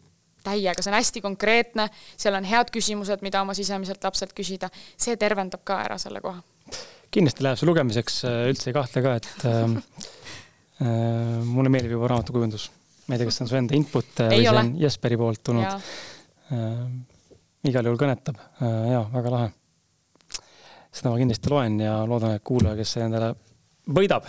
täiega, 0.44 0.78
see 0.78 0.92
on 0.92 0.96
hästi 0.96 1.22
konkreetne, 1.24 1.88
seal 2.14 2.36
on 2.38 2.46
head 2.46 2.70
küsimused, 2.70 3.24
mida 3.26 3.42
oma 3.42 3.56
sisemiselt 3.58 4.04
lapselt 4.06 4.30
küsida, 4.36 4.70
see 4.94 5.18
tervendab 5.18 5.64
ka 5.66 5.80
ära 5.88 5.98
selle 5.98 6.22
koha. 6.22 6.38
kindlasti 7.10 7.42
läheb 7.42 7.58
see 7.58 7.66
lugemiseks, 7.66 8.20
äh, 8.30 8.40
üldse 8.52 8.70
ei 8.70 8.76
kahtle 8.78 9.02
ka, 9.02 9.16
et 9.18 9.46
äh, 9.50 9.74
äh, 10.86 11.42
mulle 11.50 11.72
meeldib 11.72 11.96
juba 11.96 12.12
raamatukujundus. 12.14 12.70
ma 13.08 13.16
ei 13.16 13.18
tea, 13.18 13.26
kas 13.26 13.40
see 13.40 13.48
on 13.48 13.50
su 13.50 13.58
enda 13.58 13.74
input 13.74 14.22
äh, 14.22 14.30
või 14.30 14.44
see 14.46 14.58
on 14.62 14.74
Jesperi 14.84 15.18
poolt 15.18 15.42
tulnud. 15.50 15.90
Äh, 16.54 16.84
igal 17.66 17.90
juhul 17.90 17.98
kõnetab. 17.98 18.38
Äh,, 18.62 18.92
jaa, 18.94 19.08
väga 19.18 19.34
lahe 19.34 19.50
seda 20.90 21.12
ma 21.12 21.20
kindlasti 21.20 21.52
loen 21.52 21.78
ja 21.82 22.00
loodan, 22.08 22.34
et 22.36 22.44
kuulaja, 22.46 22.76
kes 22.80 22.96
endale 23.04 23.34
võidab, 23.90 24.26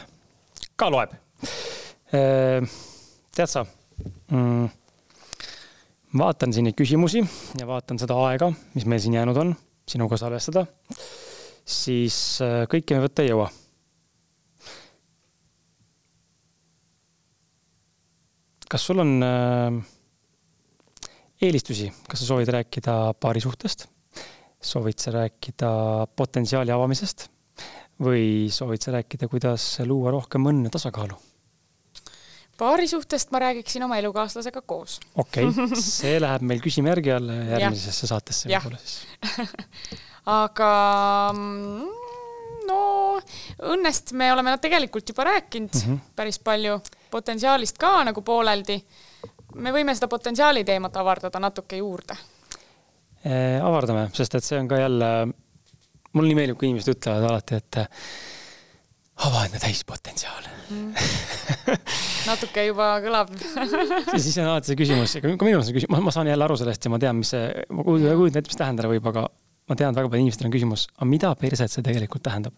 ka 0.77 0.89
loeb. 0.93 1.15
tead 2.11 3.49
sa 3.49 3.63
mm,? 3.63 4.69
vaatan 6.17 6.53
siin 6.53 6.67
neid 6.67 6.75
küsimusi 6.75 7.23
ja 7.59 7.67
vaatan 7.67 7.99
seda 8.01 8.17
aega, 8.27 8.51
mis 8.75 8.85
meil 8.89 9.01
siin 9.03 9.15
jäänud 9.15 9.37
on, 9.39 9.53
sinuga 9.87 10.19
salvestada, 10.19 10.65
siis 11.67 12.17
äh, 12.43 12.63
kõike 12.71 12.97
me 12.97 13.07
võtta 13.07 13.25
ei 13.25 13.33
jõua. 13.33 13.49
kas 18.71 18.85
sul 18.87 19.01
on 19.03 19.17
äh, 19.19 19.79
eelistusi, 21.43 21.89
kas 22.07 22.21
sa 22.21 22.29
soovid 22.29 22.47
rääkida 22.55 22.93
paarisuhtest? 23.19 23.89
Soovid 24.61 24.99
sa 25.01 25.11
rääkida 25.15 25.71
potentsiaali 26.15 26.71
avamisest 26.71 27.27
või 28.01 28.49
soovid 28.53 28.81
sa 28.81 28.95
rääkida, 28.97 29.29
kuidas 29.31 29.65
luua 29.85 30.11
rohkem 30.11 30.47
õnne 30.53 30.71
tasakaalu? 30.73 31.17
paarisuhtest 32.61 33.31
ma 33.33 33.39
räägiksin 33.41 33.83
oma 33.83 33.97
elukaaslasega 33.97 34.61
koos. 34.61 34.99
okei 35.15 35.47
okay., 35.47 35.81
see 35.81 36.19
läheb 36.21 36.45
meil 36.45 36.61
küsimärgi 36.61 37.13
alla 37.15 37.39
järgmisesse 37.55 38.09
saatesse 38.09 38.51
võib-olla 38.51 38.81
siis 38.83 39.01
aga 40.41 40.71
mm, 41.33 42.01
no 42.67 42.81
õnnest 43.71 44.13
me 44.17 44.31
oleme 44.33 44.53
tegelikult 44.61 45.09
juba 45.09 45.25
rääkinud 45.31 45.73
mm 45.73 45.81
-hmm. 45.87 46.13
päris 46.15 46.39
palju, 46.39 46.81
potentsiaalist 47.11 47.77
ka 47.77 48.03
nagu 48.03 48.21
pooleldi. 48.21 48.81
me 49.55 49.71
võime 49.71 49.95
seda 49.95 50.07
potentsiaali 50.07 50.63
teemat 50.63 50.97
avardada 50.97 51.39
natuke 51.39 51.77
juurde. 51.77 52.15
Avardame, 53.23 54.07
sest 54.17 54.37
et 54.37 54.45
see 54.45 54.57
on 54.57 54.69
ka 54.71 54.79
jälle, 54.81 55.09
mulle 56.13 56.31
nii 56.31 56.37
meeldib, 56.39 56.57
kui 56.59 56.71
inimesed 56.71 56.95
ütlevad 56.95 57.27
alati, 57.29 57.59
et 57.61 57.81
ava 59.21 59.43
enda 59.45 59.59
täispotentsiaal 59.61 60.47
mm. 60.71 60.89
natuke 62.29 62.65
juba 62.65 62.87
kõlab 63.03 63.31
siis 64.23 64.37
on 64.41 64.49
alati 64.49 64.71
see 64.71 64.79
küsimus, 64.79 65.13
ka 65.21 65.29
minul 65.29 65.61
on 65.61 65.67
see 65.67 65.77
küsimus, 65.77 66.01
ma 66.07 66.13
saan 66.15 66.31
jälle 66.31 66.47
aru 66.47 66.57
sellest 66.59 66.87
ja 66.87 66.93
ma 66.93 66.99
tean, 67.01 67.21
mis 67.21 67.33
see, 67.35 67.65
ma 67.69 67.85
kujutan 67.85 68.41
ette, 68.41 68.49
mis 68.49 68.61
tähendada 68.61 68.91
võib, 68.91 69.05
aga 69.11 69.27
ma 69.69 69.77
tean, 69.77 69.93
väga 69.95 70.07
paljudel 70.09 70.25
inimestel 70.25 70.49
on 70.49 70.55
küsimus, 70.55 70.87
aga 70.97 71.09
mida 71.11 71.31
perset 71.39 71.73
see 71.73 71.85
tegelikult 71.85 72.25
tähendab? 72.25 72.55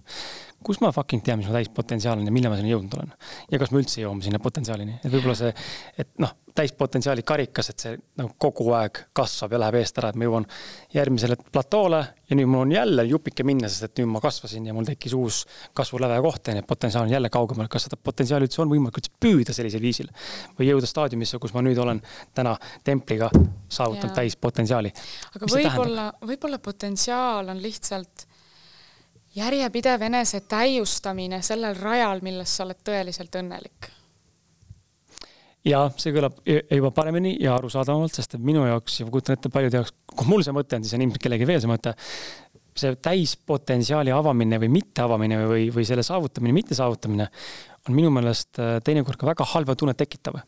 Kus 0.66 0.82
ma 0.84 0.92
fucking 0.96 1.24
tean, 1.26 1.42
mis 1.42 1.50
mu 1.50 1.56
täispotentsiaal 1.58 2.22
on 2.22 2.30
ja 2.30 2.36
millal 2.36 2.54
ma 2.54 2.60
sinna 2.60 2.74
jõudnud 2.74 2.98
olen? 3.00 3.14
ja 3.52 3.60
kas 3.62 3.74
ma 3.74 3.82
üldse 3.82 4.02
jõuan 4.02 4.24
sinna 4.26 4.42
potentsiaalini, 4.44 5.00
et 5.04 5.12
võib-olla 5.12 5.36
see, 5.38 5.54
et 6.00 6.14
noh, 6.24 6.34
täispotentsiaali 6.56 7.24
karikas, 7.26 7.70
et 7.72 7.84
see 7.84 7.94
nagu 8.20 8.36
kogu 8.42 8.68
aeg 8.78 9.00
kasvab 9.18 9.56
ja 9.56 9.62
läheb 9.64 9.80
eest 9.80 9.98
ära, 9.98 10.12
et 10.12 10.18
ma 10.20 10.28
jõuan 10.28 10.46
järgmisele 10.94 11.38
platoole 11.50 12.02
ja 12.30 12.38
nüüd 12.38 12.50
mul 12.50 12.68
on 12.68 12.74
jälle 12.76 13.06
jupike 13.10 13.46
minna, 13.48 13.70
sest 13.72 13.88
et 13.88 14.02
nüüd 14.02 14.12
ma 14.14 14.22
kasvasin 14.24 14.68
ja 14.70 14.76
mul 14.76 14.86
tekkis 14.88 15.16
uus 15.18 15.44
kasvuläve 15.74 16.20
koht 16.26 16.52
et 16.54 16.68
potentsiaal 16.68 17.08
on 17.08 17.14
jälle 17.16 17.32
kaugemal. 17.34 17.68
kas 17.72 17.88
seda 17.88 17.98
potentsiaali 17.98 18.46
üldse 18.46 18.62
on 18.62 18.70
võimalik 18.70 19.02
üldse 19.02 19.14
püüda 19.26 19.56
sellisel 19.56 19.82
viisil 19.82 20.12
või 20.60 20.70
jõuda 20.70 20.90
staadiumisse, 20.90 21.42
kus 21.42 21.56
ma 21.58 21.66
nüüd 21.66 21.82
olen 21.82 22.02
täna 22.36 22.54
templiga 22.84 23.32
saavutanud 23.70 24.14
täispotentsiaali? 24.16 24.94
aga 25.34 25.50
võib-olla, 25.56 26.12
võib-olla 26.22 26.62
potentsiaal 26.62 27.50
on 27.50 27.62
lihtsalt 27.64 28.28
järjepidev 29.36 30.02
enese 30.02 30.44
täiustamine 30.50 31.42
sellel 31.42 31.76
rajal, 31.80 32.22
milles 32.22 32.56
sa 32.56 32.68
oled 32.68 32.80
tõeliselt 32.86 33.36
õnnelik 33.42 33.92
ja 35.68 35.84
see 36.00 36.14
kõlab 36.16 36.40
juba 36.44 36.92
paremini 36.96 37.36
ja 37.42 37.56
arusaadavamalt, 37.58 38.16
sest 38.18 38.38
et 38.38 38.44
minu 38.44 38.66
jaoks 38.68 39.00
ja 39.00 39.08
ma 39.08 39.14
kujutan 39.14 39.38
ette 39.38 39.52
paljude 39.54 39.80
jaoks, 39.80 39.94
kui 40.12 40.30
mul 40.30 40.44
see 40.46 40.56
mõte 40.56 40.78
on, 40.78 40.86
siis 40.86 40.98
on 40.98 41.06
ilmselt 41.06 41.24
kellegi 41.24 41.48
veel 41.48 41.62
see 41.64 41.72
mõte. 41.72 41.96
see 42.74 42.96
täispotentsiaali 43.06 44.12
avamine 44.12 44.58
või 44.60 44.72
mitteavamine 44.74 45.38
või, 45.46 45.68
või 45.74 45.86
selle 45.86 46.04
saavutamine, 46.04 46.56
mittesaavutamine 46.58 47.28
on 47.88 47.96
minu 47.96 48.10
meelest 48.12 48.60
äh, 48.60 48.80
teinekord 48.84 49.20
ka 49.20 49.30
väga 49.30 49.46
halba 49.54 49.76
tunnet 49.76 49.98
tekitav. 49.98 50.42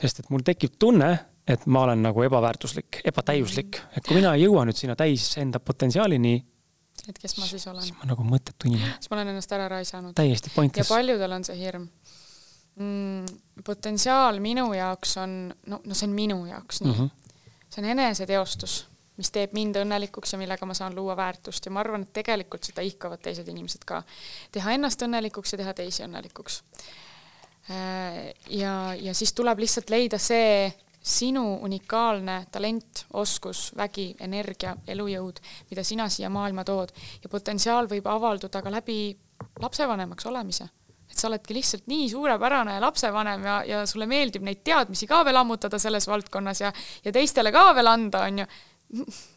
sest 0.00 0.20
et 0.20 0.30
mul 0.30 0.44
tekib 0.46 0.76
tunne, 0.78 1.08
et 1.48 1.66
ma 1.66 1.86
olen 1.86 2.02
nagu 2.04 2.22
ebaväärtuslik, 2.22 3.00
ebatäiuslik, 3.04 3.80
et 3.96 4.04
kui 4.06 4.20
mina 4.20 4.34
ei 4.36 4.44
jõua 4.44 4.66
nüüd 4.68 4.76
sinna 4.76 4.94
täis 4.94 5.32
enda 5.40 5.58
potentsiaalini 5.58 6.36
et 7.08 7.18
kes 7.18 7.36
ma 7.38 7.46
siis 7.48 7.66
olen. 7.70 7.82
siis 7.82 7.96
ma 7.98 8.10
nagu 8.10 8.24
mõttetu 8.26 8.68
inimene. 8.70 8.94
siis 8.98 9.10
ma 9.10 9.18
olen 9.18 9.32
ennast 9.32 9.52
ära 9.56 9.68
raisanud. 9.72 10.14
täiesti 10.18 10.52
pointless. 10.54 10.88
ja 10.88 10.96
paljudel 10.96 11.36
on 11.38 11.46
see 11.48 11.58
hirm 11.58 11.88
mm,? 12.78 13.38
potentsiaal 13.64 14.40
minu 14.44 14.70
jaoks 14.76 15.16
on, 15.22 15.34
no, 15.66 15.80
no 15.84 15.98
see 15.98 16.08
on 16.08 16.14
minu 16.16 16.38
jaoks 16.46 16.82
nii 16.84 16.92
mm. 16.92 17.00
-hmm. 17.00 17.34
see 17.68 17.82
on 17.82 17.90
eneseteostus, 17.94 18.78
mis 19.16 19.30
teeb 19.34 19.52
mind 19.56 19.80
õnnelikuks 19.82 20.34
ja 20.34 20.38
millega 20.38 20.66
ma 20.66 20.74
saan 20.74 20.96
luua 20.96 21.16
väärtust 21.16 21.66
ja 21.66 21.74
ma 21.74 21.80
arvan, 21.80 22.06
et 22.06 22.12
tegelikult 22.12 22.64
seda 22.64 22.84
ihkavad 22.86 23.22
teised 23.22 23.48
inimesed 23.48 23.84
ka. 23.86 24.02
teha 24.52 24.76
ennast 24.78 25.02
õnnelikuks 25.02 25.52
ja 25.52 25.62
teha 25.64 25.74
teisi 25.74 26.04
õnnelikuks. 26.06 26.62
Äh, 27.68 28.34
ja, 28.50 28.94
ja 28.94 29.14
siis 29.14 29.32
tuleb 29.32 29.58
lihtsalt 29.58 29.90
leida 29.90 30.18
see 30.18 30.72
sinu 31.08 31.58
unikaalne 31.64 32.42
talent, 32.52 33.04
oskus, 33.16 33.70
vägi, 33.76 34.10
energia, 34.20 34.74
elujõud, 34.86 35.40
mida 35.70 35.84
sina 35.84 36.08
siia 36.12 36.30
maailma 36.32 36.64
tood. 36.68 36.92
Ja 37.22 37.30
potentsiaal 37.32 37.88
võib 37.90 38.08
avalduda 38.10 38.62
ka 38.62 38.72
läbi 38.72 38.98
lapsevanemaks 39.62 40.28
olemise. 40.28 40.68
Et 41.08 41.16
sa 41.16 41.30
oledki 41.30 41.56
lihtsalt 41.56 41.86
nii 41.88 42.10
suurepärane 42.12 42.76
lapsevanem 42.84 43.46
ja, 43.48 43.56
ja 43.64 43.80
sulle 43.88 44.06
meeldib 44.10 44.44
neid 44.44 44.60
teadmisi 44.64 45.08
ka 45.08 45.22
veel 45.24 45.40
ammutada 45.40 45.80
selles 45.80 46.04
valdkonnas 46.08 46.60
ja, 46.60 46.72
ja 47.04 47.14
teistele 47.16 47.52
ka 47.54 47.70
veel 47.78 47.88
anda, 47.88 48.26
on 48.28 48.42
ju. 48.42 48.46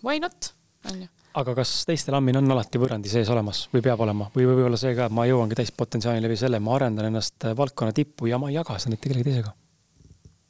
Why 0.03 0.19
not, 0.19 0.51
on 0.91 1.05
ju. 1.05 1.11
Aga 1.39 1.53
kas 1.61 1.71
teiste 1.87 2.11
lammine 2.11 2.41
on 2.41 2.51
alati 2.51 2.79
võrrandi 2.79 3.07
sees 3.07 3.29
olemas 3.31 3.63
või 3.71 3.85
peab 3.85 4.03
olema? 4.03 4.27
Või 4.35 4.49
võib-olla 4.49 4.75
see 4.79 4.91
ka, 4.97 5.07
et 5.07 5.15
ma 5.15 5.23
jõuangi 5.29 5.55
täispotentsiaali 5.61 6.19
läbi 6.25 6.35
selle, 6.39 6.59
ma 6.59 6.75
arendan 6.75 7.07
ennast 7.07 7.47
valdkonna 7.55 7.95
tippu 7.95 8.27
ja 8.27 8.39
ma 8.41 8.51
ei 8.51 8.59
jaga 8.59 8.75
seda 8.75 8.97
mitte 8.97 9.07
kellegi 9.07 9.29
teisega? 9.29 9.55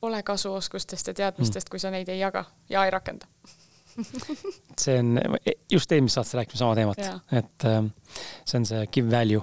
Pole 0.02 0.24
kasu 0.24 0.54
oskustest 0.54 1.08
ja 1.08 1.14
teadmistest 1.14 1.68
mm., 1.68 1.72
kui 1.72 1.80
sa 1.80 1.92
neid 1.94 2.10
ei 2.10 2.20
jaga 2.20 2.46
ja 2.70 2.86
ei 2.86 2.92
rakenda 2.92 3.28
see 4.82 5.00
on 5.00 5.20
just 5.72 5.92
eelmises 5.92 6.16
saates 6.16 6.34
rääkisime 6.34 6.60
sama 6.60 6.76
teemat, 6.76 7.00
et 7.32 7.66
ähm, 7.66 7.92
see 8.46 8.60
on 8.60 8.66
see 8.66 8.88
give 8.88 9.12
value, 9.12 9.42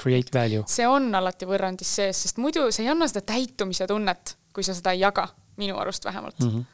create 0.00 0.32
value. 0.34 0.62
see 0.66 0.86
on 0.86 1.10
alati 1.14 1.48
võrrandis 1.48 1.94
sees, 2.00 2.22
sest 2.26 2.38
muidu 2.42 2.68
see 2.72 2.86
ei 2.86 2.92
anna 2.92 3.08
seda 3.10 3.24
täitumise 3.32 3.86
tunnet, 3.90 4.36
kui 4.54 4.66
sa 4.66 4.76
seda 4.76 4.94
ei 4.94 5.02
jaga, 5.02 5.28
minu 5.58 5.78
arust 5.78 6.06
vähemalt 6.06 6.38
mm. 6.44 6.50
-hmm. 6.54 6.64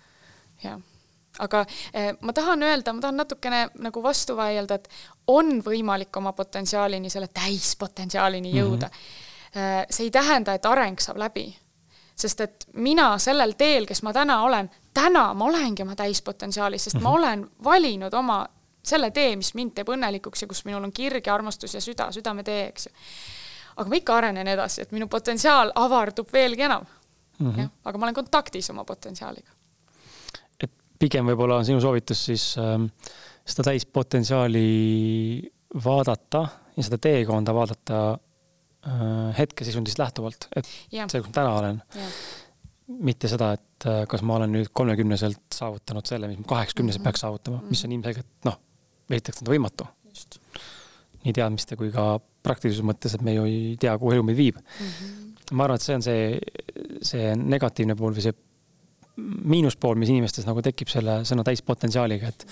jah, 0.67 0.79
aga 1.47 1.65
eh, 1.95 2.13
ma 2.21 2.37
tahan 2.37 2.63
öelda, 2.63 2.93
ma 2.93 3.07
tahan 3.07 3.21
natukene 3.23 3.67
nagu 3.89 4.03
vastu 4.03 4.37
vaielda, 4.37 4.75
et 4.75 4.89
on 5.27 5.61
võimalik 5.65 6.17
oma 6.17 6.33
potentsiaalini, 6.33 7.11
selle 7.11 7.29
täispotentsiaalini 7.33 8.55
jõuda 8.59 8.87
mm. 8.87 8.93
-hmm. 8.95 9.87
see 9.91 10.11
ei 10.11 10.11
tähenda, 10.11 10.55
et 10.55 10.67
areng 10.67 11.01
saab 11.01 11.19
läbi 11.19 11.49
sest 12.17 12.41
et 12.41 12.67
mina 12.73 13.19
sellel 13.19 13.55
teel, 13.59 13.87
kes 13.87 14.03
ma 14.03 14.13
täna 14.13 14.43
olen, 14.43 14.71
täna 14.95 15.35
ma 15.35 15.45
olengi 15.45 15.83
oma 15.83 15.97
täispotentsiaalis, 15.99 16.85
sest 16.85 16.97
mm 16.97 17.01
-hmm. 17.01 17.03
ma 17.03 17.11
mhm. 17.11 17.19
olen 17.19 17.51
valinud 17.65 18.15
oma 18.15 18.47
selle 18.85 19.11
tee, 19.11 19.37
mis 19.37 19.55
mind 19.55 19.73
teeb 19.75 19.89
õnnelikuks 19.89 20.45
ja 20.45 20.49
kus 20.49 20.65
minul 20.65 20.85
on 20.85 20.93
kirg 20.93 21.27
ja 21.27 21.35
armastus 21.35 21.75
ja 21.75 21.81
süda, 21.81 22.11
südametee, 22.13 22.67
eks 22.69 22.87
ju. 22.87 22.93
aga 23.77 23.89
ma 23.89 23.97
ikka 23.97 24.17
arenen 24.17 24.49
edasi, 24.49 24.83
et 24.83 24.93
minu 24.93 25.09
potentsiaal 25.09 25.73
avardub 25.75 26.33
veelgi 26.33 26.63
enam 26.63 26.85
mm. 27.39 27.51
-hmm. 27.51 27.61
jah, 27.61 27.71
aga 27.85 27.99
ma 27.99 28.07
olen 28.07 28.15
kontaktis 28.15 28.71
oma 28.71 28.85
potentsiaaliga. 28.85 29.51
et 30.61 30.73
pigem 30.99 31.27
võib-olla 31.27 31.57
on 31.57 31.65
sinu 31.65 31.81
soovitus 31.81 32.25
siis 32.25 32.57
äh, 32.59 32.91
seda 33.45 33.63
täispotentsiaali 33.71 34.69
vaadata 35.85 36.49
ja 36.77 36.83
seda 36.83 36.99
teekonda 36.99 37.55
vaadata 37.55 38.19
hetkeseisundist 39.39 39.99
lähtuvalt, 39.99 40.49
et 40.57 40.69
ja. 40.93 41.07
see, 41.09 41.21
kus 41.21 41.31
ma 41.31 41.39
täna 41.41 41.55
olen 41.59 41.83
mitte 43.05 43.31
seda, 43.33 43.55
et 43.57 43.87
äh, 43.89 44.03
kas 44.11 44.23
ma 44.27 44.39
olen 44.39 44.53
nüüd 44.53 44.71
kolmekümneselt 44.77 45.57
saavutanud 45.57 46.07
selle, 46.09 46.29
mis 46.29 46.41
ma 46.43 46.49
kaheksakümneselt 46.53 47.01
mm 47.01 47.03
-hmm. 47.03 47.13
peaks 47.13 47.25
saavutama, 47.25 47.63
mis 47.71 47.85
on 47.85 47.93
ilmselgelt 47.97 48.49
noh, 48.49 48.59
veidikene 49.11 49.47
on 49.49 49.53
võimatu. 49.55 49.89
nii 51.25 51.33
teadmiste 51.33 51.77
kui 51.81 51.91
ka 51.91 52.21
praktilisuse 52.45 52.85
mõttes, 52.85 53.15
et 53.15 53.23
me 53.25 53.33
ju 53.33 53.45
ei 53.49 53.77
tea, 53.81 53.97
kuhu 53.99 54.13
elu 54.13 54.23
meid 54.23 54.37
viib 54.37 54.57
mm. 54.57 54.87
-hmm. 54.87 55.55
ma 55.57 55.65
arvan, 55.65 55.77
et 55.81 55.83
see 55.83 55.95
on 55.97 56.03
see, 56.03 56.39
see 57.03 57.37
negatiivne 57.37 57.97
pool 57.97 58.13
või 58.13 58.27
see 58.27 58.35
miinuspool, 59.45 59.95
mis 59.95 60.11
inimestes 60.11 60.47
nagu 60.47 60.63
tekib 60.63 60.89
selle 60.89 61.23
sõna 61.25 61.45
täispotentsiaaliga, 61.47 62.29
et 62.29 62.47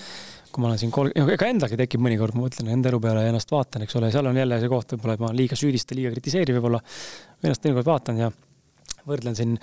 kui 0.53 0.63
ma 0.63 0.71
olen 0.71 0.81
siin 0.81 0.93
kolm, 0.95 1.13
ega 1.35 1.49
endalgi 1.49 1.79
tekib 1.81 2.03
mõnikord, 2.05 2.37
ma 2.37 2.47
mõtlen 2.47 2.71
enda 2.75 2.91
elu 2.93 3.01
peale 3.03 3.25
ja 3.25 3.33
ennast 3.33 3.53
vaatan, 3.53 3.87
eks 3.87 3.99
ole, 3.99 4.11
seal 4.15 4.29
on 4.31 4.39
jälle 4.39 4.59
see 4.63 4.71
koht, 4.73 4.95
võib-olla 4.95 5.19
ma 5.25 5.33
liiga 5.37 5.59
süüdistan, 5.59 5.99
liiga 5.99 6.13
kritiseerin 6.15 6.59
võib-olla, 6.59 6.83
ennast 7.43 7.65
teinekord 7.65 7.89
vaatan 7.89 8.21
ja 8.23 8.33
võrdlen 9.09 9.37
siin 9.39 9.57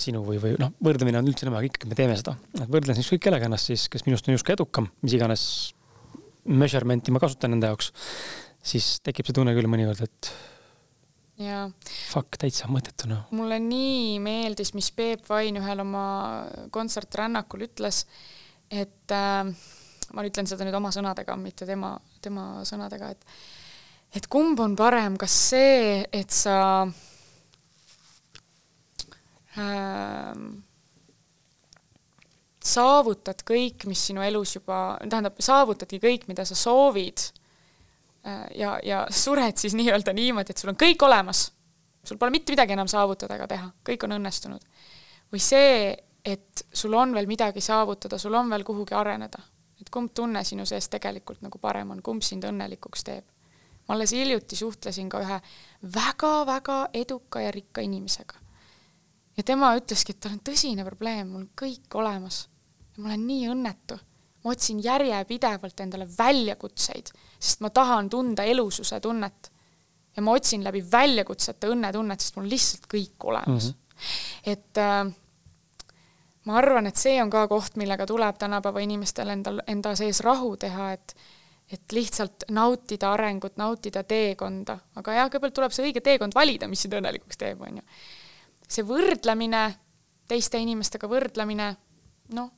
sinu 0.00 0.22
või, 0.26 0.38
või 0.42 0.56
noh, 0.60 0.72
võrdlemine 0.82 1.20
on 1.20 1.28
üldse 1.30 1.46
nõme, 1.46 1.60
aga 1.60 1.68
ikkagi 1.68 1.90
me 1.90 1.98
teeme 1.98 2.16
seda. 2.18 2.34
et 2.58 2.70
võrdlen 2.70 2.98
siis 2.98 3.06
ükskõik 3.06 3.26
kellega 3.28 3.48
ennast 3.48 3.70
siis, 3.70 3.86
kes 3.92 4.06
minust 4.08 4.28
on 4.28 4.36
justkui 4.36 4.56
edukam, 4.56 4.88
mis 5.04 5.14
iganes 5.18 5.44
measurement'i 6.48 7.14
ma 7.14 7.22
kasutan 7.22 7.54
enda 7.54 7.70
jaoks, 7.70 7.92
siis 8.72 8.96
tekib 9.06 9.28
see 9.28 9.36
tunne 9.36 9.54
küll 9.54 9.70
mõnikord, 9.70 10.02
et 10.02 10.32
jaa. 11.42 11.66
Fuck, 12.10 12.38
täitsa 12.40 12.70
mõttetu 12.70 13.10
noh. 13.10 13.26
mulle 13.36 13.60
nii 13.62 14.18
meeldis, 14.22 14.72
mis 14.76 14.90
Peep 14.96 15.28
Vain 15.30 15.58
ühel 15.60 15.84
oma 15.84 16.06
kontsertrännakul 16.74 17.68
ütles, 17.68 18.04
et 18.72 19.14
äh, 19.14 19.52
ma 20.12 20.24
ütlen 20.26 20.48
seda 20.48 20.66
nüüd 20.66 20.76
oma 20.76 20.92
sõnadega, 20.94 21.36
mitte 21.40 21.66
tema, 21.68 21.94
tema 22.24 22.46
sõnadega, 22.68 23.12
et 23.14 23.24
et 24.12 24.26
kumb 24.28 24.60
on 24.60 24.74
parem, 24.76 25.16
kas 25.16 25.32
see, 25.48 26.02
et 26.12 26.34
sa 26.36 26.56
äh, 29.56 30.42
saavutad 32.62 33.40
kõik, 33.48 33.86
mis 33.90 34.02
sinu 34.10 34.24
elus 34.24 34.56
juba, 34.58 34.98
tähendab, 35.02 35.40
saavutadki 35.42 36.00
kõik, 36.02 36.28
mida 36.28 36.44
sa 36.48 36.58
soovid 36.58 37.24
äh, 37.24 38.46
ja, 38.60 38.76
ja 38.84 39.02
sured 39.10 39.56
siis 39.60 39.76
nii-öelda 39.78 40.14
niimoodi, 40.16 40.52
et 40.52 40.62
sul 40.62 40.74
on 40.74 40.80
kõik 40.80 41.02
olemas, 41.08 41.46
sul 42.04 42.20
pole 42.20 42.34
mitte 42.34 42.54
midagi 42.54 42.76
enam 42.76 42.90
saavutada 42.90 43.38
ega 43.38 43.48
teha, 43.50 43.72
kõik 43.86 44.06
on 44.06 44.18
õnnestunud. 44.18 44.68
või 45.32 45.40
see, 45.40 45.96
et 46.24 46.66
sul 46.72 46.92
on 46.94 47.14
veel 47.16 47.26
midagi 47.26 47.60
saavutada, 47.64 48.18
sul 48.18 48.34
on 48.36 48.50
veel 48.52 48.64
kuhugi 48.64 48.94
areneda. 48.94 49.40
Et 49.82 49.90
kumb 49.90 50.12
tunne 50.14 50.44
sinu 50.46 50.66
sees 50.68 50.88
tegelikult 50.92 51.42
nagu 51.42 51.58
parem 51.62 51.90
on, 51.94 52.02
kumb 52.02 52.24
sind 52.26 52.46
õnnelikuks 52.48 53.04
teeb? 53.06 53.26
ma 53.88 53.96
alles 53.96 54.12
hiljuti 54.14 54.56
suhtlesin 54.56 55.08
ka 55.10 55.20
ühe 55.24 55.40
väga-väga 55.94 56.78
eduka 56.94 57.42
ja 57.42 57.50
rikka 57.50 57.82
inimesega. 57.82 58.38
ja, 59.36 59.42
tema 59.42 59.74
ütleski, 59.76 60.14
et 60.14 60.20
tal 60.22 60.36
on 60.36 60.42
tõsine 60.44 60.86
probleem, 60.86 61.28
mul 61.28 61.44
on 61.44 61.50
kõik 61.58 61.98
olemas 61.98 62.46
ja 62.94 63.02
ma 63.02 63.10
olen 63.10 63.26
nii 63.26 63.48
õnnetu. 63.52 63.98
ma 64.44 64.50
otsin 64.50 64.82
järjepidevalt 64.82 65.80
endale 65.80 66.06
väljakutseid, 66.18 67.12
sest 67.38 67.60
ma 67.62 67.70
tahan 67.70 68.10
tunda 68.10 68.44
elususe 68.44 69.00
tunnet. 69.00 69.52
ja 70.16 70.22
ma 70.22 70.36
otsin 70.38 70.64
läbi 70.64 70.84
väljakutsete 70.92 71.72
õnnetunnet, 71.74 72.20
sest 72.20 72.36
mul 72.36 72.46
on 72.46 72.50
lihtsalt 72.50 72.86
kõik 72.94 73.24
olemas 73.24 73.72
mm. 73.72 73.74
-hmm. 73.74 74.52
et 74.52 74.78
äh, 74.78 75.21
ma 76.44 76.58
arvan, 76.58 76.88
et 76.90 76.98
see 76.98 77.20
on 77.22 77.30
ka 77.30 77.46
koht, 77.50 77.76
millega 77.80 78.06
tuleb 78.06 78.38
tänapäeva 78.38 78.82
inimestel 78.82 79.30
endal, 79.34 79.62
enda 79.66 79.94
sees 79.98 80.20
rahu 80.24 80.56
teha, 80.56 80.92
et 80.96 81.16
et 81.72 81.92
lihtsalt 81.92 82.44
nautida 82.52 83.12
arengut, 83.14 83.54
nautida 83.56 84.02
teekonda, 84.04 84.76
aga 84.98 85.14
jah, 85.16 85.28
kõigepealt 85.30 85.54
tuleb 85.56 85.72
see 85.72 85.86
õige 85.86 86.02
teekond 86.04 86.34
valida, 86.36 86.68
mis 86.68 86.82
sind 86.84 86.96
õnnelikuks 86.98 87.40
teeb, 87.40 87.62
on 87.64 87.78
ju. 87.80 87.84
see 88.68 88.84
võrdlemine, 88.84 89.62
teiste 90.28 90.60
inimestega 90.60 91.08
võrdlemine, 91.08 91.70
noh, 92.36 92.50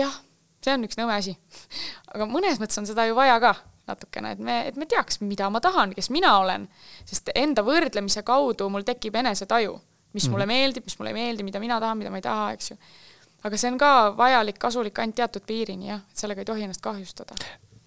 jah, 0.00 0.16
see 0.64 0.72
on 0.72 0.88
üks 0.88 0.96
nõme 0.96 1.18
asi. 1.18 1.36
aga 2.14 2.30
mõnes 2.30 2.62
mõttes 2.62 2.80
on 2.80 2.88
seda 2.88 3.04
ju 3.10 3.18
vaja 3.18 3.36
ka 3.42 3.52
natukene, 3.90 4.32
et 4.32 4.40
me, 4.40 4.58
et 4.70 4.78
me 4.80 4.88
teaks, 4.88 5.20
mida 5.20 5.50
ma 5.52 5.60
tahan, 5.60 5.92
kes 5.96 6.08
mina 6.14 6.36
olen, 6.40 6.68
sest 7.04 7.32
enda 7.34 7.64
võrdlemise 7.66 8.22
kaudu 8.24 8.68
mul 8.72 8.86
tekib 8.86 9.18
enesetaju, 9.20 9.76
mis 10.12 10.24
mm 10.24 10.26
-hmm. 10.26 10.32
mulle 10.32 10.46
meeldib, 10.46 10.84
mis 10.84 10.98
mulle 10.98 11.10
ei 11.10 11.14
meeldi, 11.14 11.42
mida 11.42 11.60
mina 11.60 11.80
tahan, 11.80 11.98
mida 11.98 12.10
ma 12.10 12.20
ei 12.20 12.26
taha, 12.26 12.50
eks 12.52 12.70
ju. 12.70 12.76
aga 13.44 13.56
see 13.56 13.72
on 13.72 13.78
ka 13.78 13.92
vajalik, 14.16 14.58
kasulik 14.58 14.98
ainult 14.98 15.16
teatud 15.16 15.42
piirini 15.46 15.88
jah, 15.88 16.04
et 16.10 16.24
sellega 16.24 16.40
ei 16.40 16.44
tohi 16.44 16.62
ennast 16.68 16.80
kahjustada. 16.80 17.34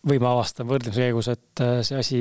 või 0.08 0.20
ma 0.20 0.34
avastan 0.34 0.68
võrdlemise 0.68 1.02
käigus, 1.02 1.28
et 1.28 1.62
äh, 1.62 1.82
see 1.82 2.00
asi, 2.00 2.20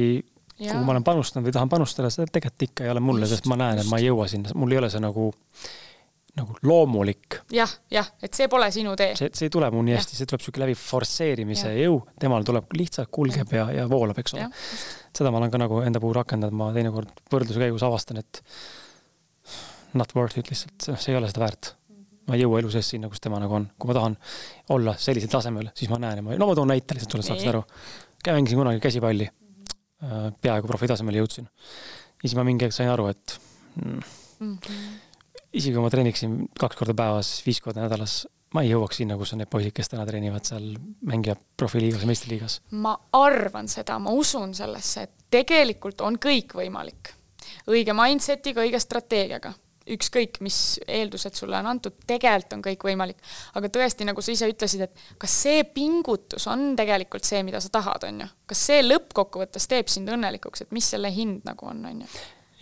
kuhu 0.58 0.84
ma 0.84 0.92
olen 0.92 1.04
panustanud 1.04 1.46
või 1.48 1.52
tahan 1.52 1.68
panustada, 1.68 2.10
see 2.10 2.26
tegelikult 2.26 2.68
ikka 2.68 2.84
ei 2.84 2.90
ole 2.90 3.00
mulle, 3.00 3.26
sest 3.26 3.46
ma 3.46 3.56
näen, 3.56 3.78
et 3.78 3.90
ma 3.90 3.98
ei 3.98 4.08
jõua 4.08 4.28
sinna, 4.28 4.54
mul 4.54 4.72
ei 4.72 4.78
ole 4.78 4.90
see 4.90 5.00
nagu 5.00 5.32
nagu 6.34 6.56
loomulik. 6.66 7.38
jah, 7.54 7.70
jah, 7.90 8.08
et 8.22 8.34
see 8.34 8.48
pole 8.50 8.66
sinu 8.74 8.94
tee. 8.98 9.14
see, 9.18 9.30
see 9.34 9.48
ei 9.48 9.52
tule 9.54 9.68
mul 9.70 9.84
nii 9.86 9.94
hästi, 9.94 10.18
see 10.18 10.30
tuleb 10.30 10.42
sihuke 10.42 10.62
läbi 10.64 10.74
forsseerimise 10.78 11.70
ja. 11.70 11.84
jõu, 11.86 12.00
temal 12.20 12.46
tuleb 12.46 12.74
lihtsalt 12.74 13.10
kulgeb 13.14 13.54
ja, 13.54 13.68
ja 13.74 13.84
voolab, 13.90 14.18
eks 14.18 14.34
ole. 14.34 14.48
seda 15.14 15.30
ma 15.30 15.38
olen 15.42 15.52
ka 15.54 15.60
nagu 15.62 15.78
enda 15.86 16.02
puhul 16.02 16.16
rakendanud, 16.18 16.56
ma 16.58 16.72
teinekord 16.74 17.22
võrdluse 17.30 17.62
käigus 17.62 17.86
avastan, 17.86 18.18
et 18.24 18.42
not 19.98 20.14
worth 20.16 20.38
it 20.40 20.50
lihtsalt, 20.52 20.76
see 20.90 21.12
ei 21.12 21.18
ole 21.20 21.30
seda 21.30 21.44
väärt. 21.46 21.74
ma 22.24 22.38
ei 22.38 22.40
jõua 22.40 22.62
elu 22.62 22.70
sees 22.72 22.88
sinna, 22.94 23.10
kus 23.12 23.20
tema 23.20 23.36
nagu 23.40 23.52
on, 23.52 23.66
kui 23.78 23.90
ma 23.90 23.94
tahan 23.98 24.14
olla 24.72 24.94
sellisel 24.96 25.28
tasemel, 25.28 25.68
siis 25.76 25.90
ma 25.92 25.98
näen 26.00 26.22
ja 26.22 26.24
ma, 26.24 26.36
no 26.40 26.48
ma 26.48 26.54
toon 26.56 26.70
näite 26.72 26.96
lihtsalt 26.96 27.16
sulle, 27.16 27.26
saaksid 27.26 27.52
aru. 27.52 27.64
mängisin 28.26 28.60
kunagi 28.62 28.80
käsipalli, 28.80 29.28
äh, 29.28 30.28
peaaegu 30.40 30.70
profi 30.70 30.88
tasemele 30.88 31.20
jõudsin. 31.20 31.48
ja 31.48 32.28
siis 32.28 32.36
ma 32.38 32.46
mingi 32.48 32.64
hetk 32.64 32.76
sain 32.76 32.88
aru, 32.88 33.10
et 33.12 33.40
mm, 33.76 34.00
mm 34.40 34.54
-hmm 34.58 34.94
isegi 35.54 35.74
kui 35.74 35.84
ma 35.84 35.90
treeniksin 35.92 36.38
kaks 36.58 36.78
korda 36.78 36.94
päevas, 36.98 37.30
viis 37.46 37.60
korda 37.62 37.84
nädalas, 37.84 38.24
ma 38.54 38.62
ei 38.64 38.70
jõuaks 38.72 39.00
sinna, 39.00 39.16
kus 39.18 39.34
on 39.34 39.42
need 39.42 39.50
poisid, 39.50 39.74
kes 39.74 39.90
täna 39.92 40.06
treenivad 40.08 40.46
seal, 40.46 40.72
mängivad 41.06 41.42
profiliigas 41.58 42.04
ja 42.04 42.10
meistriliigas. 42.10 42.60
ma 42.70 42.94
arvan 43.18 43.68
seda, 43.70 43.98
ma 44.02 44.14
usun 44.14 44.54
sellesse, 44.54 45.06
et 45.06 45.28
tegelikult 45.34 46.02
on 46.06 46.18
kõik 46.18 46.56
võimalik. 46.58 47.14
õige 47.70 47.94
mindset'iga, 47.96 48.64
õige 48.64 48.80
strateegiaga 48.80 49.54
ükskõik, 49.90 50.38
mis 50.44 50.58
eeldused 50.88 51.36
sulle 51.36 51.58
on 51.60 51.68
antud, 51.74 51.96
tegelikult 52.06 52.56
on 52.56 52.62
kõik 52.64 52.86
võimalik. 52.88 53.18
aga 53.54 53.68
tõesti, 53.72 54.06
nagu 54.08 54.22
sa 54.24 54.32
ise 54.32 54.48
ütlesid, 54.48 54.86
et 54.86 55.04
kas 55.20 55.34
see 55.44 55.64
pingutus 55.64 56.46
on 56.48 56.72
tegelikult 56.76 57.24
see, 57.24 57.42
mida 57.44 57.60
sa 57.60 57.72
tahad, 57.72 58.06
on 58.08 58.24
ju. 58.24 58.30
kas 58.46 58.64
see 58.70 58.80
lõppkokkuvõttes 58.84 59.68
teeb 59.68 59.92
sind 59.92 60.08
õnnelikuks, 60.08 60.64
et 60.64 60.72
mis 60.72 60.88
selle 60.94 61.12
hind 61.12 61.44
nagu 61.48 61.68
on, 61.68 61.84
on 61.90 62.00
ju 62.06 62.12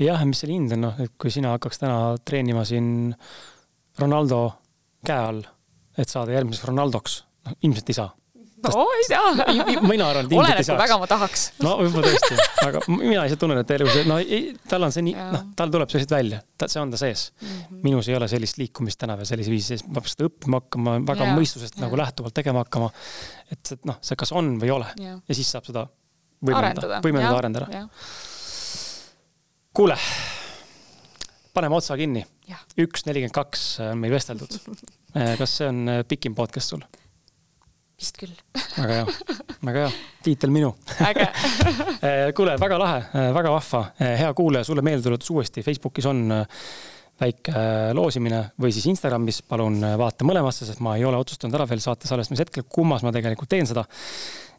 jah, 0.07 0.25
mis 0.27 0.43
selle 0.43 0.57
hind 0.57 0.75
on, 0.77 0.87
noh, 0.89 1.03
et 1.03 1.15
kui 1.21 1.31
sina 1.31 1.55
hakkaks 1.55 1.83
täna 1.83 1.99
treenima 2.25 2.65
siin 2.69 3.13
Ronaldo 4.01 4.41
käe 5.07 5.29
all, 5.29 5.43
et 5.99 6.11
saada 6.11 6.35
järgmiseks 6.35 6.69
Ronaldoks, 6.71 7.19
noh 7.47 7.57
ilmselt 7.67 7.91
ei 7.93 7.99
saa. 7.99 8.11
No 8.67 8.85
ei 8.97 9.07
saa. 9.09 9.31
mina 9.89 10.09
arvan, 10.11 10.27
et 10.27 10.35
ilmselt 10.37 10.61
ei 10.63 10.67
saaks. 10.69 10.83
väga 10.83 10.99
ma 11.03 11.09
tahaks. 11.11 11.45
no 11.63 11.77
võib-olla 11.81 12.13
tõesti, 12.13 12.49
aga 12.67 12.83
mina 12.93 13.25
lihtsalt 13.25 13.43
tunnen, 13.45 13.63
et 13.63 13.75
elus, 13.77 14.01
no 14.09 14.19
ei, 14.23 14.43
tal 14.71 14.89
on 14.89 14.95
see 14.95 15.07
nii, 15.09 15.17
noh, 15.37 15.47
tal 15.59 15.73
tuleb 15.75 15.93
see 15.93 16.03
lihtsalt 16.03 16.17
välja, 16.17 16.43
ta, 16.59 16.69
see 16.73 16.83
on 16.83 16.93
ta 16.95 17.01
sees 17.01 17.29
mm. 17.31 17.49
-hmm. 17.49 17.81
minus 17.87 18.11
ei 18.13 18.19
ole 18.19 18.29
sellist 18.33 18.61
liikumist 18.63 19.01
täna 19.03 19.17
veel 19.21 19.29
sellise 19.29 19.53
viisi 19.53 19.75
sees, 19.75 19.87
ma 19.89 20.01
pean 20.01 20.15
seda 20.15 20.29
õppima 20.31 20.63
hakkama, 20.63 20.99
väga 21.13 21.31
ja, 21.31 21.39
mõistusest 21.39 21.79
ja. 21.79 21.87
nagu 21.87 21.99
lähtuvalt 22.01 22.37
tegema 22.37 22.67
hakkama. 22.67 22.93
et 23.53 23.75
noh, 23.89 23.99
see 24.03 24.19
kas 24.19 24.35
on 24.37 24.55
või 24.61 24.71
ei 24.71 24.77
ole 24.77 24.93
ja, 25.03 25.17
ja 25.19 25.39
siis 25.39 25.51
saab 25.55 25.67
seda 25.69 25.87
võimendada, 26.43 27.03
võimendada, 27.05 27.39
arendada 27.39 27.87
kuule, 29.73 29.97
paneme 31.55 31.77
otsa 31.77 31.97
kinni. 31.97 32.25
üks 32.81 33.07
nelikümmend 33.07 33.35
kaks 33.37 33.63
on 33.91 34.03
meil 34.03 34.19
vesteldud. 34.19 34.59
Eh, 35.13 35.35
kas 35.37 35.59
see 35.59 35.67
on 35.69 35.81
eh, 35.93 35.99
pikim 36.09 36.33
podcast 36.33 36.71
sul? 36.73 36.81
Vist 38.03 38.19
küll. 38.21 38.35
väga 38.77 38.99
hea, 39.01 39.37
väga 39.69 39.85
hea, 39.87 39.93
tiitel 40.27 40.53
minu. 40.55 40.73
eh, 41.09 42.31
kuule, 42.37 42.57
väga 42.61 42.81
lahe, 42.83 43.05
väga 43.39 43.55
vahva, 43.55 43.85
hea 44.03 44.33
kuulaja, 44.39 44.69
sulle 44.69 44.85
meeldetuletus 44.87 45.33
uuesti, 45.35 45.65
Facebookis 45.67 46.11
on 46.11 46.27
väike 47.23 47.67
loosimine 47.95 48.41
või 48.61 48.73
siis 48.75 48.89
Instagramis, 48.91 49.43
palun 49.47 49.77
vaata 50.01 50.27
mõlemasse, 50.27 50.67
sest 50.67 50.83
ma 50.83 50.97
ei 50.99 51.05
ole 51.07 51.21
otsustanud 51.23 51.55
ära 51.55 51.69
veel 51.71 51.83
saate 51.85 52.09
salvestamise 52.11 52.49
hetkel, 52.49 52.67
kummas 52.67 53.05
ma 53.07 53.13
tegelikult 53.15 53.53
teen 53.53 53.69
seda 53.69 53.85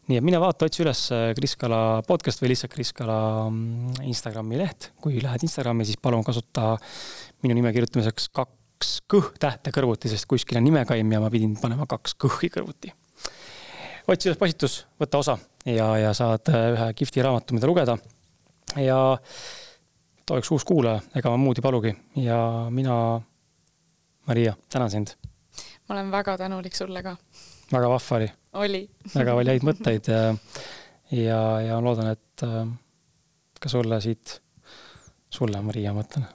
nii 0.08 0.20
et 0.20 0.24
mine 0.24 0.40
vaata, 0.40 0.68
otsi 0.68 0.82
üles 0.84 1.00
Kris 1.36 1.54
Kala 1.60 1.78
podcast 2.06 2.42
või 2.42 2.52
lihtsalt 2.52 2.72
Kris 2.74 2.92
Kala 2.96 3.18
mm, 3.48 4.02
Instagrami 4.10 4.58
leht. 4.60 4.90
kui 5.00 5.20
lähed 5.22 5.46
Instagrami, 5.46 5.86
siis 5.88 6.00
palun 6.00 6.24
kasuta 6.26 6.74
minu 7.44 7.56
nime 7.56 7.72
kirjutamiseks 7.72 8.28
kaks 8.36 8.98
kõh-tähte 9.10 9.72
kõrvuti, 9.74 10.12
sest 10.12 10.28
kuskil 10.28 10.60
on 10.60 10.66
nimekaim 10.68 11.12
ja 11.16 11.22
ma 11.22 11.32
pidin 11.32 11.56
panema 11.60 11.88
kaks 11.88 12.18
kõhhi 12.20 12.52
kõrvuti. 12.52 12.92
Otsi 14.08 14.30
üles 14.30 14.38
postitus, 14.40 14.78
võta 15.00 15.20
osa 15.22 15.38
ja, 15.66 15.88
ja 16.00 16.12
saad 16.16 16.50
äh, 16.52 16.66
ühe 16.74 16.88
kihvti 16.98 17.24
raamatu, 17.24 17.56
mida 17.56 17.70
lugeda. 17.70 17.96
ja 18.76 18.98
ta 20.26 20.36
oleks 20.36 20.50
uus 20.52 20.64
kuulaja, 20.64 21.00
ega 21.16 21.32
ma 21.32 21.40
muud 21.40 21.60
ei 21.60 21.64
palugi 21.64 21.94
ja 22.20 22.38
mina, 22.70 22.96
Maria, 24.28 24.54
tänan 24.72 24.90
sind. 24.90 25.16
ma 25.88 25.96
olen 25.96 26.10
väga 26.10 26.38
tänulik 26.38 26.76
sulle 26.76 27.02
ka 27.02 27.16
väga 27.72 27.88
vahva 27.88 28.16
oli. 28.16 28.30
oli. 28.52 28.82
väga 29.14 29.36
palju 29.38 29.54
häid 29.54 29.68
mõtteid 29.68 30.12
ja, 30.12 30.22
ja, 31.10 31.42
ja 31.68 31.80
loodan, 31.80 32.12
et 32.12 32.46
äh, 32.46 32.64
ka 33.60 33.72
sulle 33.72 34.00
siit, 34.04 34.40
sulle, 35.32 35.60
Maria, 35.64 35.92
ma 35.92 36.02
mõtlen, 36.02 36.26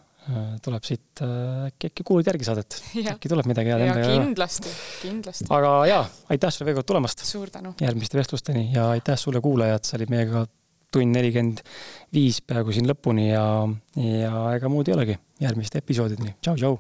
tuleb 0.64 0.86
siit 0.88 1.24
äh, 1.26 1.70
äkki, 1.70 1.92
äkki 1.92 2.06
kuulad 2.08 2.30
järgi 2.30 2.48
saadet. 2.48 2.80
äkki 3.14 3.32
tuleb 3.32 3.50
midagi 3.50 3.74
head 3.74 3.86
endaga. 3.88 4.12
kindlasti, 4.14 4.74
kindlasti. 5.04 5.50
aga 5.56 5.74
jaa, 5.90 6.04
aitäh 6.36 6.54
sulle 6.54 6.70
veel 6.70 6.80
kord 6.80 6.90
tulemast. 6.92 7.26
suur 7.26 7.52
tänu. 7.54 7.74
järgmiste 7.82 8.20
vestlusteni 8.20 8.70
ja 8.74 8.90
aitäh 8.96 9.20
sulle, 9.20 9.42
kuulajad, 9.44 9.86
sa 9.88 9.98
olid 10.00 10.14
meiega 10.14 10.46
tund 10.90 11.14
nelikümmend 11.14 11.62
viis 12.14 12.42
peaaegu 12.42 12.74
siin 12.74 12.90
lõpuni 12.90 13.30
ja, 13.30 13.46
ja 14.02 14.46
ega 14.58 14.72
muud 14.72 14.90
ei 14.90 14.98
olegi. 14.98 15.18
järgmiste 15.40 15.84
episoodideni, 15.84 16.36
tšau-tšau 16.42 16.78